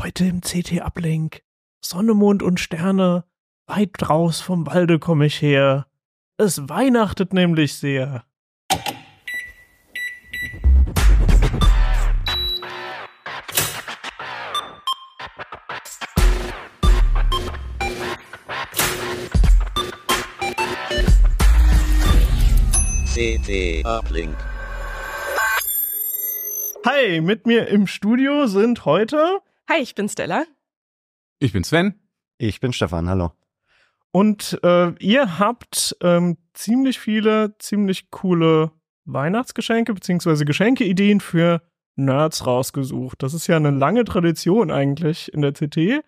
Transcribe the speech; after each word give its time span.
Heute 0.00 0.26
im 0.26 0.42
CT-Uplink. 0.42 1.42
Sonne, 1.84 2.14
Mond 2.14 2.44
und 2.44 2.60
Sterne. 2.60 3.24
Weit 3.66 3.90
draus 3.94 4.40
vom 4.40 4.64
Walde 4.64 5.00
komme 5.00 5.26
ich 5.26 5.42
her. 5.42 5.88
Es 6.36 6.68
weihnachtet 6.68 7.32
nämlich 7.32 7.74
sehr. 7.74 8.24
CT 23.12 23.84
Uplink. 23.84 24.36
Hi, 26.86 27.20
mit 27.20 27.48
mir 27.48 27.66
im 27.66 27.88
Studio 27.88 28.46
sind 28.46 28.84
heute 28.84 29.40
Hi, 29.68 29.80
ich 29.82 29.94
bin 29.94 30.08
Stella. 30.08 30.44
Ich 31.40 31.52
bin 31.52 31.64
Sven. 31.64 31.94
Ich 32.38 32.60
bin 32.60 32.72
Stefan, 32.72 33.08
hallo. 33.08 33.32
und 34.12 34.58
äh, 34.62 34.92
ihr 35.00 35.38
habt 35.40 35.96
ähm, 36.02 36.36
ziemlich 36.54 36.98
viele, 37.00 37.56
ziemlich 37.58 38.10
coole 38.10 38.70
Weihnachtsgeschenke 39.06 39.92
beziehungsweise 39.92 40.44
Geschenkeideen 40.44 41.20
für 41.20 41.62
Nerds 41.96 42.46
rausgesucht. 42.46 43.22
Das 43.22 43.34
ist 43.34 43.48
ja 43.48 43.56
eine 43.56 43.70
lange 43.72 44.04
Tradition 44.04 44.70
eigentlich 44.70 45.32
in 45.32 45.42
der 45.42 45.52
CT, 45.52 46.04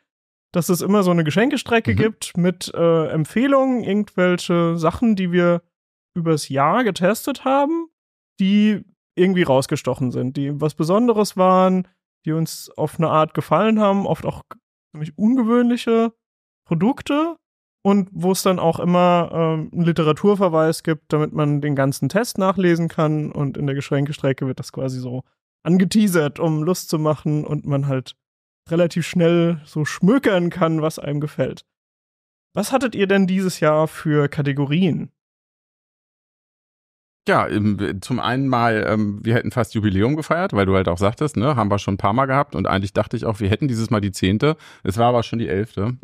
dass 0.53 0.69
es 0.69 0.83
immer 0.83 1.03
so 1.03 1.11
eine 1.11 1.25
Geschenkestrecke 1.25 1.93
Mhm. 1.93 1.97
gibt 1.97 2.37
mit 2.37 2.73
äh, 2.75 3.09
Empfehlungen, 3.09 3.83
irgendwelche 3.83 4.77
Sachen, 4.79 5.17
die 5.17 5.33
wir 5.33 5.63
übers 6.15 6.49
Jahr 6.49 6.85
getestet 6.85 7.45
haben, 7.45 7.89
die 8.39 8.85
irgendwie 9.17 9.43
rausgestochen 9.43 10.13
sind, 10.13 10.37
die 10.37 10.61
was 10.61 10.75
Besonderes 10.75 11.37
waren, 11.37 11.89
die 12.25 12.33
uns 12.33 12.71
auf 12.77 12.99
eine 12.99 13.09
Art 13.09 13.35
gefallen 13.35 13.81
haben, 13.81 14.07
oft 14.07 14.25
auch 14.27 14.43
ziemlich 14.93 15.17
ungewöhnliche 15.17 16.13
Produkte 16.67 17.37
und 17.83 18.09
wo 18.13 18.33
es 18.33 18.43
dann 18.43 18.59
auch 18.59 18.79
immer 18.79 19.31
ähm, 19.33 19.71
einen 19.73 19.85
Literaturverweis 19.85 20.83
gibt, 20.83 21.13
damit 21.13 21.33
man 21.33 21.61
den 21.61 21.75
ganzen 21.75 22.09
Test 22.09 22.39
nachlesen 22.39 22.89
kann 22.89 23.33
und 23.33 23.57
in 23.57 23.67
der 23.67 23.75
Geschenkestrecke 23.75 24.47
wird 24.47 24.59
das 24.59 24.73
quasi 24.73 24.99
so 24.99 25.23
angeteasert, 25.63 26.39
um 26.39 26.63
Lust 26.63 26.89
zu 26.91 26.99
machen 26.99 27.45
und 27.45 27.67
man 27.67 27.87
halt 27.87 28.17
relativ 28.69 29.07
schnell 29.07 29.61
so 29.65 29.85
schmökern 29.85 30.51
kann, 30.51 30.83
was 30.83 30.99
einem 30.99 31.21
gefällt. 31.21 31.65
Was 32.55 32.73
hattet 32.73 32.95
ihr 32.95 33.07
denn 33.07 33.27
dieses 33.27 33.61
Jahr 33.61 33.89
für 33.89 34.29
Kategorien? 34.29 35.11
Ja, 37.31 37.47
zum 38.01 38.19
einen 38.19 38.49
mal, 38.49 38.85
ähm, 38.89 39.21
wir 39.23 39.35
hätten 39.35 39.53
fast 39.53 39.73
Jubiläum 39.75 40.17
gefeiert, 40.17 40.53
weil 40.53 40.67
du 40.67 40.75
halt 40.75 40.89
auch 40.89 40.99
sagtest, 40.99 41.37
ne, 41.37 41.55
haben 41.55 41.71
wir 41.71 41.79
schon 41.79 41.95
ein 41.95 41.99
paar 41.99 42.13
Mal 42.13 42.27
gehabt 42.27 42.57
und 42.57 42.67
eigentlich 42.67 42.93
dachte 42.93 43.17
ich 43.17 43.25
auch, 43.25 43.39
wir 43.39 43.49
hätten 43.49 43.69
dieses 43.69 43.89
Mal 43.91 44.01
die 44.01 44.11
zehnte. 44.11 44.57
Es 44.83 44.99
war 44.99 45.07
aber 45.11 45.23
schon 45.23 45.39
die 45.39 45.47
elfte. 45.49 45.83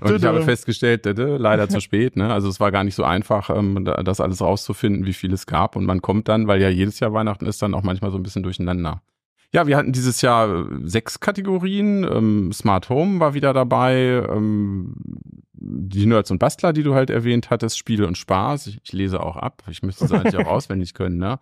und 0.00 0.10
ich 0.16 0.24
habe 0.24 0.38
festgestellt, 0.44 1.06
dada, 1.06 1.36
leider 1.36 1.68
zu 1.68 1.80
spät, 1.80 2.16
ne? 2.16 2.32
Also 2.32 2.48
es 2.48 2.58
war 2.58 2.72
gar 2.72 2.82
nicht 2.84 2.94
so 2.96 3.04
einfach, 3.04 3.48
ähm, 3.50 3.84
da- 3.84 4.02
das 4.02 4.20
alles 4.20 4.40
rauszufinden, 4.40 5.06
wie 5.06 5.12
viel 5.12 5.32
es 5.32 5.46
gab. 5.46 5.76
Und 5.76 5.84
man 5.84 6.02
kommt 6.02 6.28
dann, 6.28 6.48
weil 6.48 6.60
ja 6.60 6.68
jedes 6.68 6.98
Jahr 7.00 7.12
Weihnachten 7.12 7.46
ist, 7.46 7.62
dann 7.62 7.74
auch 7.74 7.82
manchmal 7.82 8.10
so 8.10 8.18
ein 8.18 8.22
bisschen 8.24 8.42
durcheinander. 8.42 9.02
Ja, 9.54 9.66
wir 9.66 9.76
hatten 9.76 9.92
dieses 9.92 10.22
Jahr 10.22 10.48
äh, 10.48 10.64
sechs 10.84 11.20
Kategorien. 11.20 12.04
Ähm, 12.04 12.52
Smart 12.52 12.88
Home 12.88 13.20
war 13.20 13.34
wieder 13.34 13.52
dabei. 13.52 14.24
Ähm, 14.28 14.94
die 15.54 16.06
Nerds 16.06 16.30
und 16.30 16.38
Bastler, 16.38 16.72
die 16.72 16.82
du 16.82 16.94
halt 16.94 17.10
erwähnt 17.10 17.50
hattest, 17.50 17.78
Spiele 17.78 18.06
und 18.06 18.18
Spaß. 18.18 18.66
Ich, 18.66 18.80
ich 18.82 18.92
lese 18.92 19.20
auch 19.22 19.36
ab. 19.36 19.62
Ich 19.68 19.82
müsste 19.82 20.06
es 20.06 20.12
eigentlich 20.12 20.36
auch 20.36 20.50
auswendig 20.50 20.94
können, 20.94 21.18
ne? 21.18 21.38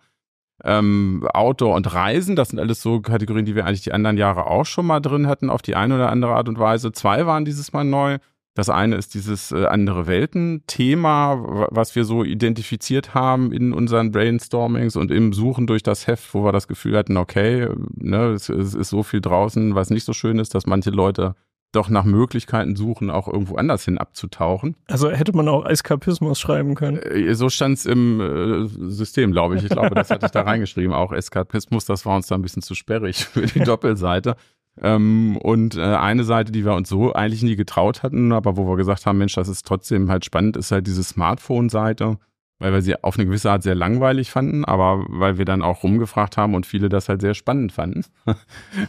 Ähm, 0.63 1.27
Outdoor 1.33 1.75
und 1.75 1.91
Reisen, 1.91 2.35
das 2.35 2.49
sind 2.49 2.59
alles 2.59 2.83
so 2.83 3.01
Kategorien, 3.01 3.45
die 3.45 3.55
wir 3.55 3.65
eigentlich 3.65 3.81
die 3.81 3.93
anderen 3.93 4.17
Jahre 4.17 4.45
auch 4.45 4.65
schon 4.65 4.85
mal 4.85 4.99
drin 4.99 5.25
hatten, 5.25 5.49
auf 5.49 5.63
die 5.63 5.75
eine 5.75 5.95
oder 5.95 6.11
andere 6.11 6.35
Art 6.35 6.47
und 6.49 6.59
Weise. 6.59 6.91
Zwei 6.91 7.25
waren 7.25 7.45
dieses 7.45 7.73
Mal 7.73 7.83
neu. 7.83 8.19
Das 8.53 8.69
eine 8.69 8.97
ist 8.97 9.13
dieses 9.13 9.51
äh, 9.53 9.65
andere 9.65 10.07
Welten-Thema, 10.07 11.35
wa- 11.41 11.67
was 11.71 11.95
wir 11.95 12.03
so 12.05 12.23
identifiziert 12.23 13.13
haben 13.13 13.51
in 13.51 13.73
unseren 13.73 14.11
Brainstormings 14.11 14.95
und 14.95 15.11
im 15.11 15.33
Suchen 15.33 15.67
durch 15.67 15.83
das 15.83 16.07
Heft, 16.07 16.33
wo 16.33 16.43
wir 16.43 16.51
das 16.51 16.67
Gefühl 16.67 16.97
hatten, 16.97 17.17
okay, 17.17 17.67
ne, 17.95 18.27
es, 18.31 18.49
es 18.49 18.73
ist 18.73 18.89
so 18.89 19.03
viel 19.03 19.21
draußen, 19.21 19.75
was 19.75 19.89
nicht 19.89 20.03
so 20.03 20.13
schön 20.13 20.39
ist, 20.39 20.53
dass 20.55 20.65
manche 20.65 20.89
Leute 20.89 21.35
doch 21.73 21.87
nach 21.87 22.03
Möglichkeiten 22.03 22.75
suchen, 22.75 23.09
auch 23.09 23.29
irgendwo 23.29 23.55
anders 23.55 23.85
hin 23.85 23.97
abzutauchen. 23.97 24.75
Also 24.87 25.09
hätte 25.09 25.33
man 25.33 25.47
auch 25.47 25.65
Eskapismus 25.65 26.37
schreiben 26.37 26.75
können. 26.75 26.97
Äh, 26.97 27.33
So 27.33 27.47
stand 27.49 27.77
es 27.77 27.85
im 27.85 28.19
äh, 28.19 28.67
System, 28.91 29.31
glaube 29.31 29.55
ich. 29.55 29.63
Ich 29.63 29.69
glaube, 29.69 29.95
das 29.95 30.09
hatte 30.09 30.25
ich 30.25 30.31
da 30.33 30.41
reingeschrieben. 30.45 30.91
Auch 30.93 31.13
Eskapismus, 31.13 31.85
das 31.85 32.05
war 32.05 32.17
uns 32.17 32.27
da 32.27 32.35
ein 32.35 32.41
bisschen 32.41 32.61
zu 32.61 32.75
sperrig 32.75 33.23
für 33.25 33.45
die 33.45 33.59
Doppelseite. 33.63 34.35
Ähm, 34.79 35.37
und 35.37 35.75
äh, 35.75 35.81
eine 35.81 36.23
Seite, 36.23 36.51
die 36.51 36.65
wir 36.65 36.73
uns 36.73 36.89
so 36.89 37.13
eigentlich 37.13 37.43
nie 37.43 37.55
getraut 37.55 38.03
hatten, 38.03 38.31
aber 38.31 38.55
wo 38.55 38.67
wir 38.67 38.77
gesagt 38.77 39.05
haben, 39.05 39.17
Mensch, 39.17 39.35
das 39.35 39.49
ist 39.49 39.65
trotzdem 39.67 40.09
halt 40.09 40.23
spannend, 40.23 40.55
ist 40.55 40.71
halt 40.71 40.87
diese 40.87 41.03
Smartphone-Seite, 41.03 42.17
weil 42.59 42.71
wir 42.71 42.81
sie 42.81 43.03
auf 43.03 43.17
eine 43.17 43.25
gewisse 43.25 43.51
Art 43.51 43.63
sehr 43.63 43.75
langweilig 43.75 44.31
fanden, 44.31 44.63
aber 44.63 45.03
weil 45.09 45.37
wir 45.37 45.45
dann 45.45 45.61
auch 45.61 45.83
rumgefragt 45.83 46.37
haben 46.37 46.55
und 46.55 46.65
viele 46.65 46.87
das 46.87 47.09
halt 47.09 47.19
sehr 47.19 47.33
spannend 47.33 47.73
fanden. 47.73 48.05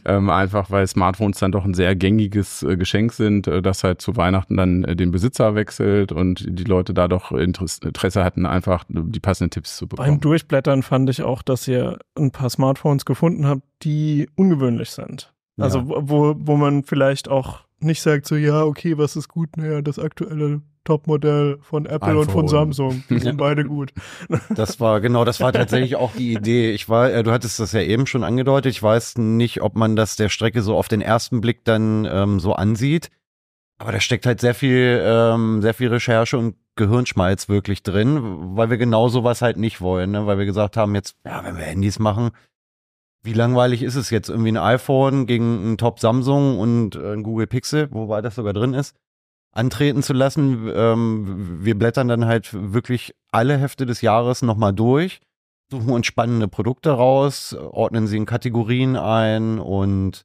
ähm, 0.04 0.30
einfach 0.30 0.70
weil 0.70 0.86
Smartphones 0.86 1.40
dann 1.40 1.52
doch 1.52 1.64
ein 1.64 1.74
sehr 1.74 1.96
gängiges 1.96 2.62
äh, 2.62 2.76
Geschenk 2.76 3.12
sind, 3.12 3.48
äh, 3.48 3.60
das 3.60 3.82
halt 3.82 4.00
zu 4.00 4.16
Weihnachten 4.16 4.56
dann 4.56 4.84
äh, 4.84 4.94
den 4.94 5.10
Besitzer 5.10 5.56
wechselt 5.56 6.12
und 6.12 6.44
die 6.46 6.64
Leute 6.64 6.94
da 6.94 7.08
doch 7.08 7.32
Interesse, 7.32 7.80
Interesse 7.82 8.22
hatten, 8.22 8.46
einfach 8.46 8.84
die 8.88 9.20
passenden 9.20 9.50
Tipps 9.50 9.76
zu 9.78 9.88
bekommen. 9.88 10.08
Beim 10.08 10.20
Durchblättern 10.20 10.82
fand 10.82 11.10
ich 11.10 11.22
auch, 11.22 11.42
dass 11.42 11.66
ihr 11.66 11.98
ein 12.16 12.30
paar 12.30 12.50
Smartphones 12.50 13.04
gefunden 13.04 13.46
habt, 13.46 13.62
die 13.82 14.28
ungewöhnlich 14.36 14.90
sind. 14.90 15.32
Also 15.58 15.78
Ja. 15.80 15.84
wo, 15.86 16.34
wo, 16.38 16.56
man 16.56 16.82
vielleicht 16.84 17.28
auch 17.28 17.60
nicht 17.80 18.00
sagt 18.02 18.26
so, 18.26 18.36
ja, 18.36 18.62
okay, 18.62 18.96
was 18.96 19.16
ist 19.16 19.28
gut? 19.28 19.56
Naja, 19.56 19.82
das 19.82 19.98
aktuelle 19.98 20.62
Topmodell 20.84 21.58
von 21.60 21.86
Apple 21.86 22.18
und 22.18 22.30
von 22.30 22.46
iPhone. 22.46 22.48
Samsung. 22.48 23.04
Die 23.08 23.18
sind 23.18 23.36
beide 23.38 23.64
gut. 23.64 23.92
Das 24.50 24.80
war 24.80 25.00
genau, 25.00 25.24
das 25.24 25.40
war 25.40 25.52
tatsächlich 25.52 25.96
auch 25.96 26.12
die 26.12 26.32
Idee. 26.32 26.72
Ich 26.72 26.88
war, 26.88 27.12
äh, 27.12 27.22
du 27.22 27.30
hattest 27.32 27.60
das 27.60 27.72
ja 27.72 27.80
eben 27.80 28.06
schon 28.06 28.24
angedeutet. 28.24 28.72
Ich 28.72 28.82
weiß 28.82 29.18
nicht, 29.18 29.62
ob 29.62 29.76
man 29.76 29.94
das 29.94 30.16
der 30.16 30.28
Strecke 30.28 30.62
so 30.62 30.76
auf 30.76 30.88
den 30.88 31.00
ersten 31.00 31.40
Blick 31.40 31.64
dann 31.64 32.04
ähm, 32.10 32.40
so 32.40 32.54
ansieht. 32.54 33.10
Aber 33.78 33.92
da 33.92 34.00
steckt 34.00 34.26
halt 34.26 34.40
sehr 34.40 34.54
viel, 34.54 35.00
ähm, 35.04 35.60
sehr 35.60 35.74
viel 35.74 35.88
Recherche 35.88 36.38
und 36.38 36.54
Gehirnschmalz 36.76 37.48
wirklich 37.48 37.82
drin, 37.82 38.20
weil 38.56 38.70
wir 38.70 38.78
genau 38.78 39.08
sowas 39.08 39.42
halt 39.42 39.56
nicht 39.56 39.80
wollen, 39.80 40.12
ne? 40.12 40.26
weil 40.26 40.38
wir 40.38 40.46
gesagt 40.46 40.76
haben, 40.76 40.94
jetzt, 40.94 41.16
ja, 41.24 41.44
wenn 41.44 41.56
wir 41.56 41.64
Handys 41.64 41.98
machen, 41.98 42.30
wie 43.22 43.32
langweilig 43.32 43.82
ist 43.82 43.94
es 43.94 44.10
jetzt 44.10 44.28
irgendwie 44.28 44.52
ein 44.52 44.56
iPhone 44.56 45.26
gegen 45.26 45.72
ein 45.72 45.78
Top 45.78 46.00
Samsung 46.00 46.58
und 46.58 46.96
äh, 46.96 47.12
ein 47.12 47.22
Google 47.22 47.46
Pixel, 47.46 47.88
wobei 47.92 48.20
das 48.20 48.34
sogar 48.34 48.52
drin 48.52 48.74
ist, 48.74 48.96
antreten 49.52 50.02
zu 50.02 50.12
lassen. 50.12 50.70
Ähm, 50.74 51.64
wir 51.64 51.78
blättern 51.78 52.08
dann 52.08 52.24
halt 52.24 52.50
wirklich 52.52 53.14
alle 53.30 53.56
Hefte 53.58 53.86
des 53.86 54.00
Jahres 54.00 54.42
nochmal 54.42 54.72
durch, 54.72 55.20
suchen 55.70 55.90
uns 55.90 56.06
spannende 56.06 56.48
Produkte 56.48 56.90
raus, 56.90 57.54
ordnen 57.54 58.06
sie 58.06 58.16
in 58.16 58.26
Kategorien 58.26 58.96
ein 58.96 59.58
und 59.58 60.22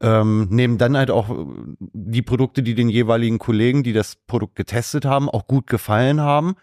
ähm, 0.00 0.48
nehmen 0.50 0.78
dann 0.78 0.96
halt 0.96 1.10
auch 1.10 1.30
die 1.78 2.22
Produkte, 2.22 2.62
die 2.62 2.74
den 2.74 2.88
jeweiligen 2.88 3.38
Kollegen, 3.38 3.82
die 3.82 3.92
das 3.92 4.16
Produkt 4.26 4.56
getestet 4.56 5.04
haben, 5.04 5.30
auch 5.30 5.46
gut 5.46 5.68
gefallen 5.68 6.20
haben. 6.20 6.56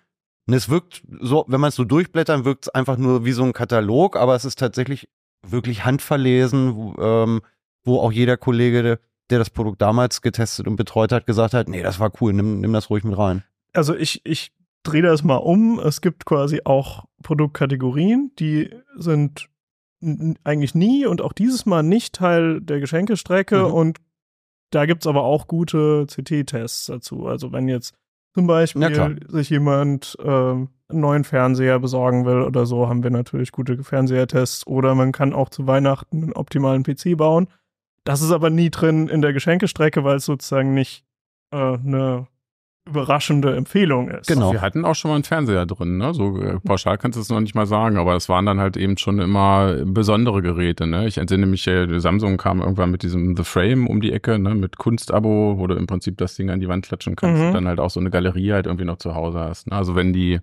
Und 0.45 0.53
es 0.53 0.69
wirkt 0.69 1.03
so, 1.21 1.45
wenn 1.47 1.61
man 1.61 1.69
es 1.69 1.75
so 1.75 1.85
durchblättern, 1.85 2.45
wirkt 2.45 2.65
es 2.65 2.69
einfach 2.69 2.97
nur 2.97 3.25
wie 3.25 3.31
so 3.31 3.43
ein 3.43 3.53
Katalog, 3.53 4.17
aber 4.17 4.35
es 4.35 4.45
ist 4.45 4.59
tatsächlich 4.59 5.07
wirklich 5.45 5.85
handverlesen, 5.85 6.75
wo, 6.75 6.95
ähm, 7.01 7.41
wo 7.83 7.99
auch 7.99 8.11
jeder 8.11 8.37
Kollege, 8.37 8.81
der, 8.81 9.39
das 9.39 9.49
Produkt 9.49 9.81
damals 9.81 10.21
getestet 10.21 10.67
und 10.67 10.75
betreut 10.75 11.11
hat, 11.11 11.25
gesagt 11.25 11.53
hat, 11.53 11.67
nee, 11.69 11.81
das 11.81 11.99
war 11.99 12.11
cool, 12.21 12.33
nimm, 12.33 12.59
nimm 12.59 12.73
das 12.73 12.89
ruhig 12.89 13.03
mit 13.03 13.17
rein. 13.17 13.43
Also 13.73 13.95
ich, 13.95 14.21
ich 14.25 14.51
drehe 14.83 15.01
das 15.01 15.23
mal 15.23 15.37
um. 15.37 15.79
Es 15.79 16.01
gibt 16.01 16.25
quasi 16.25 16.61
auch 16.65 17.05
Produktkategorien, 17.23 18.31
die 18.39 18.69
sind 18.95 19.49
eigentlich 20.43 20.75
nie 20.75 21.05
und 21.05 21.21
auch 21.21 21.33
dieses 21.33 21.65
Mal 21.65 21.81
nicht 21.83 22.15
Teil 22.15 22.59
der 22.61 22.79
Geschenkestrecke 22.81 23.67
Mhm. 23.67 23.73
und 23.73 23.97
da 24.69 24.85
gibt's 24.85 25.07
aber 25.07 25.23
auch 25.23 25.47
gute 25.47 26.05
CT-Tests 26.07 26.87
dazu. 26.87 27.27
Also 27.27 27.51
wenn 27.51 27.67
jetzt 27.67 27.93
zum 28.33 28.47
Beispiel 28.47 29.19
sich 29.27 29.49
jemand 29.49 30.17
ähm, 30.23 30.69
einen 30.89 31.01
neuen 31.01 31.23
Fernseher 31.23 31.79
besorgen 31.79 32.25
will 32.25 32.41
oder 32.41 32.65
so, 32.65 32.87
haben 32.87 33.03
wir 33.03 33.11
natürlich 33.11 33.51
gute 33.51 33.83
Fernsehertests 33.83 34.65
oder 34.67 34.95
man 34.95 35.11
kann 35.11 35.33
auch 35.33 35.49
zu 35.49 35.67
Weihnachten 35.67 36.23
einen 36.23 36.33
optimalen 36.33 36.83
PC 36.83 37.17
bauen. 37.17 37.47
Das 38.03 38.21
ist 38.21 38.31
aber 38.31 38.49
nie 38.49 38.69
drin 38.69 39.07
in 39.07 39.21
der 39.21 39.33
Geschenkestrecke, 39.33 40.03
weil 40.03 40.17
es 40.17 40.25
sozusagen 40.25 40.73
nicht 40.73 41.05
äh, 41.51 41.57
eine 41.57 42.27
überraschende 42.85 43.55
Empfehlung 43.55 44.09
ist. 44.09 44.27
Genau. 44.27 44.51
Wir 44.51 44.61
hatten 44.61 44.83
auch 44.85 44.93
schon 44.95 45.09
mal 45.09 45.15
einen 45.15 45.23
Fernseher 45.23 45.65
drin, 45.65 45.97
ne? 45.97 46.13
So 46.13 46.37
äh, 46.41 46.59
pauschal 46.59 46.97
kannst 46.97 47.15
du 47.17 47.21
es 47.21 47.29
noch 47.29 47.39
nicht 47.39 47.55
mal 47.55 47.65
sagen, 47.65 47.97
aber 47.97 48.15
es 48.15 48.27
waren 48.27 48.45
dann 48.45 48.59
halt 48.59 48.75
eben 48.77 48.97
schon 48.97 49.19
immer 49.19 49.77
besondere 49.85 50.41
Geräte, 50.41 50.85
ne? 50.85 51.07
Ich 51.07 51.17
entsinne 51.17 51.45
mich, 51.45 51.65
äh, 51.67 51.99
Samsung 51.99 52.37
kam 52.37 52.59
irgendwann 52.61 52.91
mit 52.91 53.03
diesem 53.03 53.37
The 53.37 53.43
Frame 53.43 53.87
um 53.87 54.01
die 54.01 54.11
Ecke, 54.11 54.37
ne? 54.37 54.53
Mit 54.53 54.77
Kunstabo, 54.77 55.55
wo 55.57 55.67
du 55.67 55.75
im 55.75 55.87
Prinzip 55.87 56.17
das 56.17 56.35
Ding 56.35 56.49
an 56.49 56.59
die 56.59 56.67
Wand 56.67 56.85
klatschen 56.85 57.15
kannst 57.15 57.39
Mhm. 57.41 57.47
und 57.47 57.53
dann 57.53 57.67
halt 57.67 57.79
auch 57.79 57.89
so 57.89 57.99
eine 58.01 58.09
Galerie 58.09 58.51
halt 58.51 58.65
irgendwie 58.65 58.85
noch 58.85 58.97
zu 58.97 59.15
Hause 59.15 59.39
hast. 59.39 59.67
Ne? 59.67 59.75
Also 59.77 59.95
wenn 59.95 60.11
die 60.11 60.39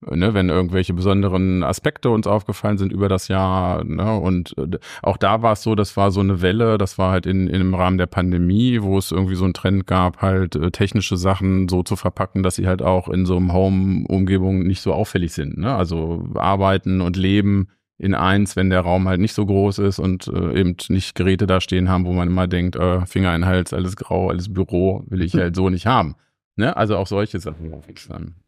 ne, 0.00 0.34
wenn 0.34 0.48
irgendwelche 0.48 0.94
besonderen 0.94 1.62
Aspekte 1.62 2.10
uns 2.10 2.26
aufgefallen 2.26 2.78
sind 2.78 2.92
über 2.92 3.08
das 3.08 3.28
Jahr. 3.28 3.84
Ne, 3.84 4.18
und 4.18 4.56
äh, 4.58 4.78
auch 5.02 5.16
da 5.16 5.42
war 5.42 5.52
es 5.52 5.62
so, 5.62 5.74
das 5.74 5.96
war 5.96 6.10
so 6.10 6.20
eine 6.20 6.42
Welle, 6.42 6.78
das 6.78 6.98
war 6.98 7.12
halt 7.12 7.26
in, 7.26 7.48
in 7.48 7.60
im 7.60 7.74
Rahmen 7.74 7.98
der 7.98 8.06
Pandemie, 8.06 8.82
wo 8.82 8.98
es 8.98 9.12
irgendwie 9.12 9.34
so 9.34 9.44
einen 9.44 9.54
Trend 9.54 9.86
gab, 9.86 10.22
halt 10.22 10.56
äh, 10.56 10.70
technische 10.70 11.16
Sachen 11.16 11.68
so 11.68 11.82
zu 11.82 11.96
verpacken, 11.96 12.42
dass 12.42 12.56
sie 12.56 12.66
halt 12.66 12.82
auch 12.82 13.08
in 13.08 13.26
so 13.26 13.36
einem 13.36 13.52
Home-Umgebung 13.52 14.66
nicht 14.66 14.80
so 14.80 14.92
auffällig 14.92 15.32
sind. 15.32 15.58
Ne? 15.58 15.74
Also 15.74 16.28
arbeiten 16.34 17.00
und 17.00 17.16
leben 17.16 17.68
in 17.98 18.14
eins, 18.14 18.56
wenn 18.56 18.70
der 18.70 18.80
Raum 18.80 19.08
halt 19.08 19.20
nicht 19.20 19.32
so 19.32 19.46
groß 19.46 19.78
ist 19.78 19.98
und 19.98 20.28
äh, 20.28 20.58
eben 20.58 20.76
nicht 20.88 21.14
Geräte 21.14 21.46
da 21.46 21.60
stehen 21.60 21.88
haben, 21.88 22.04
wo 22.04 22.12
man 22.12 22.28
immer 22.28 22.46
denkt, 22.46 22.76
äh, 22.76 23.06
Finger 23.06 23.34
in 23.34 23.42
den 23.42 23.48
Hals, 23.48 23.72
alles 23.72 23.96
grau, 23.96 24.28
alles 24.28 24.52
Büro, 24.52 25.04
will 25.08 25.22
ich 25.22 25.34
halt 25.34 25.56
so 25.56 25.70
nicht 25.70 25.86
haben. 25.86 26.16
Ne? 26.56 26.74
Also 26.74 26.96
auch 26.96 27.06
solche 27.06 27.38
Sachen. 27.38 27.70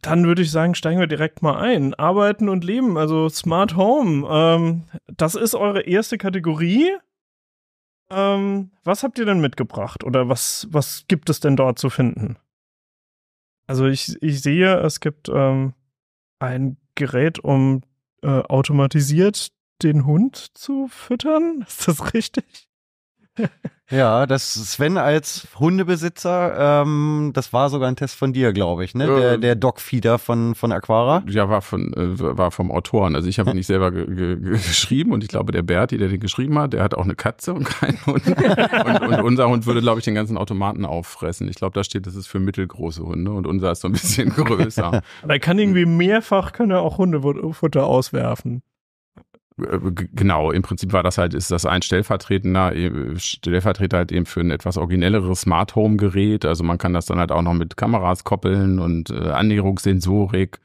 Dann 0.01 0.25
würde 0.25 0.41
ich 0.41 0.51
sagen, 0.51 0.75
steigen 0.75 0.99
wir 0.99 1.07
direkt 1.07 1.43
mal 1.43 1.59
ein. 1.59 1.93
Arbeiten 1.95 2.49
und 2.49 2.65
Leben, 2.65 2.97
also 2.97 3.29
Smart 3.29 3.77
Home. 3.77 4.27
Ähm, 4.31 4.85
das 5.07 5.35
ist 5.35 5.55
eure 5.55 5.83
erste 5.83 6.17
Kategorie. 6.17 6.91
Ähm, 8.11 8.71
was 8.83 9.03
habt 9.03 9.19
ihr 9.19 9.27
denn 9.27 9.41
mitgebracht 9.41 10.05
oder 10.05 10.31
was, 10.31 10.67
was 10.71 11.05
gibt 11.09 11.29
es 11.29 11.41
denn 11.41 11.57
dort 11.57 11.79
zu 11.79 11.91
finden? 11.91 12.39
Also 13.67 13.87
ich, 13.87 14.17
ich 14.23 14.41
sehe, 14.41 14.79
es 14.79 15.01
gibt 15.01 15.29
ähm, 15.29 15.75
ein 16.39 16.79
Gerät, 16.95 17.39
um 17.39 17.83
äh, 18.23 18.29
automatisiert 18.29 19.53
den 19.83 20.07
Hund 20.07 20.37
zu 20.57 20.89
füttern. 20.89 21.63
Ist 21.69 21.87
das 21.87 22.15
richtig? 22.15 22.69
Ja, 23.91 24.27
das 24.27 24.53
Sven 24.53 24.99
als 24.99 25.49
Hundebesitzer, 25.59 26.83
ähm, 26.83 27.31
das 27.33 27.55
war 27.55 27.71
sogar 27.71 27.89
ein 27.89 27.97
Test 27.97 28.17
von 28.17 28.35
dir, 28.35 28.53
glaube 28.53 28.85
ich, 28.85 28.95
ne? 28.95 29.07
Der, 29.07 29.35
Ähm. 29.35 29.41
der 29.41 29.55
Dogfeeder 29.55 30.19
von, 30.19 30.55
von 30.55 30.73
Aquara. 30.73 31.23
Ja, 31.27 31.49
war 31.49 31.63
von 31.63 31.95
äh, 31.95 32.19
war 32.19 32.51
vom 32.51 32.71
Autoren. 32.71 33.17
Also 33.17 33.29
ich 33.29 33.39
habe 33.39 33.51
ihn 33.51 33.57
nicht 33.57 33.67
selber 33.67 33.91
ge 33.91 34.05
ge 34.15 34.37
geschrieben 34.37 35.13
und 35.13 35.23
ich 35.23 35.29
glaube, 35.29 35.53
der 35.53 35.63
Berti, 35.63 35.97
der 35.97 36.09
den 36.09 36.21
geschrieben 36.21 36.59
hat, 36.59 36.75
der 36.75 36.83
hat 36.83 36.95
auch 36.95 37.05
eine 37.05 37.15
Katze 37.15 37.55
und 37.55 37.65
keinen 37.65 38.05
Hund. 38.05 38.27
und, 38.85 39.01
und 39.09 39.21
unser 39.23 39.49
Hund 39.49 39.65
würde, 39.65 39.81
glaube 39.81 40.01
ich, 40.01 40.05
den 40.05 40.15
ganzen 40.15 40.37
Automaten 40.37 40.85
auffressen. 40.85 41.49
Ich 41.49 41.57
glaube, 41.57 41.73
da 41.73 41.83
steht, 41.83 42.07
das 42.07 42.15
ist 42.15 42.27
für 42.27 42.41
mittelgroße 42.41 43.03
Hunde 43.03 43.33
und 43.33 43.47
unser 43.47 43.73
ist 43.73 43.81
so 43.81 43.89
ein 43.89 43.93
bisschen 43.93 44.29
größer. 44.35 45.03
Aber 45.23 45.33
er 45.33 45.41
kann 45.41 45.59
irgendwie 45.59 45.87
mehrfach, 45.87 46.53
kann 46.53 46.71
er 46.71 46.83
auch 46.83 46.99
Hundefutter 46.99 47.87
auswerfen. 47.87 48.63
Äh, 49.59 49.79
Genau, 50.13 50.51
im 50.51 50.63
Prinzip 50.63 50.93
war 50.93 51.03
das 51.03 51.19
halt, 51.19 51.35
ist 51.35 51.51
das 51.51 51.67
ein 51.67 51.83
stellvertretender, 51.83 52.75
äh, 52.75 53.19
Stellvertreter 53.19 53.99
halt 53.99 54.13
eben 54.13 54.27
für 54.27 54.41
ein 54.41 54.51
etwas 54.51 54.77
originelleres 54.77 55.43
Smart 55.43 55.75
Home 55.75 55.97
Gerät. 55.97 56.45
Also 56.45 56.65
man 56.65 56.79
kann 56.79 56.93
das 56.93 57.07
dann 57.07 57.19
halt 57.19 57.33
auch 57.33 57.43
noch 57.43 57.55
mit 57.55 57.77
Kameras 57.77 58.25
koppeln 58.25 58.79
und 58.79 59.11
äh, 59.11 59.31
Annäherungssensorik. 59.31 60.61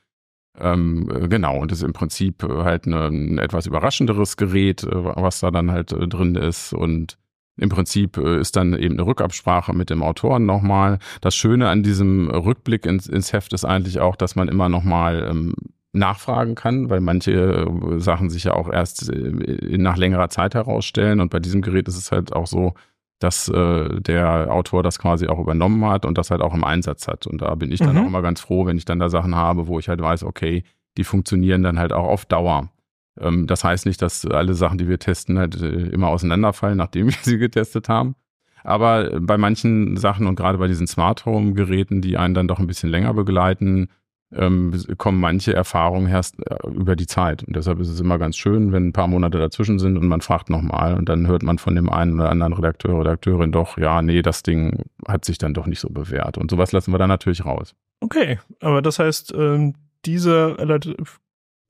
Ähm, 0.59 1.09
äh, 1.13 1.27
genau, 1.27 1.59
und 1.59 1.71
das 1.71 1.79
ist 1.79 1.85
im 1.85 1.93
Prinzip 1.93 2.43
halt 2.43 2.85
eine, 2.85 3.07
ein 3.07 3.37
etwas 3.39 3.65
überraschenderes 3.65 4.37
Gerät, 4.37 4.85
was 4.87 5.39
da 5.39 5.51
dann 5.51 5.71
halt 5.71 5.91
drin 5.91 6.35
ist. 6.35 6.73
Und 6.73 7.17
im 7.57 7.69
Prinzip 7.69 8.17
ist 8.17 8.55
dann 8.55 8.73
eben 8.73 8.95
eine 8.95 9.05
Rückabsprache 9.05 9.73
mit 9.73 9.89
dem 9.89 10.03
Autoren 10.03 10.45
nochmal. 10.45 10.99
Das 11.21 11.35
Schöne 11.35 11.69
an 11.69 11.83
diesem 11.83 12.29
Rückblick 12.29 12.85
ins, 12.85 13.07
ins 13.07 13.33
Heft 13.33 13.53
ist 13.53 13.65
eigentlich 13.65 13.99
auch, 13.99 14.15
dass 14.15 14.35
man 14.35 14.47
immer 14.47 14.69
nochmal 14.69 15.27
ähm, 15.29 15.53
nachfragen 15.93 16.55
kann, 16.55 16.89
weil 16.89 16.99
manche 16.99 17.31
äh, 17.31 17.99
Sachen 17.99 18.29
sich 18.29 18.43
ja 18.45 18.53
auch 18.53 18.69
erst 18.69 19.11
äh, 19.11 19.77
nach 19.77 19.95
längerer 19.95 20.29
Zeit 20.29 20.55
herausstellen. 20.55 21.19
Und 21.19 21.29
bei 21.29 21.39
diesem 21.39 21.61
Gerät 21.61 21.87
ist 21.87 21.97
es 21.97 22.11
halt 22.11 22.33
auch 22.33 22.47
so, 22.47 22.73
dass 23.19 23.47
äh, 23.47 24.01
der 24.01 24.51
Autor 24.51 24.83
das 24.83 24.99
quasi 24.99 25.27
auch 25.27 25.39
übernommen 25.39 25.85
hat 25.85 26.05
und 26.05 26.17
das 26.17 26.31
halt 26.31 26.41
auch 26.41 26.53
im 26.53 26.63
Einsatz 26.63 27.07
hat. 27.07 27.25
Und 27.27 27.41
da 27.41 27.53
bin 27.55 27.71
ich 27.71 27.79
dann 27.79 27.95
Mhm. 27.95 28.01
auch 28.01 28.07
immer 28.07 28.21
ganz 28.21 28.41
froh, 28.41 28.65
wenn 28.65 28.77
ich 28.77 28.85
dann 28.85 28.99
da 28.99 29.07
Sachen 29.09 29.35
habe, 29.35 29.67
wo 29.67 29.79
ich 29.79 29.87
halt 29.87 30.01
weiß, 30.01 30.23
okay, 30.23 30.63
die 30.97 31.03
funktionieren 31.03 31.63
dann 31.63 31.79
halt 31.79 31.93
auch 31.93 32.07
auf 32.07 32.25
Dauer. 32.25 32.69
Ähm, 33.19 33.45
das 33.47 33.63
heißt 33.63 33.85
nicht, 33.85 34.01
dass 34.01 34.25
alle 34.25 34.55
Sachen, 34.55 34.79
die 34.79 34.87
wir 34.89 34.99
testen, 34.99 35.37
halt 35.37 35.61
äh, 35.61 35.67
immer 35.89 36.07
auseinanderfallen, 36.07 36.77
nachdem 36.77 37.07
wir 37.09 37.17
sie 37.21 37.37
getestet 37.37 37.87
haben. 37.87 38.15
Aber 38.63 39.19
bei 39.19 39.37
manchen 39.37 39.97
Sachen 39.97 40.25
und 40.25 40.35
gerade 40.35 40.57
bei 40.57 40.67
diesen 40.67 40.87
Smart 40.87 41.25
Home 41.25 41.53
Geräten, 41.53 42.01
die 42.01 42.17
einen 42.17 42.33
dann 42.33 42.47
doch 42.47 42.59
ein 42.59 42.67
bisschen 42.67 42.89
länger 42.89 43.13
begleiten, 43.13 43.89
ähm, 44.35 44.73
kommen 44.97 45.19
manche 45.19 45.53
Erfahrungen 45.53 46.07
erst 46.07 46.39
äh, 46.39 46.55
über 46.67 46.95
die 46.95 47.07
Zeit. 47.07 47.43
Und 47.43 47.55
deshalb 47.55 47.79
ist 47.79 47.89
es 47.89 47.99
immer 47.99 48.17
ganz 48.17 48.37
schön, 48.37 48.71
wenn 48.71 48.87
ein 48.87 48.93
paar 48.93 49.07
Monate 49.07 49.37
dazwischen 49.37 49.79
sind 49.79 49.97
und 49.97 50.07
man 50.07 50.21
fragt 50.21 50.49
nochmal 50.49 50.95
und 50.95 51.09
dann 51.09 51.27
hört 51.27 51.43
man 51.43 51.57
von 51.57 51.75
dem 51.75 51.89
einen 51.89 52.19
oder 52.19 52.29
anderen 52.29 52.53
Redakteur, 52.53 52.99
Redakteurin 52.99 53.51
doch, 53.51 53.77
ja, 53.77 54.01
nee, 54.01 54.21
das 54.21 54.43
Ding 54.43 54.83
hat 55.07 55.25
sich 55.25 55.37
dann 55.37 55.53
doch 55.53 55.67
nicht 55.67 55.79
so 55.79 55.89
bewährt. 55.89 56.37
Und 56.37 56.51
sowas 56.51 56.71
lassen 56.71 56.91
wir 56.91 56.97
dann 56.97 57.09
natürlich 57.09 57.45
raus. 57.45 57.75
Okay, 58.01 58.39
aber 58.59 58.81
das 58.81 58.99
heißt, 58.99 59.33
ähm, 59.35 59.75
diese 60.05 60.57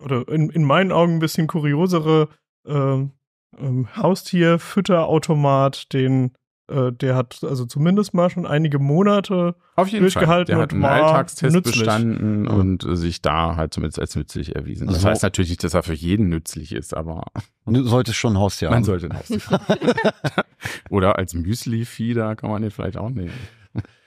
oder 0.04 0.27
in, 0.27 0.50
in 0.50 0.63
meinen 0.63 0.92
Augen 0.92 1.15
ein 1.15 1.19
bisschen 1.19 1.48
kuriosere 1.48 2.30
ähm, 2.68 3.12
ähm, 3.57 3.88
Haustier-Fütterautomat, 3.95 5.94
den, 5.94 6.31
äh, 6.74 6.92
der 6.92 7.16
hat 7.16 7.40
also 7.44 7.66
zumindest 7.66 8.14
mal 8.14 8.30
schon 8.30 8.46
einige 8.46 8.80
Monate 8.80 9.56
Auf 9.75 9.88
jeden 9.90 10.04
Durchgehalten 10.04 10.54
Fall. 10.54 10.56
Der 10.56 10.58
hat 10.58 10.74
und 10.74 10.84
einen 10.84 11.04
Alltagstest 11.06 11.56
nützlich. 11.56 11.80
bestanden 11.80 12.48
und 12.48 12.84
äh, 12.86 12.96
sich 12.96 13.22
da 13.22 13.56
halt 13.56 13.74
zumindest 13.74 14.00
als 14.00 14.16
nützlich 14.16 14.56
erwiesen. 14.56 14.88
Das 14.88 15.02
So. 15.02 15.08
heißt 15.10 15.24
natürlich 15.24 15.50
nicht, 15.52 15.64
dass 15.64 15.74
er 15.74 15.84
für 15.84 15.94
jeden 15.94 16.30
nützlich 16.30 16.74
ist, 16.74 16.96
aber 16.96 17.24
Du 17.66 17.84
solltest 17.84 18.18
schon 18.18 18.34
ein 18.34 18.40
Haustier 18.40 18.70
man 18.70 18.78
haben. 18.78 18.84
sollte 18.84 19.06
ihn 19.08 19.12
auch 19.14 19.24
Oder 20.90 21.18
als 21.18 21.34
Müsli-Fieder 21.34 22.36
kann 22.36 22.50
man 22.50 22.62
den 22.62 22.72
vielleicht 22.72 22.98
auch 22.98 23.10
nehmen. 23.10 23.31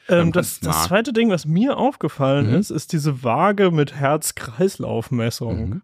Ähm, 0.09 0.31
das, 0.33 0.61
das 0.61 0.85
zweite 0.85 1.13
Ding, 1.13 1.31
was 1.31 1.47
mir 1.47 1.77
aufgefallen 1.77 2.49
Mhm. 2.51 2.55
ist, 2.55 2.71
ist 2.71 2.93
diese 2.93 3.25
Waage 3.25 3.71
mit 3.73 3.95
Herz-Kreislauf-Messung. 3.97 5.69
Mhm. 5.69 5.83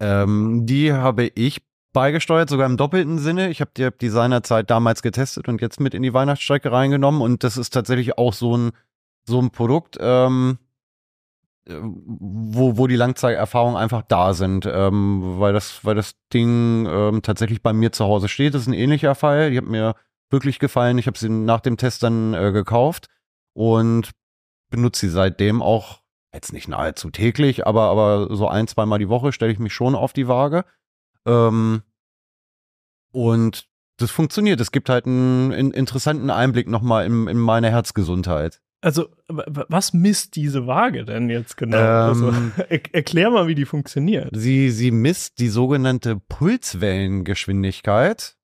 Ähm, 0.00 0.66
die 0.66 0.92
habe 0.92 1.26
ich 1.34 1.62
beigesteuert, 1.92 2.48
sogar 2.48 2.66
im 2.66 2.76
doppelten 2.76 3.18
Sinne. 3.18 3.50
Ich 3.50 3.60
habe 3.60 3.70
die, 3.76 3.88
die 4.00 4.08
seinerzeit 4.08 4.70
damals 4.70 5.02
getestet 5.02 5.48
und 5.48 5.60
jetzt 5.60 5.80
mit 5.80 5.94
in 5.94 6.02
die 6.02 6.14
Weihnachtsstrecke 6.14 6.70
reingenommen. 6.70 7.20
Und 7.20 7.44
das 7.44 7.56
ist 7.56 7.70
tatsächlich 7.70 8.18
auch 8.18 8.32
so 8.32 8.56
ein, 8.56 8.70
so 9.24 9.40
ein 9.40 9.50
Produkt, 9.50 9.96
ähm, 10.00 10.58
äh, 11.66 11.74
wo, 11.82 12.76
wo 12.76 12.86
die 12.86 12.96
Langzeiterfahrungen 12.96 13.76
einfach 13.76 14.02
da 14.02 14.34
sind, 14.34 14.66
ähm, 14.66 15.38
weil, 15.38 15.52
das, 15.52 15.84
weil 15.84 15.94
das 15.94 16.14
Ding 16.32 16.86
ähm, 16.86 17.22
tatsächlich 17.22 17.62
bei 17.62 17.72
mir 17.72 17.92
zu 17.92 18.04
Hause 18.04 18.28
steht. 18.28 18.54
Das 18.54 18.62
ist 18.62 18.68
ein 18.68 18.74
ähnlicher 18.74 19.14
Fall. 19.14 19.50
Die 19.50 19.58
hat 19.58 19.66
mir 19.66 19.94
wirklich 20.30 20.58
gefallen. 20.58 20.98
Ich 20.98 21.06
habe 21.06 21.18
sie 21.18 21.28
nach 21.28 21.60
dem 21.60 21.76
Test 21.76 22.02
dann 22.02 22.34
äh, 22.34 22.52
gekauft 22.52 23.08
und 23.52 24.10
benutze 24.70 25.06
sie 25.06 25.12
seitdem 25.12 25.60
auch 25.60 26.00
jetzt 26.32 26.52
nicht 26.52 26.68
nahezu 26.68 27.10
täglich, 27.10 27.66
aber, 27.66 27.82
aber 27.84 28.34
so 28.36 28.46
ein, 28.46 28.68
zweimal 28.68 29.00
die 29.00 29.08
Woche 29.08 29.32
stelle 29.32 29.52
ich 29.52 29.58
mich 29.58 29.74
schon 29.74 29.96
auf 29.96 30.12
die 30.12 30.28
Waage. 30.28 30.64
Ähm, 31.26 31.82
und 33.12 33.68
das 33.98 34.10
funktioniert. 34.10 34.60
Es 34.60 34.72
gibt 34.72 34.88
halt 34.88 35.06
einen, 35.06 35.52
in, 35.52 35.70
interessanten 35.72 36.30
Einblick 36.30 36.68
nochmal 36.68 37.06
in, 37.06 37.28
in 37.28 37.38
meine 37.38 37.70
Herzgesundheit. 37.70 38.60
Also, 38.82 39.08
was 39.28 39.92
misst 39.92 40.36
diese 40.36 40.66
Waage 40.66 41.04
denn 41.04 41.28
jetzt 41.28 41.58
genau? 41.58 41.76
also, 41.76 42.28
Ähm, 42.28 42.52
er, 42.68 42.80
erklär 42.92 43.30
mal, 43.30 43.46
wie 43.46 43.54
die 43.54 43.66
funktioniert. 43.66 44.30
Sie, 44.34 44.70
sie 44.70 44.90
misst 44.90 45.38
die 45.38 45.48
sogenannte 45.48 46.16
Pulswellengeschwindigkeit. 46.16 48.38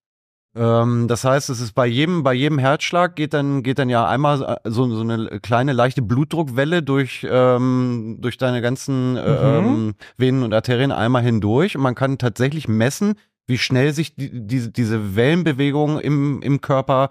Ähm, 0.57 1.07
das 1.07 1.23
heißt, 1.25 1.51
es 1.51 1.61
ist 1.61 1.73
bei 1.73 1.87
jedem, 1.87 2.23
bei 2.23 2.33
jedem 2.33 2.59
Herzschlag 2.59 3.15
geht 3.15 3.35
dann, 3.35 3.63
geht 3.63 3.79
dann 3.79 3.91
ja 3.91 4.09
einmal 4.09 4.59
so, 4.65 4.89
so 4.95 5.01
eine 5.03 5.39
kleine 5.41 5.73
leichte 5.75 6.01
Blutdruckwelle 6.01 6.83
durch, 6.83 7.27
ähm, 7.31 8.17
durch 8.21 8.39
deine 8.39 8.63
ganzen 8.63 9.17
äh, 9.17 9.61
Mhm. 9.61 9.69
ähm, 9.69 9.95
Venen 10.17 10.43
und 10.43 10.55
Arterien 10.55 10.93
einmal 10.93 11.23
hindurch. 11.23 11.77
Und 11.77 11.83
man 11.83 11.95
kann 11.95 12.17
tatsächlich 12.19 12.69
messen, 12.69 13.15
wie 13.47 13.59
schnell 13.59 13.93
sich 13.93 14.17
die, 14.17 14.31
diese, 14.47 14.71
diese 14.71 15.15
Wellenbewegung 15.15 16.01
im, 16.01 16.41
im 16.43 16.61
Körper 16.63 17.11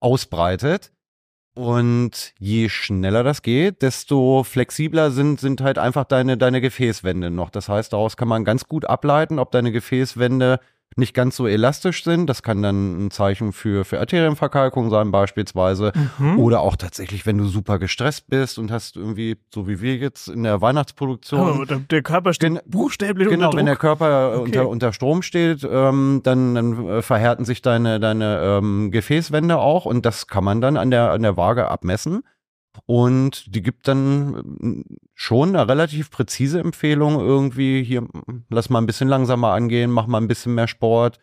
ausbreitet. 0.00 0.90
Und 1.54 2.34
je 2.38 2.68
schneller 2.68 3.24
das 3.24 3.40
geht, 3.40 3.80
desto 3.80 4.42
flexibler 4.44 5.10
sind, 5.10 5.40
sind 5.40 5.62
halt 5.62 5.78
einfach 5.78 6.04
deine, 6.04 6.36
deine 6.36 6.60
Gefäßwände 6.60 7.30
noch. 7.30 7.48
Das 7.48 7.68
heißt, 7.70 7.92
daraus 7.94 8.16
kann 8.18 8.28
man 8.28 8.44
ganz 8.44 8.66
gut 8.68 8.84
ableiten, 8.84 9.38
ob 9.38 9.52
deine 9.52 9.72
Gefäßwände 9.72 10.60
nicht 10.98 11.12
ganz 11.14 11.36
so 11.36 11.46
elastisch 11.46 12.04
sind. 12.04 12.26
Das 12.26 12.42
kann 12.42 12.62
dann 12.62 13.06
ein 13.06 13.10
Zeichen 13.10 13.52
für, 13.52 13.84
für 13.84 13.98
Arterienverkalkung 13.98 14.88
sein, 14.88 15.10
beispielsweise. 15.10 15.92
Mhm. 16.18 16.38
Oder 16.38 16.60
auch 16.60 16.76
tatsächlich, 16.76 17.26
wenn 17.26 17.36
du 17.36 17.44
super 17.46 17.78
gestresst 17.78 18.28
bist 18.28 18.58
und 18.58 18.70
hast 18.72 18.96
irgendwie, 18.96 19.36
so 19.52 19.68
wie 19.68 19.80
wir 19.82 19.96
jetzt 19.96 20.28
in 20.28 20.42
der 20.42 20.62
Weihnachtsproduktion, 20.62 21.60
Oh, 21.60 21.64
der, 21.66 22.02
Körper 22.02 22.32
steht 22.32 22.48
Gen- 22.54 22.60
buchstäblich 22.66 23.28
Genau, 23.28 23.46
unter 23.48 23.58
wenn 23.58 23.66
der. 23.66 23.76
Körper 23.76 24.32
Okay. 24.36 24.42
unter, 24.44 24.68
unter 24.68 24.92
Strom 24.94 25.20
steht, 25.22 25.66
ähm, 25.70 26.20
dann, 26.22 26.54
dann 26.54 26.86
äh, 26.88 27.02
verhärten 27.02 27.44
sich 27.44 27.60
deine, 27.60 28.00
deine 28.00 28.40
ähm, 28.42 28.90
Gefäßwände 28.90 29.58
auch 29.58 29.84
und 29.84 30.06
das 30.06 30.26
kann 30.28 30.44
man 30.44 30.60
dann 30.62 30.76
an 30.78 30.90
der, 30.90 31.10
an 31.10 31.20
der 31.22 31.36
Waage 31.36 31.68
abmessen. 31.68 32.22
Und 32.84 33.54
die 33.54 33.62
gibt 33.62 33.88
dann 33.88 34.58
ähm, 34.62 34.84
schon 35.14 35.50
eine 35.50 35.68
relativ 35.68 36.10
präzise 36.10 36.60
Empfehlung 36.60 37.18
irgendwie, 37.18 37.82
hier, 37.82 38.06
lass 38.50 38.70
mal 38.70 38.80
ein 38.80 38.86
bisschen 38.86 39.08
langsamer 39.08 39.52
angehen, 39.52 39.90
mach 39.90 40.06
mal 40.06 40.20
ein 40.20 40.28
bisschen 40.28 40.54
mehr 40.54 40.68
Sport 40.68 41.18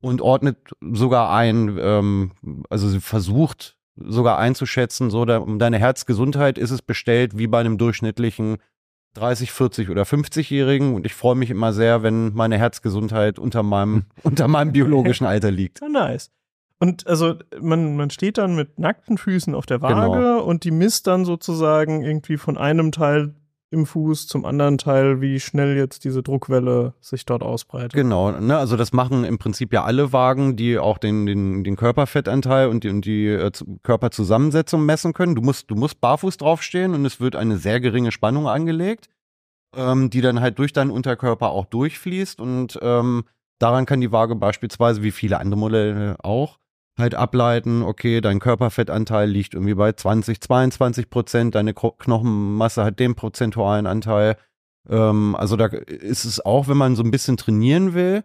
und 0.00 0.20
ordnet 0.20 0.58
sogar 0.80 1.34
ein, 1.34 1.78
ähm, 1.80 2.32
also 2.68 2.88
sie 2.88 3.00
versucht 3.00 3.76
sogar 3.96 4.38
einzuschätzen, 4.38 5.10
so 5.10 5.24
da, 5.24 5.38
um 5.38 5.58
deine 5.58 5.78
Herzgesundheit 5.78 6.58
ist 6.58 6.70
es 6.70 6.82
bestellt 6.82 7.36
wie 7.36 7.46
bei 7.46 7.60
einem 7.60 7.78
durchschnittlichen 7.78 8.58
30, 9.14 9.50
40 9.50 9.90
oder 9.90 10.02
50-Jährigen 10.02 10.94
und 10.94 11.06
ich 11.06 11.14
freue 11.14 11.34
mich 11.34 11.50
immer 11.50 11.72
sehr, 11.72 12.02
wenn 12.02 12.34
meine 12.34 12.58
Herzgesundheit 12.58 13.38
unter 13.38 13.62
meinem, 13.62 14.04
unter 14.22 14.46
meinem 14.46 14.72
biologischen 14.72 15.26
Alter 15.26 15.50
liegt. 15.50 15.80
Nice. 15.82 16.30
Und 16.80 17.06
also 17.06 17.34
man, 17.60 17.96
man 17.96 18.10
steht 18.10 18.38
dann 18.38 18.54
mit 18.54 18.78
nackten 18.78 19.18
Füßen 19.18 19.54
auf 19.54 19.66
der 19.66 19.82
Waage 19.82 20.16
Genau. 20.18 20.42
und 20.42 20.62
die 20.64 20.70
misst 20.70 21.06
dann 21.08 21.24
sozusagen 21.24 22.02
irgendwie 22.04 22.36
von 22.36 22.56
einem 22.56 22.92
Teil 22.92 23.34
im 23.70 23.84
Fuß 23.84 24.28
zum 24.28 24.46
anderen 24.46 24.78
Teil, 24.78 25.20
wie 25.20 25.40
schnell 25.40 25.76
jetzt 25.76 26.04
diese 26.04 26.22
Druckwelle 26.22 26.94
sich 27.02 27.26
dort 27.26 27.42
ausbreitet. 27.42 27.92
Genau, 27.92 28.30
ne, 28.30 28.56
also 28.56 28.76
das 28.78 28.94
machen 28.94 29.24
im 29.24 29.36
Prinzip 29.38 29.74
ja 29.74 29.84
alle 29.84 30.12
Wagen, 30.14 30.56
die 30.56 30.78
auch 30.78 30.96
den, 30.96 31.26
den, 31.26 31.64
den 31.64 31.76
Körperfettanteil 31.76 32.68
und 32.68 32.84
die, 32.84 32.88
und 32.88 33.04
die 33.04 33.26
äh, 33.26 33.52
zu- 33.52 33.78
Körperzusammensetzung 33.82 34.86
messen 34.86 35.12
können. 35.12 35.34
Du 35.34 35.42
musst, 35.42 35.70
du 35.70 35.74
musst 35.74 36.00
barfuß 36.00 36.38
draufstehen 36.38 36.94
und 36.94 37.04
es 37.04 37.20
wird 37.20 37.36
eine 37.36 37.58
sehr 37.58 37.78
geringe 37.80 38.10
Spannung 38.10 38.48
angelegt, 38.48 39.10
ähm, 39.76 40.08
die 40.08 40.22
dann 40.22 40.40
halt 40.40 40.58
durch 40.58 40.72
deinen 40.72 40.90
Unterkörper 40.90 41.50
auch 41.50 41.66
durchfließt 41.66 42.40
und 42.40 42.78
ähm, 42.80 43.24
daran 43.58 43.84
kann 43.84 44.00
die 44.00 44.12
Waage 44.12 44.34
beispielsweise, 44.34 45.02
wie 45.02 45.10
viele 45.10 45.38
andere 45.40 45.58
Modelle 45.60 46.16
auch, 46.22 46.58
halt 46.98 47.14
ableiten, 47.14 47.82
okay, 47.82 48.20
dein 48.20 48.40
Körperfettanteil 48.40 49.28
liegt 49.28 49.54
irgendwie 49.54 49.74
bei 49.74 49.92
20, 49.92 50.40
22 50.40 51.10
Prozent, 51.10 51.54
deine 51.54 51.74
Knochenmasse 51.74 52.84
hat 52.84 52.98
den 52.98 53.14
prozentualen 53.14 53.86
Anteil. 53.86 54.36
Ähm, 54.88 55.36
also 55.36 55.56
da 55.56 55.66
ist 55.66 56.24
es 56.24 56.44
auch, 56.44 56.68
wenn 56.68 56.76
man 56.76 56.96
so 56.96 57.02
ein 57.02 57.10
bisschen 57.10 57.36
trainieren 57.36 57.94
will, 57.94 58.24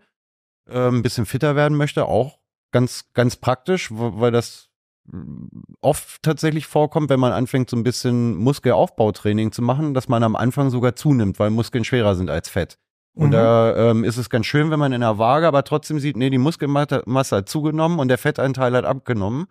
äh, 0.69 0.87
ein 0.87 1.01
bisschen 1.01 1.25
fitter 1.25 1.55
werden 1.55 1.77
möchte, 1.77 2.05
auch 2.05 2.39
ganz, 2.71 3.05
ganz 3.13 3.37
praktisch, 3.37 3.89
weil 3.91 4.31
das 4.31 4.69
mm, 5.05 5.47
oft 5.81 6.23
tatsächlich 6.23 6.67
vorkommt, 6.67 7.09
wenn 7.09 7.19
man 7.19 7.31
anfängt, 7.31 7.69
so 7.69 7.77
ein 7.77 7.83
bisschen 7.83 8.35
Muskelaufbautraining 8.37 9.51
zu 9.51 9.61
machen, 9.61 9.93
dass 9.93 10.09
man 10.09 10.23
am 10.23 10.35
Anfang 10.35 10.69
sogar 10.69 10.95
zunimmt, 10.95 11.39
weil 11.39 11.49
Muskeln 11.49 11.85
schwerer 11.85 12.15
sind 12.15 12.29
als 12.29 12.49
Fett. 12.49 12.77
Und 13.15 13.27
Mhm. 13.27 13.31
da 13.31 13.91
ähm, 13.91 14.03
ist 14.03 14.17
es 14.17 14.29
ganz 14.29 14.45
schön, 14.47 14.71
wenn 14.71 14.79
man 14.79 14.91
in 14.91 15.01
der 15.01 15.17
Waage 15.19 15.47
aber 15.47 15.63
trotzdem 15.63 15.99
sieht, 15.99 16.17
nee, 16.17 16.29
die 16.29 16.37
Muskelmasse 16.39 17.03
Masse 17.05 17.37
hat 17.37 17.49
zugenommen 17.49 17.99
und 17.99 18.07
der 18.07 18.17
Fettanteil 18.17 18.75
hat 18.75 18.85
abgenommen. 18.85 19.45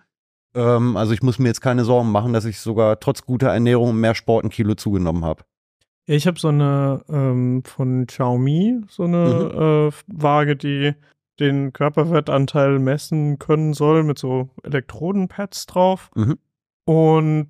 Ähm, 0.55 0.97
also 0.97 1.13
ich 1.13 1.23
muss 1.23 1.39
mir 1.39 1.49
jetzt 1.49 1.61
keine 1.61 1.85
Sorgen 1.85 2.11
machen, 2.11 2.33
dass 2.33 2.45
ich 2.45 2.59
sogar 2.59 2.99
trotz 3.01 3.23
guter 3.23 3.49
Ernährung 3.49 3.91
und 3.91 4.01
mehr 4.01 4.15
Sport 4.15 4.45
ein 4.45 4.51
Kilo 4.51 4.75
zugenommen 4.75 5.25
habe. 5.25 5.45
Ich 6.07 6.27
habe 6.27 6.39
so 6.39 6.49
eine 6.49 7.03
ähm, 7.09 7.63
von 7.65 8.07
Xiaomi, 8.07 8.81
so 8.89 9.05
eine 9.05 9.91
äh, 9.91 9.93
Waage, 10.09 10.57
die 10.57 10.95
den 11.39 11.73
Körperfettanteil 11.73 12.81
messen 12.81 13.39
können 13.39 13.73
soll, 13.73 14.03
mit 14.03 14.19
so 14.19 14.51
Elektrodenpads 14.65 15.67
drauf. 15.67 16.11
Mhm. 16.17 16.39
Und 16.85 17.49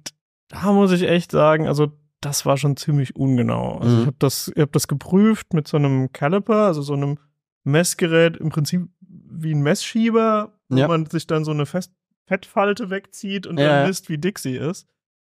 da 0.49 0.73
muss 0.73 0.92
ich 0.92 1.04
echt 1.04 1.33
sagen, 1.33 1.66
also 1.66 1.90
das 2.23 2.47
war 2.47 2.57
schon 2.57 2.76
ziemlich 2.79 3.14
ungenau. 3.17 3.79
Also 3.79 3.95
Mhm. 3.97 4.00
ich 4.00 4.07
habe 4.07 4.17
das, 4.19 4.50
ich 4.55 4.61
hab 4.62 4.73
das 4.73 4.88
geprüft 4.88 5.52
mit 5.52 5.69
so 5.69 5.76
einem 5.76 6.11
Caliper, 6.12 6.67
also 6.67 6.81
so 6.81 6.95
einem 6.95 7.19
Messgerät, 7.64 8.37
im 8.38 8.49
Prinzip 8.49 8.88
wie 9.00 9.55
ein 9.55 9.62
Messschieber, 9.62 10.59
wo 10.69 10.76
Ja. 10.79 10.88
man 10.88 11.07
sich 11.07 11.26
dann 11.26 11.45
so 11.45 11.50
eine 11.50 11.67
Fest 11.67 11.93
Fettfalte 12.26 12.88
wegzieht 12.88 13.47
und 13.47 13.59
Ja, 13.59 13.67
dann 13.81 13.88
misst, 13.88 14.09
wie 14.09 14.17
dick 14.17 14.38
sie 14.38 14.57
ist. 14.57 14.87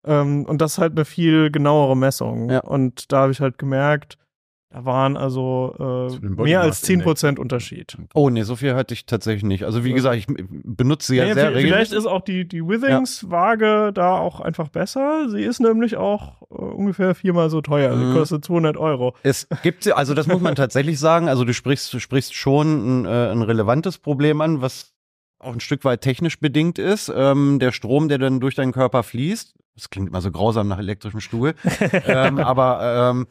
Ähm, 0.04 0.44
und 0.44 0.60
das 0.60 0.72
ist 0.74 0.78
halt 0.78 0.92
eine 0.92 1.04
viel 1.06 1.50
genauere 1.50 1.96
Messung. 1.96 2.50
Ja. 2.50 2.60
Und 2.60 3.10
da 3.10 3.22
habe 3.22 3.32
ich 3.32 3.40
halt 3.40 3.56
gemerkt, 3.58 4.18
da 4.74 4.84
waren 4.84 5.16
also 5.16 6.10
äh, 6.20 6.26
mehr 6.26 6.60
als 6.62 6.82
10% 6.84 7.38
Unterschied. 7.38 7.96
Oh 8.12 8.28
nee, 8.28 8.42
so 8.42 8.56
viel 8.56 8.74
hatte 8.74 8.92
ich 8.92 9.06
tatsächlich 9.06 9.44
nicht. 9.44 9.62
Also 9.62 9.84
wie 9.84 9.90
Ja. 9.90 9.94
gesagt, 9.94 10.16
ich 10.16 10.26
benutze 10.26 11.12
sie 11.12 11.16
ja, 11.18 11.26
Ja, 11.26 11.34
sehr 11.34 11.50
vi- 11.50 11.52
vielleicht 11.52 11.66
regelmäßig. 11.92 11.98
ist 11.98 12.06
auch 12.06 12.22
die, 12.22 12.48
die 12.48 12.60
Withings-Waage 12.66 13.92
da 13.94 14.18
auch 14.18 14.40
einfach 14.40 14.68
besser. 14.70 15.28
Sie 15.30 15.42
ist 15.42 15.60
nämlich 15.60 15.96
auch 15.96 16.42
äh, 16.50 16.54
ungefähr 16.56 17.14
viermal 17.14 17.50
so 17.50 17.60
teuer. 17.60 17.96
Sie 17.96 18.04
Mhm. 18.04 18.14
kostet 18.14 18.44
200 18.44 18.76
Euro. 18.76 19.14
Es 19.22 19.46
gibt, 19.62 19.84
sie- 19.84 19.92
also 19.92 20.12
das 20.12 20.26
muss 20.26 20.40
man 20.40 20.54
tatsächlich 20.56 20.98
sagen. 20.98 21.28
Also 21.28 21.44
du 21.44 21.54
sprichst, 21.54 21.94
du 21.94 22.00
sprichst 22.00 22.34
schon 22.34 23.02
ein, 23.02 23.04
äh, 23.06 23.30
ein 23.30 23.42
relevantes 23.42 23.98
Problem 23.98 24.40
an, 24.40 24.60
was 24.60 24.92
auch 25.38 25.52
ein 25.52 25.60
Stück 25.60 25.84
weit 25.84 26.00
technisch 26.00 26.40
bedingt 26.40 26.80
ist. 26.80 27.12
Ähm, 27.14 27.60
der 27.60 27.70
Strom, 27.70 28.08
der 28.08 28.18
dann 28.18 28.40
durch 28.40 28.56
deinen 28.56 28.72
Körper 28.72 29.04
fließt, 29.04 29.54
das 29.76 29.90
klingt 29.90 30.08
immer 30.08 30.20
so 30.20 30.32
grausam 30.32 30.66
nach 30.66 30.78
elektrischem 30.78 31.20
Stuhl, 31.20 31.54
ähm, 32.06 32.38
aber 32.38 33.10
ähm, 33.12 33.26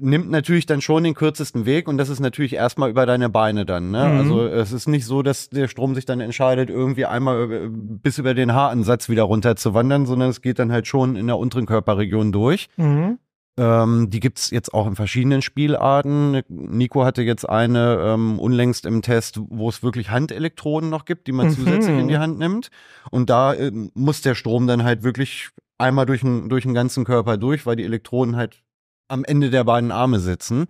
nimmt 0.00 0.30
natürlich 0.30 0.66
dann 0.66 0.80
schon 0.80 1.04
den 1.04 1.14
kürzesten 1.14 1.66
Weg 1.66 1.88
und 1.88 1.98
das 1.98 2.08
ist 2.08 2.20
natürlich 2.20 2.52
erstmal 2.54 2.90
über 2.90 3.04
deine 3.06 3.28
Beine 3.28 3.66
dann. 3.66 3.90
Ne? 3.90 4.04
Mhm. 4.08 4.18
Also 4.18 4.46
es 4.46 4.72
ist 4.72 4.86
nicht 4.88 5.04
so, 5.04 5.22
dass 5.22 5.48
der 5.50 5.68
Strom 5.68 5.94
sich 5.94 6.04
dann 6.06 6.20
entscheidet, 6.20 6.70
irgendwie 6.70 7.06
einmal 7.06 7.50
äh, 7.52 7.68
bis 7.70 8.18
über 8.18 8.34
den 8.34 8.52
Haaransatz 8.52 9.08
wieder 9.08 9.24
runter 9.24 9.56
zu 9.56 9.74
wandern, 9.74 10.06
sondern 10.06 10.30
es 10.30 10.40
geht 10.40 10.58
dann 10.58 10.70
halt 10.70 10.86
schon 10.86 11.16
in 11.16 11.26
der 11.26 11.38
unteren 11.38 11.66
Körperregion 11.66 12.30
durch. 12.32 12.68
Mhm. 12.76 13.18
Ähm, 13.58 14.08
die 14.08 14.20
gibt's 14.20 14.50
jetzt 14.52 14.72
auch 14.72 14.86
in 14.86 14.94
verschiedenen 14.94 15.42
Spielarten. 15.42 16.42
Nico 16.48 17.04
hatte 17.04 17.22
jetzt 17.22 17.48
eine 17.48 17.98
ähm, 18.00 18.38
unlängst 18.38 18.86
im 18.86 19.02
Test, 19.02 19.40
wo 19.48 19.68
es 19.68 19.82
wirklich 19.82 20.10
Handelektroden 20.10 20.88
noch 20.88 21.04
gibt, 21.04 21.26
die 21.26 21.32
man 21.32 21.48
Mhm. 21.48 21.50
zusätzlich 21.56 21.98
in 21.98 22.08
die 22.08 22.18
Hand 22.18 22.38
nimmt. 22.38 22.70
Und 23.10 23.28
da 23.28 23.52
ähm, 23.54 23.90
muss 23.94 24.22
der 24.22 24.36
Strom 24.36 24.68
dann 24.68 24.84
halt 24.84 25.02
wirklich 25.02 25.48
einmal 25.76 26.06
durch 26.06 26.20
den, 26.20 26.48
durch 26.48 26.62
den 26.62 26.74
ganzen 26.74 27.04
Körper 27.04 27.36
durch, 27.36 27.66
weil 27.66 27.74
die 27.76 27.84
Elektroden 27.84 28.36
halt 28.36 28.62
am 29.10 29.24
Ende 29.24 29.50
der 29.50 29.64
beiden 29.64 29.90
Arme 29.92 30.20
sitzen. 30.20 30.66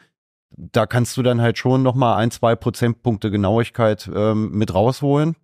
Da 0.56 0.86
kannst 0.86 1.16
du 1.16 1.22
dann 1.22 1.40
halt 1.40 1.58
schon 1.58 1.82
noch 1.82 1.94
mal 1.94 2.16
ein, 2.16 2.30
zwei 2.30 2.56
Prozentpunkte 2.56 3.30
Genauigkeit 3.30 4.10
ähm, 4.12 4.50
mit 4.50 4.74
rausholen. 4.74 5.36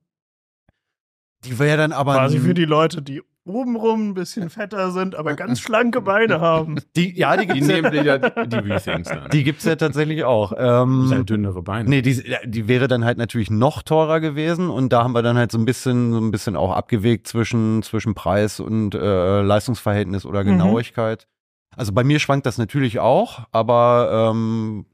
Die 1.45 1.59
wäre 1.59 1.77
dann 1.77 1.93
aber 1.93 2.15
Quasi 2.15 2.39
für 2.41 2.55
die 2.55 2.65
Leute, 2.65 3.03
die 3.03 3.23
obenrum 3.45 4.09
ein 4.09 4.15
bisschen 4.15 4.51
fetter 4.51 4.91
sind, 4.91 5.15
aber 5.15 5.35
ganz 5.37 5.61
schlanke 5.61 6.01
Beine 6.01 6.41
haben. 6.41 6.79
die 6.97 7.17
ja 7.17 7.37
die 7.37 7.47
Die 7.47 7.53
gibt's 7.61 7.69
ja, 7.69 7.75
nehmen 7.83 8.05
ja 8.05 8.19
die, 8.19 8.49
die 8.49 9.29
die 9.31 9.45
gibt's 9.45 9.65
ja 9.65 9.77
tatsächlich 9.77 10.25
auch. 10.25 10.53
Ähm, 10.57 11.09
halt 11.11 11.31
dünnere 11.31 11.63
Beine. 11.63 11.89
Nee, 11.89 12.03
die, 12.03 12.21
die 12.45 12.67
wäre 12.67 12.89
dann 12.89 13.05
halt 13.05 13.19
natürlich 13.19 13.51
noch 13.51 13.83
teurer 13.83 14.19
gewesen 14.19 14.69
und 14.69 14.93
da 14.93 15.05
haben 15.05 15.13
wir 15.13 15.23
dann 15.23 15.37
halt 15.37 15.53
so 15.53 15.59
ein 15.59 15.65
bisschen, 15.65 16.13
so 16.13 16.19
ein 16.19 16.33
bisschen 16.33 16.57
auch 16.57 16.73
abgewegt 16.73 17.29
zwischen, 17.29 17.85
zwischen 17.85 18.15
Preis 18.15 18.59
und 18.59 18.97
äh, 18.97 19.43
Leistungsverhältnis 19.43 20.27
oder 20.27 20.43
Mhm. 20.43 20.49
Also 21.77 21.93
bei 21.93 22.03
mir 22.03 22.19
schwankt 22.19 22.47
das 22.47 22.59
natürlich 22.59 22.99
auch, 22.99 23.47
aber 23.53 24.31
ähm, 24.33 24.87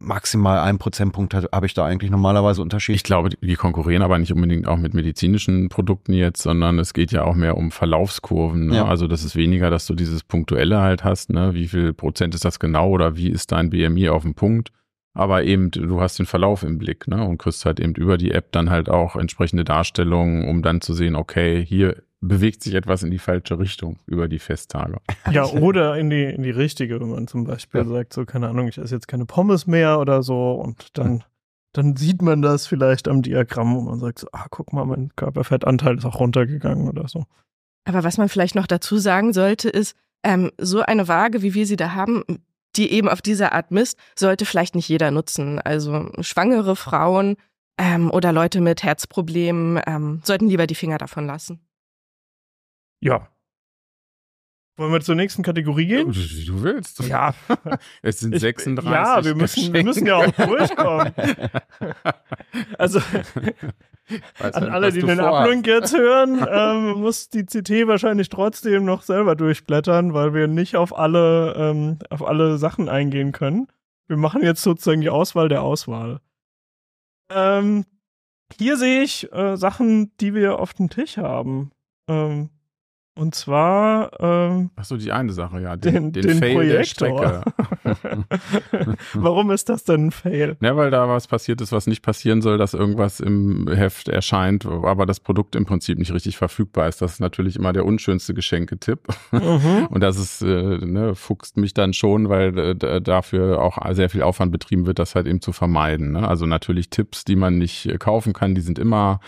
maximal 0.00 0.60
ein 0.60 0.78
Prozentpunkt 0.78 1.34
habe 1.34 1.48
hab 1.52 1.64
ich 1.64 1.74
da 1.74 1.84
eigentlich 1.84 2.10
normalerweise 2.10 2.62
Unterschied. 2.62 2.96
Ich 2.96 3.02
glaube, 3.02 3.30
die 3.30 3.54
konkurrieren 3.54 4.02
aber 4.02 4.18
nicht 4.18 4.32
unbedingt 4.32 4.66
auch 4.66 4.76
mit 4.76 4.94
medizinischen 4.94 5.68
Produkten 5.68 6.12
jetzt, 6.12 6.42
sondern 6.42 6.78
es 6.78 6.92
geht 6.92 7.12
ja 7.12 7.24
auch 7.24 7.34
mehr 7.34 7.56
um 7.56 7.70
Verlaufskurven. 7.70 8.66
Ne? 8.66 8.76
Ja. 8.76 8.86
Also 8.86 9.06
das 9.08 9.24
ist 9.24 9.34
weniger, 9.36 9.70
dass 9.70 9.86
du 9.86 9.94
dieses 9.94 10.22
Punktuelle 10.22 10.80
halt 10.80 11.04
hast, 11.04 11.30
ne? 11.30 11.54
Wie 11.54 11.68
viel 11.68 11.92
Prozent 11.92 12.34
ist 12.34 12.44
das 12.44 12.58
genau 12.58 12.90
oder 12.90 13.16
wie 13.16 13.28
ist 13.28 13.52
dein 13.52 13.70
BMI 13.70 14.08
auf 14.08 14.22
dem 14.22 14.34
Punkt? 14.34 14.70
Aber 15.18 15.42
eben, 15.42 15.72
du 15.72 16.00
hast 16.00 16.18
den 16.20 16.26
Verlauf 16.26 16.62
im 16.62 16.78
Blick, 16.78 17.08
ne? 17.08 17.26
Und 17.26 17.38
kriegst 17.38 17.66
halt 17.66 17.80
eben 17.80 17.94
über 17.94 18.16
die 18.18 18.30
App 18.30 18.52
dann 18.52 18.70
halt 18.70 18.88
auch 18.88 19.16
entsprechende 19.16 19.64
Darstellungen, 19.64 20.48
um 20.48 20.62
dann 20.62 20.80
zu 20.80 20.94
sehen, 20.94 21.16
okay, 21.16 21.64
hier 21.64 22.02
bewegt 22.20 22.62
sich 22.62 22.74
etwas 22.74 23.02
in 23.02 23.10
die 23.10 23.18
falsche 23.18 23.58
Richtung 23.58 23.98
über 24.06 24.28
die 24.28 24.38
Festtage. 24.38 24.98
Ja, 25.32 25.44
oder 25.46 25.96
in 25.96 26.08
die, 26.10 26.22
in 26.24 26.42
die 26.44 26.50
richtige, 26.50 27.00
wenn 27.00 27.10
man 27.10 27.26
zum 27.26 27.44
Beispiel 27.44 27.80
Ja. 27.80 27.86
sagt, 27.88 28.12
so, 28.12 28.24
keine 28.24 28.48
Ahnung, 28.48 28.68
ich 28.68 28.78
esse 28.78 28.94
jetzt 28.94 29.08
keine 29.08 29.26
Pommes 29.26 29.66
mehr 29.66 29.98
oder 29.98 30.22
so 30.22 30.52
und 30.52 30.96
dann, 30.98 31.24
dann 31.72 31.96
sieht 31.96 32.22
man 32.22 32.40
das 32.40 32.66
vielleicht 32.68 33.08
am 33.08 33.22
Diagramm, 33.22 33.74
wo 33.76 33.80
man 33.80 33.98
sagt, 33.98 34.20
so, 34.20 34.28
ah, 34.32 34.46
guck 34.50 34.72
mal, 34.72 34.84
mein 34.84 35.10
Körperfettanteil 35.16 35.98
ist 35.98 36.04
auch 36.04 36.20
runtergegangen 36.20 36.88
oder 36.88 37.08
so. 37.08 37.24
Aber 37.84 38.04
was 38.04 38.18
man 38.18 38.28
vielleicht 38.28 38.54
noch 38.54 38.66
dazu 38.68 38.98
sagen 38.98 39.32
sollte, 39.32 39.68
ist, 39.68 39.96
ähm, 40.24 40.50
so 40.58 40.80
eine 40.82 41.08
Waage, 41.08 41.42
wie 41.42 41.54
wir 41.54 41.66
sie 41.66 41.76
da 41.76 41.94
haben, 41.94 42.22
die 42.78 42.90
eben 42.92 43.08
auf 43.08 43.20
diese 43.20 43.52
Art 43.52 43.70
misst, 43.70 43.98
sollte 44.16 44.46
vielleicht 44.46 44.74
nicht 44.74 44.88
jeder 44.88 45.10
nutzen. 45.10 45.58
Also 45.60 46.10
schwangere 46.20 46.76
Frauen 46.76 47.36
ähm, 47.76 48.10
oder 48.10 48.32
Leute 48.32 48.60
mit 48.60 48.82
Herzproblemen 48.82 49.80
ähm, 49.86 50.20
sollten 50.24 50.48
lieber 50.48 50.66
die 50.66 50.74
Finger 50.74 50.98
davon 50.98 51.26
lassen. 51.26 51.60
Ja. 53.00 53.28
Wollen 54.76 54.92
wir 54.92 55.00
zur 55.00 55.16
nächsten 55.16 55.42
Kategorie 55.42 55.86
gehen? 55.86 56.14
Wie 56.14 56.44
du 56.44 56.62
willst. 56.62 57.00
Ja, 57.00 57.34
Es 58.02 58.20
sind 58.20 58.34
Ich- 58.34 58.40
36. 58.42 58.90
ja, 58.92 59.24
wir 59.24 59.34
müssen- 59.34 59.72
wir 59.72 59.82
müssen 59.84 60.06
ja 60.06 60.16
auch 60.16 60.30
durchkommen. 60.30 61.12
also 62.78 63.00
Weiß 64.38 64.54
an 64.54 64.68
alle, 64.70 64.92
die 64.92 65.00
den 65.00 65.18
vorhast. 65.18 65.66
Jetzt 65.66 65.96
hören, 65.96 66.46
ähm, 66.50 67.00
muss 67.00 67.28
die 67.28 67.44
CT 67.44 67.86
wahrscheinlich 67.86 68.28
trotzdem 68.28 68.84
noch 68.84 69.02
selber 69.02 69.36
durchblättern, 69.36 70.14
weil 70.14 70.34
wir 70.34 70.48
nicht 70.48 70.76
auf 70.76 70.96
alle, 70.96 71.54
ähm, 71.56 71.98
auf 72.10 72.26
alle 72.26 72.58
Sachen 72.58 72.88
eingehen 72.88 73.32
können. 73.32 73.68
Wir 74.06 74.16
machen 74.16 74.42
jetzt 74.42 74.62
sozusagen 74.62 75.02
die 75.02 75.10
Auswahl 75.10 75.48
der 75.48 75.62
Auswahl. 75.62 76.20
Ähm, 77.30 77.84
hier 78.56 78.76
sehe 78.76 79.02
ich 79.02 79.30
äh, 79.32 79.56
Sachen, 79.56 80.16
die 80.18 80.34
wir 80.34 80.58
auf 80.58 80.72
dem 80.74 80.88
Tisch 80.88 81.18
haben. 81.18 81.70
Ähm, 82.08 82.48
Und 83.18 83.34
zwar 83.34 84.12
ähm, 84.20 84.70
Ach 84.76 84.84
so, 84.84 84.96
die 84.96 85.10
eine 85.10 85.32
Sache, 85.32 85.60
ja. 85.60 85.74
den, 85.74 86.12
Den, 86.12 86.22
den, 86.22 86.38
Fail 86.38 86.54
Projektor. 86.54 87.42
der 87.42 87.94
Strecke. 87.96 88.24
Warum 89.14 89.50
ist 89.50 89.68
das 89.68 89.82
denn 89.82 90.06
ein 90.06 90.10
Fail? 90.12 90.56
Ja, 90.60 90.76
weil 90.76 90.92
da 90.92 91.08
was 91.08 91.26
passiert 91.26 91.60
ist, 91.60 91.72
was 91.72 91.88
nicht 91.88 92.02
passieren 92.02 92.42
soll, 92.42 92.58
dass 92.58 92.74
irgendwas 92.74 93.18
im 93.18 93.66
Heft 93.68 94.08
erscheint, 94.08 94.66
aber 94.66 95.04
das 95.04 95.18
Produkt 95.18 95.56
im 95.56 95.66
Prinzip 95.66 95.98
nicht 95.98 96.12
richtig 96.12 96.36
verfügbar 96.36 96.86
ist. 96.86 97.02
Das 97.02 97.14
ist 97.14 97.20
natürlich 97.20 97.56
immer 97.56 97.72
der 97.72 97.84
unschönste 97.86 98.34
Geschenketipp. 98.34 99.00
Mhm. 99.32 99.86
Und 99.90 100.00
das 100.00 100.16
ist, 100.16 100.42
äh, 100.42 100.78
ne, 100.78 101.16
fuchst 101.16 101.56
mich 101.56 101.74
dann 101.74 101.94
schon, 101.94 102.28
weil 102.28 102.56
äh, 102.56 103.00
dafür 103.00 103.60
auch 103.60 103.78
sehr 103.96 104.10
viel 104.10 104.22
Aufwand 104.22 104.52
betrieben 104.52 104.86
wird, 104.86 105.00
das 105.00 105.16
halt 105.16 105.26
eben 105.26 105.40
zu 105.40 105.50
vermeiden. 105.50 106.12
Ne? 106.12 106.28
Also 106.28 106.46
natürlich 106.46 106.88
Tipps, 106.88 107.24
die 107.24 107.34
man 107.34 107.58
nicht 107.58 107.86
äh, 107.86 107.98
kaufen 107.98 108.32
kann, 108.32 108.54
die 108.54 108.60
sind 108.60 108.78
immer 108.78 109.18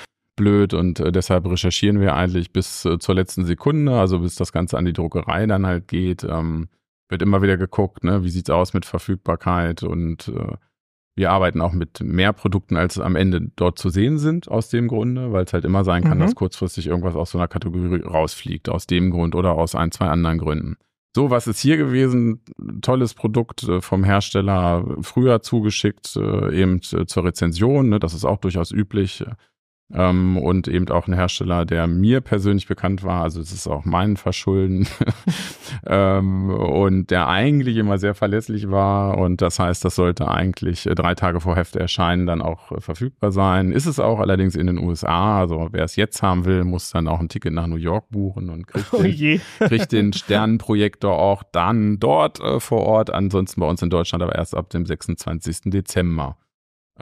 blöd 0.41 0.75
und 0.75 0.99
äh, 1.01 1.13
deshalb 1.13 1.47
recherchieren 1.47 2.01
wir 2.01 2.15
eigentlich 2.15 2.53
bis 2.53 2.85
äh, 2.87 2.99
zur 2.99 3.15
letzten 3.15 3.45
Sekunde, 3.45 3.93
also 3.99 4.21
bis 4.21 4.35
das 4.37 4.53
Ganze 4.53 4.79
an 4.79 4.87
die 4.87 4.95
Druckerei 4.95 5.47
dann 5.47 5.67
halt 5.67 5.87
geht. 5.87 6.25
Ähm, 6.25 6.69
wird 7.11 7.23
immer 7.23 7.43
wieder 7.43 7.57
geguckt, 7.57 8.05
ne, 8.05 8.25
wie 8.25 8.31
sieht's 8.31 8.51
aus 8.51 8.73
mit 8.73 8.87
Verfügbarkeit 8.87 9.83
und 9.83 10.29
äh, 10.29 10.55
wir 11.17 11.33
arbeiten 11.33 11.61
auch 11.61 11.73
mit 11.73 12.01
mehr 12.01 12.33
Produkten, 12.33 12.77
als 12.77 12.99
am 12.99 13.17
Ende 13.17 13.51
dort 13.57 13.79
zu 13.79 13.91
sehen 13.91 14.17
sind, 14.19 14.49
aus 14.49 14.71
dem 14.71 14.89
Grunde, 14.89 15.33
weil 15.33 15.45
es 15.45 15.53
halt 15.53 15.65
immer 15.65 15.85
sein 15.85 16.03
kann, 16.03 16.19
Mhm. 16.19 16.23
dass 16.23 16.35
kurzfristig 16.35 16.87
irgendwas 16.87 17.17
aus 17.17 17.33
so 17.33 17.39
einer 17.39 17.49
Kategorie 17.49 18.01
rausfliegt, 18.03 18.69
aus 18.69 18.87
dem 18.87 19.11
Grund 19.11 19.35
oder 19.35 19.53
aus 19.53 19.75
ein, 19.75 19.91
zwei 19.91 20.07
anderen 20.07 20.39
Gründen. 20.39 20.77
So, 21.15 21.29
was 21.29 21.49
ist 21.49 21.59
hier 21.61 21.77
gewesen? 21.77 22.43
Tolles 22.83 23.15
Produkt 23.15 23.65
äh, 23.65 23.81
vom 23.81 24.05
Hersteller 24.05 24.87
früher 25.03 25.43
zugeschickt, 25.43 26.17
äh, 26.17 26.55
eben 26.55 26.81
äh, 26.93 27.05
zur 27.07 27.25
Rezension, 27.25 27.89
ne? 27.89 27.99
das 27.99 28.15
ist 28.15 28.25
auch 28.25 28.39
durchaus 28.39 28.71
üblich. 28.71 29.25
Ähm, 29.93 30.37
und 30.37 30.69
eben 30.69 30.89
auch 30.89 31.09
ein 31.09 31.15
Hersteller, 31.15 31.65
der 31.65 31.89
mir 31.89 32.21
persönlich 32.21 32.69
bekannt 32.69 33.03
war, 33.03 33.23
also 33.23 33.41
es 33.41 33.51
ist 33.51 33.67
auch 33.67 33.85
mein 33.85 34.17
Verschulden 34.17 34.87
ähm, 35.87 36.51
und 36.51 37.11
der 37.11 37.27
eigentlich 37.27 37.77
immer 37.77 37.99
sehr 37.99 38.15
verlässlich 38.15 38.71
war 38.71 39.19
und 39.19 39.43
das 39.43 39.59
heißt, 39.59 39.85
das 39.85 39.97
sollte 39.97 40.29
eigentlich 40.29 40.87
äh, 40.87 40.95
drei 40.95 41.17
Tage 41.17 41.41
vor 41.41 41.57
Heft 41.57 41.75
erscheinen 41.75 42.27
dann 42.27 42.41
auch 42.41 42.71
äh, 42.71 42.81
verfügbar 42.81 43.33
sein. 43.33 43.73
Ist 43.73 43.87
es 43.87 43.99
auch 43.99 44.21
allerdings 44.21 44.55
in 44.55 44.69
den 44.69 44.79
USA, 44.79 45.41
also 45.41 45.69
wer 45.73 45.85
es 45.85 45.97
jetzt 45.97 46.23
haben 46.23 46.45
will, 46.45 46.63
muss 46.63 46.91
dann 46.91 47.09
auch 47.09 47.19
ein 47.19 47.29
Ticket 47.29 47.53
nach 47.53 47.67
New 47.67 47.77
York 47.77 48.11
buchen 48.11 48.49
und 48.49 48.69
kriegt 48.69 48.93
Oh 48.93 49.03
den, 49.03 49.41
kriegt 49.59 49.91
den 49.91 50.13
Sternenprojektor 50.13 51.19
auch 51.19 51.43
dann 51.51 51.99
dort 51.99 52.39
äh, 52.41 52.61
vor 52.61 52.83
Ort, 52.83 53.11
ansonsten 53.11 53.61
bei 53.61 53.67
uns 53.67 53.83
in 53.83 53.91
Deutschland 53.91 54.23
aber 54.23 54.37
erst 54.37 54.55
ab 54.55 54.71
dem 54.71 54.87
26. 54.87 55.63
Dezember. 55.65 56.37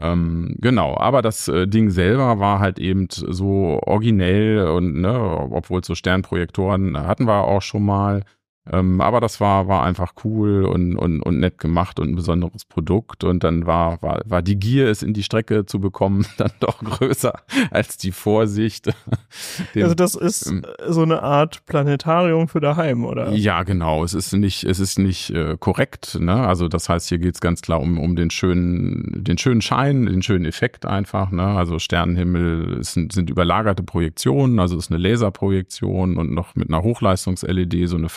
Ähm, 0.00 0.54
genau, 0.58 0.96
aber 0.96 1.22
das 1.22 1.48
äh, 1.48 1.66
Ding 1.66 1.90
selber 1.90 2.38
war 2.38 2.60
halt 2.60 2.78
eben 2.78 3.08
so 3.10 3.80
originell 3.84 4.68
und 4.68 5.00
ne, 5.00 5.48
obwohl 5.50 5.84
so 5.84 5.94
Sternprojektoren 5.94 6.98
hatten 6.98 7.26
wir 7.26 7.44
auch 7.44 7.62
schon 7.62 7.84
mal. 7.84 8.22
Ähm, 8.70 9.00
aber 9.00 9.20
das 9.20 9.40
war, 9.40 9.68
war 9.68 9.82
einfach 9.82 10.12
cool 10.24 10.64
und, 10.64 10.96
und, 10.96 11.20
und 11.22 11.38
nett 11.40 11.58
gemacht 11.58 11.98
und 12.00 12.10
ein 12.10 12.16
besonderes 12.16 12.64
Produkt. 12.64 13.24
Und 13.24 13.44
dann 13.44 13.66
war, 13.66 14.00
war, 14.02 14.20
war 14.26 14.42
die 14.42 14.58
Gier, 14.58 14.88
es 14.88 15.02
in 15.02 15.14
die 15.14 15.22
Strecke 15.22 15.66
zu 15.66 15.80
bekommen, 15.80 16.26
dann 16.36 16.50
doch 16.60 16.82
größer 16.82 17.34
als 17.70 17.96
die 17.96 18.12
Vorsicht. 18.12 18.86
Den- 19.74 19.82
Also 19.84 19.94
das 19.94 20.14
ist 20.14 20.46
ähm, 20.46 20.62
äh, 20.78 20.92
so 20.92 21.02
eine 21.02 21.22
Art 21.22 21.64
Planetarium 21.66 22.48
für 22.48 22.60
daheim, 22.60 23.04
oder? 23.04 23.30
ja, 23.32 23.62
genau. 23.62 24.04
Es 24.04 24.14
ist 24.14 24.32
nicht, 24.32 24.64
es 24.64 24.80
ist 24.80 24.98
nicht 24.98 25.30
äh, 25.30 25.56
korrekt. 25.58 26.18
Ne? 26.20 26.34
Also 26.34 26.68
das 26.68 26.88
heißt, 26.88 27.08
hier 27.08 27.18
geht's 27.18 27.40
ganz 27.40 27.62
klar 27.62 27.80
um, 27.80 27.98
um 27.98 28.16
den 28.16 28.30
schönen, 28.30 29.24
den 29.24 29.38
schönen 29.38 29.60
Schein, 29.62 30.06
den 30.06 30.22
schönen 30.22 30.44
Effekt 30.44 30.86
einfach. 30.86 31.30
Ne? 31.30 31.42
Also 31.42 31.78
Sternenhimmel 31.78 32.82
sind, 32.84 33.12
sind 33.12 33.30
überlagerte 33.30 33.82
Projektionen, 33.82 34.58
also 34.58 34.76
es 34.76 34.86
ist 34.86 34.92
eine 34.92 35.00
Laserprojektion 35.02 36.16
und 36.16 36.32
noch 36.32 36.54
mit 36.54 36.68
einer 36.68 36.82
Hochleistungs-LED 36.82 37.88
so 37.88 37.96
eine 37.96 38.08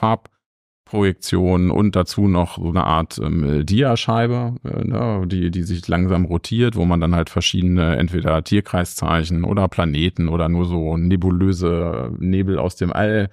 Farbprojektion 0.91 1.71
und 1.71 1.95
dazu 1.95 2.27
noch 2.27 2.57
so 2.57 2.69
eine 2.69 2.83
Art 2.83 3.19
ähm, 3.23 3.65
Diascheibe, 3.65 4.55
äh, 4.63 4.83
ne? 4.83 5.23
die, 5.25 5.49
die 5.49 5.63
sich 5.63 5.87
langsam 5.87 6.25
rotiert, 6.25 6.75
wo 6.75 6.85
man 6.85 6.99
dann 6.99 7.15
halt 7.15 7.29
verschiedene 7.29 7.95
entweder 7.95 8.43
Tierkreiszeichen 8.43 9.43
oder 9.43 9.67
Planeten 9.67 10.27
oder 10.27 10.49
nur 10.49 10.65
so 10.65 10.97
nebulöse 10.97 12.11
Nebel 12.19 12.59
aus 12.59 12.75
dem 12.75 12.91
All 12.91 13.29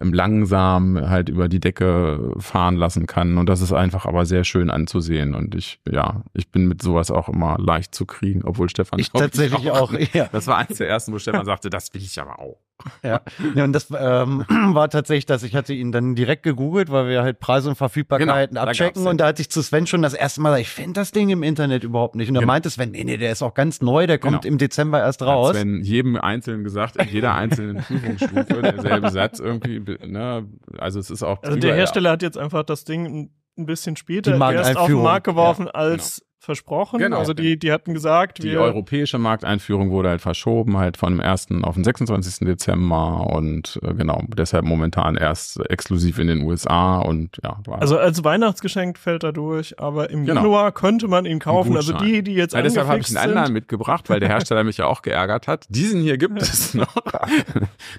ähm, 0.00 0.14
langsam 0.14 0.98
halt 1.08 1.28
über 1.28 1.48
die 1.48 1.60
Decke 1.60 2.32
fahren 2.38 2.76
lassen 2.76 3.06
kann. 3.06 3.36
Und 3.36 3.48
das 3.48 3.60
ist 3.60 3.72
einfach 3.72 4.06
aber 4.06 4.24
sehr 4.24 4.44
schön 4.44 4.70
anzusehen. 4.70 5.34
Und 5.34 5.54
ich, 5.54 5.80
ja, 5.90 6.24
ich 6.32 6.50
bin 6.50 6.66
mit 6.66 6.80
sowas 6.80 7.10
auch 7.10 7.28
immer 7.28 7.58
leicht 7.58 7.94
zu 7.94 8.06
kriegen, 8.06 8.42
obwohl 8.44 8.70
Stefan 8.70 8.98
Ich 8.98 9.10
tatsächlich 9.10 9.70
auch, 9.70 9.92
ja. 10.14 10.28
Das 10.32 10.46
war 10.46 10.56
eins 10.56 10.78
der 10.78 10.88
ersten, 10.88 11.12
wo 11.12 11.18
Stefan 11.18 11.44
sagte, 11.44 11.68
das 11.68 11.92
will 11.92 12.00
ich 12.02 12.18
aber 12.20 12.38
auch. 12.38 12.58
Ja, 13.02 13.20
ja 13.54 13.64
und 13.64 13.72
das 13.72 13.88
ähm, 13.96 14.44
war 14.74 14.88
tatsächlich, 14.90 15.26
dass 15.26 15.42
ich 15.42 15.54
hatte 15.54 15.72
ihn 15.74 15.92
dann 15.92 16.14
direkt 16.14 16.42
gegoogelt, 16.42 16.90
weil 16.90 17.08
wir 17.08 17.22
halt 17.22 17.40
Preise 17.40 17.68
und 17.68 17.76
Verfügbarkeiten 17.76 18.54
Genau, 18.54 18.64
da 18.64 18.70
abchecken 18.70 19.02
den. 19.02 19.10
und 19.10 19.18
da 19.20 19.26
hatte 19.26 19.42
ich 19.42 19.50
zu 19.50 19.62
Sven 19.62 19.86
schon 19.86 20.02
das 20.02 20.14
erste 20.14 20.40
Mal 20.40 20.50
gesagt, 20.50 20.62
ich 20.68 20.68
finde 20.74 20.92
das 20.94 21.10
Ding 21.12 21.28
im 21.30 21.42
Internet 21.42 21.84
überhaupt 21.84 22.14
nicht. 22.16 22.28
Und 22.28 22.36
er 22.36 22.40
Genau. 22.40 22.52
meinte 22.52 22.70
Sven, 22.70 22.90
nee, 22.90 23.04
nee, 23.04 23.16
der 23.16 23.32
ist 23.32 23.42
auch 23.42 23.54
ganz 23.54 23.80
neu, 23.82 24.06
der 24.06 24.18
kommt 24.18 24.42
Genau. 24.42 24.52
im 24.52 24.58
Dezember 24.58 25.00
erst 25.00 25.20
Hat 25.20 25.28
raus. 25.28 25.56
Sven 25.56 25.82
jedem 25.82 26.16
Einzelnen 26.16 26.64
gesagt, 26.64 26.96
in 26.96 27.08
jeder 27.08 27.34
einzelnen 27.34 27.76
Prüfungsstufe 27.82 28.62
derselbe 28.62 29.10
Satz 29.10 29.38
irgendwie, 29.40 29.80
ne? 30.06 30.46
Also 30.78 30.98
es 31.00 31.10
ist 31.10 31.22
auch. 31.22 31.42
Also 31.42 31.58
der 31.58 31.74
Hersteller 31.74 32.10
hat 32.10 32.22
jetzt 32.22 32.38
einfach 32.38 32.62
das 32.64 32.84
Ding 32.84 33.30
ein, 33.58 33.66
bisschen 33.66 33.96
später 33.96 34.32
Die 34.32 34.54
erst 34.54 34.76
auf 34.76 34.86
den 34.86 35.02
Markt 35.02 35.24
geworfen 35.24 35.68
als 35.68 36.22
versprochen. 36.42 36.98
Genau. 36.98 37.18
Also 37.18 37.34
die, 37.34 37.58
die 37.58 37.72
hatten 37.72 37.94
gesagt, 37.94 38.42
Die 38.42 38.56
europäische 38.56 39.18
Markteinführung 39.18 39.90
wurde 39.90 40.08
halt 40.08 40.20
verschoben, 40.20 40.76
halt 40.76 40.96
von 40.96 41.12
dem 41.12 41.20
1. 41.20 41.48
auf 41.62 41.74
den 41.74 41.84
26. 41.84 42.46
Dezember 42.46 43.26
und 43.32 43.78
äh, 43.82 43.94
genau, 43.94 44.22
deshalb 44.36 44.64
momentan 44.64 45.16
erst 45.16 45.60
exklusiv 45.70 46.18
in 46.18 46.26
den 46.26 46.42
USA 46.42 46.98
und 46.98 47.38
ja, 47.42 47.58
also 47.70 47.96
als 47.98 48.24
Weihnachtsgeschenk 48.24 48.98
fällt 48.98 49.22
er 49.24 49.32
durch, 49.32 49.78
aber 49.80 50.10
im 50.10 50.26
Genau. 50.26 50.40
Januar 50.42 50.72
könnte 50.72 51.08
man 51.08 51.24
ihn 51.26 51.38
kaufen. 51.38 51.76
Also 51.76 51.92
die, 51.94 52.22
die 52.22 52.34
jetzt 52.34 52.54
ja, 52.54 52.62
deshalb 52.62 52.86
habe 52.88 53.00
ich 53.00 53.08
einen 53.08 53.16
anderen 53.18 53.46
sind, 53.46 53.54
mitgebracht, 53.54 54.08
weil 54.10 54.20
der 54.20 54.28
Hersteller 54.28 54.64
mich 54.64 54.76
ja 54.78 54.86
auch 54.86 55.02
geärgert 55.02 55.46
hat. 55.48 55.66
Diesen 55.68 56.02
hier 56.02 56.18
gibt 56.18 56.40
es 56.42 56.74
noch. 56.74 56.94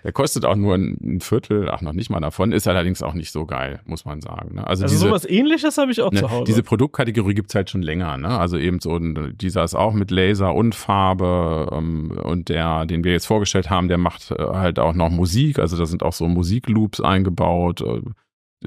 Der 0.03 0.11
kostet 0.11 0.45
auch 0.45 0.55
nur 0.55 0.75
ein 0.75 0.97
ein 1.03 1.19
Viertel, 1.21 1.69
ach 1.69 1.81
noch 1.81 1.93
nicht 1.93 2.09
mal 2.09 2.19
davon, 2.19 2.51
ist 2.51 2.67
allerdings 2.67 3.01
auch 3.03 3.13
nicht 3.13 3.31
so 3.31 3.45
geil, 3.45 3.79
muss 3.85 4.05
man 4.05 4.21
sagen. 4.21 4.55
Ne? 4.55 4.67
Also, 4.67 4.83
also 4.83 4.93
diese, 4.95 5.07
sowas 5.07 5.25
ähnliches 5.25 5.77
habe 5.77 5.91
ich 5.91 6.01
auch 6.01 6.11
Ne, 6.11 6.19
zu 6.19 6.31
Hause. 6.31 6.43
diese 6.45 6.63
Produktkategorie 6.63 7.33
gibt's 7.35 7.55
halt 7.55 7.69
schon 7.69 7.81
länger, 7.81 8.17
ne? 8.17 8.32
Also 8.39 8.57
eben 8.57 8.79
so, 8.79 8.95
ein- 8.95 9.33
dieser 9.37 9.63
ist 9.63 9.75
auch 9.75 9.93
mit 9.93 10.11
Laser 10.11 10.53
und 10.55 10.75
Farbe 10.75 11.69
ähm, 11.71 12.11
und 12.23 12.49
der, 12.49 12.85
den 12.85 13.03
wir 13.03 13.11
jetzt 13.13 13.25
vorgestellt 13.27 13.69
haben, 13.69 13.87
der 13.87 13.97
macht 13.97 14.31
äh, 14.31 14.35
halt 14.37 14.79
auch 14.79 14.93
noch 14.93 15.09
Musik, 15.09 15.59
also 15.59 15.77
da 15.77 15.85
sind 15.85 16.03
auch 16.03 16.13
so 16.13 16.27
Musikloops 16.27 17.01
eingebaut. 17.01 17.81
Äh, 17.81 18.01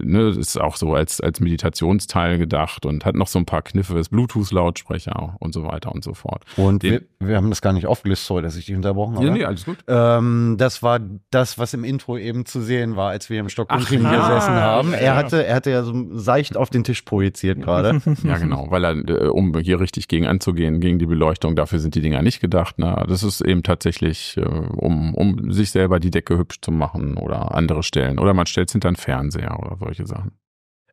ne, 0.02 0.28
ist 0.30 0.60
auch 0.60 0.76
so 0.76 0.94
als, 0.94 1.20
als 1.20 1.40
Meditationsteil 1.40 2.38
gedacht 2.38 2.86
und 2.86 3.04
hat 3.04 3.14
noch 3.14 3.26
so 3.28 3.38
ein 3.38 3.46
paar 3.46 3.62
Kniffe, 3.62 3.98
ist 3.98 4.10
Bluetooth-Lautsprecher 4.10 5.36
und 5.40 5.52
so 5.54 5.64
weiter 5.64 5.92
und 5.92 6.04
so 6.04 6.14
fort. 6.14 6.44
Und 6.56 6.82
Den- 6.82 7.04
wir, 7.20 7.28
wir 7.28 7.36
haben 7.36 7.50
das 7.50 7.62
gar 7.62 7.72
nicht 7.72 7.86
aufgelistet, 7.86 8.26
sorry, 8.26 8.42
dass 8.42 8.56
ich 8.56 8.66
dich 8.66 8.74
unterbrochen 8.76 9.16
habe. 9.16 9.26
Ja, 9.26 9.32
nee, 9.32 9.44
alles 9.44 9.64
gut. 9.64 9.78
Ähm, 9.88 10.56
das 10.58 10.82
war 10.82 11.00
das, 11.30 11.58
was 11.58 11.74
im 11.74 11.84
Intro 11.84 12.16
eben 12.18 12.46
zu 12.46 12.60
sehen 12.60 12.96
war, 12.96 13.10
als 13.10 13.30
wir 13.30 13.40
im 13.40 13.48
Stockholm-Team 13.48 14.04
Ach, 14.06 14.28
gesessen 14.28 14.54
haben. 14.54 14.90
Ja. 14.92 14.96
Er 14.98 15.16
hatte, 15.16 15.44
er 15.46 15.54
hatte 15.56 15.70
ja 15.70 15.82
so 15.82 16.06
seicht 16.12 16.56
auf 16.56 16.70
den 16.70 16.84
Tisch 16.84 17.02
projiziert 17.02 17.60
gerade. 17.60 18.00
Ja, 18.24 18.38
genau, 18.38 18.66
weil 18.70 18.84
er, 18.84 18.92
äh, 19.08 19.28
um 19.28 19.56
hier 19.58 19.78
richtig 19.78 20.08
gegen 20.08 20.26
anzugehen, 20.26 20.80
gegen 20.80 20.98
die 20.98 21.06
Beleuchtung, 21.06 21.54
dafür 21.54 21.78
sind 21.78 21.94
die 21.94 22.00
Dinger 22.00 22.22
nicht 22.22 22.40
gedacht. 22.40 22.78
Ne? 22.78 23.04
Das 23.08 23.22
ist 23.22 23.40
eben 23.40 23.62
tatsächlich, 23.62 24.36
äh, 24.36 24.40
um, 24.44 25.14
um 25.14 25.52
sich 25.52 25.70
selber 25.70 26.00
die 26.00 26.10
Decke 26.10 26.36
hübsch 26.38 26.56
zu 26.62 26.70
machen 26.72 27.16
oder 27.16 27.54
andere 27.54 27.82
Stellen. 27.82 28.18
Oder 28.18 28.34
man 28.34 28.46
stellt 28.46 28.68
es 28.68 28.72
hinter 28.72 28.88
einen 28.88 28.96
Fernseher 28.96 29.58
oder 29.60 29.76
solche 29.86 30.06
Sachen. 30.06 30.32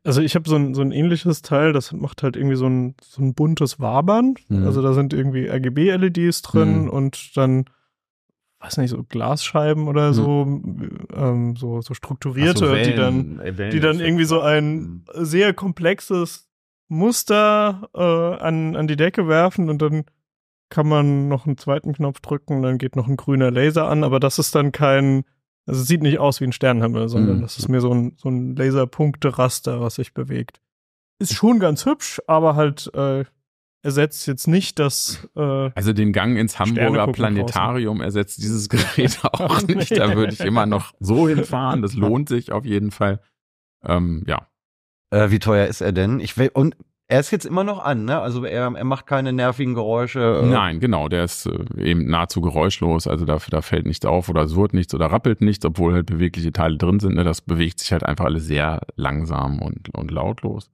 Also 0.06 0.20
ich 0.20 0.34
habe 0.34 0.48
so 0.48 0.56
ein, 0.56 0.74
so 0.74 0.82
ein 0.82 0.92
ähnliches 0.92 1.40
Teil, 1.42 1.72
das 1.72 1.92
macht 1.92 2.22
halt 2.22 2.36
irgendwie 2.36 2.56
so 2.56 2.66
ein, 2.66 2.94
so 3.02 3.22
ein 3.22 3.34
buntes 3.34 3.80
Wabern. 3.80 4.34
Mhm. 4.48 4.64
Also 4.66 4.82
da 4.82 4.92
sind 4.92 5.12
irgendwie 5.14 5.48
RGB-LEDs 5.48 6.42
drin 6.42 6.82
Mhm. 6.82 6.90
und 6.90 7.36
dann, 7.36 7.64
weiß 8.60 8.76
nicht, 8.76 8.90
so 8.90 9.02
Glasscheiben 9.02 9.88
oder 9.88 10.12
so, 10.12 10.42
ähm, 11.14 11.56
so, 11.56 11.80
so 11.80 11.94
strukturierte, 11.94 12.82
die 12.82 12.94
dann, 12.94 13.40
die 13.72 13.80
dann 13.80 13.98
irgendwie 14.00 14.24
so 14.26 14.40
ein 14.40 15.04
sehr 15.14 15.54
komplexes 15.54 16.48
Muster 16.88 17.88
äh, 17.94 18.42
an, 18.44 18.76
an 18.76 18.86
die 18.86 18.96
Decke 18.96 19.26
werfen 19.26 19.70
und 19.70 19.80
dann 19.80 20.04
kann 20.68 20.86
man 20.88 21.28
noch 21.28 21.46
einen 21.46 21.56
zweiten 21.56 21.92
Knopf 21.94 22.20
drücken, 22.20 22.62
dann 22.62 22.76
geht 22.78 22.94
noch 22.96 23.08
ein 23.08 23.16
grüner 23.16 23.50
Laser 23.50 23.88
an, 23.88 24.04
aber 24.04 24.20
das 24.20 24.38
ist 24.38 24.54
dann 24.54 24.70
kein, 24.72 25.24
also 25.66 25.80
es 25.80 25.86
sieht 25.86 26.02
nicht 26.02 26.18
aus 26.18 26.40
wie 26.40 26.44
ein 26.44 26.52
Sternenhimmel, 26.52 27.08
sondern 27.08 27.38
Mhm. 27.38 27.42
das 27.42 27.58
ist 27.58 27.68
mir 27.68 27.80
so 27.80 27.92
ein, 27.92 28.12
so 28.16 28.28
ein 28.28 28.54
Laserpunkteraster, 28.56 29.80
was 29.80 29.96
sich 29.96 30.14
bewegt. 30.14 30.60
Ist 31.18 31.34
schon 31.34 31.58
ganz 31.60 31.86
hübsch, 31.86 32.20
aber 32.26 32.56
halt 32.56 32.90
äh, 32.94 33.24
ersetzt 33.82 34.26
jetzt 34.26 34.48
nicht 34.48 34.78
das 34.78 35.28
äh, 35.36 35.70
Also 35.74 35.92
den 35.92 36.12
Gang 36.12 36.36
ins 36.38 36.58
Hamburger 36.58 37.06
Planetarium 37.08 38.00
ersetzt 38.00 38.38
dieses 38.42 38.68
Gerät 38.68 39.18
auch 39.24 39.62
nee. 39.62 39.74
nicht. 39.76 39.96
Da 39.96 40.14
würde 40.16 40.32
ich 40.32 40.40
immer 40.40 40.66
noch 40.66 40.92
so 41.00 41.28
hinfahren. 41.28 41.82
Das 41.82 41.94
lohnt 41.94 42.28
sich 42.28 42.50
auf 42.50 42.64
jeden 42.64 42.90
Fall. 42.90 43.20
Ähm, 43.84 44.24
ja. 44.26 44.48
Äh, 45.10 45.30
wie 45.30 45.38
teuer 45.38 45.66
ist 45.66 45.80
er 45.82 45.92
denn? 45.92 46.18
Ich 46.20 46.36
will, 46.38 46.50
und 46.52 46.76
Er 47.06 47.20
ist 47.20 47.30
jetzt 47.30 47.44
immer 47.44 47.64
noch 47.64 47.84
an, 47.84 48.06
ne? 48.06 48.18
Also 48.18 48.44
er, 48.44 48.72
er 48.74 48.84
macht 48.84 49.06
keine 49.06 49.32
nervigen 49.32 49.74
Geräusche. 49.74 50.40
äh, 50.42 50.46
Nein, 50.46 50.80
genau, 50.80 51.08
der 51.08 51.24
ist 51.24 51.46
äh, 51.46 51.64
eben 51.76 52.06
nahezu 52.06 52.40
geräuschlos, 52.40 53.06
also 53.06 53.26
da, 53.26 53.38
da 53.50 53.60
fällt 53.60 53.86
nichts 53.86 54.06
auf 54.06 54.30
oder 54.30 54.46
surrt 54.48 54.72
nichts 54.72 54.94
oder 54.94 55.06
rappelt 55.12 55.42
nichts, 55.42 55.64
obwohl 55.66 55.92
halt 55.92 56.06
bewegliche 56.06 56.52
Teile 56.52 56.78
drin 56.78 57.00
sind. 57.00 57.16
Ne? 57.16 57.24
Das 57.24 57.42
bewegt 57.42 57.80
sich 57.80 57.92
halt 57.92 58.04
einfach 58.04 58.24
alles 58.24 58.46
sehr 58.46 58.80
langsam 58.96 59.60
und, 59.60 59.94
und 59.94 60.10
lautlos. 60.10 60.70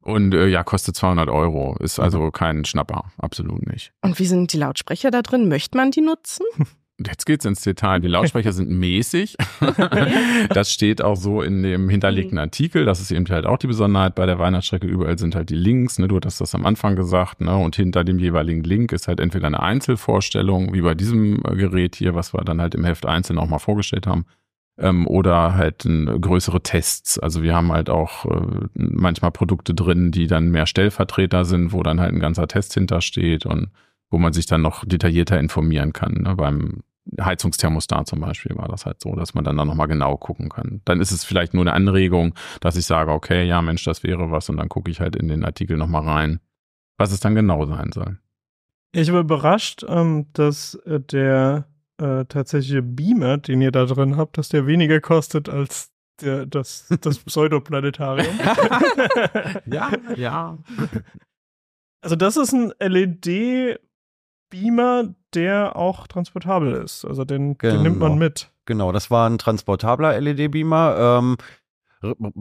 Und 0.00 0.34
äh, 0.34 0.46
ja, 0.46 0.62
kostet 0.62 0.94
200 0.96 1.28
Euro, 1.28 1.76
ist 1.80 1.98
also 1.98 2.30
kein 2.30 2.64
Schnapper, 2.64 3.06
absolut 3.18 3.66
nicht. 3.66 3.92
Und 4.02 4.18
wie 4.18 4.26
sind 4.26 4.52
die 4.52 4.58
Lautsprecher 4.58 5.10
da 5.10 5.22
drin? 5.22 5.48
Möchte 5.48 5.76
man 5.76 5.90
die 5.90 6.02
nutzen? 6.02 6.44
Jetzt 6.98 7.26
geht's 7.26 7.44
ins 7.44 7.60
Detail. 7.62 7.98
Die 7.98 8.08
Lautsprecher 8.08 8.52
sind 8.52 8.70
mäßig. 8.70 9.36
das 10.50 10.70
steht 10.70 11.02
auch 11.02 11.16
so 11.16 11.42
in 11.42 11.64
dem 11.64 11.88
hinterlegten 11.88 12.38
Artikel. 12.38 12.84
Das 12.84 13.00
ist 13.00 13.10
eben 13.10 13.26
halt 13.26 13.46
auch 13.46 13.58
die 13.58 13.66
Besonderheit 13.66 14.14
bei 14.14 14.26
der 14.26 14.38
Weihnachtsstrecke. 14.38 14.86
Überall 14.86 15.18
sind 15.18 15.34
halt 15.34 15.50
die 15.50 15.56
Links. 15.56 15.98
Ne? 15.98 16.06
Du 16.06 16.14
hattest 16.14 16.40
das 16.40 16.54
am 16.54 16.64
Anfang 16.64 16.94
gesagt. 16.94 17.40
Ne? 17.40 17.56
Und 17.56 17.74
hinter 17.74 18.04
dem 18.04 18.20
jeweiligen 18.20 18.62
Link 18.62 18.92
ist 18.92 19.08
halt 19.08 19.18
entweder 19.18 19.48
eine 19.48 19.60
Einzelvorstellung, 19.60 20.72
wie 20.72 20.82
bei 20.82 20.94
diesem 20.94 21.42
äh, 21.44 21.56
Gerät 21.56 21.96
hier, 21.96 22.14
was 22.14 22.32
wir 22.32 22.44
dann 22.44 22.60
halt 22.60 22.76
im 22.76 22.84
Heft 22.84 23.06
einzeln 23.06 23.40
auch 23.40 23.48
mal 23.48 23.58
vorgestellt 23.58 24.06
haben. 24.06 24.26
Ähm, 24.78 25.08
oder 25.08 25.54
halt 25.54 25.84
äh, 25.86 26.18
größere 26.20 26.62
Tests. 26.62 27.18
Also 27.18 27.42
wir 27.42 27.56
haben 27.56 27.72
halt 27.72 27.90
auch 27.90 28.24
äh, 28.26 28.68
manchmal 28.74 29.32
Produkte 29.32 29.74
drin, 29.74 30.12
die 30.12 30.28
dann 30.28 30.52
mehr 30.52 30.66
Stellvertreter 30.66 31.44
sind, 31.44 31.72
wo 31.72 31.82
dann 31.82 32.00
halt 32.00 32.12
ein 32.12 32.20
ganzer 32.20 32.46
Test 32.46 32.74
hintersteht 32.74 33.46
und 33.46 33.70
wo 34.10 34.18
man 34.18 34.32
sich 34.32 34.46
dann 34.46 34.62
noch 34.62 34.84
detaillierter 34.84 35.38
informieren 35.38 35.92
kann. 35.92 36.12
Ne? 36.22 36.34
Beim 36.36 36.82
Heizungsthermostat 37.20 38.06
zum 38.06 38.20
Beispiel 38.20 38.56
war 38.56 38.68
das 38.68 38.86
halt 38.86 39.00
so, 39.00 39.14
dass 39.14 39.34
man 39.34 39.44
dann 39.44 39.56
da 39.56 39.64
nochmal 39.64 39.88
genau 39.88 40.16
gucken 40.16 40.48
kann. 40.48 40.80
Dann 40.84 41.00
ist 41.00 41.10
es 41.10 41.24
vielleicht 41.24 41.54
nur 41.54 41.62
eine 41.62 41.72
Anregung, 41.72 42.34
dass 42.60 42.76
ich 42.76 42.86
sage, 42.86 43.12
okay, 43.12 43.44
ja 43.44 43.60
Mensch, 43.62 43.84
das 43.84 44.02
wäre 44.02 44.30
was 44.30 44.48
und 44.48 44.56
dann 44.56 44.68
gucke 44.68 44.90
ich 44.90 45.00
halt 45.00 45.16
in 45.16 45.28
den 45.28 45.44
Artikel 45.44 45.76
nochmal 45.76 46.04
rein, 46.04 46.40
was 46.96 47.12
es 47.12 47.20
dann 47.20 47.34
genau 47.34 47.66
sein 47.66 47.92
soll. 47.92 48.18
Ich 48.92 49.12
war 49.12 49.20
überrascht, 49.20 49.84
ähm, 49.88 50.26
dass 50.32 50.76
äh, 50.86 51.00
der 51.00 51.66
äh, 51.98 52.24
tatsächliche 52.26 52.82
Beamer, 52.82 53.38
den 53.38 53.60
ihr 53.60 53.72
da 53.72 53.84
drin 53.86 54.16
habt, 54.16 54.38
dass 54.38 54.48
der 54.48 54.66
weniger 54.66 55.00
kostet 55.00 55.48
als 55.48 55.92
der, 56.20 56.46
das, 56.46 56.88
das 57.00 57.18
Pseudoplanetarium. 57.24 58.38
Ja, 59.66 59.90
ja. 60.16 60.58
Also 62.00 62.16
das 62.16 62.36
ist 62.36 62.52
ein 62.52 62.72
LED-Beamer, 64.54 65.14
der 65.34 65.76
auch 65.76 66.06
transportabel 66.06 66.72
ist. 66.74 67.04
Also 67.04 67.24
den, 67.24 67.58
den 67.58 67.82
nimmt 67.82 67.98
man 67.98 68.12
Genau. 68.12 68.24
mit. 68.24 68.50
Genau, 68.66 68.92
das 68.92 69.10
war 69.10 69.28
ein 69.28 69.38
transportabler 69.38 70.18
LED-Beamer. 70.20 71.18
Ähm, 71.18 71.36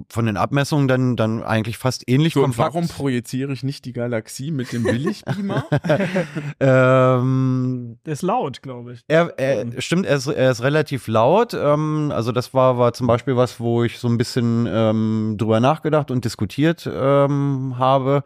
von 0.09 0.25
den 0.25 0.35
Abmessungen 0.35 0.89
dann, 0.89 1.15
dann 1.15 1.41
eigentlich 1.41 1.77
fast 1.77 2.03
ähnlich 2.09 2.33
So, 2.33 2.41
und 2.41 2.47
kompakt. 2.47 2.73
warum 2.73 2.89
projiziere 2.89 3.53
ich 3.53 3.63
nicht 3.63 3.85
die 3.85 3.93
Galaxie 3.93 4.51
mit 4.51 4.73
dem 4.73 4.83
Billigbeamer? 4.83 5.65
ähm, 6.59 7.97
Der 8.05 8.11
ist 8.13 8.23
laut, 8.23 8.61
glaube 8.61 8.93
ich. 8.93 9.03
Er, 9.07 9.33
er 9.39 9.81
stimmt, 9.81 10.05
er 10.05 10.17
ist, 10.17 10.27
er 10.27 10.51
ist 10.51 10.63
relativ 10.63 11.07
laut. 11.07 11.53
Ähm, 11.53 12.11
also 12.13 12.33
das 12.33 12.53
war, 12.53 12.77
war 12.77 12.91
zum 12.93 13.07
Beispiel 13.07 13.37
was, 13.37 13.59
wo 13.61 13.83
ich 13.85 13.99
so 13.99 14.09
ein 14.09 14.17
bisschen 14.17 14.67
ähm, 14.69 15.35
drüber 15.37 15.61
nachgedacht 15.61 16.11
und 16.11 16.25
diskutiert 16.25 16.89
ähm, 16.91 17.75
habe. 17.77 18.23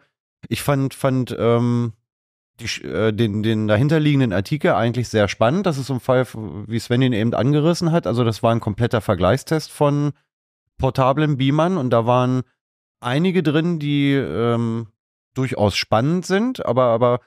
Ich 0.48 0.62
fand, 0.62 0.92
fand 0.94 1.36
ähm, 1.38 1.92
die, 2.60 2.84
äh, 2.84 3.12
den, 3.12 3.42
den 3.42 3.68
dahinterliegenden 3.68 4.32
Artikel 4.32 4.72
eigentlich 4.72 5.08
sehr 5.08 5.28
spannend. 5.28 5.66
Das 5.66 5.78
ist 5.78 5.86
so 5.86 5.94
ein 5.94 6.00
Fall, 6.00 6.26
wie 6.66 6.78
Sven 6.78 7.02
ihn 7.02 7.12
eben 7.12 7.34
angerissen 7.34 7.92
hat. 7.92 8.06
Also 8.06 8.24
das 8.24 8.42
war 8.42 8.52
ein 8.52 8.60
kompletter 8.60 9.00
Vergleichstest 9.00 9.70
von 9.70 10.12
portablen 10.78 11.36
Beamern 11.36 11.76
und 11.76 11.90
da 11.90 12.06
waren 12.06 12.42
einige 13.00 13.42
drin, 13.42 13.78
die 13.78 14.12
ähm, 14.12 14.88
durchaus 15.34 15.76
spannend 15.76 16.26
sind, 16.26 16.64
aber, 16.64 16.84
aber 16.84 17.20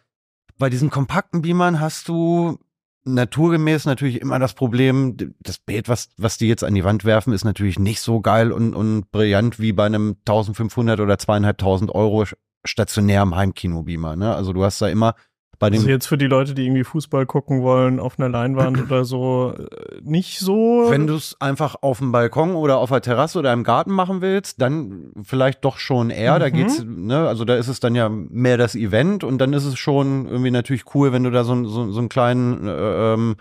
bei 0.57 0.69
diesen 0.69 0.89
kompakten 0.89 1.41
Beamern 1.41 1.79
hast 1.79 2.07
du 2.07 2.59
naturgemäß 3.03 3.85
natürlich 3.85 4.21
immer 4.21 4.37
das 4.37 4.53
Problem, 4.53 5.17
das 5.39 5.57
Bild, 5.57 5.89
was, 5.89 6.09
was 6.17 6.37
die 6.37 6.47
jetzt 6.47 6.63
an 6.63 6.75
die 6.75 6.83
Wand 6.83 7.03
werfen, 7.03 7.33
ist 7.33 7.45
natürlich 7.45 7.79
nicht 7.79 7.99
so 7.99 8.21
geil 8.21 8.51
und, 8.51 8.75
und 8.75 9.11
brillant 9.11 9.59
wie 9.59 9.73
bei 9.73 9.85
einem 9.85 10.17
1500 10.19 10.99
oder 10.99 11.17
2500 11.17 11.95
Euro 11.95 12.25
stationärem 12.65 13.35
Heimkino-Beamer. 13.35 14.15
Ne? 14.15 14.35
Also 14.35 14.53
du 14.53 14.63
hast 14.63 14.81
da 14.81 14.87
immer 14.87 15.15
bei 15.59 15.69
dem 15.69 15.77
Also 15.81 15.89
jetzt 15.89 16.07
für 16.07 16.17
die 16.17 16.25
Leute, 16.25 16.55
die 16.55 16.65
irgendwie 16.65 16.83
Fußball 16.83 17.27
gucken 17.27 17.61
wollen 17.61 17.99
auf 17.99 18.17
einer 18.17 18.29
Leinwand 18.29 18.79
oder 18.81 19.05
so, 19.05 19.53
äh, 19.55 19.99
nicht 20.01 20.39
so. 20.39 20.87
Wenn 20.89 21.05
du 21.05 21.13
es 21.15 21.35
einfach 21.39 21.75
auf 21.81 21.99
dem 21.99 22.11
Balkon 22.11 22.55
oder 22.55 22.77
auf 22.79 22.89
der 22.89 23.01
Terrasse 23.01 23.37
oder 23.37 23.53
im 23.53 23.63
Garten 23.63 23.91
machen 23.91 24.21
willst, 24.21 24.59
dann 24.59 25.11
vielleicht 25.21 25.63
doch 25.63 25.77
schon 25.77 26.09
eher. 26.09 26.39
Da 26.39 26.47
Mhm. 26.49 26.53
geht's, 26.53 26.83
ne, 26.83 27.27
also 27.27 27.45
da 27.45 27.55
ist 27.57 27.67
es 27.67 27.79
dann 27.79 27.93
ja 27.93 28.09
mehr 28.09 28.57
das 28.57 28.73
Event 28.73 29.23
und 29.23 29.37
dann 29.37 29.53
ist 29.53 29.65
es 29.65 29.77
schon 29.77 30.25
irgendwie 30.27 30.49
natürlich 30.51 30.95
cool, 30.95 31.11
wenn 31.13 31.23
du 31.23 31.29
da 31.29 31.43
so, 31.43 31.51
einen- 31.51 31.65
so, 31.67 31.91
so 31.91 31.99
einen 31.99 32.09
kleinen 32.09 32.67
äh, 32.67 33.13
ähm, 33.13 33.35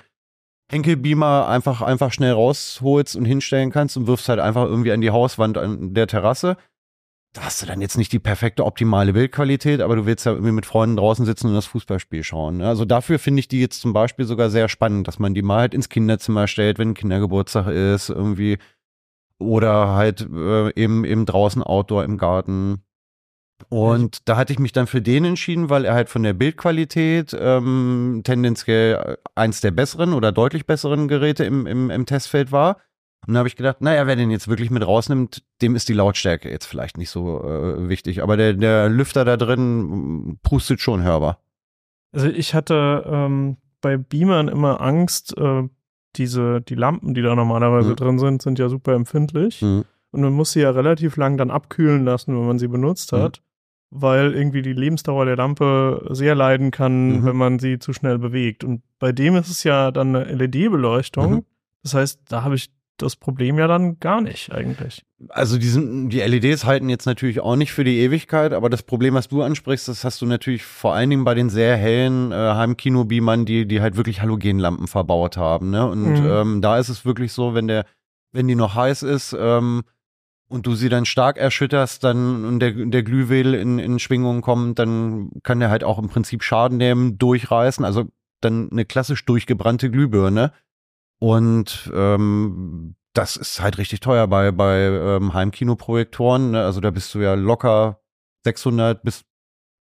Henkelbeamer 0.70 1.48
einfach, 1.48 1.83
einfach 1.83 2.12
schnell 2.12 2.33
rausholst 2.33 3.16
und 3.16 3.24
hinstellen 3.24 3.70
kannst 3.72 3.96
und 3.96 4.06
wirfst 4.06 4.28
halt 4.28 4.38
einfach 4.40 4.64
irgendwie 4.66 4.92
an 4.92 5.00
die 5.00 5.11
Hauswand 5.11 5.59
an 5.59 5.94
der 5.94 6.06
Terrasse. 6.06 6.56
Da 7.32 7.42
hast 7.42 7.62
du 7.62 7.66
dann 7.66 7.80
jetzt 7.80 7.96
nicht 7.96 8.12
die 8.12 8.18
perfekte, 8.18 8.64
optimale 8.64 9.12
Bildqualität, 9.12 9.80
aber 9.82 9.94
du 9.94 10.04
willst 10.04 10.26
ja 10.26 10.32
irgendwie 10.32 10.50
mit 10.50 10.66
Freunden 10.66 10.96
draußen 10.96 11.24
sitzen 11.24 11.46
und 11.46 11.54
das 11.54 11.66
Fußballspiel 11.66 12.24
schauen. 12.24 12.56
Ne? 12.56 12.66
Also 12.66 12.84
dafür 12.84 13.20
finde 13.20 13.38
ich 13.38 13.46
die 13.46 13.60
jetzt 13.60 13.80
zum 13.80 13.92
Beispiel 13.92 14.24
sogar 14.24 14.50
sehr 14.50 14.68
spannend, 14.68 15.06
dass 15.06 15.20
man 15.20 15.32
die 15.32 15.42
mal 15.42 15.60
halt 15.60 15.74
ins 15.74 15.88
Kinderzimmer 15.88 16.48
stellt, 16.48 16.80
wenn 16.80 16.90
ein 16.90 16.94
Kindergeburtstag 16.94 17.68
ist, 17.68 18.10
irgendwie. 18.10 18.58
Oder 19.38 19.94
halt 19.94 20.28
äh, 20.28 20.74
eben, 20.74 21.04
eben 21.04 21.24
draußen 21.24 21.62
Outdoor 21.62 22.02
im 22.02 22.18
Garten. 22.18 22.82
Und 23.68 24.28
da 24.28 24.36
hatte 24.36 24.52
ich 24.52 24.58
mich 24.58 24.72
dann 24.72 24.88
für 24.88 25.02
den 25.02 25.24
entschieden, 25.24 25.70
weil 25.70 25.84
er 25.84 25.94
halt 25.94 26.08
von 26.08 26.24
der 26.24 26.32
Bildqualität 26.32 27.36
ähm, 27.38 28.22
tendenziell 28.24 29.18
eins 29.36 29.60
der 29.60 29.70
besseren 29.70 30.14
oder 30.14 30.32
deutlich 30.32 30.66
besseren 30.66 31.06
Geräte 31.06 31.44
im, 31.44 31.66
im, 31.66 31.90
im 31.90 32.06
Testfeld 32.06 32.50
war. 32.50 32.78
Und 33.26 33.35
da 33.35 33.38
habe 33.38 33.48
ich 33.48 33.56
gedacht, 33.56 33.80
naja, 33.80 34.06
wer 34.06 34.16
den 34.16 34.30
jetzt 34.30 34.48
wirklich 34.48 34.70
mit 34.70 34.87
rausnimmt, 34.87 35.42
dem 35.61 35.76
ist 35.76 35.88
die 35.88 35.92
Lautstärke 35.92 36.50
jetzt 36.50 36.64
vielleicht 36.66 36.96
nicht 36.96 37.11
so 37.11 37.42
äh, 37.44 37.88
wichtig. 37.88 38.22
Aber 38.22 38.37
der, 38.37 38.54
der 38.54 38.88
Lüfter 38.88 39.24
da 39.24 39.37
drin 39.37 39.80
mm, 39.83 40.38
pustet 40.42 40.80
schon 40.80 41.02
hörbar. 41.02 41.38
Also 42.12 42.28
ich 42.28 42.54
hatte 42.54 43.04
ähm, 43.06 43.59
bei 43.83 43.96
Beamern 43.98 44.48
immer 44.48 44.80
Angst, 44.80 45.37
äh, 45.37 45.68
diese, 46.16 46.61
die 46.62 46.74
Lampen, 46.74 47.14
die 47.14 47.22
da 47.22 47.35
normalerweise 47.37 47.90
Mhm. 47.90 47.96
drin 47.96 48.18
sind, 48.18 48.42
sind 48.42 48.59
ja 48.59 48.68
super 48.68 48.94
empfindlich. 48.94 49.62
Und 49.62 49.85
man 50.12 50.33
muss 50.33 50.52
sie 50.52 50.61
ja 50.62 50.70
relativ 50.70 51.16
lang 51.16 51.37
dann 51.37 51.50
abkühlen 51.52 52.04
lassen, 52.04 52.37
wenn 52.37 52.46
man 52.46 52.59
sie 52.59 52.66
benutzt 52.68 53.12
Mhm. 53.12 53.16
hat, 53.18 53.42
weil 53.90 54.35
irgendwie 54.35 54.62
die 54.62 54.72
Lebensdauer 54.72 55.26
der 55.26 55.37
Lampe 55.37 56.04
sehr 56.11 56.35
leiden 56.35 56.70
kann, 56.72 57.18
Mhm. 57.20 57.24
wenn 57.26 57.37
man 57.37 57.59
sie 57.61 57.78
zu 57.78 57.92
schnell 57.92 58.18
bewegt. 58.18 58.64
Und 58.64 58.83
bei 58.98 59.12
dem 59.12 59.37
ist 59.37 59.50
es 59.50 59.62
ja 59.62 59.90
dann 59.92 60.16
eine 60.16 60.24
LED-Beleuchtung. 60.35 61.30
Mhm. 61.33 61.44
Das 61.85 61.94
heißt, 61.94 62.20
da 62.28 62.42
habe 62.42 62.56
ich 62.56 62.72
das 63.02 63.16
Problem 63.16 63.58
ja 63.58 63.66
dann 63.66 63.98
gar 63.98 64.20
nicht 64.20 64.52
eigentlich. 64.52 65.04
Also 65.28 65.58
die, 65.58 65.68
sind, 65.68 66.10
die 66.10 66.20
LEDs 66.20 66.64
halten 66.64 66.88
jetzt 66.88 67.06
natürlich 67.06 67.40
auch 67.40 67.56
nicht 67.56 67.72
für 67.72 67.84
die 67.84 67.98
Ewigkeit, 68.00 68.52
aber 68.52 68.70
das 68.70 68.82
Problem, 68.82 69.14
was 69.14 69.28
du 69.28 69.42
ansprichst, 69.42 69.88
das 69.88 70.04
hast 70.04 70.22
du 70.22 70.26
natürlich 70.26 70.62
vor 70.64 70.94
allen 70.94 71.10
Dingen 71.10 71.24
bei 71.24 71.34
den 71.34 71.50
sehr 71.50 71.76
hellen 71.76 72.32
äh, 72.32 72.34
Heimkino-Beamern, 72.34 73.44
die, 73.44 73.66
die 73.66 73.80
halt 73.80 73.96
wirklich 73.96 74.22
Halogenlampen 74.22 74.86
verbaut 74.86 75.36
haben. 75.36 75.70
Ne? 75.70 75.86
Und 75.88 76.20
Mhm. 76.20 76.26
ähm, 76.26 76.62
da 76.62 76.78
ist 76.78 76.88
es 76.88 77.04
wirklich 77.04 77.32
so, 77.32 77.54
wenn 77.54 77.68
der, 77.68 77.84
wenn 78.32 78.48
die 78.48 78.54
noch 78.54 78.74
heiß 78.74 79.02
ist 79.02 79.36
ähm, 79.38 79.82
und 80.48 80.66
du 80.66 80.74
sie 80.74 80.88
dann 80.88 81.04
stark 81.04 81.36
erschütterst, 81.36 82.02
dann 82.02 82.44
und 82.44 82.60
der, 82.60 82.72
der 82.72 83.02
Glühwedel 83.02 83.54
in, 83.54 83.78
in 83.78 83.98
Schwingungen 83.98 84.40
kommt, 84.42 84.78
dann 84.78 85.30
kann 85.42 85.60
der 85.60 85.70
halt 85.70 85.84
auch 85.84 85.98
im 85.98 86.08
Prinzip 86.08 86.42
Schaden 86.42 86.78
nehmen, 86.78 87.18
durchreißen. 87.18 87.84
Also 87.84 88.06
dann 88.40 88.70
eine 88.70 88.84
klassisch 88.84 89.24
durchgebrannte 89.26 89.90
Glühbirne. 89.90 90.52
Und 91.20 91.90
ähm, 91.94 92.96
das 93.12 93.37
ist 93.37 93.61
halt 93.61 93.78
richtig 93.78 94.00
teuer 94.00 94.26
bei, 94.26 94.50
bei 94.50 94.80
ähm, 94.80 95.35
Heimkinoprojektoren. 95.35 96.52
Ne? 96.52 96.64
Also 96.64 96.80
da 96.80 96.90
bist 96.90 97.14
du 97.14 97.20
ja 97.20 97.35
locker 97.35 98.00
600 98.44 99.02
bis 99.02 99.24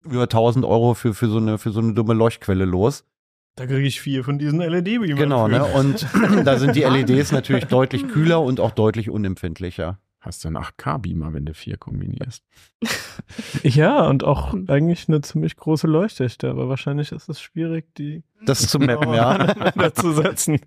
über 0.03 0.23
1000 0.23 0.65
Euro 0.65 0.93
für, 0.93 1.13
für, 1.13 1.27
so 1.27 1.37
eine, 1.37 1.57
für 1.57 1.71
so 1.71 1.79
eine 1.79 1.93
dumme 1.93 2.13
Leuchtquelle 2.13 2.65
los. 2.65 3.05
Da 3.55 3.65
kriege 3.65 3.87
ich 3.87 4.01
vier 4.01 4.23
von 4.23 4.37
diesen 4.37 4.59
LED-Beamern. 4.59 5.17
Genau, 5.17 5.47
ne? 5.47 5.63
Und 5.65 6.07
da 6.45 6.57
sind 6.57 6.75
die 6.75 6.83
LEDs 6.83 7.31
natürlich 7.33 7.65
deutlich 7.65 8.07
kühler 8.07 8.41
und 8.41 8.59
auch 8.59 8.71
deutlich 8.71 9.09
unempfindlicher. 9.09 9.97
Hast 10.21 10.43
du 10.43 10.49
einen 10.49 10.57
8K-Beamer, 10.57 11.33
wenn 11.33 11.45
du 11.45 11.53
vier 11.53 11.77
kombinierst. 11.77 12.43
Ja, 13.63 14.07
und 14.07 14.23
auch 14.23 14.53
eigentlich 14.67 15.07
eine 15.07 15.21
ziemlich 15.21 15.55
große 15.55 15.85
Leuchtdichte, 15.87 16.49
aber 16.49 16.69
wahrscheinlich 16.69 17.11
ist 17.11 17.29
es 17.29 17.41
schwierig, 17.41 17.93
die 17.95 18.23
Das 18.45 18.67
zu 18.67 18.79
mappen, 18.79 19.13
ja. 19.13 19.93
zu 19.93 20.13
setzen. 20.13 20.59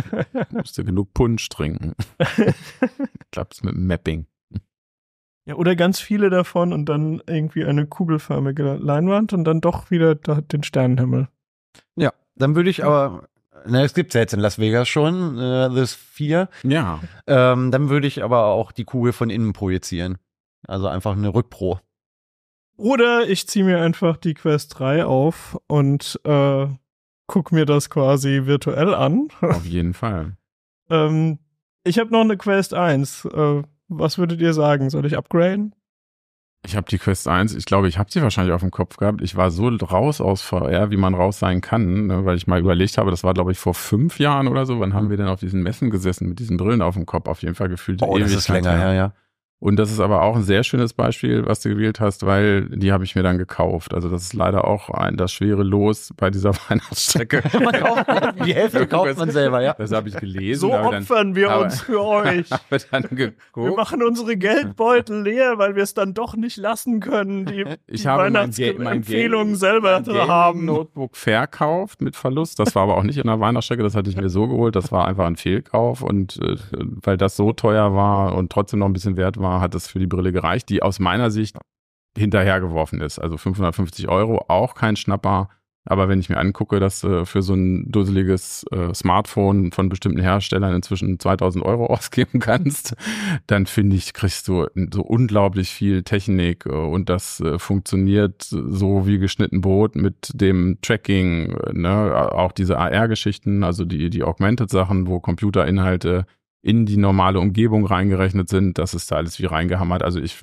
Musst 0.50 0.78
du 0.78 0.84
genug 0.84 1.12
Punsch 1.12 1.48
trinken. 1.48 1.94
Klappt's 3.32 3.62
mit 3.62 3.74
dem 3.74 3.86
Mapping. 3.86 4.26
ja, 5.44 5.54
oder 5.56 5.76
ganz 5.76 6.00
viele 6.00 6.30
davon 6.30 6.72
und 6.72 6.86
dann 6.86 7.20
irgendwie 7.26 7.64
eine 7.64 7.86
kugelförmige 7.86 8.74
Leinwand 8.74 9.32
und 9.32 9.44
dann 9.44 9.60
doch 9.60 9.90
wieder 9.90 10.14
den 10.14 10.62
Sternenhimmel. 10.62 11.28
Ja, 11.96 12.12
dann 12.36 12.54
würde 12.56 12.70
ich 12.70 12.84
aber, 12.84 13.28
ne, 13.66 13.82
es 13.84 13.94
gibt's 13.94 14.14
ja 14.14 14.20
jetzt 14.20 14.34
in 14.34 14.40
Las 14.40 14.58
Vegas 14.58 14.88
schon, 14.88 15.38
äh, 15.38 15.70
das 15.74 15.94
4. 15.94 16.48
Ja, 16.62 17.00
Ähm, 17.26 17.70
dann 17.70 17.88
würde 17.88 18.06
ich 18.06 18.22
aber 18.22 18.44
auch 18.46 18.72
die 18.72 18.84
Kugel 18.84 19.12
von 19.12 19.30
innen 19.30 19.52
projizieren. 19.52 20.18
Also 20.66 20.88
einfach 20.88 21.12
eine 21.16 21.32
Rückpro. 21.32 21.80
Oder 22.76 23.28
ich 23.28 23.48
ziehe 23.48 23.64
mir 23.64 23.80
einfach 23.80 24.16
die 24.16 24.34
Quest 24.34 24.78
3 24.78 25.04
auf 25.04 25.58
und 25.66 26.20
äh, 26.24 26.66
guck 27.26 27.52
mir 27.52 27.66
das 27.66 27.90
quasi 27.90 28.46
virtuell 28.46 28.94
an. 28.94 29.28
Auf 29.40 29.64
jeden 29.64 29.94
Fall. 29.94 30.36
ähm, 30.90 31.38
ich 31.84 31.98
habe 31.98 32.10
noch 32.12 32.20
eine 32.20 32.36
Quest 32.36 32.74
1. 32.74 33.24
Äh, 33.26 33.62
was 33.88 34.18
würdet 34.18 34.40
ihr 34.40 34.52
sagen? 34.52 34.90
Soll 34.90 35.06
ich 35.06 35.16
upgraden? 35.16 35.74
Ich 36.64 36.76
habe 36.76 36.86
die 36.90 36.98
Quest 36.98 37.28
1, 37.28 37.54
ich 37.54 37.64
glaube, 37.64 37.88
ich 37.88 37.98
habe 37.98 38.10
sie 38.10 38.20
wahrscheinlich 38.20 38.52
auf 38.52 38.60
dem 38.60 38.70
Kopf 38.70 38.96
gehabt. 38.96 39.22
Ich 39.22 39.36
war 39.36 39.50
so 39.50 39.68
raus 39.68 40.20
aus 40.20 40.42
VR, 40.42 40.90
wie 40.90 40.96
man 40.96 41.14
raus 41.14 41.38
sein 41.38 41.60
kann, 41.60 42.08
ne, 42.08 42.24
weil 42.24 42.36
ich 42.36 42.46
mal 42.46 42.58
überlegt 42.58 42.98
habe, 42.98 43.10
das 43.10 43.22
war, 43.22 43.32
glaube 43.32 43.52
ich, 43.52 43.58
vor 43.58 43.74
fünf 43.74 44.18
Jahren 44.18 44.48
oder 44.48 44.66
so. 44.66 44.80
Wann 44.80 44.92
haben 44.92 45.08
wir 45.08 45.16
denn 45.16 45.28
auf 45.28 45.40
diesen 45.40 45.62
Messen 45.62 45.90
gesessen 45.90 46.28
mit 46.28 46.40
diesen 46.40 46.56
Brillen 46.56 46.82
auf 46.82 46.94
dem 46.94 47.06
Kopf? 47.06 47.28
Auf 47.28 47.42
jeden 47.42 47.54
Fall 47.54 47.68
gefühlt. 47.68 48.02
Oh, 48.02 48.18
das 48.18 48.32
ist 48.32 48.48
länger 48.48 48.76
her, 48.76 48.92
ja. 48.92 49.12
Und 49.60 49.76
das 49.76 49.90
ist 49.90 49.98
aber 49.98 50.22
auch 50.22 50.36
ein 50.36 50.44
sehr 50.44 50.62
schönes 50.62 50.92
Beispiel, 50.92 51.44
was 51.44 51.60
du 51.60 51.68
gewählt 51.70 51.98
hast, 51.98 52.24
weil 52.24 52.66
die 52.68 52.92
habe 52.92 53.02
ich 53.02 53.16
mir 53.16 53.24
dann 53.24 53.38
gekauft. 53.38 53.92
Also 53.92 54.08
das 54.08 54.22
ist 54.22 54.32
leider 54.34 54.64
auch 54.68 54.88
ein, 54.90 55.16
das 55.16 55.32
schwere 55.32 55.64
Los 55.64 56.12
bei 56.16 56.30
dieser 56.30 56.52
Weihnachtsstrecke. 56.68 57.42
die 58.46 58.54
Hälfte 58.54 58.86
kauft 58.86 59.18
man 59.18 59.30
selber, 59.32 59.60
ja. 59.60 59.74
Das 59.74 59.90
habe 59.90 60.08
ich 60.10 60.16
gelesen. 60.16 60.60
So 60.60 60.74
aber 60.74 60.92
dann- 60.92 61.02
opfern 61.02 61.34
wir 61.34 61.50
aber- 61.50 61.64
uns 61.64 61.80
für 61.80 62.00
euch. 62.04 62.48
habe 62.52 63.32
Wir 63.56 63.72
machen 63.76 64.02
unsere 64.04 64.36
Geldbeutel 64.36 65.22
leer, 65.22 65.54
weil 65.58 65.74
wir 65.74 65.82
es 65.82 65.92
dann 65.94 66.14
doch 66.14 66.36
nicht 66.36 66.56
lassen 66.56 67.00
können, 67.00 67.44
die, 67.46 67.64
Ich 67.88 68.02
die 68.02 68.08
habe 68.08 68.22
mein 68.24 68.32
mein 68.32 68.42
Weihnachtsempfehlungen 68.44 69.46
Game- 69.48 69.56
selber 69.56 69.92
mein 69.94 70.04
zu 70.04 70.28
haben. 70.28 70.64
Notebook 70.66 71.16
verkauft 71.16 72.00
mit 72.00 72.14
Verlust. 72.14 72.60
Das 72.60 72.76
war 72.76 72.84
aber 72.84 72.96
auch 72.96 73.02
nicht 73.02 73.18
in 73.18 73.26
der 73.26 73.40
Weihnachtsstrecke, 73.40 73.82
das 73.82 73.96
hatte 73.96 74.08
ich 74.08 74.16
mir 74.16 74.28
so 74.28 74.46
geholt. 74.46 74.76
Das 74.76 74.92
war 74.92 75.08
einfach 75.08 75.26
ein 75.26 75.34
Fehlkauf 75.36 76.02
und 76.02 76.38
äh, 76.42 76.56
weil 76.76 77.16
das 77.16 77.36
so 77.36 77.52
teuer 77.52 77.94
war 77.94 78.36
und 78.36 78.52
trotzdem 78.52 78.78
noch 78.78 78.86
ein 78.86 78.92
bisschen 78.92 79.16
wert 79.16 79.36
war, 79.38 79.47
hat 79.60 79.74
es 79.74 79.88
für 79.88 79.98
die 79.98 80.06
Brille 80.06 80.32
gereicht, 80.32 80.68
die 80.68 80.82
aus 80.82 80.98
meiner 80.98 81.30
Sicht 81.30 81.56
hinterhergeworfen 82.16 83.00
ist. 83.00 83.18
Also 83.18 83.36
550 83.36 84.08
Euro, 84.08 84.44
auch 84.48 84.74
kein 84.74 84.96
Schnapper. 84.96 85.48
Aber 85.90 86.10
wenn 86.10 86.20
ich 86.20 86.28
mir 86.28 86.36
angucke, 86.36 86.80
dass 86.80 87.00
du 87.00 87.24
für 87.24 87.40
so 87.40 87.54
ein 87.54 87.90
dusseliges 87.90 88.66
äh, 88.72 88.92
Smartphone 88.92 89.72
von 89.72 89.88
bestimmten 89.88 90.20
Herstellern 90.20 90.74
inzwischen 90.74 91.18
2000 91.18 91.64
Euro 91.64 91.86
ausgeben 91.92 92.40
kannst, 92.40 92.94
dann 93.46 93.64
finde 93.64 93.96
ich, 93.96 94.12
kriegst 94.12 94.48
du 94.48 94.66
so 94.92 95.02
unglaublich 95.02 95.70
viel 95.70 96.02
Technik 96.02 96.66
äh, 96.66 96.70
und 96.70 97.08
das 97.08 97.40
äh, 97.40 97.58
funktioniert 97.58 98.42
so 98.42 99.06
wie 99.06 99.18
geschnitten 99.18 99.62
Brot 99.62 99.96
mit 99.96 100.30
dem 100.34 100.76
Tracking, 100.82 101.56
äh, 101.56 101.72
ne? 101.72 102.32
auch 102.32 102.52
diese 102.52 102.78
AR-Geschichten, 102.78 103.64
also 103.64 103.86
die, 103.86 104.10
die 104.10 104.24
Augmented-Sachen, 104.24 105.06
wo 105.06 105.20
Computerinhalte 105.20 106.26
in 106.62 106.86
die 106.86 106.96
normale 106.96 107.40
Umgebung 107.40 107.86
reingerechnet 107.86 108.48
sind, 108.48 108.78
das 108.78 108.94
ist 108.94 109.10
da 109.10 109.16
alles 109.16 109.38
wie 109.38 109.46
reingehammert. 109.46 110.02
Also 110.02 110.20
ich 110.20 110.38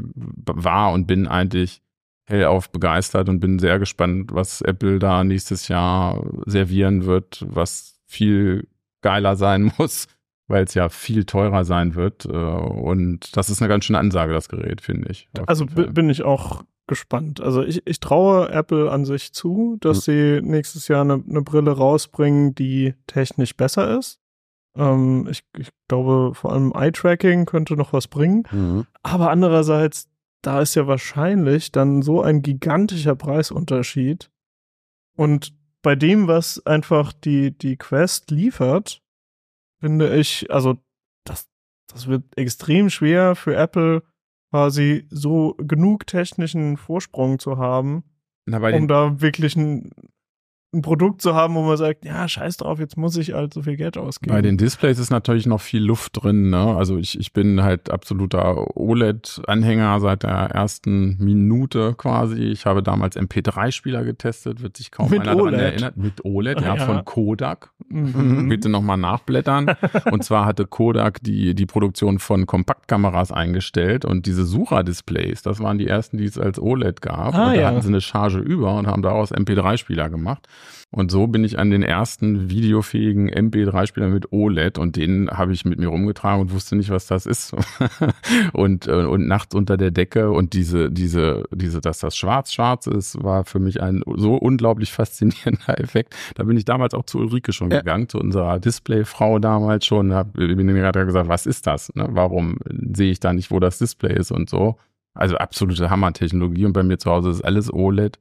war 0.45 0.93
und 0.93 1.08
bin 1.08 1.28
eigentlich 1.28 1.82
hellauf 2.28 2.69
begeistert 2.71 3.30
und 3.30 3.39
bin 3.39 3.60
sehr 3.60 3.78
gespannt, 3.80 4.32
was 4.34 4.62
Apple 4.62 4.99
da 4.99 5.23
nächstes 5.23 5.67
Jahr 5.67 6.25
servieren 6.45 7.06
wird, 7.06 7.45
was 7.47 7.99
viel 8.06 8.67
geiler 9.01 9.36
sein 9.36 9.71
muss, 9.78 10.08
weil 10.47 10.63
es 10.63 10.73
ja 10.73 10.89
viel 10.89 11.25
teurer 11.25 11.65
sein 11.65 11.95
wird. 11.95 12.25
äh, 12.25 12.30
Und 12.30 13.36
das 13.36 13.49
ist 13.49 13.62
eine 13.62 13.69
ganz 13.69 13.86
schöne 13.86 13.99
Ansage, 13.99 14.34
das 14.34 14.49
Gerät, 14.49 14.82
finde 14.82 15.12
ich. 15.12 15.28
Also 15.45 15.65
bin 15.65 16.10
ich 16.10 16.23
auch 16.23 16.63
gespannt. 16.88 17.41
Also 17.41 17.63
ich, 17.63 17.86
ich 17.86 17.99
traue 17.99 18.49
Apple 18.49 18.91
an 18.91 19.06
sich 19.06 19.34
zu, 19.34 19.78
dass 19.82 20.06
sie 20.06 20.39
nächstes 20.43 20.88
Jahr 20.88 21.01
eine, 21.01 21.23
eine 21.28 21.41
Brille 21.41 21.71
rausbringen, 21.71 22.54
die 22.56 22.93
technisch 23.08 23.56
besser 23.56 23.97
ist. 23.97 24.19
Ähm, 24.76 25.28
ich, 25.30 25.44
ich 25.58 25.70
glaube, 25.88 26.34
vor 26.34 26.54
allem 26.54 26.72
Eye-Tracking 26.74 27.46
könnte 27.46 27.76
noch 27.76 27.94
was 27.94 28.08
bringen. 28.08 28.44
Mhm. 28.52 28.86
Aber 29.04 29.32
andererseits, 29.32 30.10
da 30.42 30.62
ist 30.62 30.76
ja 30.76 30.88
wahrscheinlich 30.88 31.72
dann 31.72 32.02
so 32.02 32.22
ein 32.22 32.42
gigantischer 32.42 33.16
Preisunterschied. 33.16 34.30
Und 35.16 35.54
bei 35.82 35.96
dem, 35.96 36.28
was 36.28 36.66
einfach 36.66 37.14
die, 37.14 37.58
die 37.58 37.78
Quest 37.78 38.32
liefert, 38.32 39.02
finde 39.80 40.16
ich, 40.16 40.52
also 40.52 40.78
das, 41.26 41.48
das 41.88 42.08
wird 42.08 42.24
extrem 42.38 42.90
schwer 42.90 43.36
für 43.36 43.56
Apple 43.56 44.04
quasi 44.52 45.06
so 45.10 45.56
genug 45.58 46.08
technischen 46.08 46.78
Vorsprung 46.78 47.40
zu 47.40 47.58
haben, 47.58 48.04
Na, 48.46 48.58
um 48.76 48.88
da 48.88 49.22
wirklich 49.22 49.56
ein, 49.56 49.92
ein 50.76 50.82
Produkt 50.82 51.22
zu 51.22 51.34
haben, 51.34 51.56
wo 51.56 51.64
man 51.64 51.78
sagt, 51.78 52.06
ja, 52.06 52.28
scheiß 52.28 52.58
drauf, 52.58 52.80
jetzt 52.80 52.98
muss 52.98 53.18
ich 53.18 53.34
halt 53.34 53.54
so 53.54 53.64
viel 53.64 53.78
Geld 53.78 53.98
ausgeben. 53.98 54.36
Bei 54.36 54.42
den 54.42 54.58
Displays 54.58 55.00
ist 55.00 55.10
natürlich 55.10 55.46
noch 55.46 55.62
viel 55.62 55.84
Luft 55.84 56.22
drin. 56.22 56.50
Ne? 56.50 56.76
Also 56.76 56.98
ich, 56.98 57.20
ich 57.20 57.34
bin 57.34 57.64
halt 57.64 57.90
absoluter 57.90 58.78
OLED-Anhänger 58.78 60.00
seit 60.00 60.24
der 60.24 60.32
ersten 60.32 61.18
Minute 61.18 61.96
quasi. 61.98 62.44
Ich 62.44 62.66
habe 62.66 62.84
damals 62.84 63.16
MP3-Spieler 63.18 64.04
getestet, 64.04 64.62
wird 64.62 64.78
sich 64.78 64.92
kaum 64.92 65.10
Mit 65.10 65.22
einer 65.22 65.32
daran 65.36 65.54
OLED? 65.54 65.62
erinnert. 65.62 65.98
Mit 65.98 66.26
OLED, 66.26 66.62
ja, 66.62 66.76
ja. 66.76 66.86
von 66.86 67.06
Kodak. 67.06 67.72
Mhm. 67.88 68.50
Bitte 68.50 68.70
nochmal 68.70 68.98
nachblättern. 68.98 69.76
und 70.12 70.24
zwar 70.24 70.46
hatte 70.46 70.66
Kodak 70.66 71.24
die, 71.24 71.56
die 71.56 71.66
Produktion 71.66 72.20
von 72.20 72.46
Kompaktkameras 72.46 73.32
eingestellt 73.32 74.06
und 74.06 74.26
diese 74.26 74.46
Sucher-Displays, 74.46 75.42
das 75.42 75.60
waren 75.60 75.78
die 75.78 75.88
ersten, 75.88 76.18
die 76.18 76.26
es 76.26 76.38
als 76.38 76.60
OLED 76.60 77.02
gab. 77.02 77.34
Ah, 77.34 77.48
und 77.48 77.56
da 77.56 77.62
ja. 77.62 77.68
hatten 77.68 77.82
sie 77.82 77.88
eine 77.88 78.02
Charge 78.02 78.40
über 78.40 78.76
und 78.76 78.88
haben 78.88 79.02
daraus 79.02 79.34
MP3-Spieler 79.34 80.10
gemacht. 80.10 80.48
Und 80.91 81.12
so 81.12 81.28
bin 81.28 81.43
ich 81.43 81.60
an 81.60 81.69
den 81.71 81.84
ersten 81.84 82.49
videofähigen 82.49 83.30
MP3-Spieler 83.30 84.08
mit 84.08 84.32
OLED 84.32 84.78
und 84.78 84.95
den 84.95 85.30
habe 85.30 85.54
ich 85.54 85.65
mit 85.65 85.80
mir 85.80 85.88
rumgetragen 85.88 86.41
und 86.41 86.54
wusste 86.54 86.75
nicht, 86.75 86.89
was 86.89 87.08
das 87.08 87.25
ist. 87.25 87.54
und, 88.54 88.88
äh, 88.88 89.06
und 89.06 89.28
nachts 89.28 89.56
unter 89.56 89.78
der 89.78 89.91
Decke 89.91 90.32
und 90.32 90.54
diese, 90.54 90.91
diese, 90.91 91.43
diese, 91.51 91.82
dass 91.82 91.99
das 91.99 92.15
schwarz-schwarz 92.15 92.88
ist, 92.88 93.21
war 93.23 93.45
für 93.45 93.60
mich 93.60 93.82
ein 93.82 94.01
so 94.15 94.36
unglaublich 94.36 94.91
faszinierender 94.93 95.80
Effekt. 95.80 96.15
Da 96.36 96.43
bin 96.43 96.58
ich 96.58 96.65
damals 96.65 96.93
auch 96.93 97.06
zu 97.06 97.19
Ulrike 97.19 97.54
schon 97.54 97.71
Ja. 97.71 97.80
gegangen, 97.80 98.10
zu 98.10 98.19
unserer 98.19 98.60
Displayfrau 98.60 99.39
damals 99.39 99.86
schon. 99.86 100.13
Hab, 100.13 100.34
bin 100.34 100.56
mir 100.65 100.73
gerade 100.73 101.06
gesagt, 101.06 101.28
was 101.28 101.45
ist 101.45 101.67
das? 101.67 101.93
Ne? 101.95 102.08
Warum 102.12 102.58
sehe 102.93 103.12
ich 103.12 103.19
da 103.19 103.34
nicht, 103.34 103.51
wo 103.51 103.60
das 103.60 103.78
Display 103.78 104.15
ist 104.17 104.32
und 104.32 104.49
so? 104.49 104.78
Also 105.13 105.38
absolute 105.38 105.89
Hammertechnologie 105.89 106.65
und 106.65 106.73
bei 106.73 106.84
mir 106.84 106.97
zu 106.97 107.10
Hause 107.10 107.30
ist 107.30 107.41
alles 107.41 107.73
OLED. 107.73 108.19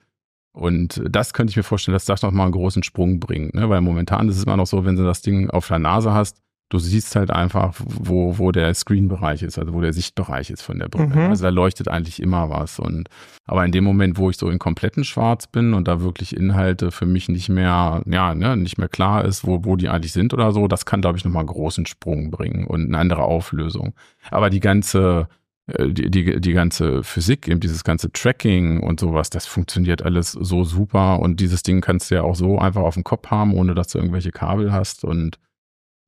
Und 0.55 1.03
das 1.09 1.33
könnte 1.33 1.51
ich 1.51 1.57
mir 1.57 1.65
vorstellen, 1.65 1.95
dass 1.95 2.05
das 2.05 2.23
noch 2.23 2.31
mal 2.31 2.45
einen 2.45 2.53
großen 2.53 2.85
Sprung 2.85 3.19
bringt, 3.19 3.55
ne? 3.55 3.69
weil 3.69 3.81
momentan 3.81 4.29
ist 4.29 4.37
es 4.37 4.45
immer 4.45 4.57
noch 4.57 4.69
so, 4.69 4.85
wenn 4.85 4.95
du 4.97 5.03
das 5.03 5.21
Ding 5.21 5.51
auf 5.51 5.67
der 5.67 5.81
Nase 5.81 6.15
hast, 6.15 6.39
du 6.69 6.79
siehst 6.79 7.15
halt 7.17 7.31
einfach, 7.31 7.75
wo, 7.79 8.39
wo 8.39 8.51
der 8.51 8.73
Screen-Bereich 8.73 9.43
ist, 9.43 9.59
also 9.59 9.75
wo 9.75 9.81
der 9.81 9.93
Sichtbereich 9.93 10.51
ist 10.51 10.63
von 10.63 10.79
der 10.79 10.89
Brille. 10.89 11.09
Mhm. 11.09 11.31
Also 11.31 11.45
da 11.45 11.51
leuchtet 11.51 11.89
eigentlich 11.89 12.21
immer 12.21 12.51
was. 12.51 12.79
Und 12.79 13.09
aber 13.45 13.65
in 13.65 13.73
dem 13.73 13.85
Moment, 13.85 14.17
wo 14.17 14.31
ich 14.31 14.37
so 14.37 14.49
in 14.49 14.59
kompletten 14.59 15.05
Schwarz 15.05 15.47
bin 15.47 15.75
und 15.75 15.87
da 15.87 16.01
wirklich 16.01 16.37
Inhalte 16.37 16.91
für 16.91 17.07
mich 17.07 17.29
nicht 17.29 17.49
mehr, 17.49 18.03
ja, 18.07 18.35
ne, 18.35 18.57
nicht 18.57 18.79
mehr 18.79 18.89
klar 18.89 19.25
ist, 19.25 19.47
wo, 19.47 19.65
wo 19.65 19.77
die 19.77 19.89
eigentlich 19.89 20.13
sind 20.13 20.33
oder 20.35 20.53
so, 20.53 20.67
das 20.67 20.87
kann, 20.87 21.01
glaube 21.01 21.19
ich, 21.19 21.25
nochmal 21.25 21.43
einen 21.43 21.49
großen 21.49 21.87
Sprung 21.87 22.31
bringen 22.31 22.67
und 22.67 22.87
eine 22.87 22.99
andere 22.99 23.23
Auflösung. 23.23 23.95
Aber 24.31 24.51
die 24.51 24.61
ganze, 24.61 25.29
die, 25.67 26.11
die, 26.11 26.41
die 26.41 26.53
ganze 26.53 27.03
Physik, 27.03 27.49
eben 27.49 27.61
dieses 27.61 27.85
ganze 27.85 28.13
Tracking 28.13 28.81
und 28.81 29.01
sowas, 29.01 29.31
das 29.31 29.47
funktioniert 29.47 30.03
alles 30.03 30.33
so 30.33 30.63
super 30.65 31.21
und 31.21 31.41
dieses 31.41 31.63
Ding 31.63 31.81
kannst 31.81 32.11
du 32.11 32.17
ja 32.17 32.23
auch 32.23 32.35
so 32.35 32.59
einfach 32.59 32.83
auf 32.83 32.95
dem 32.95 33.05
Kopf 33.05 33.31
haben, 33.31 33.55
ohne 33.55 33.75
dass 33.75 33.89
du 33.89 33.99
irgendwelche 33.99 34.31
Kabel 34.31 34.73
hast 34.73 35.05
und 35.05 35.39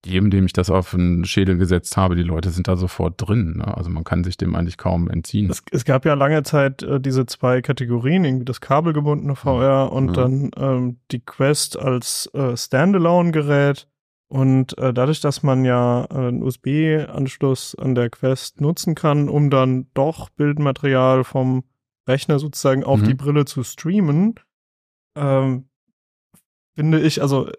jedem, 0.04 0.30
dem 0.30 0.46
ich 0.46 0.52
das 0.52 0.70
auf 0.70 0.90
den 0.92 1.24
Schädel 1.24 1.56
gesetzt 1.56 1.96
habe, 1.96 2.14
die 2.14 2.22
Leute 2.22 2.50
sind 2.50 2.68
da 2.68 2.76
sofort 2.76 3.14
drin. 3.16 3.54
Ne? 3.56 3.76
Also 3.76 3.90
man 3.90 4.04
kann 4.04 4.22
sich 4.22 4.36
dem 4.36 4.54
eigentlich 4.54 4.76
kaum 4.76 5.10
entziehen. 5.10 5.50
Es, 5.50 5.62
es 5.72 5.84
gab 5.84 6.04
ja 6.04 6.14
lange 6.14 6.44
Zeit 6.44 6.82
äh, 6.84 7.00
diese 7.00 7.26
zwei 7.26 7.60
Kategorien, 7.60 8.24
irgendwie 8.24 8.44
das 8.44 8.60
kabelgebundene 8.60 9.34
VR 9.34 9.90
und 9.90 10.10
Mhm. 10.10 10.12
dann 10.12 10.50
ähm, 10.58 10.96
die 11.10 11.20
Quest 11.20 11.76
als 11.78 12.30
äh, 12.34 12.56
Standalone-Gerät. 12.56 13.88
Und 14.28 14.76
äh, 14.78 14.92
dadurch, 14.92 15.20
dass 15.20 15.42
man 15.42 15.64
ja 15.64 16.04
äh, 16.10 16.14
einen 16.14 16.42
USB-Anschluss 16.42 17.76
an 17.76 17.94
der 17.94 18.10
Quest 18.10 18.60
nutzen 18.60 18.94
kann, 18.94 19.28
um 19.28 19.50
dann 19.50 19.86
doch 19.94 20.30
Bildmaterial 20.30 21.22
vom 21.22 21.62
Rechner 22.08 22.38
sozusagen 22.38 22.82
auf 22.82 23.00
Mhm. 23.00 23.04
die 23.04 23.14
Brille 23.14 23.44
zu 23.44 23.62
streamen, 23.62 24.34
ähm, 25.16 25.68
finde 26.74 27.00
ich, 27.00 27.22
also 27.22 27.50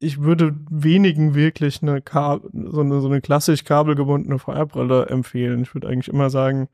ich 0.00 0.20
würde 0.22 0.56
wenigen 0.70 1.34
wirklich 1.34 1.82
eine, 1.82 2.00
Ka 2.00 2.40
so 2.52 2.80
eine, 2.80 3.00
so 3.00 3.08
eine 3.08 3.20
klassisch 3.20 3.64
kabelgebundene 3.64 4.38
VR-Brille 4.38 5.06
empfehlen. 5.06 5.62
Ich 5.62 5.74
würde 5.74 5.88
eigentlich 5.88 6.08
immer 6.08 6.30
sagen, 6.30 6.68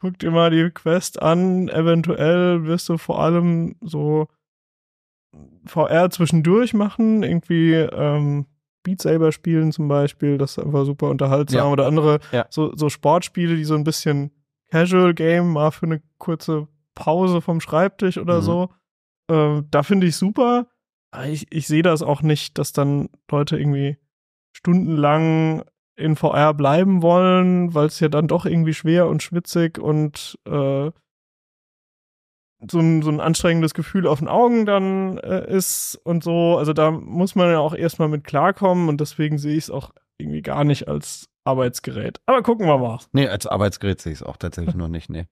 guck 0.00 0.18
dir 0.18 0.30
mal 0.30 0.50
die 0.50 0.70
Quest 0.70 1.20
an. 1.20 1.68
Eventuell 1.68 2.64
wirst 2.64 2.88
du 2.88 2.96
vor 2.96 3.20
allem 3.20 3.76
so 3.80 4.28
VR 5.66 6.10
zwischendurch 6.10 6.72
machen, 6.74 7.22
irgendwie 7.22 7.74
ähm, 7.74 8.46
Beat 8.86 9.02
Saber 9.02 9.32
spielen 9.32 9.72
zum 9.72 9.88
Beispiel, 9.88 10.38
das 10.38 10.52
ist 10.56 10.64
einfach 10.64 10.84
super 10.84 11.10
unterhaltsam. 11.10 11.58
Ja. 11.58 11.66
Oder 11.72 11.86
andere 11.86 12.20
Ja. 12.30 12.46
so, 12.50 12.72
so 12.76 12.88
Sportspiele, 12.88 13.56
die 13.56 13.64
so 13.64 13.74
ein 13.74 13.82
bisschen 13.84 14.30
Casual 14.70 15.12
Game, 15.12 15.52
mal 15.52 15.70
für 15.72 15.86
eine 15.86 16.00
kurze 16.18 16.68
Pause 16.94 17.40
vom 17.40 17.60
Schreibtisch 17.60 18.16
oder 18.18 18.36
Mhm. 18.38 18.42
so. 18.42 18.70
Ähm, 19.30 19.66
da 19.70 19.82
finde 19.82 20.06
ich 20.06 20.16
super. 20.16 20.68
Ich, 21.26 21.46
ich 21.50 21.66
sehe 21.66 21.82
das 21.82 22.02
auch 22.02 22.22
nicht, 22.22 22.58
dass 22.58 22.72
dann 22.72 23.08
Leute 23.30 23.58
irgendwie 23.58 23.96
stundenlang 24.52 25.64
in 25.96 26.16
VR 26.16 26.52
bleiben 26.54 27.02
wollen, 27.02 27.74
weil 27.74 27.86
es 27.86 28.00
ja 28.00 28.08
dann 28.08 28.28
doch 28.28 28.44
irgendwie 28.46 28.74
schwer 28.74 29.06
und 29.08 29.22
schwitzig 29.22 29.78
und 29.78 30.38
äh, 30.46 30.90
so 32.70 32.78
ein, 32.80 33.02
so 33.02 33.10
ein 33.10 33.20
anstrengendes 33.20 33.74
Gefühl 33.74 34.06
auf 34.06 34.18
den 34.18 34.28
Augen 34.28 34.66
dann 34.66 35.18
äh, 35.18 35.50
ist 35.50 35.98
und 36.04 36.24
so. 36.24 36.56
Also 36.56 36.72
da 36.72 36.90
muss 36.90 37.34
man 37.34 37.50
ja 37.50 37.58
auch 37.58 37.74
erstmal 37.74 38.08
mit 38.08 38.24
klarkommen 38.24 38.88
und 38.88 39.00
deswegen 39.00 39.38
sehe 39.38 39.56
ich 39.56 39.64
es 39.64 39.70
auch 39.70 39.90
irgendwie 40.18 40.42
gar 40.42 40.64
nicht 40.64 40.88
als 40.88 41.28
Arbeitsgerät. 41.44 42.20
Aber 42.26 42.42
gucken 42.42 42.66
wir 42.66 42.78
mal. 42.78 42.98
Nee, 43.12 43.28
als 43.28 43.46
Arbeitsgerät 43.46 44.00
sehe 44.00 44.12
ich 44.12 44.20
es 44.20 44.26
auch 44.26 44.36
tatsächlich 44.36 44.74
noch 44.74 44.88
nicht, 44.88 45.10
nee. 45.10 45.26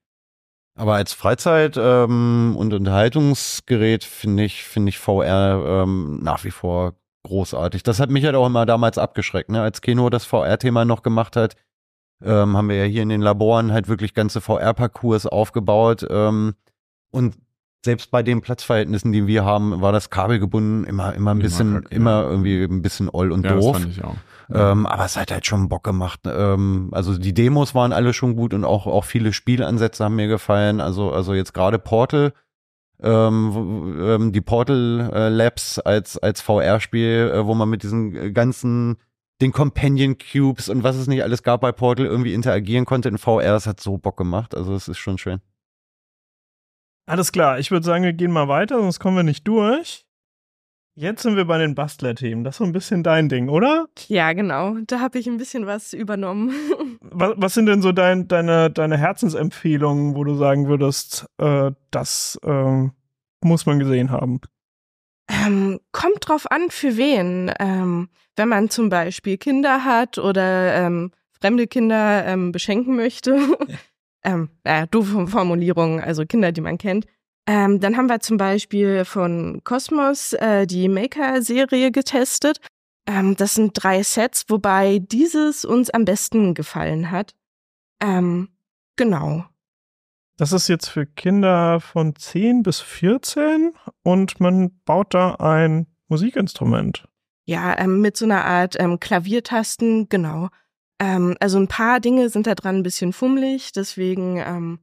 Aber 0.77 0.95
als 0.95 1.13
Freizeit- 1.13 1.77
ähm, 1.77 2.55
und 2.57 2.73
Unterhaltungsgerät 2.75 4.05
finde 4.05 4.45
ich, 4.45 4.65
finde 4.65 4.91
ich 4.91 4.99
VR 4.99 5.83
ähm, 5.85 6.21
nach 6.23 6.45
wie 6.45 6.51
vor 6.51 6.95
großartig. 7.25 7.83
Das 7.83 8.01
hat 8.01 8.11
mich 8.11 8.25
halt 8.25 8.35
auch 8.35 8.47
immer 8.47 8.67
damals 8.67 8.99
abgeschreckt, 8.99 9.51
ne? 9.51 9.63
Als 9.63 9.81
Kino 9.81 10.11
das 10.11 10.25
VR-Thema 10.25 10.85
noch 10.85 11.03
gemacht 11.03 11.37
hat, 11.37 11.57
ähm, 12.23 12.57
haben 12.57 12.69
wir 12.69 12.77
ja 12.77 12.85
hier 12.85 13.03
in 13.03 13.09
den 13.09 13.23
Laboren 13.23 13.73
halt 13.73 13.89
wirklich 13.89 14.15
ganze 14.15 14.41
VR-Parcours 14.41 15.27
aufgebaut. 15.27 16.07
Ähm, 16.11 16.55
und 17.15 17.37
selbst 17.85 18.11
bei 18.11 18.23
den 18.23 18.41
Platzverhältnissen, 18.41 19.13
die 19.13 19.27
wir 19.27 19.45
haben, 19.45 19.81
war 19.81 19.93
das 19.93 20.11
kabelgebunden 20.11 20.85
immer, 20.85 21.15
immer 21.15 21.33
ein 21.33 21.39
bisschen, 21.39 21.75
ja. 21.75 21.81
immer 21.91 22.23
irgendwie 22.23 22.65
ein 22.65 22.83
bisschen 22.83 23.09
oll 23.11 23.31
und 23.31 23.45
Ja, 23.45 23.55
das 23.55 23.65
doof. 23.65 23.77
fand 23.77 23.91
ich 23.91 24.03
auch. 24.03 24.17
Ähm, 24.53 24.87
aber 24.87 25.05
es 25.05 25.17
hat 25.17 25.31
halt 25.31 25.47
schon 25.47 25.69
Bock 25.69 25.85
gemacht. 25.85 26.21
Ähm, 26.27 26.89
also 26.93 27.17
die 27.17 27.33
Demos 27.33 27.75
waren 27.75 27.93
alle 27.93 28.13
schon 28.13 28.37
gut 28.37 28.53
und 28.53 28.65
auch, 28.65 28.87
auch 28.87 29.05
viele 29.05 29.33
Spielansätze 29.33 30.05
haben 30.05 30.17
mir 30.17 30.29
gefallen. 30.29 30.81
Also, 30.81 31.13
also 31.13 31.35
jetzt 31.35 31.55
gerade 31.55 31.79
Portal, 31.79 32.33
ähm, 33.03 33.97
ähm, 34.01 34.33
die 34.33 34.41
Portal 34.41 35.11
äh, 35.13 35.29
Labs 35.29 35.79
als, 35.79 36.19
als 36.19 36.41
VR-Spiel, 36.41 37.33
äh, 37.35 37.47
wo 37.47 37.55
man 37.55 37.69
mit 37.69 37.83
diesen 37.83 38.35
ganzen, 38.35 38.97
den 39.41 39.53
Companion 39.53 40.17
Cubes 40.19 40.69
und 40.69 40.85
was 40.85 40.97
es 40.97 41.07
nicht 41.07 41.23
alles 41.23 41.43
gab 41.43 41.61
bei 41.63 41.73
Portal 41.73 42.07
irgendwie 42.07 42.35
interagieren 42.35 42.85
konnte 42.85 43.09
in 43.09 43.19
VR. 43.19 43.53
Das 43.53 43.67
hat 43.67 43.81
so 43.81 43.99
Bock 43.99 44.17
gemacht. 44.17 44.55
Also 44.55 44.75
es 44.75 44.89
ist 44.89 44.99
schon 44.99 45.19
schön. 45.19 45.41
Alles 47.07 47.33
klar, 47.33 47.59
ich 47.59 47.71
würde 47.71 47.85
sagen, 47.85 48.05
wir 48.05 48.13
gehen 48.13 48.33
mal 48.33 48.49
weiter, 48.49 48.81
sonst 48.81 48.99
kommen 48.99 49.17
wir 49.17 49.23
nicht 49.23 49.47
durch. 49.47 50.05
Jetzt 50.97 51.23
sind 51.23 51.35
wir 51.35 51.45
bei 51.45 51.59
den 51.59 51.75
Bastler-Themen. 51.75 52.45
Das 52.45 52.55
ist 52.55 52.59
so 52.59 52.65
ein 52.65 52.73
bisschen 52.73 53.03
dein 53.03 53.29
Ding, 53.29 53.49
oder? 53.49 53.89
Ja, 54.07 54.33
genau. 54.33 54.77
Da 54.87 55.01
habe 55.01 55.19
ich 55.19 55.27
ein 55.27 55.39
bisschen 55.39 55.67
was 55.67 55.93
übernommen. 55.93 56.55
Was, 57.17 57.35
was 57.37 57.55
sind 57.55 57.67
denn 57.67 57.81
so 57.81 57.93
dein, 57.93 58.27
deine, 58.27 58.71
deine 58.71 58.97
Herzensempfehlungen, 58.97 60.17
wo 60.17 60.25
du 60.25 60.35
sagen 60.35 60.67
würdest, 60.67 61.27
äh, 61.39 61.71
das 61.93 62.41
ähm, 62.43 62.93
muss 63.41 63.67
man 63.67 63.79
gesehen 63.79 64.11
haben? 64.11 64.41
Ähm, 65.29 65.79
kommt 65.93 66.29
drauf 66.29 66.51
an, 66.51 66.71
für 66.71 66.97
wen. 66.97 67.53
Ähm, 67.61 68.09
wenn 68.35 68.49
man 68.49 68.69
zum 68.69 68.89
Beispiel 68.89 69.37
Kinder 69.37 69.85
hat 69.85 70.19
oder 70.19 70.75
ähm, 70.75 71.13
fremde 71.31 71.69
Kinder 71.69 72.25
ähm, 72.27 72.51
beschenken 72.51 72.97
möchte, 72.97 73.39
ähm, 74.25 74.51
äh, 74.65 74.87
doofe 74.89 75.27
Formulierung, 75.27 76.01
also 76.01 76.25
Kinder, 76.25 76.53
die 76.53 76.61
man 76.61 76.79
kennt, 76.79 77.07
ähm, 77.47 77.81
dann 77.81 77.97
haben 77.97 78.09
wir 78.09 78.21
zum 78.21 78.39
Beispiel 78.39 79.05
von 79.05 79.61
Cosmos 79.65 80.33
äh, 80.35 80.67
die 80.67 80.89
Maker-Serie 80.89 81.91
getestet. 81.91 82.59
Ähm, 83.07 83.37
das 83.37 83.55
sind 83.55 83.73
drei 83.75 84.03
Sets, 84.03 84.47
wobei 84.49 84.99
dieses 84.99 85.65
uns 85.65 85.91
am 85.91 86.07
besten 86.07 86.55
gefallen 86.55 87.11
hat. 87.11 87.35
Ähm, 88.01 88.49
genau. 88.97 89.45
Das 90.37 90.53
ist 90.53 90.69
jetzt 90.69 90.89
für 90.89 91.07
Kinder 91.07 91.81
von 91.81 92.17
10 92.17 92.63
bis 92.63 92.81
14 92.81 93.73
und 94.03 94.41
man 94.41 94.81
baut 94.85 95.15
da 95.15 95.35
ein 95.37 95.87
Musikinstrument. 96.09 97.07
Ja, 97.47 97.79
ähm, 97.79 98.01
mit 98.01 98.17
so 98.17 98.25
einer 98.25 98.45
Art 98.45 98.75
ähm, 98.79 98.99
Klaviertasten, 98.99 100.09
genau. 100.09 100.49
Ähm, 101.01 101.37
also 101.41 101.59
ein 101.59 101.69
paar 101.69 102.01
Dinge 102.01 102.29
sind 102.29 102.47
da 102.47 102.55
dran 102.55 102.77
ein 102.77 102.83
bisschen 102.83 103.13
fummelig, 103.13 103.73
deswegen, 103.73 104.37
ähm, 104.39 104.79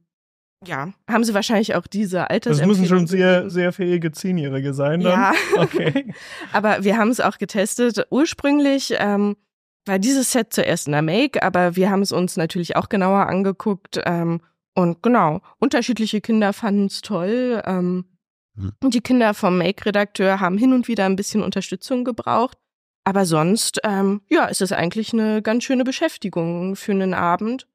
ja, 0.66 0.92
haben 1.10 1.24
sie 1.24 1.34
wahrscheinlich 1.34 1.74
auch 1.74 1.86
diese 1.88 2.18
Das 2.18 2.28
Altersempfehlung. 2.30 2.68
müssen 2.82 2.86
schon 2.86 3.06
sehr, 3.08 3.50
sehr 3.50 3.72
fähige 3.72 4.12
Zehnjährige 4.12 4.74
sein 4.74 5.00
dann. 5.00 5.12
Ja, 5.12 5.32
Okay. 5.58 6.14
aber 6.52 6.84
wir 6.84 6.96
haben 6.98 7.08
es 7.10 7.20
auch 7.20 7.38
getestet. 7.38 8.06
Ursprünglich 8.10 8.94
ähm, 8.98 9.36
war 9.86 9.98
dieses 9.98 10.30
Set 10.30 10.52
zuerst 10.52 10.86
in 10.86 10.92
der 10.92 11.02
Make, 11.02 11.42
aber 11.42 11.74
wir 11.74 11.90
haben 11.90 12.02
es 12.02 12.12
uns 12.12 12.36
natürlich 12.36 12.76
auch 12.76 12.88
genauer 12.88 13.26
angeguckt. 13.26 14.00
Ähm, 14.04 14.40
und 14.74 15.02
genau, 15.02 15.40
unterschiedliche 15.58 16.20
Kinder 16.20 16.52
fanden 16.52 16.86
es 16.86 17.00
toll. 17.00 17.60
Ähm, 17.66 18.04
Hm. 18.54 18.70
und 18.84 18.92
die 18.92 19.00
Kinder 19.00 19.32
vom 19.32 19.56
Make-Redakteur 19.56 20.38
haben 20.38 20.58
hin 20.58 20.74
und 20.74 20.86
wieder 20.86 21.06
ein 21.06 21.16
bisschen 21.16 21.42
Unterstützung 21.42 22.04
gebraucht. 22.04 22.58
Aber 23.04 23.26
sonst, 23.26 23.80
ähm, 23.84 24.22
ja, 24.28 24.46
ist 24.46 24.62
es 24.62 24.72
eigentlich 24.72 25.12
eine 25.12 25.42
ganz 25.42 25.64
schöne 25.64 25.84
Beschäftigung 25.84 26.76
für 26.76 26.92
einen 26.92 27.14
Abend. 27.14 27.66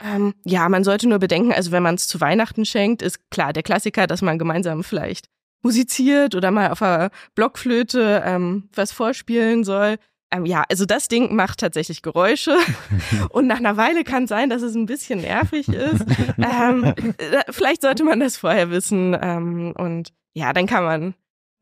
Ähm, 0.00 0.34
ja, 0.44 0.68
man 0.68 0.84
sollte 0.84 1.08
nur 1.08 1.18
bedenken, 1.18 1.52
also 1.52 1.72
wenn 1.72 1.82
man 1.82 1.96
es 1.96 2.06
zu 2.06 2.20
Weihnachten 2.20 2.64
schenkt, 2.64 3.02
ist 3.02 3.30
klar 3.30 3.52
der 3.52 3.62
Klassiker, 3.62 4.06
dass 4.06 4.22
man 4.22 4.38
gemeinsam 4.38 4.84
vielleicht 4.84 5.28
musiziert 5.62 6.34
oder 6.34 6.50
mal 6.50 6.70
auf 6.70 6.82
einer 6.82 7.10
Blockflöte 7.34 8.22
ähm, 8.24 8.68
was 8.74 8.92
vorspielen 8.92 9.64
soll. 9.64 9.96
Ähm, 10.30 10.46
ja, 10.46 10.64
also 10.70 10.84
das 10.84 11.08
Ding 11.08 11.34
macht 11.34 11.60
tatsächlich 11.60 12.02
Geräusche 12.02 12.56
und 13.30 13.46
nach 13.46 13.58
einer 13.58 13.76
Weile 13.76 14.04
kann 14.04 14.26
sein, 14.26 14.50
dass 14.50 14.62
es 14.62 14.74
ein 14.74 14.86
bisschen 14.86 15.22
nervig 15.22 15.68
ist. 15.68 16.04
ähm, 16.38 16.84
äh, 16.84 17.42
vielleicht 17.50 17.82
sollte 17.82 18.04
man 18.04 18.20
das 18.20 18.36
vorher 18.36 18.70
wissen 18.70 19.16
ähm, 19.20 19.72
und 19.76 20.12
ja, 20.34 20.52
dann 20.52 20.66
kann 20.66 20.84
man 20.84 21.14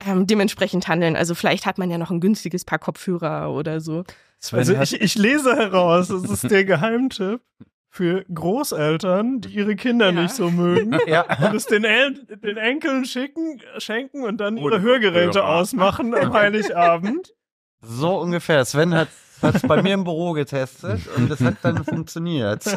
ähm, 0.04 0.26
dementsprechend 0.26 0.88
handeln. 0.88 1.16
Also 1.16 1.34
vielleicht 1.34 1.66
hat 1.66 1.78
man 1.78 1.90
ja 1.90 1.98
noch 1.98 2.10
ein 2.10 2.20
günstiges 2.20 2.64
Paar 2.64 2.78
Kopfhörer 2.78 3.52
oder 3.52 3.80
so. 3.80 4.04
Sven 4.38 4.58
Also 4.58 4.74
ich, 4.74 5.00
ich 5.00 5.14
lese 5.16 5.54
heraus, 5.56 6.08
das 6.08 6.24
ist 6.24 6.50
der 6.50 6.64
Geheimtipp 6.66 7.40
für 7.88 8.24
Großeltern, 8.32 9.40
die 9.40 9.48
ihre 9.48 9.74
Kinder 9.74 10.12
Ja. 10.12 10.22
nicht 10.22 10.34
so 10.34 10.50
mögen. 10.50 10.98
ja. 11.06 11.22
Und 11.48 11.56
es 11.56 11.66
den, 11.66 11.84
El 11.84 12.12
den 12.26 12.58
Enkeln 12.58 13.06
schicken, 13.06 13.60
schenken 13.78 14.22
und 14.24 14.38
dann 14.38 14.56
ihre 14.58 14.66
Ohne 14.66 14.80
Hörgeräte 14.82 15.44
ausmachen 15.44 16.14
am 16.14 16.32
Heiligabend. 16.34 17.32
So 17.80 18.18
ungefähr. 18.20 18.64
Sven 18.64 18.92
hat 18.94 19.08
es 19.42 19.62
bei 19.62 19.82
mir 19.82 19.94
im 19.94 20.04
Büro 20.04 20.32
getestet 20.32 21.00
und 21.16 21.30
es 21.30 21.40
hat 21.40 21.56
dann 21.62 21.84
funktioniert. 21.84 22.64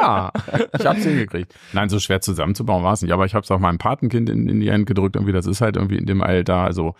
Ja, 0.00 0.30
ich 0.78 0.86
hab's 0.86 1.02
hingekriegt. 1.02 1.54
Nein, 1.72 1.88
so 1.88 1.98
schwer 1.98 2.20
zusammenzubauen 2.20 2.84
war 2.84 2.92
es 2.92 3.02
nicht, 3.02 3.12
aber 3.12 3.24
ich 3.24 3.34
hab's 3.34 3.50
auch 3.50 3.58
meinem 3.58 3.78
Patenkind 3.78 4.28
in, 4.28 4.48
in 4.48 4.60
die 4.60 4.70
Hand 4.70 4.86
gedrückt. 4.86 5.16
Irgendwie, 5.16 5.32
das 5.32 5.46
ist 5.46 5.60
halt 5.60 5.76
irgendwie 5.76 5.96
in 5.96 6.06
dem 6.06 6.22
Alter, 6.22 6.56
also 6.58 6.94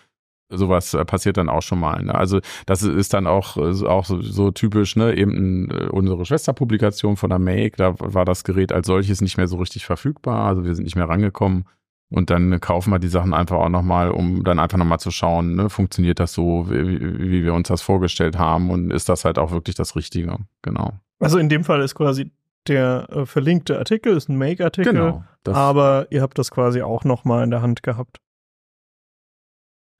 sowas 0.51 0.93
äh, 0.95 1.05
passiert 1.05 1.37
dann 1.37 1.47
auch 1.49 1.61
schon 1.61 1.79
mal. 1.79 2.01
Ne? 2.03 2.15
Also 2.15 2.39
das 2.65 2.81
ist 2.81 3.13
dann 3.13 3.27
auch, 3.27 3.55
äh, 3.57 3.73
so- 3.73 3.87
auch 3.87 4.05
so, 4.05 4.21
so 4.21 4.49
typisch, 4.51 4.95
ne, 4.95 5.15
eben 5.15 5.69
äh, 5.69 5.85
unsere 5.89 6.25
Schwesterpublikation 6.25 7.17
von 7.17 7.29
der 7.29 7.39
Make, 7.39 7.73
da 7.77 7.93
war 7.99 8.25
das 8.25 8.43
Gerät 8.43 8.71
als 8.71 8.87
solches 8.87 9.21
nicht 9.21 9.37
mehr 9.37 9.47
so 9.47 9.57
richtig 9.57 9.85
verfügbar, 9.85 10.45
also 10.47 10.63
wir 10.65 10.73
sind 10.73 10.85
nicht 10.85 10.95
mehr 10.95 11.07
rangekommen. 11.07 11.65
Und 12.11 12.31
dann 12.31 12.59
kaufen 12.59 12.91
wir 12.91 12.99
die 12.99 13.07
Sachen 13.07 13.33
einfach 13.33 13.57
auch 13.57 13.69
nochmal, 13.69 14.09
um 14.09 14.43
dann 14.43 14.57
einfach 14.59 14.79
nochmal 14.79 14.99
zu 14.99 15.11
schauen, 15.11 15.55
ne, 15.55 15.69
funktioniert 15.69 16.19
das 16.19 16.33
so, 16.33 16.65
wie, 16.69 16.99
wie 16.99 17.43
wir 17.43 17.53
uns 17.53 17.67
das 17.67 17.83
vorgestellt 17.83 18.37
haben 18.37 18.71
und 18.71 18.91
ist 18.91 19.09
das 19.09 19.25
halt 19.25 19.37
auch 19.37 19.51
wirklich 19.51 19.75
das 19.75 19.95
Richtige. 19.95 20.37
Genau. 20.63 20.93
Also 21.19 21.37
in 21.37 21.49
dem 21.49 21.63
Fall 21.63 21.81
ist 21.81 21.93
quasi 21.93 22.31
der 22.67 23.07
äh, 23.11 23.25
verlinkte 23.25 23.77
Artikel, 23.77 24.15
ist 24.15 24.29
ein 24.29 24.37
Make-Artikel, 24.37 24.93
Genau. 24.93 25.23
Aber 25.45 26.07
ihr 26.09 26.21
habt 26.21 26.37
das 26.37 26.51
quasi 26.51 26.81
auch 26.81 27.03
noch 27.03 27.25
mal 27.25 27.43
in 27.43 27.51
der 27.51 27.61
Hand 27.61 27.83
gehabt. 27.83 28.17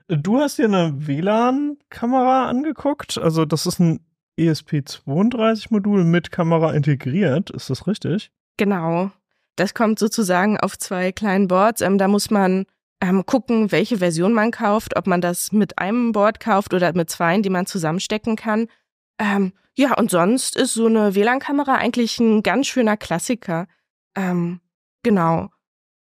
Du 0.07 0.39
hast 0.39 0.57
dir 0.57 0.65
eine 0.65 1.07
WLAN-Kamera 1.07 2.47
angeguckt, 2.47 3.17
also 3.19 3.45
das 3.45 3.65
ist 3.65 3.79
ein 3.79 3.99
E 4.37 4.49
ESP32-Modul 4.49 6.03
mit 6.03 6.31
Kamera 6.31 6.73
integriert, 6.73 7.49
ist 7.51 7.69
das 7.69 7.87
richtig? 7.87 8.31
Genau. 8.57 9.11
Das 9.59 9.73
kommt 9.73 9.99
sozusagen 9.99 10.57
auf 10.57 10.77
zwei 10.77 11.11
kleinen 11.11 11.47
Boards. 11.47 11.81
Ähm, 11.81 11.97
da 11.97 12.07
muss 12.07 12.29
man 12.29 12.65
ähm, 13.01 13.25
gucken, 13.25 13.71
welche 13.71 13.97
Version 13.97 14.33
man 14.33 14.51
kauft, 14.51 14.95
ob 14.95 15.07
man 15.07 15.21
das 15.21 15.51
mit 15.51 15.77
einem 15.79 16.11
Board 16.11 16.39
kauft 16.39 16.73
oder 16.73 16.93
mit 16.93 17.09
zweien, 17.09 17.43
die 17.43 17.49
man 17.49 17.65
zusammenstecken 17.65 18.35
kann. 18.35 18.67
Ähm, 19.19 19.53
ja, 19.77 19.97
und 19.97 20.11
sonst 20.11 20.55
ist 20.55 20.73
so 20.73 20.87
eine 20.87 21.15
WLAN-Kamera 21.15 21.75
eigentlich 21.75 22.19
ein 22.19 22.43
ganz 22.43 22.67
schöner 22.67 22.97
Klassiker. 22.97 23.67
Ähm, 24.15 24.59
genau. 25.03 25.49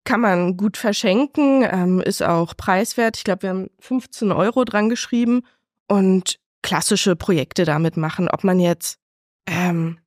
Kann 0.05 0.21
man 0.21 0.57
gut 0.57 0.77
verschenken, 0.77 1.65
ähm, 1.71 2.01
ist 2.01 2.23
auch 2.23 2.57
preiswert. 2.57 3.17
Ich 3.17 3.25
glaube, 3.25 3.43
wir 3.43 3.51
haben 3.51 3.71
15 3.81 4.33
Euro 4.33 4.65
dran 4.65 4.89
geschrieben 4.89 5.43
und 5.89 6.41
klassische 6.63 7.17
Projekte 7.17 7.65
damit 7.65 7.97
machen. 7.97 8.29
Ob 8.29 8.43
man 8.43 8.59
jetzt 8.59 8.99
ähm, 9.47 10.00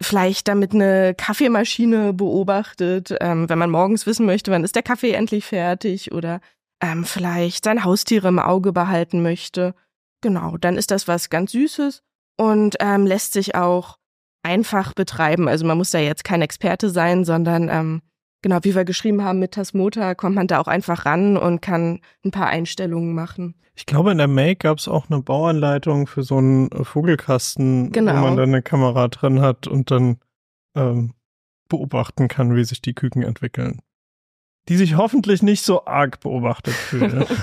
vielleicht 0.00 0.48
damit 0.48 0.72
eine 0.72 1.14
Kaffeemaschine 1.14 2.12
beobachtet, 2.12 3.14
ähm, 3.20 3.48
wenn 3.48 3.58
man 3.58 3.70
morgens 3.70 4.06
wissen 4.06 4.26
möchte, 4.26 4.50
wann 4.50 4.64
ist 4.64 4.74
der 4.74 4.82
Kaffee 4.82 5.12
endlich 5.12 5.44
fertig 5.44 6.12
oder 6.12 6.40
ähm, 6.82 7.04
vielleicht 7.04 7.64
seine 7.64 7.84
Haustiere 7.84 8.28
im 8.28 8.38
Auge 8.38 8.72
behalten 8.72 9.22
möchte. 9.22 9.74
Genau, 10.22 10.56
dann 10.56 10.76
ist 10.76 10.90
das 10.90 11.06
was 11.06 11.28
ganz 11.28 11.52
Süßes 11.52 12.02
und 12.38 12.76
ähm, 12.80 13.06
lässt 13.06 13.34
sich 13.34 13.54
auch 13.54 13.98
einfach 14.42 14.94
betreiben. 14.94 15.48
Also 15.48 15.66
man 15.66 15.76
muss 15.76 15.90
da 15.90 15.98
jetzt 15.98 16.24
kein 16.24 16.42
Experte 16.42 16.88
sein, 16.88 17.24
sondern 17.24 17.68
ähm, 17.68 18.02
genau 18.42 18.58
wie 18.62 18.74
wir 18.74 18.84
geschrieben 18.84 19.22
haben 19.24 19.38
mit 19.38 19.52
Tasmota 19.52 20.14
kommt 20.14 20.34
man 20.34 20.46
da 20.46 20.60
auch 20.60 20.66
einfach 20.68 21.06
ran 21.06 21.36
und 21.36 21.60
kann 21.62 22.00
ein 22.24 22.30
paar 22.30 22.46
Einstellungen 22.48 23.14
machen. 23.14 23.54
Ich 23.74 23.86
glaube, 23.86 24.12
in 24.12 24.18
der 24.18 24.28
Make 24.28 24.56
gab 24.56 24.78
es 24.78 24.88
auch 24.88 25.08
eine 25.08 25.22
Bauanleitung 25.22 26.06
für 26.06 26.22
so 26.22 26.36
einen 26.38 26.70
Vogelkasten, 26.84 27.92
Genau. 27.92 28.12
wo 28.16 28.20
man 28.20 28.36
dann 28.36 28.50
eine 28.50 28.62
Kamera 28.62 29.08
drin 29.08 29.40
hat 29.40 29.66
und 29.66 29.90
dann 29.90 30.18
ähm, 30.74 31.14
beobachten 31.68 32.28
kann, 32.28 32.54
wie 32.56 32.64
sich 32.64 32.82
die 32.82 32.94
Küken 32.94 33.22
entwickeln. 33.22 33.80
die 34.68 34.76
sich 34.76 34.96
hoffentlich 34.96 35.42
nicht 35.42 35.62
so 35.62 35.86
arg 35.86 36.20
beobachtet 36.20 36.74
fühlen. 36.74 37.24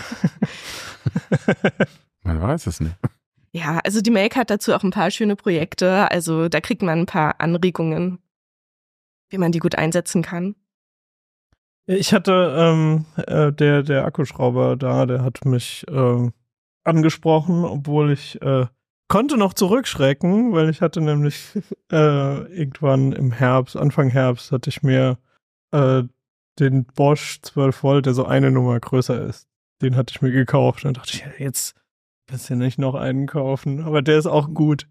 Man 2.23 2.41
weiß 2.41 2.67
es 2.67 2.79
nicht. 2.79 2.95
Ja, 3.51 3.79
also 3.83 4.01
die 4.01 4.11
Make 4.11 4.35
hat 4.39 4.49
dazu 4.49 4.73
auch 4.73 4.83
ein 4.83 4.91
paar 4.91 5.09
schöne 5.11 5.35
Projekte. 5.35 6.11
Also 6.11 6.49
da 6.49 6.61
kriegt 6.61 6.81
man 6.81 6.99
ein 6.99 7.05
paar 7.05 7.39
Anregungen, 7.39 8.19
wie 9.29 9.37
man 9.37 9.51
die 9.51 9.59
gut 9.59 9.75
einsetzen 9.75 10.21
kann. 10.21 10.55
Ich 11.89 12.13
hatte 12.13 12.53
ähm, 12.57 13.05
äh, 13.15 13.53
der 13.53 13.81
der 13.81 14.05
Akkuschrauber 14.05 14.75
da, 14.75 15.05
der 15.05 15.23
hat 15.23 15.45
mich 15.45 15.85
ähm, 15.89 16.33
angesprochen, 16.83 17.63
obwohl 17.63 18.11
ich 18.11 18.41
äh, 18.41 18.65
konnte 19.07 19.37
noch 19.37 19.53
zurückschrecken, 19.53 20.51
weil 20.51 20.69
ich 20.69 20.81
hatte 20.81 20.99
nämlich 20.99 21.53
äh, 21.91 22.41
irgendwann 22.53 23.13
im 23.13 23.31
Herbst, 23.31 23.77
Anfang 23.77 24.09
Herbst, 24.09 24.51
hatte 24.51 24.69
ich 24.69 24.83
mir 24.83 25.17
äh, 25.71 26.03
den 26.59 26.85
Bosch 26.85 27.39
12 27.41 27.83
Volt, 27.83 28.05
der 28.05 28.13
so 28.13 28.25
eine 28.25 28.51
Nummer 28.51 28.77
größer 28.79 29.21
ist, 29.21 29.47
den 29.81 29.95
hatte 29.95 30.11
ich 30.13 30.21
mir 30.21 30.31
gekauft. 30.31 30.83
Und 30.83 30.97
dann 30.97 31.01
dachte 31.01 31.13
ich, 31.13 31.21
ja, 31.21 31.31
jetzt 31.37 31.73
willst 32.27 32.49
du 32.49 32.55
nicht 32.55 32.79
noch 32.79 32.95
einen 32.95 33.27
kaufen, 33.27 33.81
aber 33.81 34.01
der 34.01 34.17
ist 34.17 34.25
auch 34.25 34.53
gut. 34.53 34.87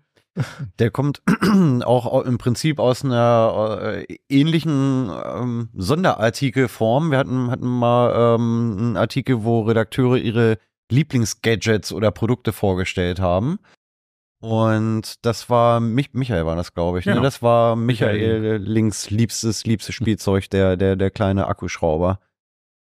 Der 0.79 0.91
kommt 0.91 1.23
auch 1.85 2.25
im 2.25 2.39
Prinzip 2.39 2.79
aus 2.79 3.05
einer 3.05 4.05
äh, 4.09 4.19
ähnlichen 4.29 5.11
ähm, 5.25 5.69
Sonderartikelform. 5.75 7.11
Wir 7.11 7.19
hatten, 7.19 7.51
hatten 7.51 7.67
mal 7.67 8.35
ähm, 8.35 8.77
einen 8.79 8.97
Artikel, 8.97 9.45
wo 9.45 9.63
Redakteure 9.63 10.17
ihre 10.17 10.59
Lieblingsgadgets 10.91 11.93
oder 11.93 12.11
Produkte 12.11 12.53
vorgestellt 12.53 13.21
haben. 13.21 13.59
Und 14.41 15.25
das 15.25 15.49
war 15.49 15.81
Mich 15.81 16.13
Michael 16.13 16.45
war 16.45 16.57
das, 16.57 16.75
glaube 16.75 16.99
ich. 16.99 17.07
Ne? 17.07 17.13
Genau. 17.13 17.25
Das 17.25 17.43
war 17.43 17.75
Michael, 17.75 18.41
Michael. 18.41 18.57
links 18.59 19.11
liebstes, 19.11 19.65
liebstes 19.65 19.95
Spielzeug, 19.97 20.51
der, 20.51 20.77
der, 20.77 20.97
der 20.97 21.11
kleine 21.11 21.47
Akkuschrauber. 21.47 22.21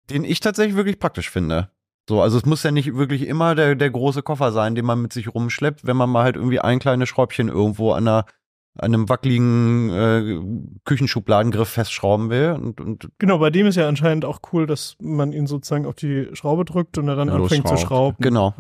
Den 0.10 0.24
ich 0.24 0.40
tatsächlich 0.40 0.76
wirklich 0.76 1.00
praktisch 1.00 1.30
finde. 1.30 1.70
So, 2.08 2.22
also 2.22 2.38
es 2.38 2.46
muss 2.46 2.62
ja 2.64 2.72
nicht 2.72 2.96
wirklich 2.96 3.28
immer 3.28 3.56
der, 3.56 3.76
der 3.76 3.90
große 3.90 4.22
Koffer 4.22 4.52
sein, 4.52 4.76
den 4.76 4.86
man 4.86 5.02
mit 5.02 5.12
sich 5.14 5.34
rumschleppt, 5.34 5.88
wenn 5.88 5.98
man 5.98 6.10
mal 6.10 6.24
halt 6.24 6.36
irgendwie 6.36 6.60
ein 6.60 6.80
kleines 6.80 7.10
Schräubchen 7.10 7.50
irgendwo 7.50 7.92
an 7.94 8.08
einer 8.08 8.26
an 8.78 8.94
einem 8.94 9.08
wackeligen 9.08 9.90
äh, 9.90 10.42
Küchenschubladengriff 10.84 11.70
festschrauben 11.70 12.30
will. 12.30 12.52
Und, 12.52 12.82
und 12.82 13.10
Genau, 13.20 13.38
bei 13.40 13.50
dem 13.50 13.68
ist 13.68 13.78
ja 13.78 13.88
anscheinend 13.88 14.26
auch 14.26 14.40
cool, 14.52 14.68
dass 14.68 14.98
man 15.00 15.32
ihn 15.32 15.48
sozusagen 15.48 15.86
auf 15.86 15.96
die 15.96 16.28
Schraube 16.34 16.66
drückt 16.66 16.98
und 16.98 17.08
er 17.08 17.16
dann 17.16 17.30
anfängt 17.30 17.68
zu 17.70 17.78
schrauben. 17.78 18.18
genau. 18.20 18.54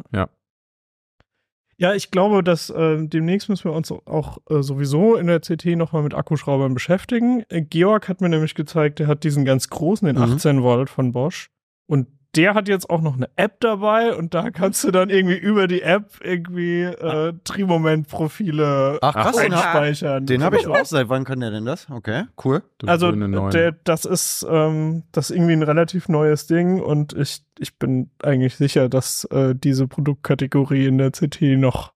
Ja, 1.77 1.93
ich 1.93 2.09
glaube, 2.11 2.41
dass 2.41 2.69
äh, 2.69 3.05
demnächst 3.05 3.49
müssen 3.49 3.65
wir 3.65 3.73
uns 3.73 3.91
auch 3.91 4.37
äh, 4.49 4.63
sowieso 4.63 5.17
in 5.17 5.27
der 5.27 5.41
CT 5.41 5.65
nochmal 5.75 6.03
mit 6.03 6.13
Akkuschraubern 6.13 6.73
beschäftigen. 6.73 7.43
Äh, 7.49 7.63
Georg 7.63 8.07
hat 8.07 8.21
mir 8.21 8.29
nämlich 8.29 8.55
gezeigt, 8.55 8.99
der 8.99 9.07
hat 9.07 9.25
diesen 9.25 9.43
ganz 9.43 9.69
großen, 9.69 10.05
den 10.07 10.15
Mhm. 10.15 10.35
18 10.35 10.63
Volt 10.63 10.89
von 10.89 11.11
Bosch. 11.11 11.49
Und 11.87 12.07
der 12.35 12.53
hat 12.53 12.67
jetzt 12.67 12.89
auch 12.89 13.01
noch 13.01 13.15
eine 13.15 13.29
App 13.35 13.59
dabei 13.61 14.13
und 14.15 14.33
da 14.33 14.51
kannst 14.51 14.83
du 14.83 14.91
dann 14.91 15.09
irgendwie 15.09 15.37
über 15.37 15.67
die 15.67 15.81
App 15.81 16.11
irgendwie 16.21 16.83
äh, 16.83 17.33
Drehmomentprofile 17.43 18.99
Ach 19.01 19.13
krass, 19.13 19.35
den, 19.37 19.55
hab- 19.55 19.65
einspeichern. 19.75 20.25
den 20.25 20.43
habe 20.43 20.57
ich 20.57 20.67
auch. 20.67 20.85
Seit 20.85 21.09
wann 21.09 21.23
kann 21.23 21.39
der 21.39 21.51
denn 21.51 21.65
das? 21.65 21.89
Okay, 21.89 22.25
cool. 22.43 22.63
Du 22.77 22.87
Also 22.87 23.11
der, 23.11 23.71
das 23.71 24.05
ist 24.05 24.45
ähm, 24.49 25.03
das 25.11 25.29
ist 25.29 25.35
irgendwie 25.35 25.53
ein 25.53 25.63
relativ 25.63 26.09
neues 26.09 26.47
Ding 26.47 26.81
und 26.81 27.13
ich, 27.13 27.43
ich 27.59 27.77
bin 27.77 28.11
eigentlich 28.21 28.55
sicher, 28.55 28.89
dass 28.89 29.23
äh, 29.25 29.55
diese 29.55 29.87
Produktkategorie 29.87 30.85
in 30.87 30.97
der 30.97 31.11
CT 31.11 31.41
noch 31.57 31.93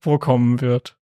vorkommen 0.00 0.60
wird. 0.60 0.96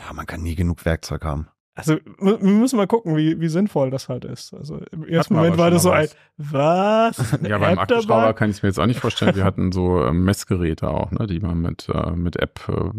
Ja, 0.00 0.12
man 0.12 0.26
kann 0.26 0.42
nie 0.42 0.54
genug 0.56 0.84
Werkzeug 0.84 1.24
haben. 1.24 1.48
Also 1.76 1.96
wir 2.20 2.38
müssen 2.38 2.76
mal 2.76 2.86
gucken, 2.86 3.16
wie, 3.16 3.40
wie 3.40 3.48
sinnvoll 3.48 3.90
das 3.90 4.08
halt 4.08 4.24
ist. 4.24 4.54
Also 4.54 4.80
im 4.92 5.04
ersten 5.08 5.34
Moment 5.34 5.58
war 5.58 5.72
das 5.72 5.82
so 5.82 5.90
mal 5.90 6.02
ein 6.02 6.08
Was? 6.36 7.38
Ja, 7.42 7.58
beim 7.58 7.78
dabei? 7.88 8.32
kann 8.32 8.50
ich 8.50 8.58
es 8.58 8.62
mir 8.62 8.68
jetzt 8.68 8.78
auch 8.78 8.86
nicht 8.86 9.00
vorstellen. 9.00 9.34
Wir 9.34 9.44
hatten 9.44 9.72
so 9.72 10.04
ähm, 10.04 10.24
Messgeräte 10.24 10.88
auch, 10.88 11.10
ne, 11.10 11.26
die 11.26 11.40
man 11.40 11.60
mit, 11.60 11.88
äh, 11.88 12.12
mit 12.12 12.36
App 12.36 12.60
äh, 12.68 12.90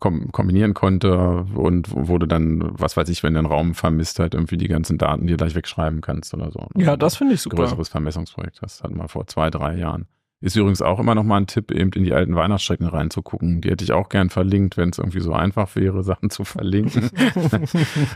kom 0.00 0.32
kombinieren 0.32 0.74
konnte 0.74 1.46
und 1.54 1.94
du 2.18 2.26
dann, 2.26 2.72
was 2.72 2.96
weiß 2.96 3.08
ich, 3.08 3.22
wenn 3.22 3.34
der 3.34 3.40
einen 3.40 3.52
Raum 3.52 3.74
vermisst, 3.74 4.18
halt 4.18 4.34
irgendwie 4.34 4.56
die 4.56 4.68
ganzen 4.68 4.98
Daten 4.98 5.28
dir 5.28 5.36
gleich 5.36 5.54
wegschreiben 5.54 6.00
kannst 6.00 6.34
oder 6.34 6.50
so. 6.50 6.66
ne? 6.74 6.84
Ja, 6.84 6.96
das 6.96 7.16
finde 7.16 7.34
ich 7.34 7.40
super. 7.40 7.56
Größeres 7.56 7.88
Vermessungsprojekt. 7.88 8.58
Das 8.62 8.82
hatten 8.82 8.96
wir 8.96 9.08
vor 9.08 9.28
zwei, 9.28 9.48
drei 9.50 9.76
Jahren. 9.76 10.06
Ist 10.42 10.56
übrigens 10.56 10.82
auch 10.82 10.98
immer 10.98 11.14
noch 11.14 11.22
mal 11.22 11.36
ein 11.36 11.46
Tipp, 11.46 11.70
eben 11.70 11.92
in 11.92 12.02
die 12.02 12.12
alten 12.12 12.34
Weihnachtsstrecken 12.34 12.88
reinzugucken. 12.88 13.60
Die 13.60 13.70
hätte 13.70 13.84
ich 13.84 13.92
auch 13.92 14.08
gern 14.08 14.28
verlinkt, 14.28 14.76
wenn 14.76 14.88
es 14.88 14.98
irgendwie 14.98 15.20
so 15.20 15.32
einfach 15.32 15.76
wäre, 15.76 16.02
Sachen 16.02 16.30
zu 16.30 16.44
verlinken. 16.44 17.10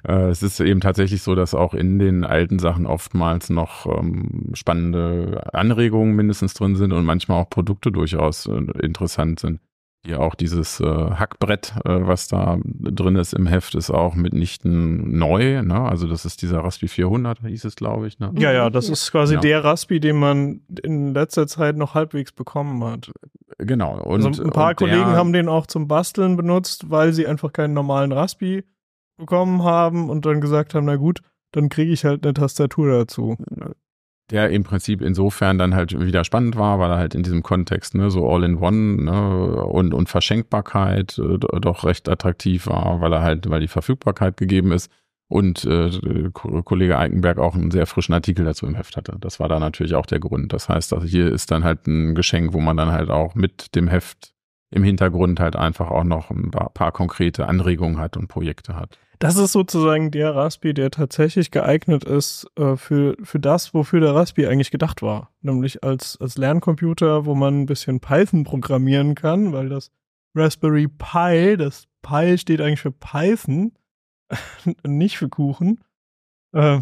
Äh, 0.07 0.29
es 0.29 0.43
ist 0.43 0.61
eben 0.61 0.81
tatsächlich 0.81 1.23
so, 1.23 1.35
dass 1.35 1.55
auch 1.55 1.75
in 1.75 1.99
den 1.99 2.25
alten 2.25 2.59
Sachen 2.59 2.87
oftmals 2.87 3.51
noch 3.51 3.87
ähm, 3.87 4.51
spannende 4.55 5.43
Anregungen 5.53 6.15
mindestens 6.15 6.55
drin 6.55 6.77
sind 6.77 6.93
und 6.93 7.05
manchmal 7.05 7.43
auch 7.43 7.51
Produkte 7.51 7.93
durchaus 7.93 8.47
äh, 8.47 8.59
interessant 8.81 9.41
sind. 9.41 9.61
Hier 10.07 10.21
auch 10.21 10.37
dieses 10.37 10.79
äh, 10.79 10.85
Hackbrett, 10.87 11.75
äh, 11.85 12.07
was 12.07 12.29
da 12.29 12.59
drin 12.65 13.17
ist 13.17 13.33
im 13.35 13.47
Heft, 13.47 13.75
ist 13.75 13.91
auch 13.91 14.15
mitnichten 14.15 15.19
neu. 15.19 15.63
Ne? 15.63 15.81
Also 15.81 16.07
das 16.07 16.25
ist 16.25 16.43
dieser 16.43 16.61
Raspi 16.61 16.87
400, 16.87 17.41
hieß 17.41 17.65
es, 17.65 17.75
glaube 17.75 18.07
ich. 18.07 18.21
Ne? 18.21 18.31
Ja, 18.39 18.53
ja, 18.53 18.71
das 18.71 18.89
ist 18.89 19.11
quasi 19.11 19.35
Ja. 19.35 19.41
der 19.41 19.65
Raspi, 19.65 19.99
den 19.99 20.17
man 20.17 20.61
in 20.83 21.13
letzter 21.13 21.49
Zeit 21.49 21.77
noch 21.77 21.95
halbwegs 21.95 22.31
bekommen 22.31 22.85
hat. 22.85 23.11
Genau. 23.59 24.01
Und, 24.01 24.25
also 24.25 24.45
ein 24.45 24.51
paar 24.51 24.71
und 24.71 24.77
Kollegen 24.77 25.07
haben 25.07 25.33
den 25.33 25.49
auch 25.49 25.67
zum 25.67 25.89
Basteln 25.89 26.37
benutzt, 26.37 26.89
weil 26.91 27.13
sie 27.13 27.27
einfach 27.27 27.53
keinen 27.53 27.75
normalen 27.75 28.13
Raspi 28.13 28.65
bekommen 29.17 29.65
haben 29.65 30.09
und 30.09 30.25
dann 30.25 30.41
gesagt 30.41 30.75
haben, 30.75 30.85
na 30.87 30.97
gut, 30.97 31.21
dann 31.53 31.69
kriege 31.69 31.93
ich 31.93 32.05
halt 32.05 32.25
eine 32.25 32.35
Tastatur 32.35 32.91
dazu. 32.91 33.37
Der 34.31 34.51
im 34.51 34.65
Prinzip 34.65 35.03
insofern 35.03 35.57
dann 35.59 35.75
halt 35.75 35.99
wieder 35.99 36.25
spannend 36.25 36.57
war, 36.57 36.79
weil 36.79 36.91
er 36.91 36.97
halt 36.99 37.15
in 37.15 37.23
diesem 37.23 37.43
Kontext 37.43 37.95
ne, 37.95 38.11
so 38.11 38.29
All-in-One 38.29 39.05
ne, 39.05 39.65
und, 39.65 39.95
und 39.95 40.09
Verschenkbarkeit 40.09 41.19
äh, 41.19 41.39
do- 41.39 41.59
doch 41.61 41.85
recht 41.85 42.09
attraktiv 42.09 42.67
war, 42.67 43.01
weil 43.01 43.13
er 43.13 43.23
halt, 43.23 43.49
weil 43.49 43.61
die 43.61 43.69
Verfügbarkeit 43.69 44.37
gegeben 44.37 44.73
ist 44.73 44.91
und 45.29 45.65
äh, 45.65 45.91
Ko- 46.33 46.63
Kollege 46.63 46.99
Eikenberg 46.99 47.39
auch 47.39 47.55
einen 47.55 47.71
sehr 47.71 47.87
frischen 47.87 48.15
Artikel 48.15 48.45
dazu 48.45 48.67
im 48.67 48.75
Heft 48.75 48.97
hatte. 48.97 49.17
Das 49.21 49.39
war 49.39 49.49
da 49.49 49.59
natürlich 49.61 49.95
auch 49.95 50.07
der 50.07 50.21
Grund. 50.21 50.53
Das 50.53 50.69
heißt, 50.69 50.93
also 50.93 51.07
hier 51.07 51.31
ist 51.33 51.51
dann 51.51 51.65
halt 51.65 51.87
ein 51.87 52.15
Geschenk, 52.15 52.53
wo 52.53 52.61
man 52.61 52.77
dann 52.77 52.91
halt 52.93 53.11
auch 53.11 53.35
mit 53.35 53.75
dem 53.77 53.89
Heft 53.89 54.33
im 54.71 54.83
Hintergrund 54.83 55.39
halt 55.39 55.55
einfach 55.55 55.91
auch 55.91 56.05
noch 56.05 56.31
ein 56.31 56.51
paar 56.51 56.91
konkrete 56.93 57.47
Anregungen 57.47 57.99
hat 57.99 58.17
und 58.17 58.27
Projekte 58.27 58.75
hat. 58.75 58.99
Das 59.19 59.37
ist 59.37 59.53
sozusagen 59.53 60.11
der 60.11 60.35
Raspi, 60.35 60.75
der 60.75 60.91
tatsächlich 60.91 61.51
geeignet 61.51 62.05
ist 62.05 62.47
äh, 62.57 62.77
für, 62.77 63.17
für 63.23 63.41
das, 63.41 63.73
wofür 63.73 64.01
der 64.01 64.15
Raspi 64.15 64.47
eigentlich 64.47 64.71
gedacht 64.71 65.01
war. 65.01 65.31
Nämlich 65.41 65.83
als, 65.83 66.21
als 66.21 66.37
Lerncomputer, 66.37 67.25
wo 67.25 67.35
man 67.35 67.63
ein 67.63 67.67
bisschen 67.67 68.01
Python 68.01 68.45
programmieren 68.45 69.15
kann, 69.15 69.53
weil 69.53 69.69
das 69.69 69.91
Raspberry 70.35 70.89
Pi, 70.89 71.57
das 71.57 71.87
Pi 72.03 72.37
steht 72.37 72.61
eigentlich 72.61 72.81
für 72.81 72.93
Python, 72.93 73.73
nicht 74.87 75.17
für 75.17 75.29
Kuchen. 75.29 75.83
Äh, 76.53 76.81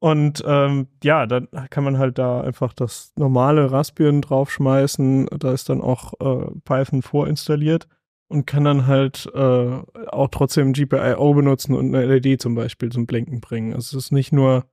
und 0.00 0.42
ähm, 0.46 0.88
ja, 1.02 1.26
dann 1.26 1.48
kann 1.70 1.84
man 1.84 1.96
halt 1.96 2.18
da 2.18 2.40
einfach 2.40 2.72
das 2.72 3.12
normale 3.16 3.70
Raspbian 3.70 4.20
draufschmeißen. 4.20 5.28
Da 5.38 5.52
ist 5.52 5.68
dann 5.68 5.80
auch 5.80 6.14
äh, 6.20 6.50
Python 6.64 7.02
vorinstalliert 7.02 7.86
und 8.32 8.46
kann 8.46 8.64
dann 8.64 8.86
halt 8.86 9.26
äh, 9.34 9.82
auch 10.08 10.28
trotzdem 10.28 10.72
GPIO 10.72 11.34
benutzen 11.34 11.74
und 11.74 11.94
eine 11.94 12.06
LED 12.06 12.40
zum 12.40 12.54
Beispiel 12.54 12.90
zum 12.90 13.06
Blinken 13.06 13.40
bringen. 13.40 13.74
Also 13.74 13.98
es 13.98 14.06
ist 14.06 14.10
nicht 14.10 14.32
nur 14.32 14.66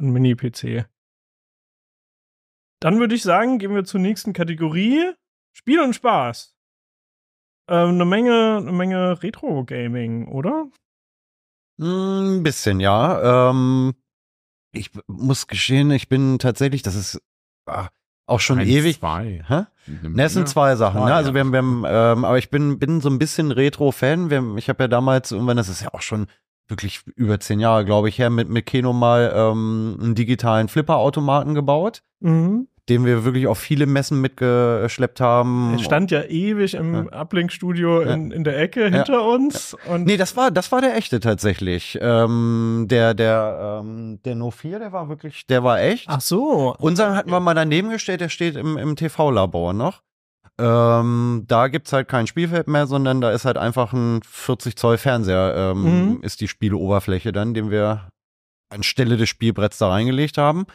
ein 0.00 0.10
Mini-PC. 0.10 0.86
Dann 2.80 2.98
würde 2.98 3.14
ich 3.14 3.22
sagen, 3.22 3.58
gehen 3.58 3.74
wir 3.74 3.84
zur 3.84 4.00
nächsten 4.00 4.32
Kategorie. 4.32 5.12
Spiel 5.52 5.80
und 5.80 5.94
Spaß. 5.94 6.54
Ähm, 7.68 7.90
eine 7.90 8.04
Menge, 8.04 8.56
eine 8.56 8.72
Menge 8.72 9.22
Retro-Gaming, 9.22 10.28
oder? 10.28 10.70
Ein 11.80 12.42
bisschen, 12.42 12.80
ja. 12.80 13.50
Ähm, 13.50 13.94
ich 14.72 14.90
muss 15.06 15.46
gestehen, 15.46 15.90
ich 15.90 16.08
bin 16.08 16.38
tatsächlich, 16.38 16.82
das 16.82 16.94
ist 16.94 17.22
ah, 17.66 17.88
auch 18.26 18.40
schon 18.40 18.58
Eins, 18.58 18.68
ewig. 18.70 18.98
Zwei. 19.00 19.42
Hä? 19.46 19.62
Ne, 20.02 20.24
es 20.24 20.32
sind 20.32 20.48
zwei 20.48 20.76
Sachen. 20.76 21.02
Ah, 21.02 21.06
ne? 21.06 21.14
Also 21.14 21.30
ja. 21.30 21.34
wir 21.34 21.40
haben, 21.40 21.52
wir 21.52 21.58
haben 21.58 21.84
ähm, 22.18 22.24
aber 22.24 22.38
ich 22.38 22.50
bin, 22.50 22.78
bin 22.78 23.00
so 23.00 23.10
ein 23.10 23.18
bisschen 23.18 23.50
Retro-Fan. 23.52 24.30
Wir 24.30 24.38
haben- 24.38 24.56
Ich 24.58 24.68
habe 24.68 24.82
ja 24.84 24.88
damals 24.88 25.30
irgendwann, 25.32 25.56
das 25.58 25.68
ist 25.68 25.82
ja 25.82 25.92
auch 25.92 26.00
schon 26.02 26.26
wirklich 26.68 27.02
über 27.16 27.38
zehn 27.40 27.60
Jahre, 27.60 27.84
glaube 27.84 28.08
ich, 28.08 28.18
her, 28.18 28.30
mit, 28.30 28.48
mit 28.48 28.64
Keno 28.64 28.94
mal 28.94 29.30
ähm, 29.36 29.98
einen 30.00 30.14
digitalen 30.14 30.68
Flipper-Automaten 30.68 31.54
gebaut, 31.54 32.02
Mhm. 32.20 32.68
Den 32.88 33.04
wir 33.06 33.24
wirklich 33.24 33.46
auf 33.46 33.58
viele 33.58 33.86
Messen 33.86 34.20
mitgeschleppt 34.20 35.20
haben. 35.20 35.72
Er 35.72 35.78
stand 35.78 36.10
ja 36.10 36.22
ewig 36.24 36.74
im 36.74 36.94
Ja. 37.10 37.20
Uplink-Studio 37.22 38.00
in, 38.00 38.30
in 38.30 38.44
der 38.44 38.58
Ecke 38.60 38.90
hinter 38.90 39.24
uns. 39.26 39.74
Und 39.88 40.04
Nee, 40.04 40.16
das 40.18 40.36
war, 40.36 40.50
das 40.50 40.70
war 40.70 40.80
der 40.82 40.94
echte 40.96 41.18
tatsächlich. 41.20 41.98
Ähm, 42.00 42.86
der, 42.90 43.14
der, 43.14 43.80
ähm, 43.82 44.20
der 44.24 44.34
No 44.34 44.50
4, 44.50 44.78
der 44.80 44.92
war 44.92 45.08
wirklich, 45.08 45.46
der 45.46 45.64
war 45.64 45.80
echt. 45.80 46.04
Ach 46.08 46.20
so. 46.20 46.74
Unseren 46.78 47.16
hatten 47.16 47.30
wir 47.30 47.40
mal 47.40 47.54
daneben 47.54 47.88
gestellt, 47.90 48.20
der 48.20 48.28
steht 48.28 48.56
im, 48.56 48.76
im 48.76 48.96
TV-Labor 48.96 49.72
noch. 49.72 50.02
Ähm, 50.60 51.44
da 51.48 51.68
gibt's 51.68 51.92
halt 51.92 52.06
kein 52.08 52.26
Spielfeld 52.26 52.68
mehr, 52.68 52.86
sondern 52.86 53.20
da 53.20 53.30
ist 53.32 53.44
halt 53.44 53.56
einfach 53.56 53.92
ein 53.92 54.20
40 54.24 54.76
Zoll 54.76 54.98
Fernseher, 54.98 55.54
ähm, 55.72 55.82
Mhm. 56.12 56.18
ist 56.22 56.40
die 56.40 56.48
Spieleoberfläche 56.48 57.32
dann, 57.32 57.54
den 57.54 57.70
wir 57.70 58.08
anstelle 58.72 59.16
des 59.16 59.28
Spielbretts 59.28 59.78
da 59.78 59.88
reingelegt 59.88 60.38
haben. 60.38 60.66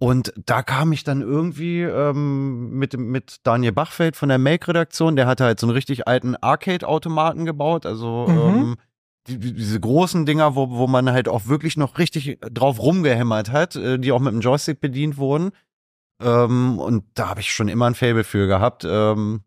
Und 0.00 0.32
da 0.44 0.62
kam 0.62 0.92
ich 0.92 1.04
dann 1.04 1.22
irgendwie 1.22 1.82
ähm, 1.82 2.70
mit, 2.78 2.98
mit 2.98 3.36
Daniel 3.44 3.72
Bachfeld 3.72 4.16
von 4.16 4.28
der 4.28 4.38
Make-Redaktion, 4.38 5.16
der 5.16 5.26
hatte 5.26 5.44
halt 5.44 5.60
so 5.60 5.66
einen 5.66 5.74
richtig 5.74 6.06
alten 6.08 6.36
Arcade-Automaten 6.36 7.44
gebaut, 7.44 7.86
also 7.86 8.26
Mhm. 8.28 8.36
ähm, 8.60 8.76
die, 9.28 9.38
die- 9.38 9.54
diese 9.54 9.80
großen 9.80 10.26
Dinger, 10.26 10.54
wo, 10.56 10.68
wo 10.70 10.86
man 10.86 11.10
halt 11.10 11.28
auch 11.28 11.46
wirklich 11.46 11.76
noch 11.78 11.98
richtig 11.98 12.38
drauf 12.40 12.78
rumgehämmert 12.80 13.50
hat, 13.52 13.76
äh, 13.76 13.98
die 13.98 14.12
auch 14.12 14.20
mit 14.20 14.34
dem 14.34 14.40
Joystick 14.40 14.80
bedient 14.80 15.16
wurden. 15.16 15.52
Ähm, 16.22 16.78
und 16.78 17.04
da 17.14 17.28
habe 17.30 17.40
ich 17.40 17.52
schon 17.52 17.68
immer 17.68 17.86
ein 17.86 17.94
Fable 17.94 18.24
für 18.24 18.46
gehabt. 18.46 18.84
Ähm, 18.86 19.42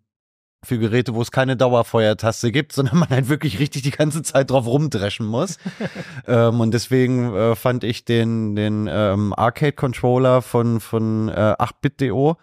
für 0.63 0.79
Geräte, 0.79 1.13
wo 1.13 1.21
es 1.21 1.31
keine 1.31 1.55
Dauerfeuertaste 1.55 2.51
gibt, 2.51 2.73
sondern 2.73 2.97
man 2.99 3.09
halt 3.09 3.29
wirklich 3.29 3.59
richtig 3.59 3.83
die 3.83 3.91
ganze 3.91 4.23
Zeit 4.23 4.49
drauf 4.49 4.65
rumdreschen 4.65 5.25
muss. 5.25 5.57
ähm, 6.27 6.59
und 6.59 6.73
deswegen 6.73 7.33
äh, 7.35 7.55
fand 7.55 7.83
ich 7.83 8.05
den, 8.05 8.55
den 8.55 8.89
ähm, 8.91 9.33
Arcade-Controller 9.35 10.41
von, 10.41 10.79
von 10.79 11.29
äh, 11.29 11.55
8-Bit.do, 11.59 12.37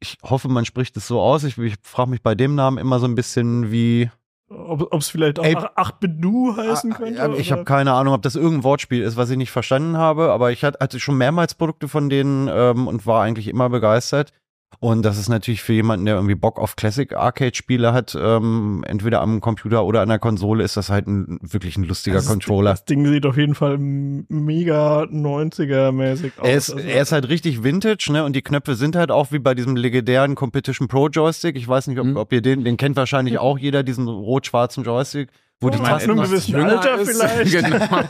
ich 0.00 0.18
hoffe, 0.22 0.48
man 0.48 0.64
spricht 0.64 0.96
es 0.96 1.06
so 1.06 1.20
aus. 1.20 1.44
Ich, 1.44 1.56
ich 1.58 1.76
frage 1.82 2.10
mich 2.10 2.22
bei 2.22 2.34
dem 2.34 2.54
Namen 2.54 2.78
immer 2.78 2.98
so 2.98 3.06
ein 3.06 3.14
bisschen 3.14 3.70
wie. 3.70 4.10
Ob 4.50 4.92
es 4.94 5.08
vielleicht 5.08 5.38
auch 5.38 5.44
Ey, 5.44 5.56
8-Bit-Du 5.56 6.56
heißen 6.56 6.92
Ah, 6.92 6.96
könnte? 6.96 7.18
ja, 7.18 7.32
ich 7.34 7.52
habe 7.52 7.64
keine 7.64 7.92
Ahnung, 7.92 8.14
ob 8.14 8.22
das 8.22 8.34
irgendein 8.34 8.64
Wortspiel 8.64 9.02
ist, 9.02 9.16
was 9.16 9.28
ich 9.28 9.36
nicht 9.36 9.50
verstanden 9.50 9.98
habe, 9.98 10.32
aber 10.32 10.52
ich 10.52 10.64
hatte, 10.64 10.78
hatte 10.80 11.00
schon 11.00 11.18
mehrmals 11.18 11.54
Produkte 11.54 11.86
von 11.86 12.08
denen 12.08 12.48
ähm, 12.50 12.86
und 12.86 13.06
war 13.06 13.22
eigentlich 13.22 13.48
immer 13.48 13.68
begeistert. 13.68 14.32
Und 14.80 15.02
das 15.02 15.18
ist 15.18 15.28
natürlich 15.28 15.60
für 15.62 15.72
jemanden, 15.72 16.06
der 16.06 16.14
irgendwie 16.14 16.36
Bock 16.36 16.60
auf 16.60 16.76
Classic 16.76 17.12
Arcade-Spiele 17.12 17.92
hat, 17.92 18.16
ähm, 18.20 18.84
entweder 18.86 19.22
am 19.22 19.40
Computer 19.40 19.84
oder 19.84 20.02
an 20.02 20.08
der 20.08 20.20
Konsole, 20.20 20.62
ist 20.62 20.76
das 20.76 20.88
halt 20.88 21.08
ein, 21.08 21.38
wirklich 21.42 21.76
ein 21.76 21.82
lustiger 21.84 22.14
Das 22.16 22.24
ist- 22.26 22.30
Controller. 22.30 22.70
Das 22.70 22.84
Ding 22.84 23.04
sieht 23.06 23.26
auf 23.26 23.36
jeden 23.36 23.56
Fall 23.56 23.76
mega 23.78 25.02
90er-mäßig 25.10 26.38
aus. 26.38 26.46
Er 26.46 26.56
ist, 26.56 26.70
Also, 26.74 26.86
er 26.86 27.02
ist 27.02 27.10
halt 27.12 27.28
richtig 27.28 27.64
Vintage, 27.64 28.10
ne? 28.12 28.24
Und 28.24 28.36
die 28.36 28.42
Knöpfe 28.42 28.76
sind 28.76 28.94
halt 28.94 29.10
auch 29.10 29.32
wie 29.32 29.40
bei 29.40 29.54
diesem 29.54 29.74
legendären 29.74 30.36
Competition 30.36 30.86
Pro 30.86 31.08
Joystick. 31.08 31.56
Ich 31.56 31.66
weiß 31.66 31.88
nicht, 31.88 31.98
ob, 31.98 32.06
Mhm. 32.06 32.16
ob 32.16 32.32
ihr 32.32 32.42
den, 32.42 32.62
den 32.64 32.76
kennt 32.76 32.94
wahrscheinlich 32.96 33.38
auch 33.38 33.58
jeder, 33.58 33.82
diesen 33.82 34.06
rot-schwarzen 34.06 34.84
Joystick, 34.84 35.30
wo 35.60 35.70
die 35.70 35.78
Oh, 35.78 35.82
ab 35.82 35.88
Tasten 35.88 36.10
einem 36.12 36.22
gewissen 36.22 36.52
jünger 36.52 36.80
Alter 36.80 36.98
ist, 37.00 37.20
vielleicht. 37.20 37.52
Genau. 37.64 38.02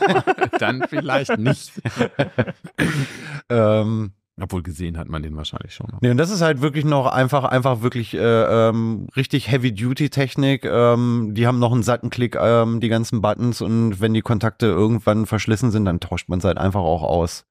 Dann 0.59 0.83
vielleicht 0.87 1.39
nicht. 1.39 1.73
ähm, 3.49 4.11
Obwohl 4.41 4.62
gesehen 4.62 4.99
hat 4.99 5.09
man 5.09 5.22
den 5.22 5.36
wahrscheinlich 5.36 5.74
schon. 5.74 5.89
noch. 5.91 6.01
Nee, 6.01 6.11
und 6.11 6.16
das 6.16 6.30
ist 6.30 6.43
halt 6.43 6.61
wirklich 6.61 6.84
noch 6.84 7.07
einfach, 7.07 7.45
einfach 7.45 7.82
wirklich 7.82 8.14
äh, 8.14 8.68
ähm, 8.68 9.09
richtig 9.16 9.51
Heavy-Duty-Technik. 9.51 10.64
Ähm, 10.64 11.32
die 11.34 11.47
haben 11.47 11.59
noch 11.59 11.72
einen 11.72 11.82
satten 11.82 12.11
Klick, 12.11 12.36
ähm, 12.41 12.80
die 12.80 12.89
ganzen 12.89 13.20
Buttons 13.20 13.61
und 13.61 14.01
wenn 14.01 14.14
die 14.14 14.22
Kontakte 14.22 14.66
irgendwann 14.66 15.26
verschlissen 15.26 15.70
sind, 15.70 15.84
dann 15.84 16.01
tauscht 16.01 16.28
man 16.28 16.39
es 16.39 16.45
halt 16.45 16.59
einfach 16.59 16.80
auch 16.80 17.03
aus. 17.03 17.45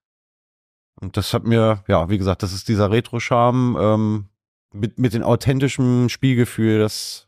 Und 1.00 1.18
das 1.18 1.34
hat 1.34 1.44
mir, 1.44 1.84
ja, 1.88 2.10
wie 2.10 2.18
gesagt, 2.18 2.42
das 2.42 2.54
ist 2.54 2.68
dieser 2.70 2.90
Retro-Charme 2.90 3.78
ähm, 3.80 4.26
mit, 4.74 4.98
mit 4.98 5.14
dem 5.14 5.24
authentischen 5.24 6.10
Spielgefühl, 6.10 6.80
das 6.80 7.27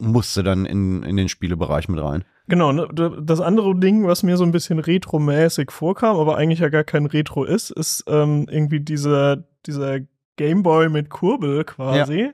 musste 0.00 0.42
dann 0.42 0.66
in, 0.66 1.02
in 1.02 1.16
den 1.16 1.28
Spielebereich 1.28 1.88
mit 1.88 2.02
rein. 2.02 2.24
Genau, 2.48 2.72
ne, 2.72 2.88
das 3.22 3.40
andere 3.40 3.78
Ding, 3.78 4.06
was 4.06 4.22
mir 4.22 4.36
so 4.36 4.44
ein 4.44 4.52
bisschen 4.52 4.78
retromäßig 4.78 5.70
vorkam, 5.70 6.16
aber 6.16 6.36
eigentlich 6.36 6.60
ja 6.60 6.70
gar 6.70 6.84
kein 6.84 7.06
Retro 7.06 7.44
ist, 7.44 7.70
ist 7.70 8.04
ähm, 8.08 8.46
irgendwie 8.50 8.80
dieser, 8.80 9.44
dieser 9.66 10.00
Gameboy 10.36 10.88
mit 10.88 11.10
Kurbel 11.10 11.64
quasi. 11.64 12.30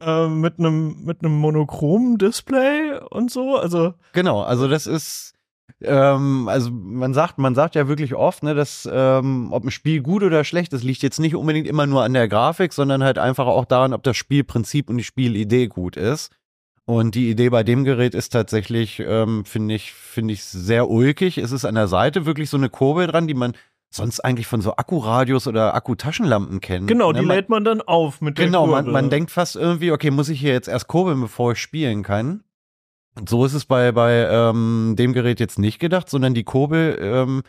Ähm, 0.00 0.40
mit 0.40 0.60
einem 0.60 1.02
mit 1.02 1.24
einem 1.24 1.36
monochromen 1.36 2.18
Display 2.18 3.00
und 3.10 3.32
so. 3.32 3.56
Also 3.56 3.94
Genau, 4.12 4.42
also 4.42 4.68
das 4.68 4.86
ist, 4.86 5.34
ähm, 5.80 6.46
also 6.48 6.70
man 6.70 7.14
sagt, 7.14 7.38
man 7.38 7.56
sagt 7.56 7.74
ja 7.74 7.88
wirklich 7.88 8.14
oft, 8.14 8.44
ne, 8.44 8.54
dass 8.54 8.88
ähm, 8.90 9.48
ob 9.50 9.64
ein 9.64 9.72
Spiel 9.72 10.00
gut 10.00 10.22
oder 10.22 10.44
schlecht 10.44 10.72
ist, 10.72 10.84
liegt 10.84 11.02
jetzt 11.02 11.18
nicht 11.18 11.34
unbedingt 11.34 11.66
immer 11.66 11.86
nur 11.86 12.04
an 12.04 12.14
der 12.14 12.28
Grafik, 12.28 12.72
sondern 12.72 13.02
halt 13.02 13.18
einfach 13.18 13.46
auch 13.46 13.64
daran, 13.64 13.92
ob 13.92 14.04
das 14.04 14.16
Spielprinzip 14.16 14.88
und 14.88 14.98
die 14.98 15.04
Spielidee 15.04 15.66
gut 15.66 15.96
ist. 15.96 16.30
Und 16.88 17.14
die 17.14 17.28
Idee 17.28 17.50
bei 17.50 17.64
dem 17.64 17.84
Gerät 17.84 18.14
ist 18.14 18.30
tatsächlich, 18.30 18.98
ähm, 18.98 19.44
finde 19.44 19.74
ich, 19.74 19.92
finde 19.92 20.32
ich 20.32 20.42
sehr 20.42 20.88
ulkig. 20.88 21.36
Es 21.36 21.52
ist 21.52 21.66
an 21.66 21.74
der 21.74 21.86
Seite 21.86 22.24
wirklich 22.24 22.48
so 22.48 22.56
eine 22.56 22.70
Kurbel 22.70 23.06
dran, 23.06 23.28
die 23.28 23.34
man 23.34 23.52
sonst 23.90 24.20
eigentlich 24.20 24.46
von 24.46 24.62
so 24.62 24.74
Akkuradios 24.74 25.46
oder 25.46 25.74
Akkutaschenlampen 25.74 26.60
kennt. 26.60 26.88
genau, 26.88 27.12
ne? 27.12 27.20
die 27.20 27.26
man, 27.26 27.36
lädt 27.36 27.50
man 27.50 27.62
dann 27.62 27.82
auf 27.82 28.22
mit 28.22 28.38
der 28.38 28.46
Genau, 28.46 28.64
Kurbel. 28.64 28.84
man, 28.84 28.92
man 28.92 29.10
denkt 29.10 29.30
fast 29.30 29.54
irgendwie, 29.54 29.92
okay, 29.92 30.10
muss 30.10 30.30
ich 30.30 30.40
hier 30.40 30.54
jetzt 30.54 30.66
erst 30.66 30.88
kurbeln, 30.88 31.20
bevor 31.20 31.52
ich 31.52 31.58
spielen 31.58 32.02
kann? 32.02 32.42
Und 33.18 33.28
so 33.28 33.44
ist 33.44 33.52
es 33.52 33.66
bei, 33.66 33.92
bei 33.92 34.26
ähm, 34.26 34.94
dem 34.96 35.12
Gerät 35.12 35.40
jetzt 35.40 35.58
nicht 35.58 35.80
gedacht, 35.80 36.08
sondern 36.08 36.32
die 36.32 36.44
Kurbel 36.44 36.98
ähm, 37.02 37.42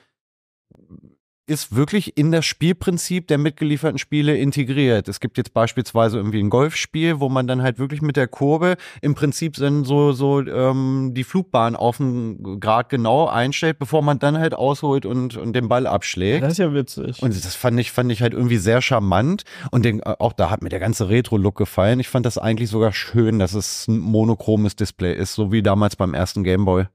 ist 1.50 1.76
wirklich 1.76 2.16
in 2.16 2.32
das 2.32 2.46
Spielprinzip 2.46 3.28
der 3.28 3.40
mitgelieferten 3.40 3.98
Spiele 3.98 4.38
integriert. 4.38 5.08
Es 5.08 5.20
gibt 5.20 5.38
jetzt 5.38 5.54
beispielsweise 5.54 6.18
irgendwie 6.18 6.40
ein 6.40 6.50
Golfspiel, 6.50 7.20
wo 7.20 7.28
man 7.28 7.48
dann 7.48 7.64
halt 7.64 7.80
wirklich 7.80 8.02
mit 8.02 8.16
der 8.16 8.28
Kurbel 8.28 8.78
im 9.02 9.16
Prinzip 9.16 9.56
dann 9.56 9.84
so, 9.84 10.12
so 10.12 10.42
ähm, 10.42 11.14
die 11.16 11.24
Flugbahn 11.24 11.76
auf 11.76 11.98
den 11.98 12.60
Grad 12.60 12.90
genau 12.90 13.28
einstellt, 13.28 13.80
bevor 13.80 14.04
man 14.04 14.20
dann 14.20 14.38
halt 14.38 14.54
ausholt 14.54 15.06
und, 15.06 15.38
und 15.38 15.54
den 15.54 15.68
Ball 15.68 15.88
abschlägt. 15.88 16.44
das 16.44 16.54
ist 16.54 16.60
ja 16.60 16.74
witzig. 16.74 17.22
Und 17.22 17.34
das 17.34 17.56
fand 17.56 17.80
ich, 17.80 17.92
fand 17.92 18.12
ich 18.12 18.22
halt 18.22 18.34
irgendwie 18.34 18.58
sehr 18.58 18.82
charmant. 18.82 19.44
Und 19.72 19.86
den, 19.86 20.04
auch 20.04 20.34
da 20.34 20.52
hat 20.52 20.62
mir 20.62 20.70
der 20.70 20.80
ganze 20.80 21.10
Retro-Look 21.10 21.58
gefallen. 21.58 22.00
Ich 22.00 22.10
fand 22.10 22.26
das 22.28 22.38
eigentlich 22.38 22.70
sogar 22.70 22.94
schön, 22.94 23.40
dass 23.40 23.54
es 23.56 23.88
ein 23.88 23.98
monochromes 23.98 24.76
Display 24.76 25.16
ist, 25.16 25.34
so 25.34 25.52
wie 25.52 25.64
damals 25.64 25.96
beim 25.96 26.14
ersten 26.14 26.44
Gameboy. 26.44 26.86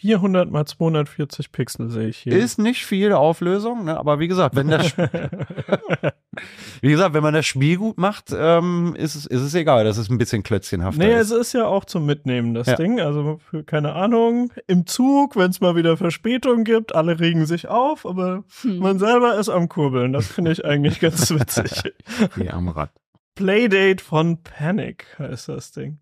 400 0.00 0.50
mal 0.50 0.64
240 0.64 1.52
Pixel 1.52 1.90
sehe 1.90 2.08
ich 2.08 2.16
hier. 2.18 2.32
Ist 2.34 2.58
nicht 2.58 2.86
viel 2.86 3.12
Auflösung, 3.12 3.84
ne? 3.84 3.98
aber 3.98 4.18
wie 4.18 4.28
gesagt, 4.28 4.56
wenn 4.56 4.68
das, 4.68 4.96
wie 6.80 6.90
gesagt, 6.90 7.14
wenn 7.14 7.22
man 7.22 7.34
das 7.34 7.44
Spiel 7.44 7.76
gut 7.76 7.98
macht, 7.98 8.34
ähm, 8.34 8.94
ist, 8.96 9.14
es, 9.14 9.26
ist 9.26 9.42
es 9.42 9.54
egal, 9.54 9.84
das 9.84 9.98
ist 9.98 10.10
ein 10.10 10.16
bisschen 10.16 10.42
klötzchenhafter. 10.42 10.98
Nee, 11.04 11.14
ist. 11.14 11.30
es 11.30 11.48
ist 11.48 11.52
ja 11.52 11.66
auch 11.66 11.84
zum 11.84 12.06
Mitnehmen, 12.06 12.54
das 12.54 12.66
Ja. 12.68 12.76
Ding. 12.76 12.98
Also, 12.98 13.38
für, 13.50 13.62
keine 13.62 13.92
Ahnung, 13.92 14.52
im 14.66 14.86
Zug, 14.86 15.36
wenn 15.36 15.50
es 15.50 15.60
mal 15.60 15.76
wieder 15.76 15.98
Verspätung 15.98 16.64
gibt, 16.64 16.94
alle 16.94 17.20
regen 17.20 17.44
sich 17.44 17.68
auf, 17.68 18.06
aber 18.06 18.44
Hm. 18.62 18.78
man 18.78 18.98
selber 18.98 19.36
ist 19.38 19.50
am 19.50 19.68
Kurbeln. 19.68 20.14
Das 20.14 20.26
finde 20.28 20.52
ich 20.52 20.64
eigentlich 20.64 20.98
ganz 21.00 21.30
witzig. 21.30 21.92
Geh 22.36 22.48
am 22.48 22.68
Rad. 22.70 22.90
Playdate 23.34 24.02
von 24.02 24.42
Panic 24.42 25.06
heißt 25.18 25.48
das 25.50 25.72
Ding. 25.72 25.98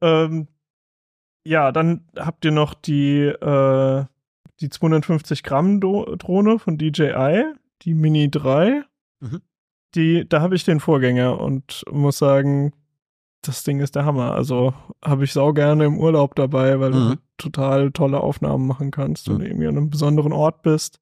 Ähm, 0.00 0.48
ja, 1.48 1.72
dann 1.72 2.04
habt 2.16 2.44
ihr 2.44 2.50
noch 2.52 2.74
die, 2.74 3.20
äh, 3.24 4.04
die 4.60 4.68
250 4.68 5.42
Gramm 5.42 5.80
Do 5.80 6.04
Drohne 6.16 6.58
von 6.58 6.78
DJI, 6.78 7.44
die 7.82 7.94
Mini 7.94 8.30
3. 8.30 8.84
Mhm. 9.20 9.40
Die, 9.94 10.28
da 10.28 10.40
habe 10.42 10.54
ich 10.54 10.64
den 10.64 10.80
Vorgänger 10.80 11.40
und 11.40 11.84
muss 11.90 12.18
sagen, 12.18 12.72
das 13.42 13.62
Ding 13.64 13.80
ist 13.80 13.94
der 13.96 14.04
Hammer. 14.04 14.34
Also 14.34 14.74
habe 15.02 15.24
ich 15.24 15.32
sau 15.32 15.52
gerne 15.52 15.84
im 15.86 15.98
Urlaub 15.98 16.34
dabei, 16.34 16.78
weil 16.80 16.90
du 16.92 16.98
Mhm. 16.98 17.08
halt 17.08 17.20
total 17.38 17.90
tolle 17.92 18.20
Aufnahmen 18.20 18.66
machen 18.66 18.90
kannst 18.90 19.28
und 19.28 19.38
Mhm. 19.38 19.46
irgendwie 19.46 19.66
an 19.68 19.76
einem 19.76 19.90
besonderen 19.90 20.32
Ort 20.32 20.62
bist 20.62 21.00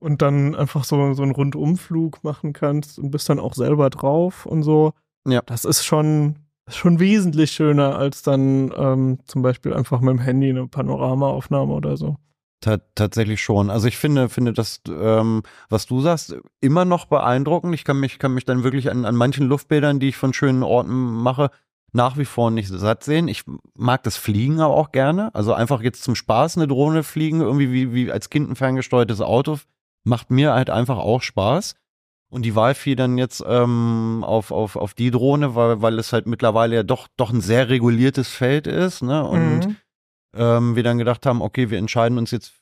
und 0.00 0.20
dann 0.22 0.54
einfach 0.54 0.84
so, 0.84 1.14
so 1.14 1.22
einen 1.22 1.32
Rundumflug 1.32 2.22
machen 2.24 2.52
kannst 2.52 2.98
und 2.98 3.10
bist 3.12 3.28
dann 3.28 3.38
auch 3.38 3.54
selber 3.54 3.88
drauf 3.90 4.44
und 4.44 4.62
so. 4.64 4.92
Ja. 5.26 5.40
Das 5.46 5.64
ist 5.64 5.84
schon, 5.84 6.36
schon 6.76 6.98
wesentlich 6.98 7.52
schöner 7.52 7.96
als 7.96 8.22
dann 8.22 8.72
ähm, 8.76 9.18
zum 9.24 9.42
Beispiel 9.42 9.74
einfach 9.74 10.00
mit 10.00 10.10
dem 10.10 10.18
Handy 10.18 10.50
eine 10.50 10.66
Panoramaaufnahme 10.66 11.72
oder 11.72 11.96
so. 11.96 12.16
Ta 12.60 12.78
tatsächlich 12.94 13.42
schon. 13.42 13.70
Also 13.70 13.88
ich 13.88 13.98
finde, 13.98 14.28
finde 14.28 14.52
das, 14.52 14.82
ähm, 14.88 15.42
was 15.68 15.86
du 15.86 16.00
sagst, 16.00 16.36
immer 16.60 16.84
noch 16.84 17.06
beeindruckend. 17.06 17.74
Ich 17.74 17.84
kann 17.84 17.98
mich, 17.98 18.18
kann 18.18 18.34
mich 18.34 18.44
dann 18.44 18.62
wirklich 18.62 18.90
an, 18.90 19.04
an 19.04 19.16
manchen 19.16 19.48
Luftbildern, 19.48 19.98
die 19.98 20.08
ich 20.08 20.16
von 20.16 20.32
schönen 20.32 20.62
Orten 20.62 20.92
mache, 20.92 21.50
nach 21.92 22.16
wie 22.18 22.24
vor 22.24 22.50
nicht 22.50 22.68
satt 22.68 23.02
sehen. 23.02 23.26
Ich 23.28 23.42
mag 23.76 24.02
das 24.04 24.16
Fliegen 24.16 24.60
aber 24.60 24.74
auch 24.74 24.92
gerne. 24.92 25.34
Also 25.34 25.54
einfach 25.54 25.82
jetzt 25.82 26.04
zum 26.04 26.14
Spaß 26.14 26.56
eine 26.56 26.68
Drohne 26.68 27.02
fliegen, 27.02 27.40
irgendwie 27.40 27.72
wie, 27.72 27.92
wie 27.92 28.12
als 28.12 28.30
Kind 28.30 28.48
ein 28.50 28.56
ferngesteuertes 28.56 29.20
Auto, 29.20 29.58
macht 30.04 30.30
mir 30.30 30.52
halt 30.52 30.70
einfach 30.70 30.98
auch 30.98 31.22
Spaß. 31.22 31.74
Und 32.32 32.46
die 32.46 32.54
Wahl 32.56 32.74
fiel 32.74 32.96
dann 32.96 33.18
jetzt 33.18 33.44
ähm, 33.46 34.24
auf, 34.26 34.52
auf, 34.52 34.76
auf 34.76 34.94
die 34.94 35.10
Drohne, 35.10 35.54
weil, 35.54 35.82
weil 35.82 35.98
es 35.98 36.14
halt 36.14 36.26
mittlerweile 36.26 36.76
ja 36.76 36.82
doch, 36.82 37.06
doch 37.18 37.30
ein 37.30 37.42
sehr 37.42 37.68
reguliertes 37.68 38.28
Feld 38.28 38.66
ist. 38.66 39.02
Ne? 39.02 39.22
Und 39.22 39.66
Mhm. 39.66 39.76
ähm, 40.34 40.74
wir 40.74 40.82
dann 40.82 40.96
gedacht 40.96 41.26
haben, 41.26 41.42
okay, 41.42 41.68
wir 41.68 41.76
entscheiden 41.76 42.16
uns 42.16 42.30
jetzt 42.30 42.54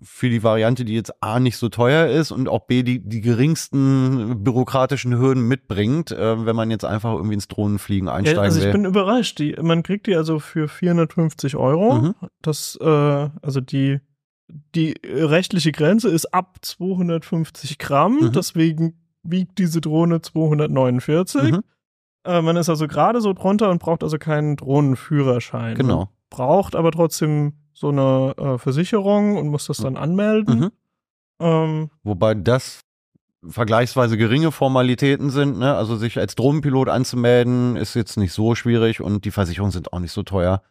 für 0.00 0.30
die 0.30 0.42
Variante, 0.42 0.84
die 0.86 0.94
jetzt 0.94 1.22
A 1.22 1.40
nicht 1.40 1.58
so 1.58 1.68
teuer 1.68 2.06
ist 2.06 2.30
und 2.30 2.48
auch 2.48 2.66
B 2.68 2.82
die, 2.82 3.00
die 3.06 3.20
geringsten 3.20 4.42
bürokratischen 4.44 5.18
Hürden 5.18 5.42
mitbringt, 5.46 6.10
äh, 6.10 6.46
wenn 6.46 6.56
man 6.56 6.70
jetzt 6.70 6.84
einfach 6.86 7.12
irgendwie 7.12 7.34
ins 7.34 7.48
Drohnenfliegen 7.48 8.06
Ja, 8.08 8.14
einsteigen 8.14 8.42
also 8.44 8.60
ich 8.60 8.64
will. 8.66 8.72
bin 8.72 8.84
überrascht. 8.86 9.38
Die, 9.40 9.56
man 9.60 9.82
kriegt 9.82 10.06
die 10.06 10.14
also 10.16 10.38
für 10.38 10.68
450 10.68 11.56
Euro. 11.56 11.94
Mhm. 12.00 12.14
Das, 12.40 12.78
äh, 12.80 12.84
also 13.42 13.60
die, 13.60 13.98
die 14.74 14.94
rechtliche 15.04 15.72
Grenze 15.72 16.08
ist 16.08 16.32
ab 16.32 16.56
250 16.62 17.78
Gramm. 17.78 18.18
Mhm. 18.20 18.32
Deswegen 18.32 18.94
wiegt 19.30 19.58
diese 19.58 19.80
Drohne 19.80 20.20
249. 20.20 21.52
Mhm. 21.52 21.60
Äh, 22.24 22.42
man 22.42 22.56
ist 22.56 22.68
also 22.68 22.86
gerade 22.88 23.20
so 23.20 23.32
drunter 23.32 23.70
und 23.70 23.80
braucht 23.80 24.02
also 24.02 24.18
keinen 24.18 24.56
Drohnenführerschein. 24.56 25.76
Man 25.76 25.76
Genau. 25.76 26.08
braucht 26.30 26.74
aber 26.76 26.90
trotzdem 26.92 27.54
so 27.72 27.88
eine 27.90 28.34
äh, 28.36 28.58
Versicherung 28.58 29.36
und 29.36 29.48
muss 29.48 29.66
das 29.66 29.78
dann 29.78 29.96
anmelden. 29.96 30.58
Mhm. 30.60 30.70
Ähm, 31.40 31.90
Wobei 32.02 32.34
das 32.34 32.80
vergleichsweise 33.46 34.16
geringe 34.16 34.50
Formalitäten 34.50 35.30
sind. 35.30 35.58
Ne? 35.58 35.74
Also 35.74 35.96
sich 35.96 36.18
als 36.18 36.34
Drohnenpilot 36.34 36.88
anzumelden, 36.88 37.76
ist 37.76 37.94
jetzt 37.94 38.16
nicht 38.16 38.32
so 38.32 38.54
schwierig 38.56 39.00
und 39.00 39.24
die 39.24 39.30
Versicherungen 39.30 39.70
sind 39.70 39.92
auch 39.92 40.00
nicht 40.00 40.12
so 40.12 40.24
teuer. 40.24 40.62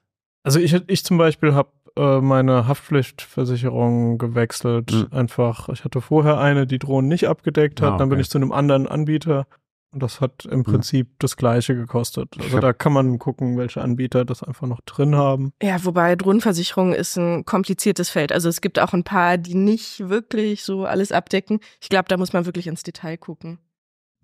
Also 0.43 0.59
ich, 0.59 0.73
ich 0.87 1.05
zum 1.05 1.17
Beispiel 1.17 1.53
habe 1.53 1.69
äh, 1.97 2.21
meine 2.21 2.67
Haftpflichtversicherung 2.67 4.17
gewechselt. 4.17 4.91
Mhm. 4.91 5.07
Einfach, 5.11 5.69
ich 5.69 5.83
hatte 5.83 6.01
vorher 6.01 6.39
eine, 6.39 6.67
die 6.67 6.79
Drohnen 6.79 7.07
nicht 7.07 7.27
abgedeckt 7.27 7.81
hat. 7.81 7.93
Ah, 7.93 7.97
Dann 7.97 8.09
bin 8.09 8.17
okay. 8.17 8.21
ich 8.21 8.29
zu 8.29 8.37
einem 8.37 8.51
anderen 8.51 8.87
Anbieter. 8.87 9.47
Und 9.91 10.03
das 10.03 10.19
hat 10.19 10.45
im 10.45 10.63
Prinzip 10.63 11.17
das 11.19 11.37
Gleiche 11.37 11.73
gekostet. 11.73 12.35
Also 12.39 12.59
da 12.59 12.73
kann 12.73 12.91
man 12.91 13.19
gucken, 13.19 13.57
welche 13.57 13.81
Anbieter 13.81 14.25
das 14.25 14.43
einfach 14.43 14.67
noch 14.67 14.81
drin 14.81 15.15
haben. 15.15 15.53
Ja, 15.63 15.83
wobei 15.85 16.15
Drohnenversicherung 16.15 16.93
ist 16.93 17.17
ein 17.17 17.45
kompliziertes 17.45 18.09
Feld. 18.09 18.33
Also 18.33 18.49
es 18.49 18.59
gibt 18.59 18.79
auch 18.79 18.93
ein 18.93 19.05
paar, 19.05 19.37
die 19.37 19.55
nicht 19.55 20.09
wirklich 20.09 20.63
so 20.63 20.85
alles 20.85 21.13
abdecken. 21.13 21.61
Ich 21.81 21.87
glaube, 21.87 22.09
da 22.09 22.17
muss 22.17 22.33
man 22.33 22.45
wirklich 22.45 22.67
ins 22.67 22.83
Detail 22.83 23.17
gucken. 23.17 23.59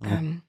Ja. 0.03 0.17
Ähm, 0.17 0.41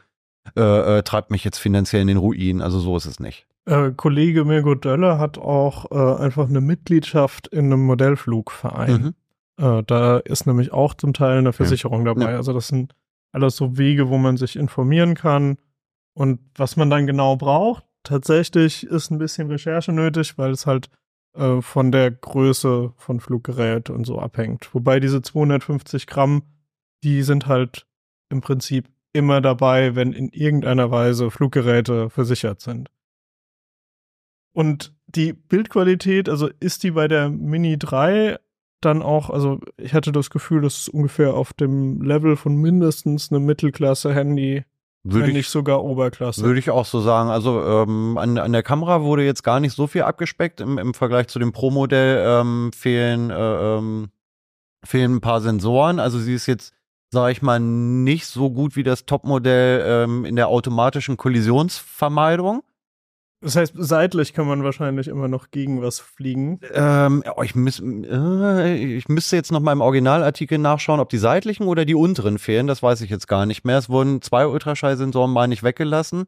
äh, 0.56 0.98
äh, 0.98 1.02
treibt 1.02 1.30
mich 1.30 1.44
jetzt 1.44 1.58
finanziell 1.58 2.02
in 2.02 2.08
den 2.08 2.16
Ruin. 2.16 2.62
Also 2.62 2.78
so 2.78 2.96
ist 2.96 3.06
es 3.06 3.20
nicht. 3.20 3.46
Äh, 3.66 3.92
Kollege 3.96 4.44
Mirko 4.44 4.74
Dölle 4.74 5.18
hat 5.18 5.38
auch 5.38 5.90
äh, 5.90 6.22
einfach 6.22 6.48
eine 6.48 6.60
Mitgliedschaft 6.60 7.48
in 7.48 7.66
einem 7.66 7.84
Modellflugverein. 7.84 9.14
Mhm. 9.58 9.64
Äh, 9.64 9.82
da 9.84 10.18
ist 10.18 10.46
nämlich 10.46 10.72
auch 10.72 10.94
zum 10.94 11.12
Teil 11.12 11.38
eine 11.38 11.52
Versicherung 11.52 12.04
dabei. 12.04 12.30
Ja. 12.30 12.36
Also 12.36 12.52
das 12.52 12.68
sind 12.68 12.94
alles 13.32 13.56
so 13.56 13.76
Wege, 13.76 14.08
wo 14.08 14.18
man 14.18 14.36
sich 14.36 14.56
informieren 14.56 15.14
kann. 15.14 15.58
Und 16.14 16.40
was 16.54 16.76
man 16.76 16.90
dann 16.90 17.06
genau 17.06 17.36
braucht, 17.36 17.84
tatsächlich 18.02 18.84
ist 18.84 19.10
ein 19.10 19.18
bisschen 19.18 19.48
Recherche 19.48 19.92
nötig, 19.92 20.38
weil 20.38 20.50
es 20.50 20.66
halt 20.66 20.88
äh, 21.34 21.60
von 21.60 21.92
der 21.92 22.10
Größe 22.10 22.92
von 22.96 23.20
Fluggerät 23.20 23.90
und 23.90 24.04
so 24.04 24.18
abhängt. 24.18 24.74
Wobei 24.74 24.98
diese 24.98 25.22
250 25.22 26.06
Gramm, 26.06 26.42
die 27.04 27.22
sind 27.22 27.46
halt 27.46 27.86
im 28.30 28.40
Prinzip 28.40 28.88
immer 29.12 29.40
dabei, 29.40 29.94
wenn 29.94 30.12
in 30.12 30.28
irgendeiner 30.28 30.90
Weise 30.90 31.30
Fluggeräte 31.30 32.10
versichert 32.10 32.60
sind. 32.60 32.90
Und 34.52 34.94
die 35.06 35.32
Bildqualität, 35.32 36.28
also 36.28 36.50
ist 36.60 36.82
die 36.82 36.90
bei 36.90 37.08
der 37.08 37.28
Mini 37.28 37.78
3 37.78 38.38
dann 38.80 39.02
auch, 39.02 39.30
also 39.30 39.60
ich 39.76 39.94
hatte 39.94 40.12
das 40.12 40.30
Gefühl, 40.30 40.62
das 40.62 40.78
ist 40.78 40.88
ungefähr 40.88 41.34
auf 41.34 41.52
dem 41.52 42.02
Level 42.02 42.36
von 42.36 42.56
mindestens 42.56 43.32
einem 43.32 43.44
Mittelklasse-Handy, 43.44 44.64
Würde 45.02 45.22
wenn 45.22 45.30
ich, 45.30 45.36
nicht 45.36 45.48
sogar 45.48 45.82
Oberklasse. 45.84 46.42
Würde 46.42 46.60
ich 46.60 46.70
auch 46.70 46.84
so 46.84 47.00
sagen. 47.00 47.30
Also 47.30 47.62
ähm, 47.64 48.18
an, 48.18 48.38
an 48.38 48.52
der 48.52 48.62
Kamera 48.62 49.02
wurde 49.02 49.24
jetzt 49.24 49.42
gar 49.42 49.60
nicht 49.60 49.74
so 49.74 49.86
viel 49.86 50.02
abgespeckt 50.02 50.60
im, 50.60 50.78
im 50.78 50.94
Vergleich 50.94 51.28
zu 51.28 51.38
dem 51.38 51.52
Pro-Modell. 51.52 52.24
Ähm, 52.24 52.70
fehlen, 52.72 53.30
äh, 53.30 53.76
ähm, 53.78 54.10
fehlen 54.84 55.16
ein 55.16 55.20
paar 55.20 55.40
Sensoren. 55.40 55.98
Also 55.98 56.18
sie 56.18 56.34
ist 56.34 56.46
jetzt, 56.46 56.72
sage 57.10 57.32
ich 57.32 57.42
mal, 57.42 57.58
nicht 57.60 58.26
so 58.26 58.50
gut 58.50 58.76
wie 58.76 58.82
das 58.82 59.06
Top-Modell 59.06 59.84
ähm, 59.86 60.24
in 60.24 60.36
der 60.36 60.48
automatischen 60.48 61.16
Kollisionsvermeidung. 61.16 62.62
Das 63.40 63.54
heißt, 63.54 63.74
seitlich 63.76 64.32
kann 64.32 64.48
man 64.48 64.64
wahrscheinlich 64.64 65.06
immer 65.06 65.28
noch 65.28 65.52
gegen 65.52 65.80
was 65.80 66.00
fliegen. 66.00 66.58
Ähm, 66.74 67.22
oh, 67.36 67.42
ich, 67.42 67.54
müß, 67.54 67.80
äh, 67.80 68.74
ich 68.74 69.08
müsste 69.08 69.36
jetzt 69.36 69.52
noch 69.52 69.60
mal 69.60 69.72
im 69.72 69.80
Originalartikel 69.80 70.58
nachschauen, 70.58 70.98
ob 70.98 71.08
die 71.08 71.18
seitlichen 71.18 71.66
oder 71.66 71.84
die 71.84 71.94
unteren 71.94 72.38
fehlen. 72.38 72.66
Das 72.66 72.82
weiß 72.82 73.00
ich 73.02 73.10
jetzt 73.10 73.28
gar 73.28 73.46
nicht 73.46 73.64
mehr. 73.64 73.78
Es 73.78 73.88
wurden 73.88 74.22
zwei 74.22 74.46
Ultraschallsensoren, 74.46 75.32
meine 75.32 75.54
ich, 75.54 75.62
weggelassen. 75.62 76.24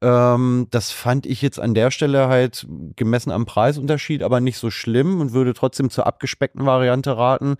Ähm, 0.00 0.68
das 0.70 0.90
fand 0.90 1.26
ich 1.26 1.42
jetzt 1.42 1.60
an 1.60 1.74
der 1.74 1.90
Stelle 1.90 2.28
halt 2.28 2.66
gemessen 2.96 3.30
am 3.30 3.44
Preisunterschied 3.44 4.22
aber 4.22 4.40
nicht 4.40 4.56
so 4.56 4.70
schlimm 4.70 5.20
und 5.20 5.32
würde 5.32 5.52
trotzdem 5.52 5.90
zur 5.90 6.06
abgespeckten 6.06 6.64
Variante 6.64 7.16
raten. 7.16 7.56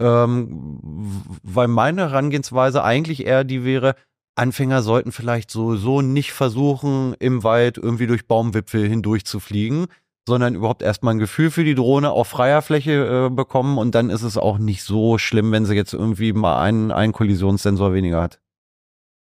Ähm, 0.00 0.80
weil 1.42 1.68
meine 1.68 2.02
Herangehensweise 2.02 2.82
eigentlich 2.82 3.26
eher 3.26 3.44
die 3.44 3.64
wäre, 3.64 3.94
Anfänger 4.36 4.82
sollten 4.82 5.12
vielleicht 5.12 5.50
sowieso 5.50 6.02
nicht 6.02 6.32
versuchen, 6.32 7.14
im 7.20 7.44
Wald 7.44 7.78
irgendwie 7.78 8.08
durch 8.08 8.26
Baumwipfel 8.26 8.88
hindurch 8.88 9.24
zu 9.24 9.38
fliegen, 9.38 9.86
sondern 10.26 10.56
überhaupt 10.56 10.82
erstmal 10.82 11.14
ein 11.14 11.20
Gefühl 11.20 11.50
für 11.50 11.62
die 11.62 11.76
Drohne 11.76 12.10
auf 12.10 12.26
freier 12.26 12.60
Fläche 12.62 13.26
äh, 13.26 13.30
bekommen 13.32 13.78
und 13.78 13.94
dann 13.94 14.10
ist 14.10 14.22
es 14.22 14.36
auch 14.36 14.58
nicht 14.58 14.82
so 14.82 15.18
schlimm, 15.18 15.52
wenn 15.52 15.66
sie 15.66 15.76
jetzt 15.76 15.92
irgendwie 15.92 16.32
mal 16.32 16.60
einen, 16.60 16.90
einen 16.90 17.12
Kollisionssensor 17.12 17.92
weniger 17.94 18.22
hat. 18.22 18.40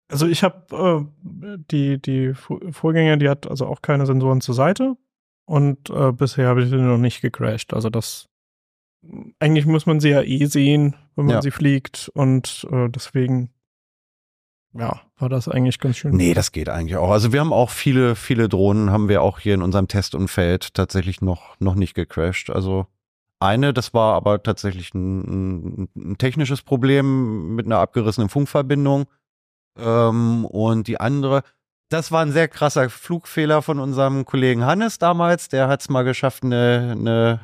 Also 0.09 0.27
ich 0.27 0.43
habe 0.43 1.09
äh, 1.21 1.59
die, 1.71 2.01
die 2.01 2.33
Vo- 2.35 2.73
Vorgänger, 2.73 3.19
die 3.19 3.29
hat 3.29 3.51
also 3.51 3.67
auch 3.67 3.83
keine 3.83 4.07
Sensoren 4.07 4.41
zur 4.41 4.55
Seite 4.55 4.97
und 5.45 5.91
äh, 5.91 6.13
bisher 6.13 6.49
habe 6.49 6.63
ich 6.63 6.71
sie 6.71 6.77
noch 6.77 6.99
nicht 6.99 7.21
gecrashed. 7.21 7.75
Also 7.75 7.91
das 7.91 8.29
eigentlich 9.39 9.67
muss 9.67 9.87
man 9.87 10.01
sie 10.01 10.11
ja 10.11 10.23
eh 10.23 10.47
sehen, 10.47 10.97
wenn 11.17 11.27
man 11.27 11.37
Ja. 11.37 11.43
sie 11.43 11.51
fliegt 11.51 12.11
und 12.15 12.67
äh, 12.71 12.89
deswegen 12.89 13.51
ja, 14.75 15.03
war 15.19 15.29
das 15.29 15.49
eigentlich 15.49 15.79
ganz 15.79 15.99
schön. 15.99 16.17
Nee, 16.17 16.33
das 16.33 16.51
geht 16.51 16.69
eigentlich 16.69 16.97
auch. 16.97 17.11
Also 17.11 17.33
wir 17.33 17.41
haben 17.41 17.53
auch 17.53 17.69
viele, 17.69 18.17
viele 18.17 18.49
Drohnen 18.49 18.91
haben 18.91 19.09
wir 19.09 19.21
auch 19.23 19.39
hier 19.39 19.55
in 19.55 19.63
unserem 19.63 19.87
Testumfeld 19.87 20.73
tatsächlich 20.73 21.21
noch, 21.21 21.61
noch 21.61 21.75
nicht 21.75 21.95
gecrashed. 21.95 22.49
Also 22.49 22.87
eine, 23.39 23.75
das 23.75 23.93
war 23.93 24.15
aber 24.15 24.43
tatsächlich 24.43 24.95
ein, 24.95 25.89
ein, 25.95 26.17
technisches 26.19 26.63
Problem 26.63 27.55
mit 27.55 27.67
einer 27.67 27.81
abgerissenen 27.81 28.31
Funkverbindung. 28.31 29.07
Ähm, 29.79 30.47
und 30.47 30.87
die 30.87 30.99
andere, 30.99 31.43
das 31.93 32.11
war 32.11 32.23
ein 32.23 32.33
sehr 32.33 32.49
krasser 32.49 32.89
Flugfehler 32.89 33.63
von 33.63 33.79
unserem 33.79 34.25
Kollegen 34.25 34.65
Hannes 34.65 34.99
damals. 34.99 35.49
Der 35.49 35.69
hat 35.69 35.83
es 35.83 35.89
mal 35.89 36.03
geschafft, 36.03 36.43
eine, 36.43 36.95
eine 36.99 37.41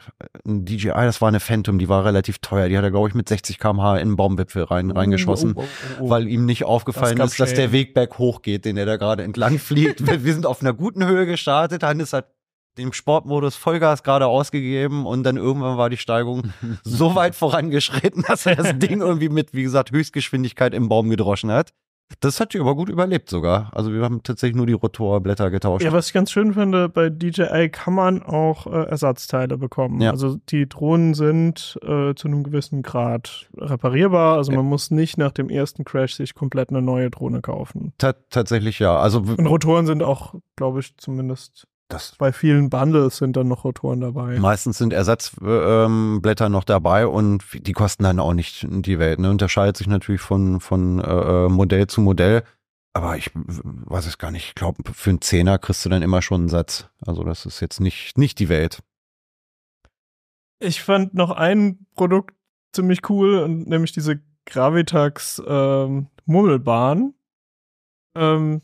ein 0.46 0.64
DJI, 0.64 0.92
das 0.92 1.20
war 1.20 1.28
eine 1.28 1.40
Phantom, 1.40 1.78
die 1.78 1.88
war 1.88 2.04
relativ 2.04 2.38
teuer. 2.38 2.68
Die 2.68 2.76
hat 2.76 2.84
er, 2.84 2.90
glaube 2.90 3.08
ich, 3.08 3.14
mit 3.14 3.28
60 3.28 3.58
km/h 3.58 3.96
in 3.96 4.08
einen 4.08 4.16
Baumwipfel 4.16 4.64
rein, 4.64 4.90
reingeschossen 4.90 5.54
Oh, 5.56 5.60
oh, 5.60 5.64
oh, 5.64 6.04
oh. 6.04 6.10
weil 6.10 6.28
ihm 6.28 6.46
nicht 6.46 6.64
aufgefallen 6.64 7.16
gab 7.16 7.26
ist, 7.26 7.38
dass 7.38 7.54
der. 7.54 7.68
Weg 7.68 7.92
berghoch 7.92 8.40
geht, 8.40 8.64
den 8.64 8.78
er 8.78 8.86
da 8.86 8.96
gerade 8.96 9.22
entlang 9.22 9.58
fliegt. 9.58 10.06
wir, 10.06 10.24
wir 10.24 10.32
sind 10.32 10.46
auf 10.46 10.62
einer 10.62 10.72
guten 10.72 11.06
Höhe 11.06 11.26
gestartet. 11.26 11.82
Hannes 11.82 12.14
hat 12.14 12.28
dem 12.78 12.92
Sportmodus 12.92 13.56
Vollgas 13.56 14.02
gerade 14.02 14.26
ausgegeben 14.26 15.04
und 15.04 15.24
dann 15.24 15.36
irgendwann 15.36 15.76
war 15.76 15.90
die 15.90 15.96
Steigung 15.98 16.52
so 16.84 17.14
weit 17.14 17.34
vorangeschritten, 17.34 18.24
dass 18.26 18.46
er 18.46 18.56
das 18.56 18.78
Ding 18.78 19.00
irgendwie 19.00 19.28
mit, 19.28 19.52
wie 19.52 19.64
gesagt, 19.64 19.90
Höchstgeschwindigkeit 19.90 20.72
im 20.72 20.88
Baum 20.88 21.10
gedroschen 21.10 21.50
hat. 21.50 21.72
Das 22.20 22.40
hat 22.40 22.54
die 22.54 22.60
aber 22.60 22.74
gut 22.74 22.88
überlebt 22.88 23.28
sogar. 23.28 23.70
Also 23.74 23.92
wir 23.92 24.02
haben 24.02 24.22
tatsächlich 24.22 24.56
nur 24.56 24.66
die 24.66 24.72
Rotorblätter 24.72 25.50
getauscht. 25.50 25.84
Ja, 25.84 25.92
was 25.92 26.08
ich 26.08 26.12
ganz 26.12 26.30
schön 26.32 26.54
finde, 26.54 26.88
bei 26.88 27.10
DJI 27.10 27.68
kann 27.70 27.94
man 27.94 28.22
auch 28.22 28.66
äh, 28.66 28.70
Ersatzteile 28.88 29.58
bekommen. 29.58 30.00
Ja. 30.00 30.10
Also 30.10 30.36
die 30.48 30.68
Drohnen 30.68 31.14
sind 31.14 31.78
äh, 31.82 32.14
zu 32.14 32.28
einem 32.28 32.44
gewissen 32.44 32.82
Grad 32.82 33.48
reparierbar. 33.56 34.36
Also 34.36 34.52
Ja. 34.52 34.58
man 34.58 34.66
muss 34.66 34.90
nicht 34.90 35.18
nach 35.18 35.32
dem 35.32 35.50
ersten 35.50 35.84
Crash 35.84 36.14
sich 36.14 36.34
komplett 36.34 36.70
eine 36.70 36.82
neue 36.82 37.10
Drohne 37.10 37.40
kaufen. 37.42 37.92
Ta 37.98 38.14
tatsächlich 38.30 38.78
ja. 38.78 38.96
Also 38.98 39.18
Und 39.20 39.46
Rotoren 39.46 39.86
sind 39.86 40.02
auch, 40.02 40.34
glaube 40.56 40.80
ich, 40.80 40.96
zumindest 40.96 41.66
das 41.88 42.14
bei 42.18 42.32
vielen 42.32 42.70
Bundles 42.70 43.16
sind 43.16 43.36
dann 43.36 43.48
noch 43.48 43.64
Rotoren 43.64 44.00
dabei. 44.00 44.38
Meistens 44.38 44.78
sind 44.78 44.92
Ersatzblätter 44.92 46.46
ähm, 46.46 46.52
noch 46.52 46.64
dabei 46.64 47.06
und 47.06 47.42
die 47.52 47.72
kosten 47.72 48.04
dann 48.04 48.20
auch 48.20 48.34
nicht 48.34 48.66
die 48.68 48.98
Welt. 48.98 49.18
Ne? 49.18 49.30
Unterscheidet 49.30 49.76
sich 49.76 49.86
natürlich 49.86 50.20
von, 50.20 50.60
von 50.60 51.00
äh, 51.00 51.48
Modell 51.48 51.86
zu 51.86 52.00
Modell. 52.00 52.42
Aber 52.92 53.16
ich 53.16 53.30
weiß 53.34 54.06
es 54.06 54.18
gar 54.18 54.30
nicht. 54.30 54.48
Ich 54.48 54.54
glaube, 54.54 54.82
für 54.92 55.10
einen 55.10 55.20
Zehner 55.20 55.58
kriegst 55.58 55.84
du 55.84 55.88
dann 55.88 56.02
immer 56.02 56.20
schon 56.20 56.42
einen 56.42 56.48
Satz. 56.48 56.88
Also 57.00 57.24
das 57.24 57.46
ist 57.46 57.60
jetzt 57.60 57.80
nicht, 57.80 58.18
nicht 58.18 58.38
die 58.38 58.48
Welt. 58.48 58.82
Ich 60.60 60.82
fand 60.82 61.14
noch 61.14 61.30
ein 61.30 61.86
Produkt 61.94 62.34
ziemlich 62.72 63.08
cool, 63.08 63.48
nämlich 63.48 63.92
diese 63.92 64.20
Gravitax 64.46 65.42
ähm, 65.46 66.08
Murmelbahn. 66.26 67.14
Ähm, 68.16 68.62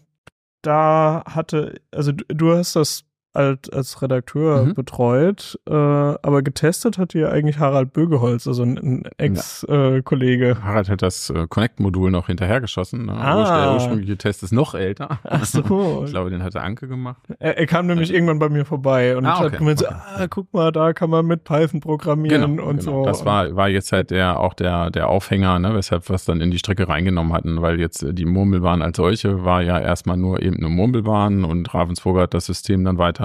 da 0.62 1.22
hatte, 1.26 1.80
also 1.90 2.12
du, 2.12 2.24
du 2.28 2.52
hast 2.56 2.76
das 2.76 3.04
als, 3.34 3.68
als 3.70 4.00
Redakteur 4.00 4.64
Mhm. 4.64 4.74
betreut, 4.74 5.58
äh, 5.68 5.72
aber 5.74 6.42
getestet 6.42 6.98
hat 6.98 7.12
die 7.14 7.24
eigentlich 7.24 7.58
Harald 7.58 7.92
Bögeholz, 7.92 8.46
also 8.46 8.62
ein, 8.62 8.78
ein 8.78 9.02
Ex-Kollege. 9.18 10.58
Harald 10.62 10.88
hat 10.88 11.02
das 11.02 11.30
äh, 11.30 11.46
Connect-Modul 11.48 12.10
noch 12.10 12.26
hinterhergeschossen. 12.28 13.06
Ne? 13.06 13.12
Ah. 13.12 13.64
Der 13.64 13.74
ursprüngliche 13.74 14.16
Test 14.16 14.42
ist 14.42 14.52
noch 14.52 14.74
älter. 14.74 15.18
Ach 15.24 15.44
so. 15.44 15.62
Ich 16.04 16.10
glaube, 16.10 16.30
den 16.30 16.42
hatte 16.42 16.60
Anke 16.60 16.86
gemacht. 16.86 17.20
Er, 17.38 17.58
er 17.58 17.66
kam 17.66 17.86
nämlich 17.86 18.12
irgendwann 18.12 18.38
bei 18.38 18.48
mir 18.48 18.64
vorbei 18.64 19.16
und 19.16 19.26
Ah, 19.26 19.38
hat 19.40 19.46
okay. 19.46 19.56
gemeint, 19.58 19.78
so, 19.80 19.86
Okay. 19.86 19.94
ah, 20.16 20.26
guck 20.28 20.52
mal, 20.54 20.70
da 20.72 20.92
kann 20.92 21.10
man 21.10 21.26
mit 21.26 21.44
Python 21.44 21.80
programmieren 21.80 22.60
und 22.60 22.82
so. 22.82 23.04
Das 23.04 23.24
war, 23.24 23.54
war 23.56 23.68
jetzt 23.68 23.90
halt 23.92 24.10
der, 24.10 24.38
auch 24.38 24.54
der, 24.54 24.90
der 24.90 25.08
Aufhänger, 25.08 25.58
ne, 25.58 25.74
weshalb 25.74 26.08
wir 26.08 26.14
es 26.14 26.24
dann 26.24 26.40
in 26.40 26.50
die 26.50 26.58
Strecke 26.58 26.88
reingenommen 26.88 27.32
hatten, 27.32 27.60
weil 27.62 27.80
jetzt 27.80 28.02
äh, 28.02 28.12
die 28.14 28.24
Murmelbahn 28.26 28.82
als 28.82 28.96
solche 28.96 29.44
war 29.44 29.62
ja 29.62 29.78
erstmal 29.80 30.16
nur 30.16 30.42
eben 30.42 30.56
eine 30.58 30.68
Murmelbahn 30.68 31.44
und 31.44 31.72
Ravensburger 31.74 32.22
hat 32.22 32.34
das 32.34 32.46
System 32.46 32.84
dann 32.84 32.98
weiter 32.98 33.23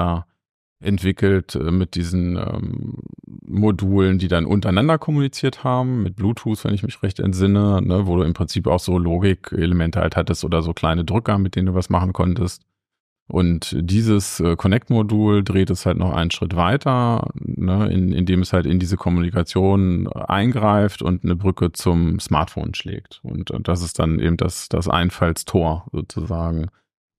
entwickelt 0.81 1.55
äh, 1.55 1.71
mit 1.71 1.95
diesen 1.95 2.37
ähm, 2.37 2.99
Modulen, 3.45 4.19
die 4.19 4.27
dann 4.27 4.45
untereinander 4.45 4.97
kommuniziert 4.97 5.63
haben, 5.63 6.03
mit 6.03 6.15
Bluetooth, 6.15 6.63
wenn 6.63 6.73
ich 6.73 6.83
mich 6.83 7.01
recht 7.03 7.19
entsinne, 7.19 7.81
ne, 7.81 8.07
wo 8.07 8.15
du 8.15 8.23
im 8.23 8.33
Prinzip 8.33 8.67
auch 8.67 8.79
so 8.79 8.97
Logik-Elemente 8.97 9.99
halt 9.99 10.15
hattest 10.15 10.45
oder 10.45 10.61
so 10.61 10.73
kleine 10.73 11.03
Drücker, 11.03 11.37
mit 11.37 11.55
denen 11.55 11.67
du 11.67 11.73
was 11.73 11.89
machen 11.89 12.13
konntest. 12.13 12.63
Und 13.27 13.75
dieses 13.79 14.39
äh, 14.39 14.55
Connect-Modul 14.55 15.43
dreht 15.43 15.69
es 15.69 15.85
halt 15.85 15.97
noch 15.97 16.13
einen 16.13 16.31
Schritt 16.31 16.55
weiter, 16.55 17.29
ne, 17.35 17.87
in, 17.91 18.11
indem 18.11 18.41
es 18.41 18.53
halt 18.53 18.65
in 18.65 18.79
diese 18.79 18.97
Kommunikation 18.97 20.07
eingreift 20.07 21.03
und 21.03 21.23
eine 21.23 21.35
Brücke 21.35 21.71
zum 21.71 22.19
Smartphone 22.19 22.73
schlägt. 22.73 23.19
Und, 23.21 23.51
und 23.51 23.67
das 23.67 23.83
ist 23.83 23.99
dann 23.99 24.19
eben 24.19 24.37
das, 24.37 24.67
das 24.69 24.87
Einfallstor 24.87 25.85
sozusagen, 25.91 26.69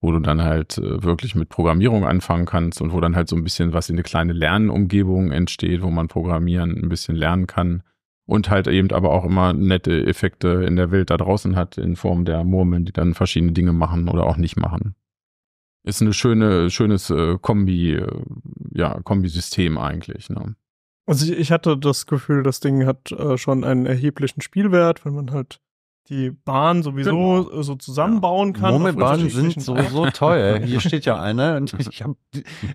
wo 0.01 0.11
du 0.11 0.19
dann 0.19 0.41
halt 0.41 0.77
äh, 0.77 1.03
wirklich 1.03 1.35
mit 1.35 1.49
Programmierung 1.49 2.05
anfangen 2.05 2.45
kannst 2.45 2.81
und 2.81 2.91
wo 2.91 2.99
dann 2.99 3.15
halt 3.15 3.29
so 3.29 3.35
ein 3.35 3.43
bisschen 3.43 3.73
was 3.73 3.89
in 3.89 3.95
eine 3.95 4.03
kleine 4.03 4.33
Lernumgebung 4.33 5.31
entsteht, 5.31 5.81
wo 5.81 5.89
man 5.89 6.07
Programmieren 6.07 6.71
ein 6.71 6.89
bisschen 6.89 7.15
lernen 7.15 7.47
kann. 7.47 7.83
Und 8.25 8.49
halt 8.49 8.67
eben 8.67 8.91
aber 8.91 9.11
auch 9.11 9.25
immer 9.25 9.51
nette 9.51 10.05
Effekte 10.05 10.63
in 10.65 10.75
der 10.75 10.91
Welt 10.91 11.09
da 11.09 11.17
draußen 11.17 11.55
hat, 11.55 11.77
in 11.77 11.95
Form 11.95 12.23
der 12.23 12.43
Murmeln, 12.43 12.85
die 12.85 12.93
dann 12.93 13.13
verschiedene 13.13 13.51
Dinge 13.51 13.73
machen 13.73 14.07
oder 14.07 14.25
auch 14.25 14.37
nicht 14.37 14.57
machen 14.57 14.95
ist 15.83 16.01
eine 16.01 16.13
schöne, 16.13 16.69
schönes 16.69 17.09
äh, 17.09 17.37
Kombi, 17.39 17.95
äh, 17.95 18.23
ja, 18.73 18.99
Kombisystem 19.01 19.77
eigentlich. 19.77 20.29
Ne? 20.29 20.55
Also 21.05 21.31
ich, 21.31 21.51
hatte 21.51 21.77
das 21.77 22.05
Gefühl, 22.05 22.43
das 22.43 22.59
Ding 22.59 22.85
hat 22.85 23.11
äh, 23.11 23.37
schon 23.37 23.63
einen 23.63 23.85
erheblichen 23.85 24.41
Spielwert, 24.41 25.03
wenn 25.05 25.13
man 25.13 25.31
halt 25.31 25.59
die 26.11 26.29
Bahn 26.29 26.83
sowieso 26.83 27.49
äh, 27.51 27.63
so 27.63 27.75
zusammenbauen 27.75 28.51
kann. 28.51 28.71
Murmelbahnen 28.71 29.29
sind 29.29 29.61
sowieso 29.61 30.07
toll. 30.07 30.59
Hier 30.65 30.81
steht 30.81 31.05
ja 31.05 31.19
eine 31.19 31.55
und 31.55 31.73
ich 31.79 32.03
habe 32.03 32.15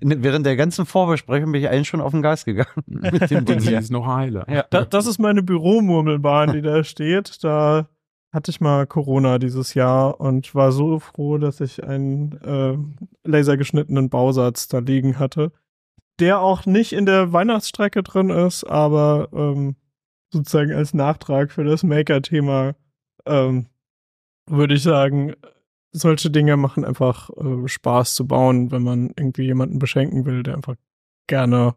während 0.00 0.46
der 0.46 0.56
ganzen 0.56 0.86
Vorbesprechung 0.86 1.52
bin 1.52 1.60
ich 1.60 1.68
eigentlich 1.68 1.88
schon 1.88 2.00
auf 2.00 2.12
den 2.12 2.22
Geist 2.22 2.46
gegangen 2.46 2.70
mit 2.86 3.30
dem 3.30 3.44
Ding 3.44 3.60
hier. 3.60 3.78
ist 3.78 3.92
noch 3.92 4.06
heile. 4.06 4.46
Ja. 4.48 4.64
Da, 4.70 4.86
das 4.86 5.06
ist 5.06 5.18
meine 5.18 5.42
Büromurmelbahn, 5.42 6.54
die 6.54 6.62
da 6.62 6.82
steht. 6.82 7.44
Da 7.44 7.88
hatte 8.32 8.50
ich 8.50 8.60
mal 8.60 8.86
Corona 8.86 9.38
dieses 9.38 9.74
Jahr 9.74 10.18
und 10.18 10.54
war 10.54 10.72
so 10.72 10.98
froh, 10.98 11.36
dass 11.36 11.60
ich 11.60 11.84
einen 11.84 12.32
äh, 12.42 13.28
lasergeschnittenen 13.28 14.08
Bausatz 14.08 14.66
da 14.68 14.78
liegen 14.78 15.18
hatte, 15.18 15.52
der 16.20 16.40
auch 16.40 16.64
nicht 16.64 16.94
in 16.94 17.04
der 17.04 17.34
Weihnachtsstrecke 17.34 18.02
drin 18.02 18.30
ist, 18.30 18.64
aber 18.64 19.28
ähm, 19.34 19.76
sozusagen 20.32 20.72
als 20.72 20.94
Nachtrag 20.94 21.52
für 21.52 21.64
das 21.64 21.82
Maker-Thema 21.82 22.74
ähm, 23.26 23.66
würde 24.48 24.74
ich 24.74 24.82
sagen, 24.82 25.34
solche 25.92 26.30
Dinge 26.30 26.56
machen 26.56 26.84
einfach 26.84 27.30
äh, 27.30 27.66
Spaß 27.68 28.14
zu 28.14 28.26
bauen, 28.26 28.70
wenn 28.70 28.82
man 28.82 29.08
irgendwie 29.16 29.44
jemanden 29.44 29.78
beschenken 29.78 30.24
will, 30.26 30.42
der 30.42 30.54
einfach 30.56 30.76
gerne 31.26 31.74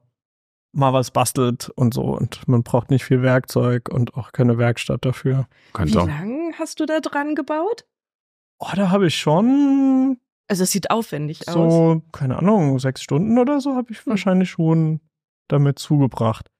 mal 0.72 0.94
was 0.94 1.12
bastelt 1.12 1.70
und 1.76 1.94
so. 1.94 2.04
Und 2.04 2.48
man 2.48 2.64
braucht 2.64 2.92
nicht 2.92 3.04
viel 3.06 3.22
Werkzeug 3.22 3.90
und 3.90 4.14
auch 4.16 4.32
keine 4.32 4.58
Werkstatt 4.58 5.06
dafür. 5.06 5.48
Kannst 5.74 5.94
Wie 5.96 6.00
auch. 6.00 6.08
lang 6.08 6.54
hast 6.60 6.80
du 6.80 6.86
da 6.86 7.00
dran 7.00 7.34
gebaut? 7.36 7.86
Oh, 8.60 8.68
da 8.76 8.90
habe 8.92 9.08
ich 9.08 9.18
schon 9.18 10.20
Also 10.48 10.64
es 10.64 10.72
sieht 10.72 10.92
aufwendig 10.92 11.48
aus. 11.48 11.54
so, 11.54 12.02
keine 12.12 12.38
Ahnung, 12.38 12.78
sechs 12.80 13.02
Stunden 13.02 13.40
oder 13.40 13.62
so 13.62 13.76
habe 13.76 13.92
ich 13.92 14.00
Hm. 14.00 14.12
wahrscheinlich 14.12 14.50
schon 14.52 15.00
damit 15.48 15.80
zugebracht. 15.80 16.52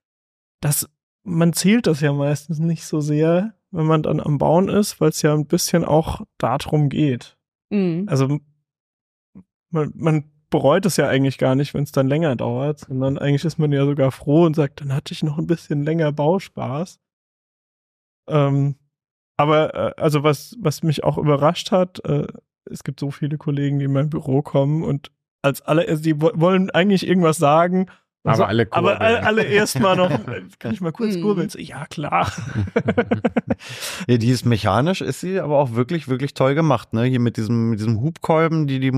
Das, 0.60 0.88
man 1.22 1.52
zählt 1.52 1.86
das 1.86 2.00
ja 2.00 2.12
meistens 2.12 2.58
nicht 2.58 2.84
so 2.86 3.00
sehr, 3.00 3.54
wenn 3.70 3.86
man 3.86 4.02
dann 4.02 4.20
am 4.20 4.38
Bauen 4.38 4.68
ist, 4.68 5.00
weil 5.00 5.10
es 5.10 5.22
ja 5.22 5.32
ein 5.34 5.46
bisschen 5.46 5.84
auch 5.84 6.22
darum 6.38 6.88
geht. 6.88 7.36
Mhm. 7.70 8.06
Also 8.08 8.40
man, 9.70 9.92
man 9.94 10.32
bereut 10.50 10.84
es 10.86 10.96
ja 10.96 11.08
eigentlich 11.08 11.38
gar 11.38 11.54
nicht, 11.54 11.74
wenn 11.74 11.84
es 11.84 11.92
dann 11.92 12.08
länger 12.08 12.34
dauert, 12.36 12.80
sondern 12.80 13.18
eigentlich 13.18 13.44
ist 13.44 13.58
man 13.58 13.70
ja 13.72 13.84
sogar 13.84 14.10
froh 14.10 14.44
und 14.44 14.56
sagt, 14.56 14.80
dann 14.80 14.92
hatte 14.92 15.12
ich 15.12 15.22
noch 15.22 15.38
ein 15.38 15.46
bisschen 15.46 15.84
länger 15.84 16.10
Bauspaß. 16.12 16.98
Ähm, 18.28 18.76
aber 19.36 19.74
äh, 19.74 20.00
also 20.00 20.22
was, 20.22 20.56
was 20.60 20.82
mich 20.82 21.04
auch 21.04 21.16
überrascht 21.18 21.70
hat, 21.70 22.04
äh, 22.04 22.26
es 22.64 22.84
gibt 22.84 23.00
so 23.00 23.10
viele 23.10 23.38
Kollegen, 23.38 23.78
die 23.78 23.86
in 23.86 23.92
mein 23.92 24.10
Büro 24.10 24.42
kommen 24.42 24.82
und 24.82 25.12
als 25.42 25.62
alle, 25.62 25.88
also 25.88 26.02
die 26.02 26.20
wo- 26.20 26.32
wollen 26.34 26.70
eigentlich 26.70 27.06
irgendwas 27.06 27.38
sagen. 27.38 27.86
Und 28.22 28.32
Aber 28.32 28.48
alle 28.48 28.68
aber 28.70 28.90
kurbeln. 28.92 28.98
alle, 28.98 29.22
alle 29.24 29.42
erstmal 29.44 29.96
noch, 29.96 30.10
kann 30.58 30.72
ich 30.72 30.80
mal 30.80 30.92
kurz 30.92 31.16
Mhm. 31.16 31.22
kurbeln? 31.22 31.48
So, 31.48 31.58
ja, 31.58 31.86
klar. 31.86 32.30
Ja, 34.08 34.16
die 34.16 34.30
ist 34.30 34.46
mechanisch, 34.46 35.00
ist 35.02 35.20
sie 35.20 35.38
aber 35.40 35.58
auch 35.58 35.72
wirklich, 35.74 36.08
wirklich 36.08 36.34
toll 36.34 36.54
gemacht, 36.54 36.92
ne? 36.94 37.04
Hier 37.04 37.20
mit 37.20 37.36
diesem, 37.36 37.70
mit 37.70 37.78
diesem 37.80 38.00
Hubkolben, 38.00 38.66
die 38.66 38.80
die 38.80 38.92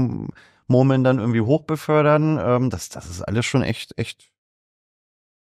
Murmeln 0.68 1.02
dann 1.04 1.18
irgendwie 1.18 1.40
hochbefördern. 1.40 2.38
Ähm, 2.40 2.70
das, 2.70 2.88
das 2.88 3.10
ist 3.10 3.22
alles 3.22 3.44
schon 3.44 3.62
echt, 3.62 3.92
echt 3.98 4.30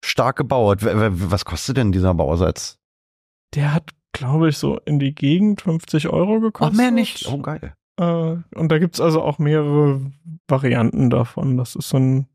stark 0.04 0.36
gebaut. 0.36 0.80
Was 0.82 1.44
kostet 1.44 1.76
denn 1.78 1.92
dieser 1.92 2.14
Bausatz? 2.14 2.78
Der 3.54 3.72
hat, 3.74 3.90
glaube 4.12 4.50
ich, 4.50 4.58
so 4.58 4.78
in 4.84 4.98
die 4.98 5.14
Gegend 5.14 5.62
50 5.62 6.08
Euro 6.08 6.40
gekostet. 6.40 7.26
Oh, 7.30 7.38
geil. 7.38 7.72
Äh, 7.98 8.04
und 8.58 8.68
da 8.70 8.78
gibt's 8.78 9.00
also 9.00 9.22
auch 9.22 9.38
mehrere 9.38 10.00
Varianten 10.46 11.08
davon. 11.10 11.56
Das 11.56 11.74
ist 11.74 11.88
so 11.88 11.96
ein, 11.96 12.26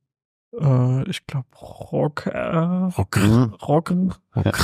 äh, 0.60 1.10
ich 1.10 1.26
glaube, 1.28 1.48
Rock, 1.58 2.26
äh, 2.28 2.38
Rock, 2.58 3.18
Mhm. 3.18 3.54
Rock 3.62 3.94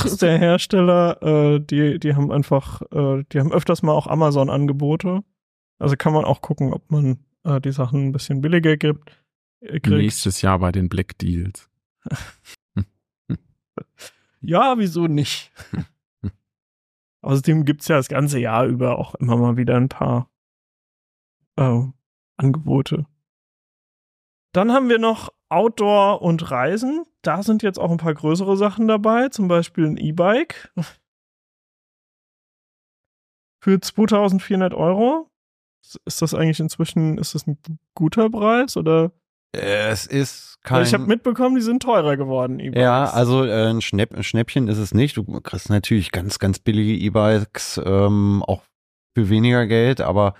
ist 0.04 0.22
der 0.22 0.38
Hersteller. 0.38 1.22
Äh, 1.22 1.60
die, 1.60 1.98
die 1.98 2.14
haben 2.14 2.30
einfach, 2.32 2.82
äh, 2.92 3.24
die 3.32 3.40
haben 3.40 3.52
öfters 3.52 3.82
mal 3.82 3.92
auch 3.92 4.06
Amazon-Angebote. 4.06 5.22
Also 5.78 5.96
kann 5.96 6.12
man 6.12 6.24
auch 6.24 6.40
gucken, 6.42 6.72
ob 6.72 6.90
man 6.90 7.18
äh, 7.44 7.60
die 7.60 7.72
Sachen 7.72 8.08
ein 8.08 8.12
bisschen 8.12 8.40
billiger 8.40 8.76
gibt. 8.76 9.22
äh, 9.60 9.80
kriegt. 9.80 9.88
Nächstes 9.88 10.42
Jahr 10.42 10.58
bei 10.58 10.72
den 10.72 10.88
Black 10.88 11.18
Deals. 11.18 11.68
Ja, 14.42 14.78
wieso 14.78 15.06
nicht? 15.06 15.52
Außerdem 17.22 17.66
gibt's 17.66 17.88
ja 17.88 17.96
das 17.96 18.08
ganze 18.08 18.38
Jahr 18.38 18.64
über 18.66 18.98
auch 18.98 19.14
immer 19.16 19.36
mal 19.36 19.56
wieder 19.58 19.76
ein 19.76 19.88
paar 19.90 20.30
Angebote. 22.38 23.04
Dann 24.52 24.72
haben 24.72 24.88
wir 24.88 24.98
noch 24.98 25.30
Outdoor 25.50 26.22
und 26.22 26.50
Reisen. 26.50 27.04
Da 27.22 27.42
sind 27.42 27.62
jetzt 27.62 27.78
auch 27.78 27.90
ein 27.90 27.98
paar 27.98 28.14
größere 28.14 28.56
Sachen 28.56 28.88
dabei, 28.88 29.28
zum 29.28 29.48
Beispiel 29.48 29.86
ein 29.86 29.96
E-Bike 29.96 30.72
für 33.62 33.80
2400 33.80 34.72
Euro. 34.74 35.28
Ist 36.04 36.22
das 36.22 36.34
eigentlich 36.34 36.60
inzwischen, 36.60 37.18
ist 37.18 37.34
das 37.34 37.46
ein 37.46 37.58
guter 37.94 38.30
Preis 38.30 38.76
oder? 38.76 39.12
Es 39.52 40.06
ist 40.06 40.58
kein. 40.62 40.84
ich 40.84 40.94
habe 40.94 41.06
mitbekommen, 41.06 41.56
die 41.56 41.62
sind 41.62 41.82
teurer 41.82 42.16
geworden, 42.16 42.60
E-Bikes. 42.60 42.80
Ja, 42.80 43.04
also 43.06 43.44
äh, 43.44 43.70
ein, 43.70 43.80
Schnäpp, 43.80 44.14
ein 44.14 44.22
Schnäppchen 44.22 44.68
ist 44.68 44.78
es 44.78 44.94
nicht. 44.94 45.16
Du 45.16 45.24
kriegst 45.40 45.70
natürlich 45.70 46.12
ganz, 46.12 46.38
ganz 46.38 46.60
billige 46.60 46.92
E-Bikes, 46.92 47.80
ähm, 47.84 48.44
auch 48.46 48.62
für 49.16 49.28
weniger 49.28 49.66
Geld, 49.66 50.00
aber 50.00 50.34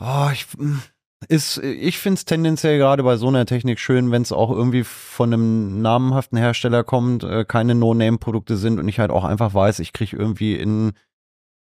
oh, 0.00 0.28
ich, 0.32 0.46
mm, 0.56 0.78
ist, 1.26 1.58
ich 1.58 1.98
finde 1.98 2.18
es 2.18 2.24
tendenziell 2.24 2.78
gerade 2.78 3.02
bei 3.02 3.16
so 3.16 3.28
einer 3.28 3.44
Technik 3.44 3.80
schön, 3.80 4.12
wenn 4.12 4.22
es 4.22 4.32
auch 4.32 4.50
irgendwie 4.50 4.84
von 4.84 5.32
einem 5.32 5.82
namenhaften 5.82 6.38
Hersteller 6.38 6.84
kommt, 6.84 7.24
äh, 7.24 7.44
keine 7.44 7.74
No-Name-Produkte 7.74 8.56
sind 8.56 8.78
und 8.78 8.86
ich 8.88 9.00
halt 9.00 9.10
auch 9.10 9.24
einfach 9.24 9.52
weiß, 9.52 9.80
ich 9.80 9.92
kriege 9.92 10.16
irgendwie 10.16 10.54
in 10.54 10.92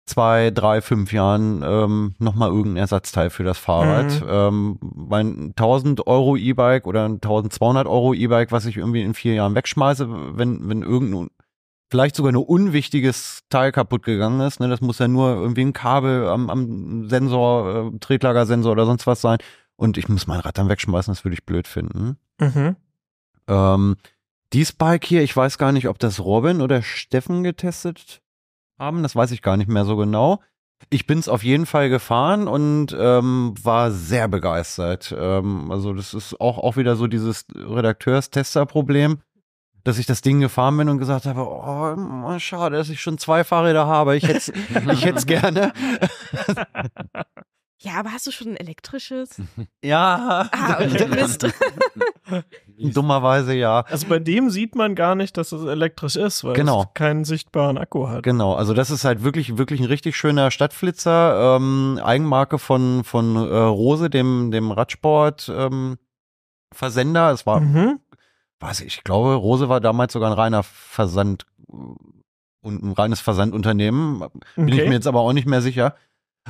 zwei, 0.05 0.51
drei, 0.51 0.81
fünf 0.81 1.13
Jahren 1.13 1.63
ähm, 1.63 2.15
nochmal 2.19 2.49
irgendein 2.49 2.77
Ersatzteil 2.77 3.29
für 3.29 3.43
das 3.43 3.57
Fahrrad. 3.57 4.21
Mhm. 4.21 4.27
Ähm, 4.27 4.79
mein 4.81 5.47
1000 5.49 6.07
Euro 6.07 6.35
E-Bike 6.35 6.87
oder 6.87 7.05
ein 7.05 7.15
1200 7.15 7.87
Euro 7.87 8.13
E-Bike, 8.13 8.51
was 8.51 8.65
ich 8.65 8.77
irgendwie 8.77 9.03
in 9.03 9.13
vier 9.13 9.35
Jahren 9.35 9.55
wegschmeiße, 9.55 10.37
wenn, 10.37 10.67
wenn 10.67 10.81
irgendein, 10.81 11.29
vielleicht 11.93 12.15
sogar 12.15 12.31
nur 12.31 12.49
unwichtiges 12.49 13.43
Teil 13.49 13.71
kaputt 13.71 14.01
gegangen 14.01 14.41
ist, 14.41 14.59
ne, 14.59 14.67
das 14.67 14.81
muss 14.81 14.97
ja 14.97 15.07
nur 15.07 15.35
irgendwie 15.35 15.61
ein 15.61 15.73
Kabel 15.73 16.27
am, 16.27 16.49
am 16.49 17.07
Sensor, 17.07 17.91
äh, 17.93 17.99
Tretlagersensor 17.99 18.71
oder 18.71 18.87
sonst 18.87 19.05
was 19.05 19.21
sein 19.21 19.37
und 19.75 19.99
ich 19.99 20.09
muss 20.09 20.25
mein 20.25 20.39
Rad 20.39 20.57
dann 20.57 20.69
wegschmeißen, 20.69 21.13
das 21.13 21.23
würde 21.23 21.35
ich 21.35 21.45
blöd 21.45 21.67
finden. 21.67 22.17
Mhm. 22.39 22.75
Ähm, 23.47 23.95
dies 24.53 24.71
Bike 24.71 25.05
hier, 25.05 25.21
ich 25.21 25.37
weiß 25.37 25.59
gar 25.59 25.71
nicht, 25.71 25.87
ob 25.87 25.99
das 25.99 26.19
Robin 26.19 26.61
oder 26.61 26.81
Steffen 26.81 27.43
getestet 27.43 28.23
haben, 28.79 29.03
das 29.03 29.15
weiß 29.15 29.29
ich 29.29 29.43
gar 29.43 29.55
nicht 29.55 29.69
mehr 29.69 29.85
so 29.85 29.95
genau. 29.95 30.41
Ich 30.89 31.05
bin 31.05 31.19
es 31.19 31.29
auf 31.29 31.43
jeden 31.43 31.67
Fall 31.67 31.89
gefahren 31.89 32.47
und 32.47 32.87
ähm, 32.99 33.53
war 33.61 33.91
sehr 33.91 34.27
begeistert. 34.27 35.13
Ähm, 35.15 35.69
also 35.69 35.93
das 35.93 36.15
ist 36.15 36.41
auch, 36.41 36.57
auch 36.57 36.75
wieder 36.75 36.95
so 36.95 37.05
dieses 37.05 37.45
Redakteurs-Tester-Problem, 37.55 39.19
dass 39.83 39.97
ich 39.97 40.05
das 40.05 40.21
Ding 40.21 40.39
gefahren 40.39 40.77
bin 40.77 40.89
und 40.89 40.97
gesagt 40.97 41.25
habe, 41.25 41.41
oh, 41.41 42.39
schade, 42.39 42.77
dass 42.77 42.89
ich 42.89 43.01
schon 43.01 43.17
zwei 43.17 43.43
Fahrräder 43.43 43.85
habe. 43.85 44.15
Ich 44.15 44.27
hätte 44.27 44.53
ich 44.91 45.05
hätte 45.05 45.25
gerne. 45.25 45.73
Ja, 47.79 47.99
aber 47.99 48.11
hast 48.13 48.25
du 48.25 48.31
schon 48.31 48.47
ein 48.51 48.55
elektrisches? 48.57 49.41
ja. 49.83 50.47
Ah, 50.53 50.77
okay, 50.79 51.05
Mist. 51.07 51.45
Dummerweise 52.77 53.53
ja. 53.53 53.81
Also 53.89 54.07
bei 54.07 54.19
dem 54.19 54.49
sieht 54.49 54.75
man 54.75 54.95
gar 54.95 55.15
nicht, 55.15 55.35
dass 55.35 55.51
es 55.51 55.65
elektrisch 55.65 56.15
ist, 56.15 56.45
weil 56.45 56.53
Genau. 56.53 56.83
es 56.83 56.87
keinen 56.93 57.25
sichtbaren 57.25 57.77
Akku 57.77 58.07
hat. 58.07 58.23
Genau, 58.23 58.53
also 58.55 58.73
das 58.73 58.89
ist 58.89 59.03
halt 59.03 59.23
wirklich, 59.23 59.57
wirklich 59.57 59.81
ein 59.81 59.85
richtig 59.87 60.15
schöner 60.15 60.49
Stadtflitzer, 60.49 61.57
ähm, 61.57 61.99
Eigenmarke 62.01 62.57
von, 62.57 63.03
von 63.03 63.35
äh, 63.35 63.39
Rose, 63.39 64.09
dem, 64.09 64.51
dem 64.51 64.71
Radsport 64.71 65.51
ähm, 65.53 65.97
Versender. 66.73 67.31
Es 67.31 67.45
war, 67.45 67.59
Mhm. 67.59 67.99
Weiß 68.63 68.81
ich, 68.81 68.97
ich 68.97 69.03
glaube, 69.03 69.35
Rose 69.35 69.69
war 69.69 69.79
damals 69.81 70.13
sogar 70.13 70.31
ein 70.31 70.37
reiner 70.37 70.63
Versand 70.63 71.45
und 71.67 72.83
ein 72.83 72.91
reines 72.93 73.19
Versandunternehmen. 73.19 74.23
Bin 74.55 74.67
ich 74.69 74.75
Okay. 74.75 74.87
mir 74.87 74.95
jetzt 74.95 75.07
aber 75.07 75.19
auch 75.21 75.33
nicht 75.33 75.47
mehr 75.47 75.61
sicher. 75.61 75.95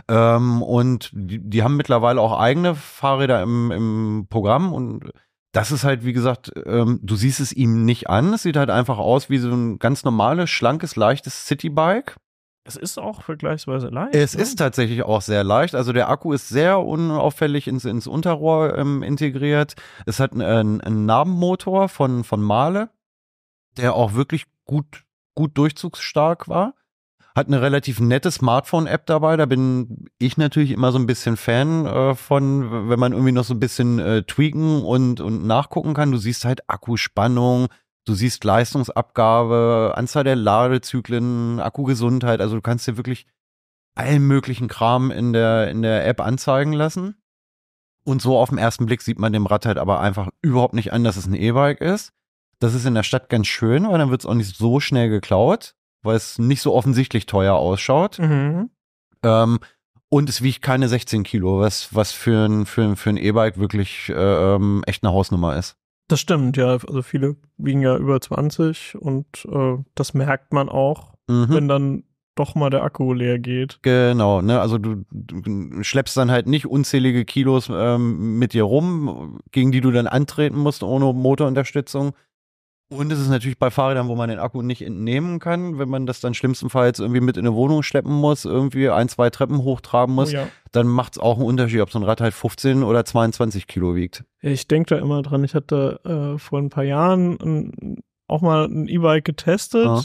Ähm, 0.08 0.62
und 0.62 1.12
die, 1.14 1.40
die 1.40 1.64
haben 1.64 1.76
mittlerweile 1.78 2.20
auch 2.22 2.40
eigene 2.40 2.74
Fahrräder 2.76 3.44
im, 3.44 3.72
im 3.72 4.28
Programm 4.30 4.74
und 4.74 5.12
das 5.52 5.72
ist 5.72 5.84
halt, 5.84 6.04
wie 6.04 6.14
gesagt, 6.14 6.52
ähm, 6.66 7.00
du 7.04 7.16
siehst 7.16 7.40
es 7.40 7.54
ihm 7.54 7.86
nicht 7.86 8.10
an. 8.10 8.34
Es 8.34 8.42
sieht 8.42 8.58
halt 8.58 8.72
einfach 8.72 8.98
aus 8.98 9.30
wie 9.30 9.38
so 9.38 9.52
ein 9.52 9.78
ganz 9.78 10.04
normales, 10.04 10.50
schlankes, 10.50 10.96
leichtes 10.96 11.46
Citybike. 11.46 12.16
Es 12.66 12.78
ist 12.78 12.98
auch 12.98 13.24
vergleichsweise 13.24 13.90
leicht. 13.90 14.16
Es 14.16 14.36
ne? 14.36 14.42
ist 14.42 14.56
tatsächlich 14.56 15.04
auch 15.04 15.22
sehr 15.22 15.44
leicht. 15.44 15.76
Also 15.76 15.92
der 15.92 16.10
Akku 16.10 16.32
ist 16.32 16.48
sehr 16.48 16.80
unauffällig 16.80 17.68
ins, 17.68 17.84
ins 17.84 18.08
Unterrohr 18.08 18.78
ähm, 18.78 19.04
integriert. 19.04 19.76
Es 20.06 20.20
hat 20.20 20.32
einen, 20.32 20.80
einen 20.80 21.06
Narbenmotor 21.06 21.90
von, 21.90 22.24
von 22.24 22.42
Mahle, 22.42 22.90
der 23.78 23.96
auch 23.96 24.14
wirklich 24.14 24.46
gut, 24.66 25.04
gut 25.36 25.58
durchzugsstark 25.58 26.48
war. 26.48 26.74
Hat 27.36 27.48
eine 27.48 27.62
relativ 27.62 28.00
nette 28.00 28.30
Smartphone-App 28.30 29.08
dabei. 29.08 29.36
Da 29.38 29.46
bin 29.48 30.06
ich 30.20 30.38
natürlich 30.38 30.72
immer 30.72 30.92
so 30.92 31.00
ein 31.00 31.08
bisschen 31.08 31.36
Fan 31.36 31.86
äh, 31.86 32.16
von, 32.16 32.90
wenn 32.90 33.00
man 33.00 33.12
irgendwie 33.12 33.32
noch 33.32 33.44
so 33.44 33.56
ein 33.56 33.60
bisschen 33.60 34.00
äh, 34.00 34.24
tweaken 34.24 34.84
und, 34.84 35.20
und 35.20 35.46
nachgucken 35.46 35.96
kann. 35.96 36.12
Du 36.12 36.18
siehst 36.18 36.46
halt 36.46 36.70
Akkuspannung, 36.70 37.68
du 38.06 38.14
siehst 38.14 38.44
Leistungsabgabe, 38.44 39.94
Anzahl 39.96 40.24
der 40.24 40.36
Ladezyklen, 40.36 41.60
Akkugesundheit. 41.60 42.42
Also 42.42 42.56
du 42.56 42.62
kannst 42.62 42.88
dir 42.88 42.98
wirklich 42.98 43.26
allen 43.96 44.24
möglichen 44.24 44.68
Kram 44.68 45.12
in 45.12 45.34
der, 45.34 45.70
in 45.70 45.82
der 45.82 46.06
App 46.08 46.20
anzeigen 46.22 46.74
lassen. 46.74 47.16
Und 48.06 48.22
so 48.22 48.38
auf 48.38 48.50
den 48.50 48.58
ersten 48.58 48.86
Blick 48.86 49.02
sieht 49.02 49.20
man 49.20 49.32
dem 49.32 49.46
Rad 49.46 49.66
halt 49.66 49.78
aber 49.78 50.02
einfach 50.02 50.30
überhaupt 50.42 50.74
nicht 50.74 50.92
an, 50.92 51.04
dass 51.04 51.16
es 51.16 51.26
ein 51.26 51.36
E-Bike 51.36 51.80
ist. 51.80 52.12
Das 52.60 52.74
ist 52.74 52.86
in 52.86 52.96
der 52.96 53.04
Stadt 53.04 53.30
ganz 53.30 53.48
schön, 53.48 53.88
weil 53.88 53.98
dann 53.98 54.10
wird 54.10 54.22
es 54.22 54.26
auch 54.26 54.34
nicht 54.34 54.56
so 54.58 54.80
schnell 54.80 55.10
geklaut, 55.10 55.76
weil 56.02 56.16
es 56.18 56.38
nicht 56.40 56.62
so 56.62 56.74
offensichtlich 56.74 57.26
teuer 57.26 57.56
ausschaut. 57.56 58.20
Mhm. 58.20 58.70
Ähm, 59.24 59.60
und 60.10 60.30
es 60.30 60.42
wiegt 60.42 60.62
keine 60.62 60.88
16 60.90 61.24
Kilo, 61.24 61.60
was, 61.62 61.96
was 61.96 62.12
für 62.12 62.46
ein, 62.46 62.66
für, 62.66 62.84
ein- 62.84 62.96
für 62.98 63.10
ein 63.10 63.18
E-Bike 63.18 63.58
wirklich 63.58 64.10
äh, 64.10 64.14
ähm, 64.14 64.84
echt 64.86 65.04
eine 65.04 65.14
Hausnummer 65.14 65.56
ist. 65.58 65.76
Das 66.08 66.20
stimmt, 66.20 66.58
ja. 66.58 66.68
Also 66.68 67.02
viele 67.02 67.38
wiegen 67.58 67.82
ja 67.82 67.98
über 67.98 68.20
20 68.20 68.96
und 69.00 69.26
äh, 69.52 69.78
das 69.96 70.14
merkt 70.14 70.54
man 70.54 70.70
auch, 70.70 71.14
Mhm. 71.30 71.48
wenn 71.50 71.68
dann 71.70 72.04
doch 72.36 72.56
mal 72.56 72.70
der 72.70 72.84
Akku 72.84 73.14
leer 73.14 73.40
geht. 73.40 73.80
Genau, 73.84 74.42
ne, 74.42 74.60
also 74.60 74.78
du, 74.78 75.06
du 75.12 75.84
schleppst 75.84 76.18
dann 76.18 76.32
halt 76.32 76.48
nicht 76.48 76.66
unzählige 76.66 77.24
Kilos 77.26 77.70
ähm, 77.72 78.40
mit 78.40 78.54
dir 78.54 78.64
rum, 78.64 79.40
gegen 79.52 79.72
die 79.72 79.82
du 79.82 79.92
dann 79.92 80.08
antreten 80.08 80.58
musst 80.58 80.84
ohne 80.84 81.14
Motorunterstützung. 81.14 82.14
Und 82.98 83.12
es 83.12 83.20
ist 83.20 83.30
natürlich 83.30 83.58
bei 83.58 83.70
Fahrrädern, 83.72 84.08
wo 84.08 84.16
man 84.16 84.30
den 84.30 84.40
Akku 84.40 84.62
nicht 84.62 84.82
entnehmen 84.82 85.40
kann, 85.40 85.78
wenn 85.80 85.90
man 85.90 86.06
das 86.06 86.20
dann 86.20 86.34
schlimmstenfalls 86.34 87.00
irgendwie 87.00 87.22
mit 87.22 87.38
in 87.38 87.46
eine 87.46 87.56
Wohnung 87.56 87.84
schleppen 87.84 88.14
muss, 88.14 88.46
irgendwie 88.46 88.90
ein, 88.90 89.10
zwei 89.10 89.30
Treppen 89.30 89.60
hochtraben 89.64 90.14
muss, 90.16 90.30
Oh 90.30 90.36
ja. 90.38 90.48
dann 90.72 90.88
macht 90.88 91.14
es 91.14 91.20
auch 91.20 91.38
einen 91.38 91.46
Unterschied, 91.48 91.82
ob 91.82 91.92
so 91.92 92.00
ein 92.00 92.04
Rad 92.04 92.22
halt 92.22 92.34
15 92.34 92.84
oder 92.84 93.04
22 93.06 93.68
Kilo 93.68 93.96
wiegt. 93.96 94.24
Ich 94.42 94.68
denke 94.68 94.96
da 94.96 95.02
immer 95.02 95.22
dran. 95.22 95.44
Ich 95.44 95.56
hatte 95.56 96.00
äh, 96.36 96.38
vor 96.40 96.60
ein 96.60 96.70
paar 96.70 96.84
Jahren 96.84 97.38
ein, 97.42 98.04
auch 98.28 98.42
mal 98.42 98.66
ein 98.66 98.88
E-Bike 98.88 99.26
getestet 99.26 99.86
Ah. 99.88 100.02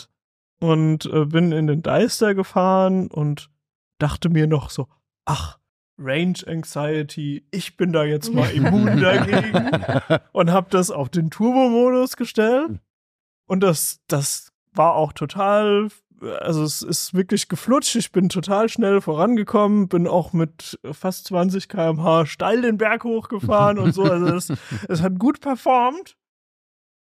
und 0.61 1.07
äh, 1.07 1.25
bin 1.27 1.53
in 1.53 1.67
den 1.67 1.83
Deister 1.83 2.35
gefahren 2.35 3.09
und 3.09 3.51
dachte 3.99 4.29
mir 4.29 4.47
noch 4.47 4.71
so, 4.71 4.87
ach, 5.25 5.59
Range 5.99 6.39
Anxiety, 6.47 7.45
ich 7.51 7.77
bin 7.77 7.93
da 7.93 8.05
jetzt 8.05 8.33
mal 8.33 8.51
immun 8.55 9.01
dagegen 9.01 10.21
und 10.33 10.51
habe 10.51 10.69
das 10.71 10.91
auf 10.91 11.09
den 11.09 11.31
Turbo-Modus 11.31 12.17
gestellt. 12.17 12.79
Und 13.47 13.63
das, 13.63 14.01
das 14.07 14.53
war 14.73 14.95
auch 14.95 15.13
total, 15.13 15.89
also 16.41 16.63
es 16.63 16.83
ist 16.83 17.15
wirklich 17.15 17.49
geflutscht, 17.49 17.97
ich 17.97 18.13
bin 18.13 18.29
total 18.29 18.69
schnell 18.69 19.01
vorangekommen, 19.01 19.89
bin 19.89 20.07
auch 20.07 20.33
mit 20.33 20.79
fast 20.93 21.27
20 21.27 21.69
km/h 21.69 22.27
steil 22.27 22.63
den 22.63 22.79
Berg 22.79 23.05
hochgefahren 23.05 23.79
und 23.79 23.93
so, 23.93 24.05
also 24.05 24.27
es, 24.27 24.53
es 24.89 25.03
hat 25.03 25.19
gut 25.19 25.41
performt, 25.41 26.17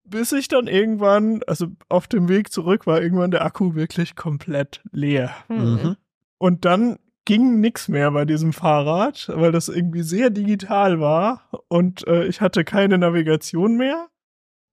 bis 0.04 0.32
ich 0.32 0.48
dann 0.48 0.66
irgendwann, 0.66 1.40
also 1.46 1.68
auf 1.88 2.06
dem 2.06 2.28
Weg 2.28 2.52
zurück 2.52 2.86
war 2.86 3.00
irgendwann 3.00 3.30
der 3.30 3.44
Akku 3.44 3.74
wirklich 3.74 4.16
komplett 4.16 4.82
leer. 4.92 5.34
Mhm. 5.48 5.96
Und 6.38 6.64
dann 6.66 6.98
ging 7.26 7.60
nix 7.60 7.88
mehr 7.88 8.10
bei 8.10 8.24
diesem 8.24 8.52
Fahrrad, 8.52 9.30
weil 9.34 9.52
das 9.52 9.68
irgendwie 9.68 10.02
sehr 10.02 10.30
digital 10.30 11.00
war 11.00 11.48
und 11.68 12.06
äh, 12.06 12.24
ich 12.26 12.40
hatte 12.40 12.64
keine 12.64 12.98
Navigation 12.98 13.76
mehr 13.76 14.08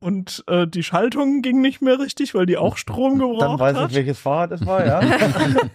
und 0.03 0.43
äh, 0.47 0.67
die 0.67 0.83
Schaltung 0.83 1.41
ging 1.41 1.61
nicht 1.61 1.81
mehr 1.81 1.99
richtig, 1.99 2.33
weil 2.35 2.45
die 2.45 2.57
auch 2.57 2.77
Strom 2.77 3.19
gebraucht 3.19 3.41
Dann 3.41 3.59
weiß 3.59 3.77
hat. 3.77 3.89
ich, 3.91 3.97
welches 3.97 4.19
Fahrrad 4.19 4.51
es 4.51 4.65
war, 4.65 4.85
ja. 4.85 5.01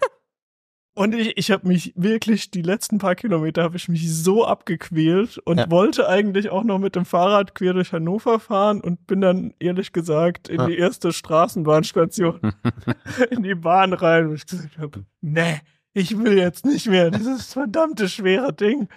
Und 0.99 1.15
ich, 1.15 1.37
ich 1.37 1.51
habe 1.51 1.69
mich 1.69 1.93
wirklich, 1.95 2.51
die 2.51 2.63
letzten 2.63 2.97
paar 2.97 3.15
Kilometer 3.15 3.63
habe 3.63 3.77
ich 3.77 3.87
mich 3.91 4.11
so 4.11 4.47
abgequält 4.47 5.37
und 5.37 5.59
Ja. 5.59 5.71
wollte 5.71 6.09
eigentlich 6.09 6.49
auch 6.49 6.65
noch 6.65 6.79
mit 6.79 6.97
dem 6.97 7.05
Fahrrad 7.05 7.55
quer 7.55 7.75
durch 7.75 7.93
Hannover 7.93 8.41
fahren 8.41 8.81
und 8.81 9.07
bin 9.07 9.21
dann 9.21 9.53
ehrlich 9.59 9.93
gesagt 9.93 10.49
in 10.49 10.61
Ja. 10.61 10.67
die 10.67 10.79
erste 10.79 11.13
Straßenbahnstation 11.13 12.41
in 13.31 13.43
die 13.43 13.55
Bahn 13.55 13.93
rein, 13.93 14.31
wo 14.31 14.33
ich 14.33 14.47
gesagt 14.47 14.79
habe, 14.79 15.05
nee, 15.21 15.61
ich 15.97 16.19
will 16.19 16.37
jetzt 16.37 16.67
nicht 16.67 16.87
mehr 16.89 17.11
dieses 17.11 17.55
verdammte 17.55 18.09
schwere 18.09 18.53
Ding. 18.53 18.89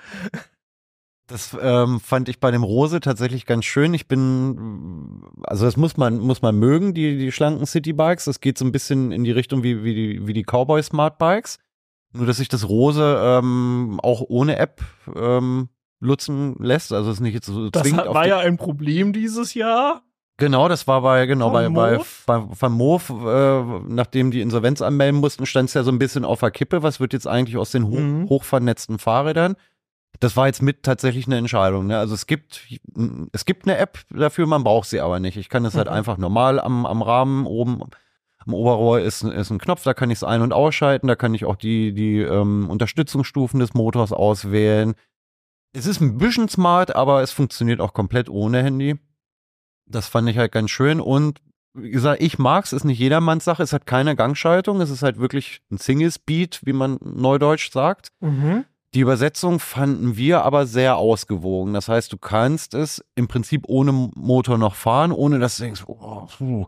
Das 1.28 1.56
ähm, 1.62 2.02
fand 2.02 2.28
ich 2.28 2.40
bei 2.40 2.52
dem 2.52 2.64
Rose 2.64 3.00
tatsächlich 3.00 3.46
ganz 3.46 3.64
schön. 3.64 3.94
Ich 3.94 4.08
bin, 4.08 5.22
also 5.44 5.64
das 5.64 5.78
muss 5.78 5.96
man, 5.96 6.18
muss 6.18 6.42
man 6.42 6.58
mögen, 6.58 6.94
die, 6.94 7.18
die 7.18 7.32
schlanken 7.32 7.66
Citybikes. 7.66 8.26
Das 8.26 8.42
geht 8.42 8.58
so 8.58 8.66
ein 8.66 8.74
bisschen 8.74 9.12
in 9.14 9.24
die 9.24 9.32
Richtung 9.32 9.64
wie, 9.64 9.84
wie 9.84 9.94
die, 9.94 10.28
wie 10.28 10.34
die 10.34 10.44
Cowboy 10.44 10.84
Smart 10.84 11.18
Bikes. 11.20 11.58
Nur, 12.12 12.26
dass 12.26 12.38
sich 12.38 12.50
das 12.50 12.68
Rose 12.68 13.18
ähm, 13.22 14.00
auch 14.04 14.22
ohne 14.28 14.58
App 14.58 14.82
ähm, 15.16 15.70
nutzen 16.02 16.56
lässt. 16.60 16.92
Also 16.92 17.12
es 17.12 17.18
ist 17.18 17.22
nicht 17.22 17.36
jetzt 17.36 17.46
so 17.46 17.70
Das 17.70 17.84
zwingend 17.84 18.02
hat, 18.02 18.08
auf 18.08 18.16
war 18.16 18.28
ja 18.28 18.40
ein 18.40 18.58
Problem 18.58 19.14
dieses 19.14 19.54
Jahr. 19.54 20.04
Genau, 20.40 20.68
das 20.68 20.88
war 20.88 21.02
bei, 21.02 21.26
genau, 21.26 21.52
bei, 21.52 21.70
bei, 21.70 22.00
bei 22.26 22.44
Van 22.60 22.72
Moof, 22.72 23.10
äh, 23.10 23.62
nachdem 23.88 24.32
die 24.32 24.42
Insolvenz 24.42 24.82
anmelden 24.82 25.20
mussten, 25.20 25.46
stand 25.46 25.68
es 25.70 25.76
ja 25.76 25.84
so 25.84 25.92
ein 25.92 26.00
bisschen 26.00 26.26
auf 26.26 26.40
der 26.40 26.52
Kippe. 26.52 26.82
Was 26.82 27.00
wird 27.00 27.14
jetzt 27.14 27.28
eigentlich 27.28 27.58
aus 27.58 27.72
den 27.72 27.86
hoch, 27.88 27.98
Mhm. 28.00 28.30
hochvernetzten 28.30 29.00
Fahrrädern? 29.00 29.56
Das 30.22 30.36
war 30.36 30.48
jetzt 30.48 30.62
mit 30.62 30.84
tatsächlich 30.84 31.28
eine 31.28 31.38
Entscheidung. 31.38 31.88
Ne? 31.88 31.98
Also 32.00 32.16
es 32.16 32.26
gibt, 32.26 32.62
es 33.32 33.46
gibt 33.46 33.68
eine 33.68 33.78
App 33.78 34.00
dafür, 34.10 34.48
man 34.48 34.64
braucht 34.64 34.90
sie 34.90 35.00
aber 35.02 35.20
nicht. 35.20 35.38
Ich 35.38 35.50
kann 35.50 35.64
das 35.64 35.76
halt 35.76 35.88
Mhm. 35.88 35.94
einfach 35.94 36.18
normal 36.18 36.60
am, 36.60 36.86
am 36.86 37.02
Rahmen 37.02 37.46
oben 37.46 37.82
am 38.46 38.54
Oberrohr 38.54 39.02
ist, 39.02 39.22
ist 39.24 39.52
ein 39.52 39.60
Knopf, 39.60 39.84
da 39.84 39.94
kann 39.94 40.10
ich 40.10 40.20
es 40.20 40.24
ein- 40.24 40.42
und 40.42 40.54
ausschalten, 40.54 41.08
da 41.08 41.16
kann 41.18 41.34
ich 41.34 41.44
auch 41.44 41.58
die, 41.58 41.94
die 41.94 42.20
ähm, 42.22 42.70
Unterstützungsstufen 42.70 43.60
des 43.60 43.74
Motors 43.74 44.14
auswählen. 44.14 44.96
Es 45.74 45.86
ist 45.86 46.00
ein 46.02 46.18
bisschen 46.18 46.48
smart, 46.48 46.96
aber 46.96 47.22
es 47.22 47.32
funktioniert 47.34 47.82
auch 47.82 47.94
komplett 47.94 48.30
ohne 48.30 48.64
Handy. 48.64 48.98
Das 49.90 50.08
fand 50.08 50.30
ich 50.30 50.38
halt 50.38 50.52
ganz 50.52 50.70
schön 50.72 51.02
und 51.02 51.42
wie 51.74 51.92
gesagt, 51.92 52.22
ich 52.22 52.40
mag's, 52.40 52.74
ist 52.74 52.84
nicht 52.84 53.00
jedermanns 53.00 53.46
Sache, 53.46 53.64
es 53.64 53.74
hat 53.74 53.86
keine 53.86 54.16
Gangschaltung, 54.16 54.82
es 54.82 54.90
ist 54.90 55.04
halt 55.04 55.20
wirklich 55.20 55.62
ein 55.72 55.78
Single 55.78 56.12
Speed, 56.12 56.62
wie 56.66 56.74
man 56.74 56.98
neudeutsch 57.02 57.72
sagt. 57.72 58.10
Mhm. 58.20 58.66
Die 58.96 59.02
Übersetzung 59.02 59.60
fanden 59.60 60.18
wir 60.18 60.44
aber 60.44 60.66
sehr 60.66 60.98
ausgewogen. 60.98 61.74
Das 61.74 61.88
heißt, 61.88 62.12
du 62.12 62.18
kannst 62.18 62.74
es 62.74 63.04
im 63.16 63.28
Prinzip 63.28 63.66
ohne 63.68 63.92
Motor 63.92 64.58
noch 64.58 64.74
fahren, 64.74 65.12
ohne 65.12 65.38
dass 65.38 65.58
du 65.58 65.64
denkst, 65.64 65.84
oh, 65.86 66.28
puh, 66.38 66.66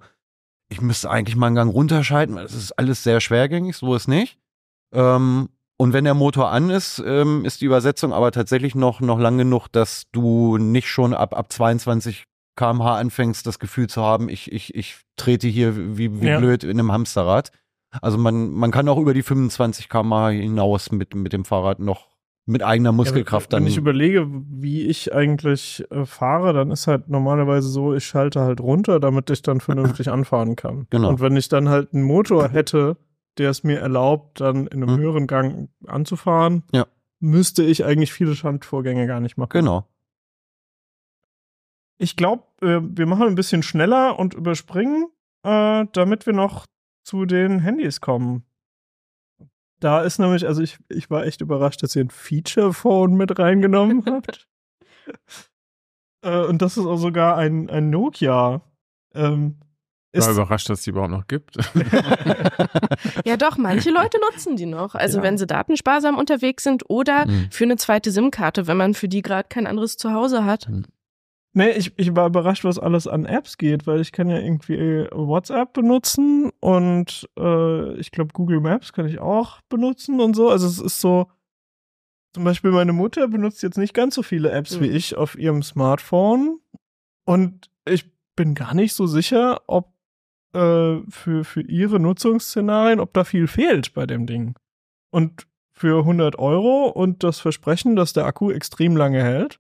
ich 0.70 0.82
müsste 0.82 1.10
eigentlich 1.10 1.36
mal 1.36 1.48
einen 1.48 1.56
Gang 1.56 1.74
runterschalten, 1.74 2.36
weil 2.36 2.44
das 2.44 2.54
ist 2.54 2.74
alles 2.74 3.04
sehr 3.04 3.22
schwergängig, 3.22 3.76
so 3.76 3.96
ist 3.96 4.08
nicht. 4.08 4.38
Ähm, 4.94 5.50
und 5.78 5.94
wenn 5.94 6.04
der 6.04 6.14
Motor 6.14 6.52
an 6.52 6.70
ist, 6.70 7.02
ähm, 7.04 7.44
ist 7.44 7.62
die 7.62 7.66
Übersetzung 7.66 8.14
aber 8.14 8.32
tatsächlich 8.32 8.76
noch, 8.76 9.02
noch 9.02 9.20
lang 9.20 9.40
genug, 9.40 9.68
dass 9.70 10.04
du 10.12 10.58
nicht 10.58 10.88
schon 10.88 11.16
ab, 11.16 11.36
ab 11.36 11.52
22 11.52 12.26
kmh 12.62 12.97
anfängst, 12.97 13.45
das 13.47 13.59
Gefühl 13.59 13.88
zu 13.88 14.01
haben, 14.01 14.30
ich, 14.30 14.51
ich, 14.51 14.76
ich 14.76 14.97
trete 15.16 15.47
hier 15.47 15.97
wie, 15.97 16.22
wie 16.22 16.28
Ja. 16.28 16.38
blöd 16.39 16.64
in 16.64 16.72
einem 16.80 16.91
Hamsterrad. 16.91 17.51
Also 18.01 18.18
man, 18.18 18.51
man 18.51 18.72
kann 18.72 18.88
auch 18.88 18.97
über 18.97 19.14
die 19.14 19.24
25 19.24 19.89
km 19.89 20.30
hinaus 20.30 20.91
mit, 20.91 21.14
mit 21.16 21.34
dem 21.34 21.43
Fahrrad 21.45 21.80
noch 21.80 22.09
mit 22.45 22.64
eigener 22.64 22.91
Muskelkraft 22.91 23.51
ja, 23.53 23.57
wenn, 23.57 23.64
dann. 23.64 23.66
Wenn 23.66 23.72
ich 23.72 23.78
überlege, 23.78 24.28
wie 24.49 24.82
ich 24.88 25.14
eigentlich 25.14 25.84
äh, 25.91 26.05
fahre, 26.05 26.53
dann 26.53 26.72
ist 26.72 26.88
halt 26.88 27.07
normalerweise 27.09 27.68
so, 27.68 27.93
ich 27.93 28.05
schalte 28.05 28.41
halt 28.41 28.59
runter, 28.62 28.99
damit 28.99 29.30
ich 29.30 29.41
dann 29.41 29.59
vernünftig 29.59 30.09
anfahren 30.12 30.55
kann. 30.55 30.88
Genau. 30.89 31.09
Und 31.09 31.20
wenn 31.22 31.36
ich 31.38 31.49
dann 31.49 31.70
halt 31.70 31.93
einen 31.93 32.03
Motor 32.03 32.49
hätte, 32.49 32.97
der 33.38 33.49
es 33.51 33.64
mir 33.64 33.80
erlaubt, 33.80 34.41
dann 34.41 34.68
in 34.68 34.84
einem 34.84 34.95
Mhm. 34.95 34.99
höheren 35.01 35.28
Gang 35.28 35.70
anzufahren, 35.86 36.64
Ja. 36.74 36.86
müsste 37.20 37.64
ich 37.64 37.86
eigentlich 37.86 38.12
viele 38.12 38.36
Schandvorgänge 38.36 39.05
gar 39.07 39.20
nicht 39.20 39.38
machen. 39.38 39.51
Genau. 39.51 39.86
Ich 42.02 42.16
glaube, 42.16 42.43
äh, 42.62 42.80
wir 42.82 43.06
machen 43.06 43.28
ein 43.28 43.36
bisschen 43.36 43.62
schneller 43.64 44.18
und 44.18 44.34
überspringen, 44.34 45.08
äh, 45.43 45.86
damit 45.93 46.26
wir 46.26 46.34
noch 46.34 46.66
zu 47.04 47.26
den 47.26 47.60
Handys 47.60 48.02
kommen. 48.02 48.43
Da 49.80 50.02
ist 50.02 50.20
nämlich, 50.20 50.45
also 50.47 50.62
ich, 50.62 50.78
ich 50.89 51.10
war 51.10 51.26
echt 51.26 51.41
überrascht, 51.41 51.82
dass 51.84 51.95
ihr 51.95 52.04
ein 52.04 52.10
Feature-Phone 52.10 53.14
mit 53.14 53.38
reingenommen 53.39 54.04
habt. 54.08 54.47
äh, 56.24 56.43
und 56.45 56.62
das 56.62 56.78
ist 56.78 56.86
auch 56.86 56.97
sogar 56.97 57.38
ein, 57.38 57.70
ein 57.70 57.89
Nokia. 57.89 58.62
Ähm, 59.16 59.58
Ich 60.12 60.20
ist, 60.20 60.26
war 60.28 60.34
überrascht, 60.34 60.70
dass 60.70 60.80
es 60.80 60.84
die 60.86 60.91
überhaupt 60.91 61.12
noch 61.12 61.28
gibt. 61.28 61.58
Ja, 63.26 63.38
doch, 63.38 63.58
manche 63.58 63.89
Leute 63.91 64.18
nutzen 64.32 64.56
die 64.56 64.66
noch. 64.66 64.93
Also 64.95 65.18
Ja. 65.20 65.24
wenn 65.24 65.38
sie 65.38 65.47
datensparsam 65.47 66.18
unterwegs 66.18 66.64
sind 66.64 66.84
oder 66.89 67.26
Mhm. 67.28 67.47
für 67.52 67.64
eine 67.64 67.78
zweite 67.78 68.12
SIM-Karte, 68.12 68.68
wenn 68.68 68.78
man 68.78 68.93
für 68.93 69.08
die 69.08 69.22
gerade 69.22 69.47
kein 69.49 69.68
anderes 69.68 69.97
Zuhause 69.97 70.45
hat. 70.45 70.68
Nee, 71.54 71.72
ich, 71.72 71.91
ich 71.97 72.16
war 72.16 72.28
überrascht, 72.28 72.64
was 72.64 72.80
alles 72.80 73.08
an 73.08 73.26
Apps 73.26 73.58
geht, 73.58 73.86
weil 73.86 73.99
ich 73.99 74.14
kann 74.14 74.30
ja 74.30 74.39
irgendwie 74.39 75.08
WhatsApp 75.12 75.74
benutzen 75.74 76.49
und 76.62 77.28
äh, 77.38 77.93
ich 77.95 78.12
glaube 78.12 78.32
Google 78.34 78.62
Maps 78.62 78.93
kann 78.93 79.06
ich 79.06 79.20
auch 79.20 79.60
benutzen 79.68 80.22
und 80.22 80.34
so. 80.34 80.49
Also 80.49 80.68
es 80.68 80.80
ist 80.80 81.02
so, 81.02 81.28
zum 82.34 82.45
Beispiel 82.45 82.72
meine 82.72 82.93
Mutter 82.93 83.28
benutzt 83.28 83.64
jetzt 83.64 83.78
nicht 83.78 83.93
ganz 83.93 84.16
so 84.16 84.24
viele 84.24 84.52
Apps 84.52 84.78
Mhm. 84.78 84.84
wie 84.84 84.89
ich 84.91 85.18
auf 85.18 85.38
ihrem 85.38 85.62
Smartphone 85.62 86.60
und 87.26 87.70
ich 87.86 88.10
bin 88.38 88.56
gar 88.56 88.74
nicht 88.74 88.93
so 88.93 89.06
sicher, 89.06 89.62
ob 89.68 89.93
äh, 90.54 90.99
für, 91.10 91.43
für 91.43 91.62
ihre 91.62 91.99
Nutzungsszenarien, 91.99 93.02
ob 93.02 93.14
da 93.14 93.26
viel 93.26 93.47
fehlt 93.47 93.93
bei 93.93 94.06
dem 94.06 94.26
Ding. 94.26 94.56
Und 95.12 95.47
für 95.74 95.99
100 95.99 96.39
Euro 96.39 96.88
und 96.88 97.24
das 97.24 97.39
Versprechen, 97.41 97.97
dass 97.97 98.14
der 98.14 98.26
Akku 98.26 98.52
extrem 98.52 98.95
lange 98.95 99.22
hält, 99.22 99.60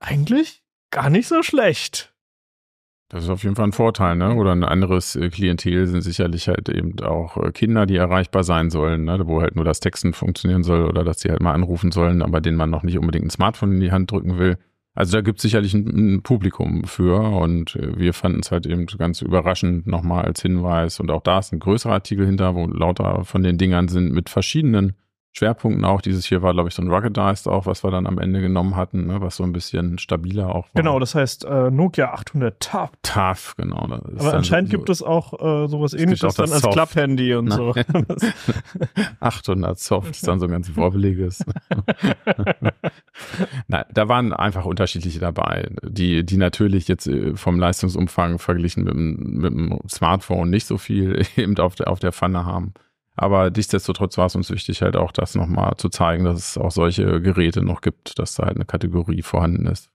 eigentlich 0.00 0.62
gar 0.90 1.10
nicht 1.10 1.28
so 1.28 1.42
schlecht. 1.42 2.12
Das 3.08 3.22
ist 3.22 3.30
auf 3.30 3.44
jeden 3.44 3.54
Fall 3.54 3.66
ein 3.66 3.72
Vorteil, 3.72 4.16
ne? 4.16 4.34
Oder 4.34 4.50
ein 4.52 4.64
anderes 4.64 5.14
äh, 5.14 5.30
Klientel 5.30 5.86
sind 5.86 6.02
sicherlich 6.02 6.48
halt 6.48 6.68
eben 6.68 6.98
auch 7.00 7.36
äh, 7.36 7.52
Kinder, 7.52 7.86
die 7.86 7.96
erreichbar 7.96 8.42
sein 8.42 8.68
sollen, 8.68 9.04
ne? 9.04 9.20
Wo 9.26 9.40
halt 9.40 9.54
nur 9.54 9.64
das 9.64 9.78
Texten 9.78 10.12
funktionieren 10.12 10.64
soll 10.64 10.86
oder 10.86 11.04
dass 11.04 11.20
sie 11.20 11.30
halt 11.30 11.40
mal 11.40 11.52
anrufen 11.52 11.92
sollen, 11.92 12.20
aber 12.20 12.40
denen 12.40 12.56
man 12.56 12.70
noch 12.70 12.82
nicht 12.82 12.98
unbedingt 12.98 13.26
ein 13.26 13.30
Smartphone 13.30 13.74
in 13.74 13.80
die 13.80 13.92
Hand 13.92 14.10
drücken 14.10 14.38
will. 14.38 14.58
Also 14.96 15.18
da 15.18 15.20
gibt 15.20 15.38
es 15.38 15.42
sicherlich 15.42 15.74
ein, 15.74 16.16
ein 16.16 16.22
Publikum 16.22 16.82
für 16.84 17.20
und 17.20 17.76
äh, 17.76 17.96
wir 17.96 18.12
fanden 18.12 18.40
es 18.40 18.50
halt 18.50 18.66
eben 18.66 18.86
ganz 18.86 19.22
überraschend 19.22 19.86
nochmal 19.86 20.24
als 20.24 20.42
Hinweis 20.42 20.98
und 20.98 21.10
auch 21.12 21.22
da 21.22 21.38
ist 21.38 21.52
ein 21.52 21.60
größerer 21.60 21.92
Artikel 21.92 22.26
hinter, 22.26 22.56
wo 22.56 22.66
lauter 22.66 23.24
von 23.24 23.44
den 23.44 23.56
Dingern 23.56 23.86
sind 23.86 24.12
mit 24.12 24.30
verschiedenen 24.30 24.94
Schwerpunkten 25.36 25.84
auch. 25.84 26.00
Dieses 26.00 26.24
hier 26.24 26.40
war, 26.40 26.54
glaube 26.54 26.70
ich, 26.70 26.74
so 26.74 26.80
ein 26.82 26.90
Ruggedized 26.90 27.46
auch, 27.46 27.66
was 27.66 27.84
wir 27.84 27.90
dann 27.90 28.06
am 28.06 28.18
Ende 28.18 28.40
genommen 28.40 28.74
hatten, 28.74 29.06
ne? 29.06 29.20
was 29.20 29.36
so 29.36 29.44
ein 29.44 29.52
bisschen 29.52 29.98
stabiler 29.98 30.48
auch 30.48 30.64
war. 30.72 30.82
Genau, 30.82 30.98
das 30.98 31.14
heißt 31.14 31.44
äh, 31.44 31.70
Nokia 31.70 32.12
800 32.12 32.58
TAF. 32.58 32.90
Tough, 33.02 33.54
genau. 33.56 33.86
das 33.86 34.00
ist 34.14 34.20
Aber 34.20 34.34
anscheinend 34.34 34.70
so- 34.70 34.76
gibt 34.78 34.88
es 34.88 35.02
auch 35.02 35.34
äh, 35.34 35.68
sowas 35.68 35.92
Es 35.92 36.00
ähnliches 36.00 36.34
dann 36.36 36.50
als. 36.50 36.62
Klapphandy 36.62 37.34
und 37.34 37.50
so. 37.50 37.72
Nein. 37.74 38.06
800 39.20 39.78
Soft 39.78 40.10
ist 40.12 40.26
dann 40.26 40.40
so 40.40 40.46
ein 40.46 40.52
ganz 40.52 40.74
wobbeliges. 40.76 41.44
Nein, 43.68 43.84
da 43.92 44.08
waren 44.08 44.32
einfach 44.32 44.64
unterschiedliche 44.64 45.18
dabei, 45.18 45.68
die, 45.82 46.24
die 46.24 46.36
natürlich 46.36 46.88
jetzt 46.88 47.06
äh, 47.06 47.34
vom 47.36 47.58
Leistungsumfang 47.58 48.38
verglichen 48.38 48.84
mit, 48.84 48.94
dem- 48.94 49.16
mit 49.40 49.52
dem 49.52 49.78
Smartphone 49.88 50.50
nicht 50.50 50.66
so 50.66 50.78
viel 50.78 51.22
eben 51.36 51.56
auf 51.58 51.74
der, 51.74 51.88
auf 51.88 51.98
der 51.98 52.12
Pfanne 52.12 52.44
haben. 52.44 52.74
Aber 53.16 53.50
nichtsdestotrotz 53.50 54.18
war 54.18 54.26
es 54.26 54.36
uns 54.36 54.50
wichtig, 54.50 54.82
halt 54.82 54.94
auch 54.96 55.10
das 55.10 55.34
nochmal 55.34 55.72
zu 55.76 55.88
zeigen, 55.88 56.24
dass 56.24 56.50
es 56.50 56.58
auch 56.58 56.70
solche 56.70 57.20
Geräte 57.22 57.62
noch 57.62 57.80
gibt, 57.80 58.18
dass 58.18 58.34
da 58.34 58.44
halt 58.44 58.56
eine 58.56 58.66
Kategorie 58.66 59.22
vorhanden 59.22 59.64
ist. 59.66 59.88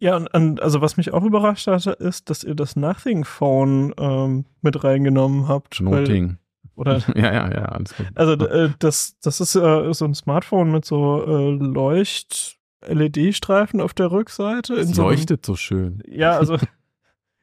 Ja, 0.00 0.16
und, 0.16 0.32
und 0.34 0.60
also 0.62 0.80
was 0.80 0.96
mich 0.96 1.12
auch 1.12 1.24
überrascht 1.24 1.66
hatte, 1.66 1.90
ist, 1.92 2.30
dass 2.30 2.44
ihr 2.44 2.54
das 2.54 2.76
Nothing 2.76 3.24
Phone 3.24 3.92
ähm, 3.98 4.44
mit 4.60 4.84
reingenommen 4.84 5.48
habt. 5.48 5.80
Noting. 5.80 6.38
Oder 6.76 6.98
Ja, 7.16 7.32
ja, 7.32 7.50
ja, 7.50 7.64
alles 7.64 7.96
gut. 7.96 8.06
also 8.14 8.34
äh, 8.34 8.70
das, 8.78 9.18
das 9.20 9.40
ist 9.40 9.56
äh, 9.56 9.92
so 9.92 10.04
ein 10.04 10.14
Smartphone 10.14 10.70
mit 10.70 10.84
so 10.84 11.24
äh, 11.26 11.50
Leucht-LED-Streifen 11.50 13.80
auf 13.80 13.92
der 13.94 14.12
Rückseite. 14.12 14.74
Es 14.74 14.90
so 14.90 15.02
leuchtet 15.02 15.44
so 15.44 15.56
schön. 15.56 16.00
Ja, 16.06 16.36
also 16.36 16.58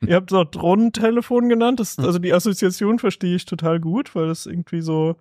ihr 0.02 0.16
habt 0.16 0.32
es 0.32 0.38
auch 0.38 0.46
Drohnentelefon 0.46 1.50
genannt. 1.50 1.80
Das, 1.80 1.98
also 2.00 2.20
die 2.20 2.34
Assoziation 2.34 3.00
verstehe 3.00 3.36
ich 3.36 3.46
total 3.46 3.80
gut, 3.80 4.16
weil 4.16 4.30
es 4.30 4.46
irgendwie 4.46 4.82
so 4.82 5.16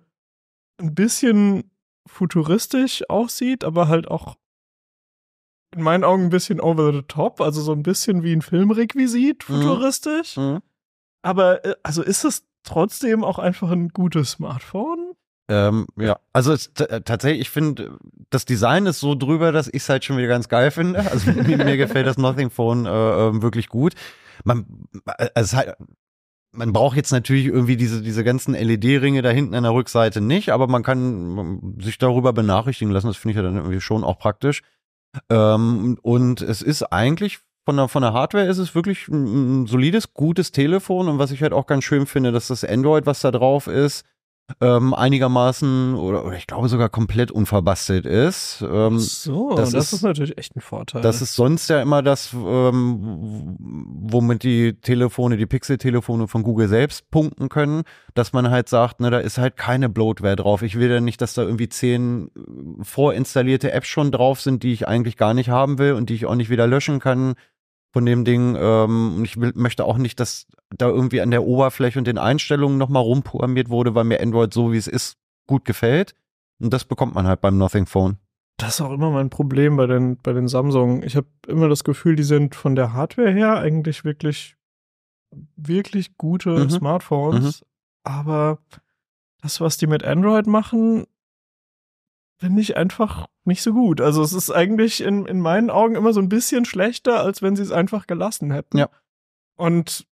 ein 0.81 0.93
bisschen 0.93 1.71
futuristisch 2.07 3.03
aussieht, 3.09 3.63
aber 3.63 3.87
halt 3.87 4.07
auch 4.09 4.35
in 5.75 5.81
meinen 5.81 6.03
Augen 6.03 6.25
ein 6.25 6.29
bisschen 6.29 6.61
over 6.61 6.93
the 6.93 7.01
top, 7.01 7.41
also 7.41 7.61
so 7.61 7.71
ein 7.73 7.83
bisschen 7.83 8.23
wie 8.23 8.33
ein 8.33 8.41
Filmrequisit 8.41 9.43
Mhm. 9.49 9.53
futuristisch. 9.53 10.37
Mhm. 10.37 10.61
Aber 11.23 11.65
äh, 11.65 11.75
also 11.83 12.01
ist 12.03 12.23
es 12.23 12.45
trotzdem 12.63 13.23
auch 13.23 13.39
einfach 13.39 13.71
ein 13.71 13.89
gutes 13.89 14.31
Smartphone? 14.31 15.13
Ähm, 15.47 15.85
ja, 15.97 16.17
also 16.33 16.53
es, 16.53 16.67
äh, 16.79 17.01
tatsächlich, 17.01 17.41
ich 17.41 17.49
finde, 17.49 17.97
das 18.31 18.45
Design 18.45 18.85
ist 18.87 18.99
so 18.99 19.13
drüber, 19.15 19.51
dass 19.51 19.67
ich 19.67 19.75
es 19.75 19.89
halt 19.89 20.03
schon 20.05 20.17
wieder 20.17 20.27
ganz 20.27 20.47
geil 20.49 20.71
finde. 20.71 20.99
Also 21.11 21.31
mir, 21.31 21.57
mir 21.57 21.77
gefällt 21.77 22.07
das 22.07 22.17
Nothing 22.17 22.49
Phone 22.49 22.85
äh, 22.85 22.89
ähm, 23.27 23.41
wirklich 23.43 23.69
gut. 23.69 23.93
Man, 24.43 24.87
äh, 25.17 25.29
es 25.35 25.47
ist 25.47 25.55
halt, 25.55 25.75
man 26.51 26.73
braucht 26.73 26.95
jetzt 26.95 27.11
natürlich 27.11 27.45
irgendwie 27.45 27.77
diese, 27.77 28.01
diese 28.01 28.23
ganzen 28.23 28.53
LED-Ringe 28.53 29.21
da 29.21 29.29
hinten 29.29 29.55
an 29.55 29.63
der 29.63 29.73
Rückseite 29.73 30.21
nicht, 30.21 30.49
aber 30.51 30.67
man 30.67 30.83
kann 30.83 31.37
ähm, 31.37 31.77
sich 31.79 31.97
darüber 31.97 32.33
benachrichtigen 32.33 32.93
lassen. 32.93 33.07
Das 33.07 33.17
finde 33.17 33.31
ich 33.31 33.37
ja 33.37 33.43
dann 33.43 33.57
irgendwie 33.57 33.81
schon 33.81 34.03
auch 34.03 34.17
praktisch. 34.17 34.61
Ähm, 35.29 35.97
und 36.01 36.41
es 36.41 36.61
ist 36.61 36.83
eigentlich 36.83 37.39
von 37.65 37.77
der, 37.77 37.87
von 37.87 38.03
der 38.03 38.13
Hardware 38.13 38.45
ist 38.45 38.59
es 38.59 38.75
wirklich 38.75 39.07
ein 39.07 39.65
solides, 39.65 40.13
gutes 40.13 40.51
Telefon. 40.51 41.09
Und 41.09 41.19
was 41.19 41.31
ich 41.31 41.41
halt 41.41 41.53
auch 41.53 41.65
ganz 41.65 41.83
schön 41.83 42.05
finde, 42.05 42.31
dass 42.31 42.47
das 42.47 42.63
Android, 42.63 43.05
was 43.05 43.21
da 43.21 43.31
drauf 43.31 43.67
ist, 43.67 44.05
ähm, 44.61 44.93
einigermaßen 44.93 45.95
oder, 45.95 46.23
oder 46.23 46.37
ich 46.37 46.45
glaube 46.45 46.69
sogar 46.69 46.89
komplett 46.89 47.31
unverbastelt 47.31 48.05
ist. 48.05 48.63
Ähm, 48.69 48.99
so, 48.99 49.55
das 49.55 49.71
das, 49.71 49.85
ist- 49.85 49.93
ist, 49.93 50.01
natürlich 50.03 50.37
echt 50.37 50.55
ein 50.55 50.61
Vorteil. 50.61 51.01
das 51.01 51.21
ist 51.21 51.35
sonst 51.35 51.67
ja 51.69 51.81
immer 51.81 52.03
das, 52.03 52.31
ähm, 52.33 53.55
womit 53.59 54.43
die 54.43 54.73
Telefone, 54.79 55.37
die 55.37 55.45
Pixel-Telefone 55.47 56.27
von 56.27 56.43
Google 56.43 56.67
selbst 56.67 57.09
punkten 57.09 57.49
können, 57.49 57.83
dass 58.13 58.33
man 58.33 58.49
halt 58.51 58.69
sagt, 58.69 58.99
ne, 58.99 59.09
da 59.09 59.17
ist 59.19 59.37
halt 59.37 59.57
keine 59.57 59.89
Bloatware 59.89 60.35
drauf. 60.35 60.61
Ich 60.61 60.77
will 60.77 60.91
ja 60.91 61.01
nicht, 61.01 61.21
dass 61.21 61.33
da 61.33 61.41
irgendwie 61.41 61.69
zehn 61.69 62.27
äh, 62.27 62.83
vorinstallierte 62.83 63.71
Apps 63.71 63.87
schon 63.87 64.11
drauf 64.11 64.41
sind, 64.41 64.63
die 64.63 64.73
ich 64.73 64.87
eigentlich 64.87 65.17
gar 65.17 65.33
nicht 65.33 65.49
haben 65.49 65.79
will 65.79 65.93
und 65.93 66.09
die 66.09 66.13
ich 66.15 66.25
auch 66.25 66.35
nicht 66.35 66.49
wieder 66.49 66.67
löschen 66.67 66.99
kann 66.99 67.33
von 67.95 68.05
dem 68.05 68.25
Ding. 68.25 68.57
Ähm, 68.59 69.15
und 69.15 69.23
ich 69.23 69.39
will, 69.39 69.53
möchte 69.55 69.85
auch 69.85 69.97
nicht, 69.97 70.19
dass 70.19 70.47
da 70.75 70.89
irgendwie 70.89 71.21
an 71.21 71.31
der 71.31 71.45
Oberfläche 71.45 71.97
und 71.97 72.05
den 72.07 72.17
Einstellungen 72.17 72.77
nochmal 72.77 73.03
rumprogrammiert 73.03 73.69
wurde, 73.69 73.95
weil 73.95 74.03
mir 74.03 74.19
Android 74.19 74.53
so 74.53 74.73
wie 74.73 74.77
es 74.77 74.87
ist 74.87 75.17
gut 75.47 75.63
gefällt. 75.63 76.13
Und 76.59 76.73
das 76.73 76.83
bekommt 76.83 77.15
man 77.15 77.25
halt 77.25 77.39
beim 77.39 77.57
Nothing 77.57 77.85
Phone. 77.85 78.17
Das 78.57 78.75
ist 78.75 78.81
auch 78.81 78.91
immer 78.91 79.11
mein 79.11 79.29
Problem 79.29 79.77
bei 79.77 79.87
den, 79.87 80.17
bei 80.17 80.33
den 80.33 80.49
Samsung. 80.49 81.03
Ich 81.03 81.15
habe 81.15 81.27
immer 81.47 81.69
das 81.69 81.85
Gefühl, 81.85 82.17
die 82.17 82.23
sind 82.23 82.53
von 82.53 82.75
der 82.75 82.91
Hardware 82.91 83.31
her 83.31 83.59
eigentlich 83.59 84.03
wirklich, 84.03 84.57
wirklich 85.55 86.17
gute 86.17 86.49
Mhm. 86.49 86.69
Smartphones. 86.69 87.63
Aber 88.03 88.59
das, 89.41 89.61
was 89.61 89.77
die 89.77 89.87
mit 89.87 90.03
Android 90.03 90.47
machen, 90.47 91.05
finde 92.39 92.61
ich 92.61 92.75
einfach 92.75 93.27
nicht 93.45 93.61
so 93.61 93.73
gut. 93.73 94.01
Also 94.01 94.21
es 94.21 94.33
ist 94.33 94.51
eigentlich 94.51 95.01
in, 95.01 95.25
in 95.25 95.39
meinen 95.39 95.69
Augen 95.69 95.95
immer 95.95 96.13
so 96.13 96.19
ein 96.19 96.29
bisschen 96.29 96.65
schlechter, 96.65 97.21
als 97.21 97.41
wenn 97.41 97.55
sie 97.55 97.63
es 97.63 97.71
einfach 97.71 98.07
gelassen 98.07 98.51
hätten. 98.51 98.77
Ja. 98.77 98.89
Und 99.55 100.07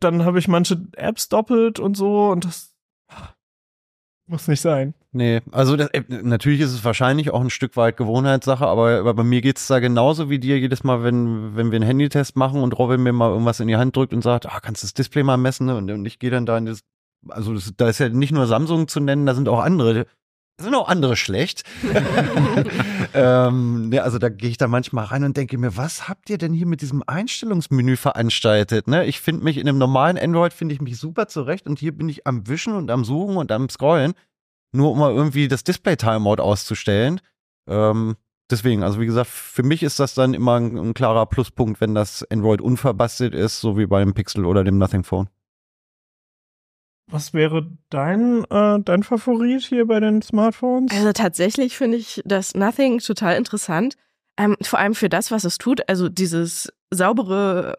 dann 0.00 0.24
habe 0.24 0.38
ich 0.38 0.48
manche 0.48 0.86
Apps 0.96 1.28
doppelt 1.28 1.78
und 1.78 1.96
so 1.96 2.30
und 2.30 2.44
das 2.44 2.74
muss 4.26 4.48
nicht 4.48 4.60
sein. 4.60 4.94
Nee, 5.12 5.42
also 5.50 5.76
das, 5.76 5.88
äh, 5.88 6.02
natürlich 6.08 6.60
ist 6.60 6.72
es 6.72 6.84
wahrscheinlich 6.84 7.30
auch 7.30 7.40
ein 7.40 7.50
Stück 7.50 7.76
weit 7.76 7.96
Gewohnheitssache, 7.98 8.66
aber, 8.66 8.98
aber 9.00 9.14
bei 9.14 9.24
mir 9.24 9.42
geht's 9.42 9.66
da 9.66 9.78
genauso 9.78 10.30
wie 10.30 10.38
dir 10.38 10.58
jedes 10.58 10.84
Mal, 10.84 11.02
wenn, 11.02 11.54
wenn 11.54 11.70
wir 11.70 11.76
einen 11.76 11.84
Handytest 11.84 12.36
machen 12.36 12.62
und 12.62 12.78
Robin 12.78 13.02
mir 13.02 13.12
mal 13.12 13.30
irgendwas 13.30 13.60
in 13.60 13.68
die 13.68 13.76
Hand 13.76 13.94
drückt 13.94 14.14
und 14.14 14.22
sagt, 14.22 14.46
ah, 14.46 14.60
kannst 14.60 14.82
du 14.82 14.86
das 14.86 14.94
Display 14.94 15.22
mal 15.22 15.36
messen? 15.36 15.68
Und, 15.68 15.90
und 15.90 16.06
ich 16.06 16.18
gehe 16.18 16.30
dann 16.30 16.46
da 16.46 16.56
in 16.56 16.66
das, 16.66 16.80
also 17.28 17.52
das, 17.52 17.74
da 17.76 17.88
ist 17.88 17.98
ja 17.98 18.08
nicht 18.08 18.32
nur 18.32 18.46
Samsung 18.46 18.88
zu 18.88 19.00
nennen, 19.00 19.26
da 19.26 19.34
sind 19.34 19.48
auch 19.48 19.60
andere 19.60 20.06
sind 20.60 20.74
auch 20.74 20.88
andere 20.88 21.16
schlecht. 21.16 21.62
ähm, 23.14 23.88
ne, 23.88 24.02
also 24.02 24.18
da 24.18 24.28
gehe 24.28 24.50
ich 24.50 24.58
da 24.58 24.68
manchmal 24.68 25.06
rein 25.06 25.24
und 25.24 25.36
denke 25.36 25.58
mir, 25.58 25.76
was 25.76 26.08
habt 26.08 26.30
ihr 26.30 26.38
denn 26.38 26.52
hier 26.52 26.66
mit 26.66 26.82
diesem 26.82 27.02
Einstellungsmenü 27.06 27.96
veranstaltet? 27.96 28.86
Ne? 28.88 29.06
Ich 29.06 29.20
finde 29.20 29.44
mich 29.44 29.58
in 29.58 29.68
einem 29.68 29.78
normalen 29.78 30.18
Android 30.18 30.52
finde 30.52 30.74
ich 30.74 30.80
mich 30.80 30.98
super 30.98 31.28
zurecht 31.28 31.66
und 31.66 31.78
hier 31.78 31.96
bin 31.96 32.08
ich 32.08 32.26
am 32.26 32.46
Wischen 32.48 32.74
und 32.74 32.90
am 32.90 33.04
Suchen 33.04 33.36
und 33.36 33.50
am 33.50 33.68
Scrollen, 33.68 34.14
nur 34.72 34.92
um 34.92 34.98
mal 34.98 35.12
irgendwie 35.12 35.48
das 35.48 35.64
Display-Timeout 35.64 36.40
auszustellen. 36.40 37.20
Ähm, 37.68 38.16
deswegen, 38.50 38.82
also 38.82 39.00
wie 39.00 39.06
gesagt, 39.06 39.28
für 39.28 39.62
mich 39.62 39.82
ist 39.82 40.00
das 40.00 40.14
dann 40.14 40.34
immer 40.34 40.56
ein, 40.56 40.76
ein 40.76 40.94
klarer 40.94 41.26
Pluspunkt, 41.26 41.80
wenn 41.80 41.94
das 41.94 42.24
Android 42.30 42.60
unverbastelt 42.60 43.34
ist, 43.34 43.60
so 43.60 43.78
wie 43.78 43.86
beim 43.86 44.14
Pixel 44.14 44.44
oder 44.44 44.64
dem 44.64 44.78
Nothing 44.78 45.04
Phone. 45.04 45.28
Was 47.06 47.34
wäre 47.34 47.70
dein, 47.90 48.44
äh, 48.44 48.78
dein 48.80 49.02
Favorit 49.02 49.62
hier 49.62 49.86
bei 49.86 50.00
den 50.00 50.22
Smartphones? 50.22 50.92
Also 50.92 51.12
tatsächlich 51.12 51.76
finde 51.76 51.98
ich 51.98 52.22
das 52.24 52.54
Nothing 52.54 52.98
total 52.98 53.36
interessant. 53.36 53.96
Ähm, 54.38 54.56
vor 54.62 54.78
allem 54.78 54.94
für 54.94 55.08
das, 55.08 55.30
was 55.30 55.44
es 55.44 55.58
tut. 55.58 55.88
Also 55.88 56.08
dieses 56.08 56.72
saubere 56.90 57.76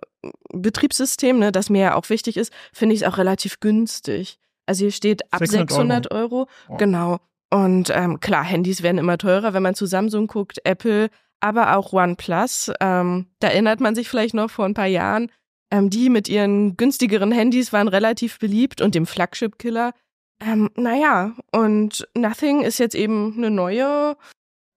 Betriebssystem, 0.54 1.40
ne, 1.40 1.52
das 1.52 1.70
mir 1.70 1.82
ja 1.82 1.96
auch 1.96 2.10
wichtig 2.10 2.38
ist, 2.38 2.54
finde 2.74 2.94
ich 2.96 3.02
es 3.02 3.08
auch 3.08 3.18
relativ 3.18 3.60
günstig. 3.60 4.38
Also 4.66 4.86
hier 4.86 4.92
steht 4.92 5.24
ab 5.34 5.40
600, 5.40 5.70
600 5.70 6.12
Euro. 6.12 6.22
Euro. 6.22 6.48
Oh. 6.70 6.78
Genau. 6.78 7.20
Und 7.50 7.92
ähm, 7.94 8.20
klar, 8.20 8.44
Handys 8.44 8.82
werden 8.82 8.98
immer 8.98 9.18
teurer, 9.18 9.54
wenn 9.54 9.64
man 9.64 9.76
zu 9.76 9.86
Samsung 9.86 10.28
guckt, 10.28 10.60
Apple, 10.64 11.10
aber 11.40 11.78
auch 11.78 11.94
OnePlus. 11.94 12.72
Ähm, 12.80 13.28
da 13.40 13.50
erinnert 13.50 13.80
man 13.80 13.96
sich 13.96 14.10
vielleicht 14.10 14.34
noch 14.34 14.50
vor 14.50 14.66
ein 14.66 14.74
paar 14.74 14.88
Jahren, 14.88 15.30
ähm, 15.74 15.90
die 15.90 16.12
mit 16.12 16.30
ihren 16.30 16.78
günstigeren 16.78 17.32
Handys 17.32 17.74
waren 17.74 17.88
relativ 17.88 18.38
beliebt 18.38 18.80
und 18.80 18.94
dem 18.94 19.08
Flagship-Killer. 19.08 19.94
Ähm, 20.40 20.70
naja, 20.76 21.34
und 21.52 22.08
Nothing 22.16 22.62
ist 22.62 22.78
jetzt 22.78 22.94
eben 22.94 23.34
eine 23.36 23.50
neue, 23.50 24.16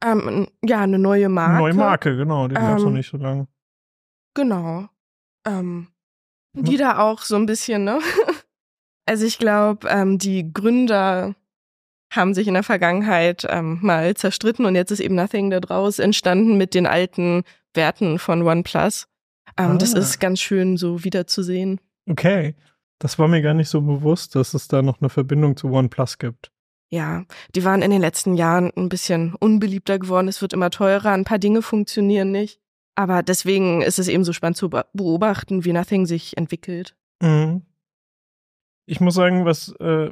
ähm, 0.03 0.49
ja, 0.65 0.81
eine 0.81 0.99
neue 0.99 1.29
Marke. 1.29 1.59
Neue 1.59 1.75
Marke, 1.75 2.17
genau, 2.17 2.49
die 2.49 2.55
gab 2.55 2.79
es 2.79 2.83
noch 2.83 2.89
ähm, 2.89 2.97
nicht 2.97 3.11
so 3.11 3.19
lange. 3.19 3.47
Genau. 4.33 4.89
Ähm, 5.47 5.89
die 6.55 6.79
da 6.79 6.99
auch 6.99 7.21
so 7.21 7.37
ein 7.37 7.45
bisschen, 7.45 7.85
ne? 7.85 7.99
also 9.07 9.27
ich 9.27 9.39
glaube, 9.39 9.87
ähm, 9.91 10.17
die 10.17 10.51
Gründer 10.51 11.35
haben 12.11 12.33
sich 12.33 12.49
in 12.49 12.55
der 12.55 12.63
Vergangenheit 12.63 13.47
ähm, 13.51 13.81
mal 13.83 14.15
zerstritten 14.17 14.65
und 14.65 14.75
jetzt 14.75 14.93
ist 14.93 15.01
eben 15.01 15.15
Nothing 15.15 15.51
da 15.51 15.61
draus 15.61 15.99
entstanden 15.99 16.57
mit 16.57 16.73
den 16.73 16.87
alten 16.87 17.43
Werten 17.75 18.19
von 18.19 18.41
OnePlus. 18.41 19.09
Ähm, 19.57 19.73
ah. 19.73 19.77
Das 19.77 19.93
ist 19.93 20.21
ganz 20.21 20.41
schön 20.41 20.77
so 20.77 21.05
wiederzusehen. 21.05 21.81
Okay. 22.09 22.55
Das 22.99 23.19
war 23.19 23.29
mir 23.29 23.43
gar 23.43 23.55
nicht 23.55 23.69
so 23.69 23.83
bewusst, 23.83 24.35
dass 24.35 24.55
es 24.55 24.69
da 24.69 24.81
noch 24.83 25.01
eine 25.01 25.11
Verbindung 25.11 25.57
zu 25.57 25.69
OnePlus 25.69 26.19
gibt. 26.19 26.51
Ja, 26.89 27.25
die 27.55 27.65
waren 27.65 27.83
in 27.83 27.91
den 27.91 28.01
letzten 28.01 28.35
Jahren 28.35 28.71
ein 28.77 28.89
bisschen 28.89 29.35
unbeliebter 29.35 29.99
geworden. 29.99 30.29
Es 30.29 30.41
wird 30.41 30.53
immer 30.53 30.71
teurer, 30.71 31.11
ein 31.11 31.25
paar 31.25 31.39
Dinge 31.39 31.63
funktionieren 31.63 32.31
nicht. 32.31 32.61
Aber 32.95 33.23
deswegen 33.23 33.83
ist 33.83 33.99
es 33.99 34.09
eben 34.09 34.25
so 34.25 34.33
spannend 34.33 34.57
zu 34.57 34.71
beobachten, 34.71 35.65
wie 35.65 35.73
Nothing 35.73 36.07
sich 36.07 36.37
entwickelt. 36.39 36.97
Mhm. 37.21 37.63
Ich 38.87 39.01
muss 39.01 39.15
sagen, 39.15 39.45
was 39.45 39.75
äh, 39.81 40.11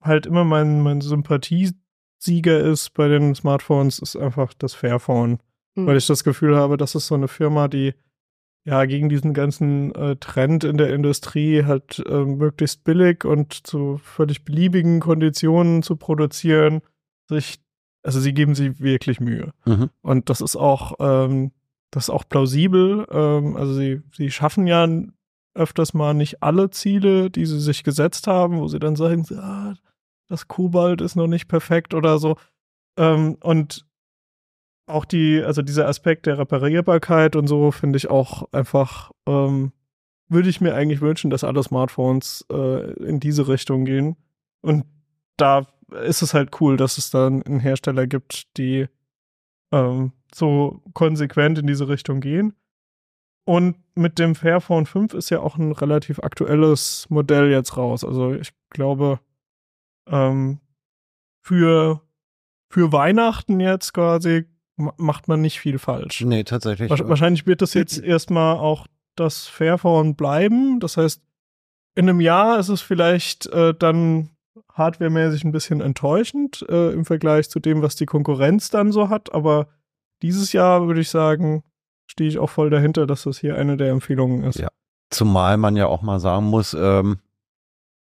halt 0.00 0.26
immer 0.26 0.44
mein, 0.44 0.82
mein 0.82 1.00
Sympathiesieger 1.00 2.60
ist 2.60 2.90
bei 2.94 3.08
den 3.08 3.34
Smartphones, 3.34 3.98
ist 3.98 4.14
einfach 4.14 4.54
das 4.54 4.74
Fairphone. 4.74 5.40
Mhm. 5.74 5.86
Weil 5.86 5.96
ich 5.96 6.06
das 6.06 6.22
Gefühl 6.22 6.54
habe, 6.56 6.76
das 6.76 6.94
ist 6.94 7.08
so 7.08 7.16
eine 7.16 7.28
Firma, 7.28 7.66
die 7.66 7.94
ja, 8.66 8.84
gegen 8.84 9.08
diesen 9.08 9.32
ganzen 9.32 9.94
äh, 9.94 10.16
Trend 10.16 10.64
in 10.64 10.76
der 10.76 10.92
Industrie 10.92 11.64
halt 11.64 12.02
äh, 12.04 12.24
möglichst 12.24 12.82
billig 12.82 13.24
und 13.24 13.52
zu 13.52 13.98
völlig 14.02 14.44
beliebigen 14.44 14.98
Konditionen 14.98 15.84
zu 15.84 15.94
produzieren, 15.94 16.82
sich, 17.28 17.60
also 18.02 18.18
sie 18.18 18.34
geben 18.34 18.56
sich 18.56 18.80
wirklich 18.80 19.20
Mühe. 19.20 19.52
Mhm. 19.66 19.90
Und 20.02 20.30
das 20.30 20.40
ist 20.40 20.56
auch, 20.56 20.94
ähm, 20.98 21.52
das 21.92 22.04
ist 22.04 22.10
auch 22.10 22.28
plausibel. 22.28 23.06
Ähm, 23.08 23.56
also 23.56 23.72
sie, 23.72 24.02
sie 24.12 24.32
schaffen 24.32 24.66
ja 24.66 24.88
öfters 25.54 25.94
mal 25.94 26.12
nicht 26.12 26.42
alle 26.42 26.68
Ziele, 26.70 27.30
die 27.30 27.46
sie 27.46 27.60
sich 27.60 27.84
gesetzt 27.84 28.26
haben, 28.26 28.58
wo 28.58 28.66
sie 28.66 28.80
dann 28.80 28.96
sagen, 28.96 29.24
ah, 29.38 29.74
das 30.28 30.48
Kobalt 30.48 31.00
ist 31.00 31.14
noch 31.14 31.28
nicht 31.28 31.46
perfekt 31.46 31.94
oder 31.94 32.18
so. 32.18 32.36
Ähm, 32.98 33.36
und 33.44 33.85
auch 34.86 35.04
die, 35.04 35.42
also 35.42 35.62
dieser 35.62 35.88
Aspekt 35.88 36.26
der 36.26 36.38
Reparierbarkeit 36.38 37.36
und 37.36 37.46
so 37.48 37.70
finde 37.72 37.96
ich 37.96 38.08
auch 38.08 38.50
einfach, 38.52 39.10
ähm, 39.26 39.72
würde 40.28 40.48
ich 40.48 40.60
mir 40.60 40.74
eigentlich 40.74 41.00
wünschen, 41.00 41.30
dass 41.30 41.44
alle 41.44 41.62
Smartphones 41.62 42.44
äh, 42.50 42.92
in 43.04 43.20
diese 43.20 43.48
Richtung 43.48 43.84
gehen. 43.84 44.16
Und 44.60 44.84
da 45.36 45.66
ist 46.04 46.22
es 46.22 46.34
halt 46.34 46.60
cool, 46.60 46.76
dass 46.76 46.98
es 46.98 47.10
dann 47.10 47.42
einen 47.42 47.60
Hersteller 47.60 48.06
gibt, 48.06 48.56
die 48.56 48.86
ähm, 49.72 50.12
so 50.34 50.82
konsequent 50.94 51.58
in 51.58 51.66
diese 51.66 51.88
Richtung 51.88 52.20
gehen. 52.20 52.54
Und 53.44 53.76
mit 53.94 54.18
dem 54.18 54.34
Fairphone 54.34 54.86
5 54.86 55.14
ist 55.14 55.30
ja 55.30 55.40
auch 55.40 55.56
ein 55.56 55.70
relativ 55.70 56.18
aktuelles 56.20 57.06
Modell 57.08 57.50
jetzt 57.50 57.76
raus. 57.76 58.04
Also 58.04 58.34
ich 58.34 58.52
glaube, 58.70 59.20
ähm, 60.08 60.60
für, 61.42 62.02
für 62.68 62.92
Weihnachten 62.92 63.60
jetzt 63.60 63.94
quasi 63.94 64.46
macht 64.76 65.28
man 65.28 65.40
nicht 65.40 65.58
viel 65.58 65.78
falsch. 65.78 66.20
Nee, 66.22 66.44
tatsächlich. 66.44 66.90
Wahrscheinlich 66.90 67.46
wird 67.46 67.62
das 67.62 67.74
jetzt 67.74 67.98
erstmal 67.98 68.56
auch 68.56 68.86
das 69.14 69.46
Fairphone 69.46 70.14
bleiben. 70.14 70.80
Das 70.80 70.96
heißt, 70.96 71.22
in 71.94 72.08
einem 72.08 72.20
Jahr 72.20 72.58
ist 72.58 72.68
es 72.68 72.82
vielleicht 72.82 73.46
äh, 73.46 73.74
dann 73.74 74.30
hardwaremäßig 74.72 75.44
ein 75.44 75.52
bisschen 75.52 75.80
enttäuschend 75.80 76.64
äh, 76.68 76.92
im 76.92 77.04
Vergleich 77.04 77.48
zu 77.48 77.58
dem, 77.58 77.82
was 77.82 77.96
die 77.96 78.06
Konkurrenz 78.06 78.70
dann 78.70 78.92
so 78.92 79.08
hat. 79.08 79.32
Aber 79.32 79.68
dieses 80.22 80.52
Jahr 80.52 80.86
würde 80.86 81.00
ich 81.00 81.08
sagen, 81.08 81.64
stehe 82.06 82.28
ich 82.28 82.38
auch 82.38 82.50
voll 82.50 82.70
dahinter, 82.70 83.06
dass 83.06 83.22
das 83.24 83.38
hier 83.38 83.56
eine 83.56 83.76
der 83.76 83.90
Empfehlungen 83.90 84.44
ist. 84.44 84.58
Ja. 84.58 84.68
Zumal 85.10 85.56
man 85.56 85.76
ja 85.76 85.86
auch 85.86 86.02
mal 86.02 86.20
sagen 86.20 86.46
muss, 86.46 86.74
ähm, 86.74 87.18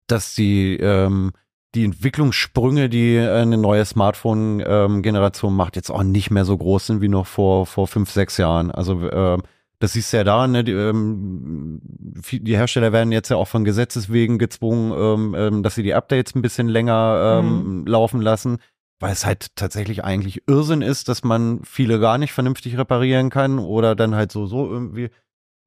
dass 0.07 0.35
die 0.35 0.77
ähm, 0.77 1.33
die 1.75 1.85
Entwicklungssprünge, 1.85 2.89
die 2.89 3.17
äh, 3.17 3.29
eine 3.29 3.59
neue 3.59 3.85
Smartphone-Generation 3.85 5.53
ähm, 5.53 5.57
macht, 5.57 5.77
jetzt 5.77 5.91
auch 5.91 6.03
nicht 6.03 6.31
mehr 6.31 6.45
so 6.45 6.57
groß 6.57 6.87
sind 6.87 7.01
wie 7.01 7.09
noch 7.09 7.27
vor, 7.27 7.67
vor 7.67 7.87
fünf, 7.87 8.11
sechs 8.11 8.37
Jahren. 8.37 8.71
Also 8.71 9.07
äh, 9.09 9.39
das 9.79 9.93
siehst 9.93 10.13
du 10.13 10.17
ja 10.17 10.25
daran, 10.25 10.53
ne? 10.53 10.65
die, 10.65 10.73
ähm, 10.73 11.81
die 11.83 12.57
Hersteller 12.57 12.93
werden 12.93 13.13
jetzt 13.13 13.29
ja 13.29 13.37
auch 13.37 13.47
von 13.47 13.65
Gesetzes 13.65 14.11
wegen 14.11 14.39
gezwungen, 14.39 14.93
ähm, 14.93 15.35
ähm, 15.39 15.63
dass 15.63 15.77
sie 15.77 15.85
die 15.85 15.95
Updates 15.95 16.35
ein 16.35 16.43
bisschen 16.43 16.69
länger 16.69 17.41
ähm, 17.41 17.81
mhm. 17.81 17.87
laufen 17.87 18.21
lassen, 18.21 18.59
weil 18.99 19.13
es 19.13 19.25
halt 19.25 19.55
tatsächlich 19.55 20.03
eigentlich 20.03 20.49
Irrsinn 20.49 20.83
ist, 20.83 21.09
dass 21.09 21.23
man 21.23 21.61
viele 21.65 22.01
gar 22.01 22.19
nicht 22.19 22.33
vernünftig 22.33 22.77
reparieren 22.77 23.31
kann 23.31 23.61
oder 23.61 23.95
dann 23.95 24.17
halt 24.17 24.33
so, 24.33 24.47
so 24.47 24.69
irgendwie 24.69 25.11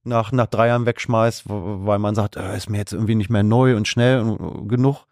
nach, 0.03 0.31
nach 0.31 0.47
drei 0.47 0.67
Jahren 0.67 0.85
wegschmeißt, 0.85 1.43
weil 1.47 1.99
man 1.99 2.15
sagt, 2.15 2.35
äh, 2.35 2.57
ist 2.57 2.69
mir 2.69 2.79
jetzt 2.79 2.93
irgendwie 2.93 3.15
nicht 3.15 3.29
mehr 3.29 3.43
neu 3.43 3.77
und 3.77 3.87
schnell 3.87 4.19
und, 4.19 4.67
genug. 4.67 5.05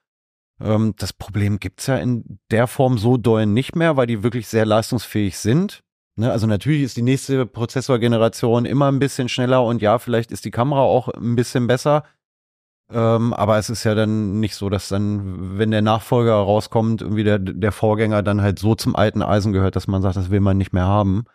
Ähm, 0.61 0.93
das 0.97 1.13
Problem 1.13 1.59
gibt's 1.59 1.87
ja 1.87 1.97
in 1.97 2.39
der 2.51 2.67
Form 2.67 2.97
so 2.97 3.17
doll 3.17 3.45
nicht 3.45 3.75
mehr, 3.75 3.97
weil 3.97 4.07
die 4.07 4.23
wirklich 4.23 4.47
sehr 4.47 4.65
leistungsfähig 4.65 5.37
sind. 5.37 5.83
Ne? 6.15 6.31
Also 6.31 6.47
natürlich 6.47 6.83
ist 6.83 6.97
die 6.97 7.01
nächste 7.01 7.45
Prozessorgeneration 7.45 8.65
immer 8.65 8.91
ein 8.91 8.99
bisschen 8.99 9.29
schneller 9.29 9.63
und 9.63 9.81
ja, 9.81 9.99
vielleicht 9.99 10.31
ist 10.31 10.45
die 10.45 10.51
Kamera 10.51 10.81
auch 10.81 11.07
ein 11.09 11.35
bisschen 11.35 11.67
besser. 11.67 12.03
Ähm, 12.91 13.33
aber 13.33 13.57
es 13.57 13.69
ist 13.69 13.83
ja 13.83 13.93
dann 13.95 14.39
nicht 14.39 14.55
so, 14.55 14.69
dass 14.69 14.89
dann, 14.89 15.57
wenn 15.57 15.71
der 15.71 15.83
Nachfolger 15.83 16.33
rauskommt, 16.33 17.01
irgendwie 17.01 17.23
der, 17.23 17.37
der 17.39 17.71
Vorgänger 17.71 18.23
dann 18.23 18.41
halt 18.41 18.59
so 18.59 18.75
zum 18.75 18.95
alten 18.95 19.21
Eisen 19.21 19.53
gehört, 19.53 19.75
dass 19.75 19.87
man 19.87 20.01
sagt, 20.01 20.17
das 20.17 20.31
will 20.31 20.39
man 20.39 20.57
nicht 20.57 20.73
mehr 20.73 20.87
haben. 20.87 21.25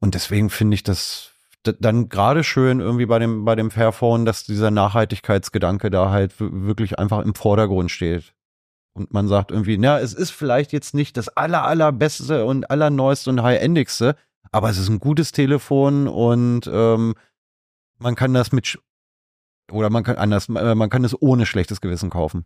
Und 0.00 0.14
deswegen 0.14 0.50
finde 0.50 0.74
ich 0.74 0.82
das 0.82 1.32
dann 1.62 2.08
gerade 2.08 2.44
schön 2.44 2.80
irgendwie 2.80 3.06
bei 3.06 3.18
dem, 3.18 3.44
bei 3.44 3.54
dem 3.54 3.70
Fairphone, 3.70 4.24
dass 4.24 4.44
dieser 4.44 4.70
Nachhaltigkeitsgedanke 4.70 5.90
da 5.90 6.10
halt 6.10 6.34
wirklich 6.38 6.98
einfach 6.98 7.24
im 7.24 7.34
Vordergrund 7.34 7.90
steht 7.90 8.35
und 8.96 9.12
man 9.12 9.28
sagt 9.28 9.50
irgendwie, 9.50 9.78
na, 9.78 10.00
es 10.00 10.14
ist 10.14 10.30
vielleicht 10.30 10.72
jetzt 10.72 10.94
nicht 10.94 11.16
das 11.16 11.28
aller, 11.28 11.64
allerbeste 11.64 12.44
und 12.44 12.70
allerneueste 12.70 13.30
und 13.30 13.42
high-endigste, 13.42 14.16
aber 14.52 14.70
es 14.70 14.78
ist 14.78 14.88
ein 14.88 14.98
gutes 14.98 15.32
Telefon 15.32 16.08
und 16.08 16.70
ähm, 16.72 17.14
man 17.98 18.14
kann 18.14 18.34
das 18.34 18.52
mit 18.52 18.78
oder 19.72 19.90
man 19.90 20.04
kann 20.04 20.16
anders, 20.16 20.48
äh, 20.48 20.74
man 20.74 20.90
kann 20.90 21.04
es 21.04 21.20
ohne 21.20 21.46
schlechtes 21.46 21.80
Gewissen 21.80 22.10
kaufen. 22.10 22.44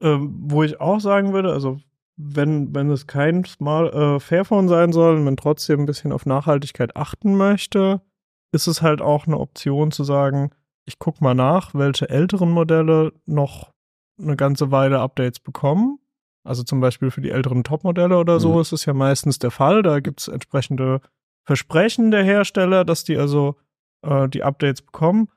Ähm, 0.00 0.34
wo 0.42 0.62
ich 0.62 0.80
auch 0.80 1.00
sagen 1.00 1.32
würde, 1.32 1.52
also 1.52 1.78
wenn, 2.16 2.74
wenn 2.74 2.90
es 2.90 3.06
kein 3.06 3.44
Smart, 3.44 3.94
äh, 3.94 4.20
Fairphone 4.20 4.68
sein 4.68 4.92
soll 4.92 5.16
und 5.16 5.24
man 5.24 5.36
trotzdem 5.36 5.80
ein 5.80 5.86
bisschen 5.86 6.12
auf 6.12 6.26
Nachhaltigkeit 6.26 6.96
achten 6.96 7.36
möchte, 7.36 8.00
ist 8.52 8.66
es 8.66 8.82
halt 8.82 9.00
auch 9.00 9.26
eine 9.26 9.38
Option 9.38 9.90
zu 9.90 10.04
sagen, 10.04 10.50
ich 10.84 10.98
gucke 10.98 11.22
mal 11.22 11.34
nach, 11.34 11.74
welche 11.74 12.08
älteren 12.08 12.50
Modelle 12.50 13.12
noch 13.26 13.72
eine 14.18 14.36
ganze 14.36 14.70
Weile 14.70 15.00
Updates 15.00 15.40
bekommen. 15.40 15.98
Also 16.44 16.62
zum 16.62 16.80
Beispiel 16.80 17.10
für 17.10 17.20
die 17.20 17.30
älteren 17.30 17.64
Topmodelle 17.64 18.18
oder 18.18 18.38
so 18.38 18.54
mhm. 18.54 18.60
ist 18.60 18.72
es 18.72 18.84
ja 18.84 18.94
meistens 18.94 19.38
der 19.38 19.50
Fall. 19.50 19.82
Da 19.82 20.00
gibt 20.00 20.20
es 20.20 20.28
entsprechende 20.28 21.00
Versprechen 21.44 22.10
der 22.10 22.22
Hersteller, 22.22 22.84
dass 22.84 23.04
die 23.04 23.16
also 23.16 23.56
äh, 24.02 24.28
die 24.28 24.42
Updates 24.42 24.82
bekommen. 24.82 25.28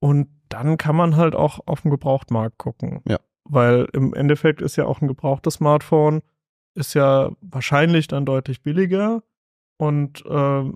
Und 0.00 0.28
dann 0.48 0.76
kann 0.76 0.96
man 0.96 1.16
halt 1.16 1.34
auch 1.34 1.60
auf 1.66 1.82
den 1.82 1.90
Gebrauchtmarkt 1.90 2.58
gucken. 2.58 3.00
Ja. 3.08 3.18
Weil 3.44 3.88
im 3.92 4.12
Endeffekt 4.14 4.60
ist 4.60 4.76
ja 4.76 4.86
auch 4.86 5.00
ein 5.00 5.08
gebrauchtes 5.08 5.54
Smartphone 5.54 6.22
ist 6.76 6.94
ja 6.94 7.30
wahrscheinlich 7.40 8.06
dann 8.06 8.26
deutlich 8.26 8.62
billiger 8.62 9.22
und 9.78 10.24
äh, 10.26 10.70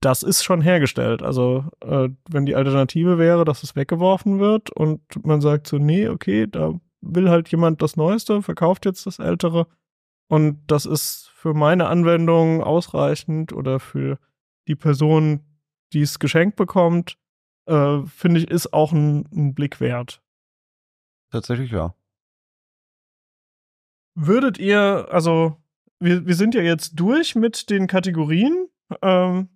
das 0.00 0.22
ist 0.22 0.42
schon 0.42 0.62
hergestellt. 0.62 1.22
Also 1.22 1.64
äh, 1.80 2.08
wenn 2.28 2.46
die 2.46 2.54
Alternative 2.54 3.18
wäre, 3.18 3.44
dass 3.44 3.62
es 3.62 3.76
weggeworfen 3.76 4.38
wird 4.40 4.70
und 4.70 5.00
man 5.24 5.40
sagt 5.40 5.66
so, 5.66 5.78
nee, 5.78 6.08
okay, 6.08 6.46
da 6.46 6.78
will 7.02 7.30
halt 7.30 7.48
jemand 7.50 7.82
das 7.82 7.96
Neueste, 7.96 8.42
verkauft 8.42 8.86
jetzt 8.86 9.06
das 9.06 9.18
Ältere 9.18 9.66
und 10.28 10.62
das 10.66 10.86
ist 10.86 11.30
für 11.34 11.54
meine 11.54 11.86
Anwendung 11.88 12.62
ausreichend 12.62 13.52
oder 13.52 13.80
für 13.80 14.18
die 14.68 14.76
Person, 14.76 15.40
die 15.92 16.02
es 16.02 16.18
geschenkt 16.18 16.56
bekommt, 16.56 17.18
äh, 17.66 18.02
finde 18.06 18.40
ich, 18.40 18.50
ist 18.50 18.72
auch 18.72 18.92
ein, 18.92 19.26
ein 19.32 19.54
Blick 19.54 19.80
wert. 19.80 20.22
Tatsächlich 21.30 21.70
ja. 21.70 21.94
Würdet 24.14 24.58
ihr, 24.58 25.08
also 25.10 25.56
wir, 25.98 26.26
wir 26.26 26.34
sind 26.34 26.54
ja 26.54 26.62
jetzt 26.62 26.98
durch 26.98 27.34
mit 27.34 27.70
den 27.70 27.86
Kategorien. 27.86 28.68
Ähm, 29.02 29.48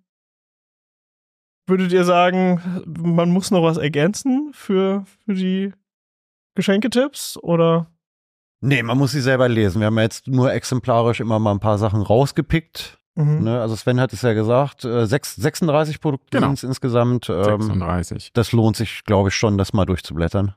würdet 1.67 1.91
ihr 1.91 2.03
sagen, 2.03 2.83
man 2.85 3.29
muss 3.29 3.51
noch 3.51 3.63
was 3.63 3.77
ergänzen 3.77 4.51
für, 4.53 5.05
für 5.25 5.33
die 5.33 5.73
Geschenketipps 6.55 7.37
oder? 7.37 7.87
Nee, 8.61 8.83
man 8.83 8.97
muss 8.97 9.11
sie 9.11 9.21
selber 9.21 9.47
lesen. 9.49 9.79
Wir 9.79 9.87
haben 9.87 9.99
jetzt 9.99 10.27
nur 10.27 10.53
exemplarisch 10.53 11.19
immer 11.19 11.39
mal 11.39 11.51
ein 11.51 11.59
paar 11.59 11.77
Sachen 11.77 12.01
rausgepickt. 12.01 12.99
Mhm. 13.15 13.43
Ne? 13.43 13.61
Also 13.61 13.75
Sven 13.75 13.99
hat 13.99 14.13
es 14.13 14.21
ja 14.21 14.33
gesagt, 14.33 14.83
äh, 14.85 15.05
sechs, 15.05 15.35
36 15.35 16.01
Produkte 16.01 16.37
Genau. 16.37 16.47
sind 16.47 16.55
es 16.55 16.63
insgesamt. 16.63 17.29
Ähm, 17.29 17.61
36. 17.61 18.31
das 18.33 18.51
lohnt 18.51 18.75
sich, 18.75 19.03
glaube 19.05 19.29
ich, 19.29 19.35
schon, 19.35 19.57
das 19.57 19.73
mal 19.73 19.85
durchzublättern. 19.85 20.53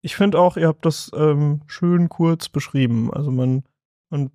Ich 0.00 0.14
finde 0.14 0.38
auch, 0.38 0.56
ihr 0.56 0.68
habt 0.68 0.84
das 0.86 1.10
ähm, 1.14 1.62
schön 1.66 2.08
kurz 2.08 2.48
beschrieben. 2.48 3.12
Also 3.12 3.30
man, 3.30 3.64
man 4.10 4.30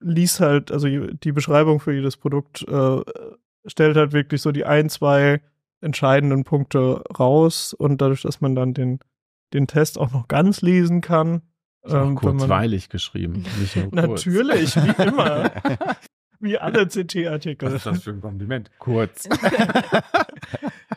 liest 0.00 0.40
halt, 0.40 0.70
also 0.70 0.86
die 0.88 1.32
Beschreibung 1.32 1.80
für 1.80 1.92
jedes 1.92 2.16
Produkt 2.16 2.62
äh, 2.68 3.00
stellt 3.66 3.96
halt 3.96 4.12
wirklich 4.12 4.40
so 4.40 4.52
die 4.52 4.64
ein, 4.64 4.88
zwei 4.88 5.40
entscheidenden 5.80 6.44
Punkte 6.44 7.02
raus 7.18 7.72
und 7.74 8.00
dadurch, 8.00 8.22
dass 8.22 8.40
man 8.40 8.54
dann 8.54 8.74
den, 8.74 9.00
den 9.52 9.66
Test 9.66 9.98
auch 9.98 10.12
noch 10.12 10.28
ganz 10.28 10.60
lesen 10.62 11.00
kann. 11.00 11.42
Ist 11.82 11.94
auch 11.94 12.02
ähm, 12.02 12.16
wenn 12.20 12.24
man- 12.24 12.38
kurzweilig 12.38 12.88
geschrieben. 12.88 13.44
Nicht 13.58 13.76
nur 13.76 13.90
kurz. 13.90 14.26
Natürlich, 14.26 14.76
wie 14.76 15.02
immer. 15.02 15.50
wie 16.40 16.58
alle 16.58 16.86
CT-Artikel. 16.86 17.66
Was 17.68 17.74
ist 17.74 17.86
das 17.86 18.02
für 18.02 18.10
ein 18.10 18.20
Kompliment? 18.20 18.70
Kurz. 18.78 19.28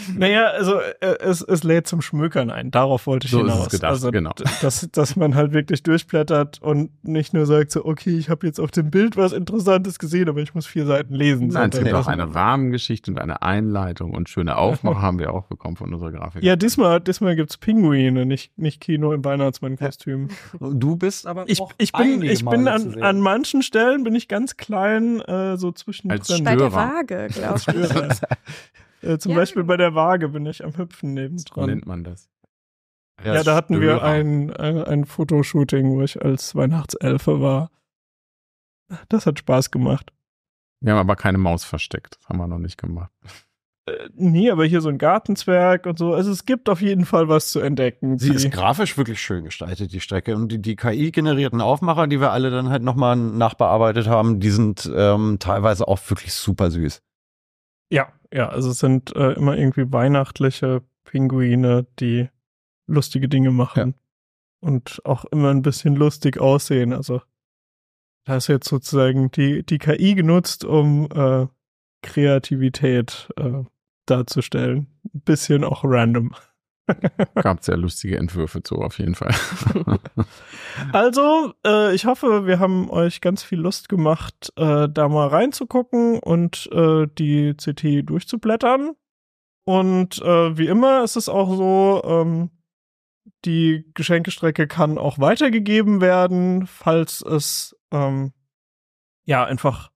Naja, 0.16 0.46
also 0.48 0.78
äh, 1.00 1.16
es, 1.20 1.42
es 1.42 1.62
lädt 1.64 1.86
zum 1.86 2.00
Schmökern 2.02 2.50
ein. 2.50 2.70
Darauf 2.70 3.06
wollte 3.06 3.26
ich 3.26 3.30
So 3.30 3.40
ist 3.44 3.46
es 3.48 3.52
hinaus. 3.54 3.68
gedacht, 3.70 3.90
also, 3.90 4.10
genau. 4.10 4.32
dass, 4.62 4.88
dass 4.92 5.16
man 5.16 5.34
halt 5.34 5.52
wirklich 5.52 5.82
durchblättert 5.82 6.60
und 6.62 6.90
nicht 7.04 7.34
nur 7.34 7.46
sagt 7.46 7.70
so, 7.72 7.84
okay, 7.84 8.16
ich 8.18 8.30
habe 8.30 8.46
jetzt 8.46 8.58
auf 8.60 8.70
dem 8.70 8.90
Bild 8.90 9.16
was 9.16 9.32
Interessantes 9.32 9.98
gesehen, 9.98 10.28
aber 10.28 10.40
ich 10.40 10.54
muss 10.54 10.66
vier 10.66 10.86
Seiten 10.86 11.14
lesen. 11.14 11.48
Nein, 11.48 11.70
es 11.72 11.78
gibt 11.78 11.92
auch 11.94 12.06
eine 12.06 12.34
Rahmengeschichte 12.34 13.10
und 13.10 13.18
eine 13.18 13.42
Einleitung 13.42 14.12
und 14.14 14.28
schöne 14.28 14.56
Aufmacher 14.56 15.02
haben 15.02 15.18
wir 15.18 15.32
auch 15.32 15.44
bekommen 15.46 15.76
von 15.76 15.92
unserer 15.92 16.12
Grafik. 16.12 16.42
Ja, 16.42 16.56
diesmal, 16.56 17.00
diesmal 17.00 17.36
gibt's 17.36 17.56
Pinguine, 17.56 18.26
nicht, 18.26 18.56
nicht 18.58 18.80
Kino 18.80 19.12
im 19.12 19.24
Weihnachtsmannkostüm. 19.24 20.28
Du 20.60 20.96
bist 20.96 21.26
aber 21.26 21.44
Ich, 21.48 21.60
auch 21.60 21.72
ich 21.78 21.92
bin, 21.92 22.22
ich 22.22 22.44
bin 22.44 22.68
an, 22.68 23.02
an 23.02 23.20
manchen 23.20 23.62
Stellen 23.62 24.04
bin 24.04 24.14
ich 24.14 24.28
ganz 24.28 24.56
klein, 24.56 25.20
äh, 25.20 25.56
so 25.56 25.72
zwischen 25.72 26.10
Als 26.10 26.28
Bei 26.28 26.56
der 26.56 26.70
Störer. 26.70 26.72
Waage, 26.72 27.28
glaube 27.30 27.58
ich. 27.58 27.66
äh, 29.02 29.18
Zum 29.18 29.32
Ja. 29.32 29.38
Beispiel 29.38 29.64
bei 29.64 29.76
der 29.76 29.94
Waage 29.94 30.28
bin 30.28 30.46
ich 30.46 30.64
am 30.64 30.76
Hüpfen 30.76 31.10
So 31.10 31.14
nebendran. 31.20 31.66
nennt 31.66 31.86
man 31.86 32.04
das. 32.04 32.28
Ja, 33.24 33.42
da 33.42 33.56
hatten 33.56 33.80
wir 33.80 34.02
ein, 34.04 34.52
ein, 34.54 34.82
ein 34.84 35.04
Fotoshooting, 35.04 35.90
wo 35.90 36.02
ich 36.02 36.22
als 36.22 36.54
Weihnachtselfe 36.54 37.40
war. 37.40 37.70
Das 39.08 39.26
hat 39.26 39.40
Spaß 39.40 39.70
gemacht. 39.72 40.12
Wir 40.80 40.92
haben 40.92 41.00
aber 41.00 41.16
keine 41.16 41.38
Maus 41.38 41.64
versteckt. 41.64 42.16
Das 42.20 42.28
haben 42.28 42.38
wir 42.38 42.46
noch 42.46 42.60
nicht 42.60 42.78
gemacht. 42.78 43.10
Äh, 43.86 44.08
nee, 44.14 44.50
aber 44.50 44.64
hier 44.66 44.80
so 44.80 44.88
ein 44.88 44.98
Gartenzwerg 44.98 45.86
und 45.86 45.98
so. 45.98 46.14
Also 46.14 46.30
es 46.30 46.44
gibt 46.44 46.68
auf 46.68 46.80
jeden 46.80 47.04
Fall 47.04 47.28
was 47.28 47.50
zu 47.50 47.58
entdecken. 47.58 48.18
Sie 48.18 48.32
ist 48.32 48.48
grafisch 48.52 48.96
wirklich 48.96 49.20
schön 49.20 49.42
gestaltet, 49.44 49.92
die 49.92 50.00
Strecke. 50.00 50.36
Und 50.36 50.52
die, 50.52 50.62
die 50.62 50.76
KI-generierten 50.76 51.60
Aufmacher, 51.60 52.06
die 52.06 52.20
wir 52.20 52.30
alle 52.30 52.50
dann 52.52 52.68
halt 52.68 52.84
nochmal 52.84 53.16
nachbearbeitet 53.16 54.06
haben, 54.06 54.38
die 54.38 54.50
sind 54.50 54.88
ähm, 54.94 55.38
teilweise 55.40 55.88
auch 55.88 55.98
wirklich 56.08 56.32
super 56.34 56.70
süß. 56.70 57.02
ja, 57.90 58.12
ja, 58.32 58.48
also 58.48 58.70
es 58.70 58.78
sind 58.78 59.14
äh, 59.16 59.32
immer 59.32 59.56
irgendwie 59.56 59.90
weihnachtliche 59.92 60.82
Pinguine, 61.04 61.86
die 61.98 62.28
lustige 62.86 63.28
Dinge 63.28 63.50
machen. 63.50 63.94
Und 64.60 65.00
auch 65.04 65.24
immer 65.26 65.50
ein 65.50 65.62
bisschen 65.62 65.94
lustig 65.94 66.40
aussehen. 66.40 66.92
Also 66.92 67.22
da 68.24 68.36
ist 68.36 68.48
jetzt 68.48 68.68
sozusagen 68.68 69.30
die, 69.30 69.64
die 69.64 69.78
KI 69.78 70.14
genutzt, 70.14 70.64
um 70.64 71.08
äh, 71.12 71.46
Kreativität 72.02 73.28
äh, 73.36 73.62
darzustellen. 74.06 74.88
Ein 75.14 75.20
bisschen 75.20 75.64
auch 75.64 75.84
random. 75.84 76.34
Gab 77.34 77.62
sehr 77.62 77.76
lustige 77.76 78.16
Entwürfe 78.18 78.62
zu, 78.62 78.76
auf 78.76 78.98
jeden 78.98 79.14
Fall. 79.14 79.34
Also, 80.92 81.54
äh, 81.66 81.92
ich 81.92 82.06
hoffe, 82.06 82.46
wir 82.46 82.60
haben 82.60 82.88
euch 82.88 83.20
ganz 83.20 83.42
viel 83.42 83.58
Lust 83.58 83.88
gemacht, 83.88 84.52
äh, 84.56 84.88
da 84.88 85.08
mal 85.08 85.26
reinzugucken 85.26 86.20
und 86.20 86.68
äh, 86.72 87.08
die 87.18 87.54
CT 87.54 88.08
durchzublättern. 88.08 88.92
Und 89.64 90.22
äh, 90.22 90.56
wie 90.56 90.68
immer 90.68 91.02
ist 91.02 91.16
es 91.16 91.28
auch 91.28 91.54
so, 91.56 92.02
ähm, 92.04 92.50
die 93.44 93.90
Geschenkestrecke 93.94 94.66
kann 94.66 94.98
auch 94.98 95.18
weitergegeben 95.18 96.00
werden, 96.00 96.66
falls 96.66 97.22
es 97.22 97.76
ähm, 97.90 98.32
ja 99.24 99.44
einfach 99.44 99.90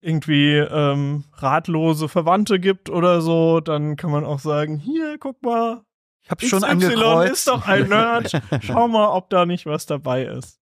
irgendwie 0.00 0.56
ähm, 0.56 1.24
ratlose 1.34 2.08
Verwandte 2.08 2.58
gibt 2.58 2.88
oder 2.90 3.20
so, 3.20 3.60
dann 3.60 3.96
kann 3.96 4.10
man 4.10 4.24
auch 4.24 4.38
sagen, 4.38 4.78
hier, 4.78 5.18
guck 5.18 5.42
mal, 5.42 5.82
Ich 6.22 6.30
habe 6.30 6.44
schon 6.46 6.60
XY 6.60 6.70
angekreuzt. 6.70 7.32
ist 7.32 7.48
doch 7.48 7.66
ein 7.66 7.88
Nerd. 7.88 8.40
Schau 8.60 8.88
mal, 8.88 9.08
ob 9.08 9.30
da 9.30 9.46
nicht 9.46 9.66
was 9.66 9.86
dabei 9.86 10.24
ist. 10.24 10.58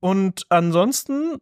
Und 0.00 0.44
ansonsten 0.50 1.38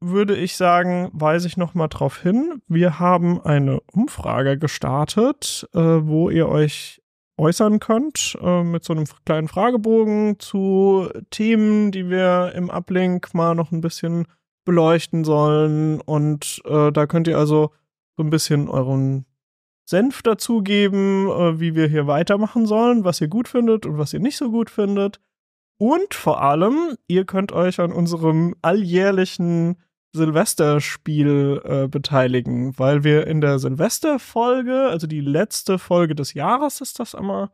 würde 0.00 0.36
ich 0.36 0.56
sagen, 0.56 1.10
weise 1.12 1.46
ich 1.48 1.56
noch 1.56 1.74
mal 1.74 1.88
drauf 1.88 2.20
hin. 2.20 2.60
Wir 2.68 2.98
haben 2.98 3.40
eine 3.40 3.80
Umfrage 3.92 4.58
gestartet, 4.58 5.68
äh, 5.74 5.80
wo 5.80 6.28
ihr 6.28 6.48
euch 6.48 7.00
äußern 7.38 7.80
könnt 7.80 8.36
äh, 8.40 8.62
mit 8.62 8.84
so 8.84 8.92
einem 8.92 9.06
kleinen 9.24 9.48
Fragebogen 9.48 10.38
zu 10.38 11.08
Themen, 11.30 11.92
die 11.92 12.08
wir 12.08 12.52
im 12.54 12.70
Uplink 12.70 13.34
mal 13.34 13.54
noch 13.54 13.72
ein 13.72 13.80
bisschen 13.80 14.26
beleuchten 14.66 15.24
sollen. 15.24 16.02
Und 16.02 16.60
äh, 16.66 16.92
da 16.92 17.06
könnt 17.06 17.26
ihr 17.26 17.38
also 17.38 17.70
so 18.18 18.22
ein 18.22 18.28
bisschen 18.28 18.68
euren 18.68 19.24
Senf 19.86 20.22
dazugeben, 20.22 21.28
äh, 21.28 21.58
wie 21.58 21.74
wir 21.74 21.88
hier 21.88 22.06
weitermachen 22.06 22.66
sollen, 22.66 23.04
was 23.04 23.20
ihr 23.22 23.28
gut 23.28 23.48
findet 23.48 23.86
und 23.86 23.96
was 23.96 24.12
ihr 24.12 24.20
nicht 24.20 24.36
so 24.36 24.50
gut 24.50 24.68
findet. 24.68 25.20
Und 25.78 26.12
vor 26.12 26.42
allem, 26.42 26.96
ihr 27.06 27.24
könnt 27.24 27.52
euch 27.52 27.80
an 27.80 27.92
unserem 27.92 28.54
alljährlichen 28.62 29.76
Silvesterspiel 30.12 31.60
äh, 31.64 31.88
beteiligen, 31.88 32.78
weil 32.78 33.04
wir 33.04 33.26
in 33.26 33.40
der 33.40 33.58
Silvesterfolge, 33.58 34.88
also 34.88 35.06
die 35.06 35.20
letzte 35.20 35.78
Folge 35.78 36.14
des 36.14 36.34
Jahres 36.34 36.80
ist 36.80 36.98
das 36.98 37.14
immer, 37.14 37.50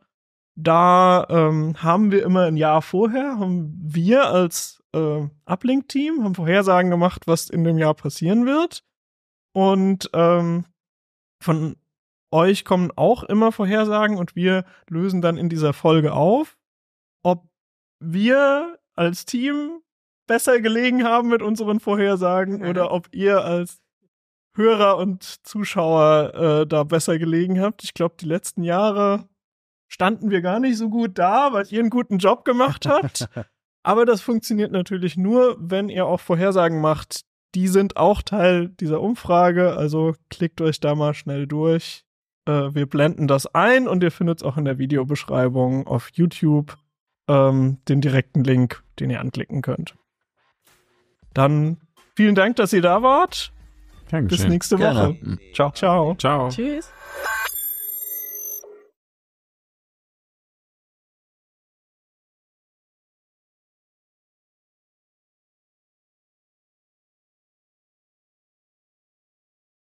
da 0.55 1.25
ähm, 1.29 1.81
haben 1.81 2.11
wir 2.11 2.23
immer 2.23 2.45
ein 2.45 2.57
Jahr 2.57 2.81
vorher, 2.81 3.39
haben 3.39 3.73
wir 3.81 4.27
als 4.27 4.83
äh, 4.93 5.27
Uplink-Team, 5.45 6.23
haben 6.23 6.35
Vorhersagen 6.35 6.91
gemacht, 6.91 7.23
was 7.25 7.49
in 7.49 7.63
dem 7.63 7.77
Jahr 7.77 7.95
passieren 7.95 8.45
wird. 8.45 8.83
Und 9.53 10.09
ähm, 10.13 10.65
von 11.41 11.75
euch 12.31 12.65
kommen 12.65 12.91
auch 12.95 13.23
immer 13.23 13.51
Vorhersagen 13.51 14.17
und 14.17 14.35
wir 14.35 14.65
lösen 14.89 15.21
dann 15.21 15.37
in 15.37 15.49
dieser 15.49 15.73
Folge 15.73 16.13
auf, 16.13 16.57
ob 17.23 17.47
wir 17.99 18.79
als 18.95 19.25
Team 19.25 19.81
besser 20.27 20.59
gelegen 20.61 21.03
haben 21.03 21.29
mit 21.29 21.41
unseren 21.41 21.79
Vorhersagen 21.79 22.65
oder 22.65 22.91
ob 22.91 23.07
ihr 23.11 23.43
als 23.43 23.81
Hörer 24.55 24.97
und 24.97 25.23
Zuschauer 25.23 26.33
äh, 26.35 26.67
da 26.67 26.83
besser 26.83 27.17
gelegen 27.17 27.59
habt. 27.59 27.83
Ich 27.83 27.93
glaube, 27.93 28.15
die 28.19 28.25
letzten 28.25 28.63
Jahre 28.63 29.27
standen 29.93 30.31
wir 30.31 30.41
gar 30.41 30.59
nicht 30.59 30.75
so 30.77 30.89
gut 30.89 31.19
da, 31.19 31.53
weil 31.53 31.67
ihr 31.69 31.79
einen 31.79 31.91
guten 31.91 32.17
Job 32.17 32.45
gemacht 32.45 32.87
habt. 32.87 33.29
Aber 33.83 34.05
das 34.05 34.21
funktioniert 34.21 34.71
natürlich 34.71 35.17
nur, 35.17 35.55
wenn 35.59 35.87
ihr 35.87 36.07
auch 36.07 36.19
Vorhersagen 36.19 36.81
macht. 36.81 37.21
Die 37.53 37.67
sind 37.67 37.95
auch 37.95 38.23
Teil 38.23 38.69
dieser 38.69 39.01
Umfrage, 39.01 39.77
also 39.77 40.15
klickt 40.31 40.61
euch 40.61 40.79
da 40.79 40.95
mal 40.95 41.13
schnell 41.13 41.45
durch. 41.45 42.05
Äh, 42.47 42.73
wir 42.73 42.87
blenden 42.87 43.27
das 43.27 43.45
ein 43.53 43.87
und 43.87 44.01
ihr 44.01 44.09
findet 44.09 44.39
es 44.39 44.43
auch 44.43 44.57
in 44.57 44.65
der 44.65 44.79
Videobeschreibung 44.79 45.85
auf 45.85 46.09
YouTube 46.13 46.75
ähm, 47.27 47.77
den 47.87 48.01
direkten 48.01 48.43
Link, 48.43 48.81
den 48.99 49.11
ihr 49.11 49.19
anklicken 49.19 49.61
könnt. 49.61 49.93
Dann 51.35 51.77
vielen 52.15 52.33
Dank, 52.33 52.55
dass 52.55 52.73
ihr 52.73 52.81
da 52.81 53.03
wart. 53.03 53.53
Gern 54.09 54.27
Bis 54.27 54.47
nächste 54.47 54.77
Gerne. 54.77 55.09
Woche. 55.09 55.37
Ciao, 55.53 55.71
ciao. 55.71 56.15
Ciao. 56.15 56.49
Tschüss. 56.49 56.91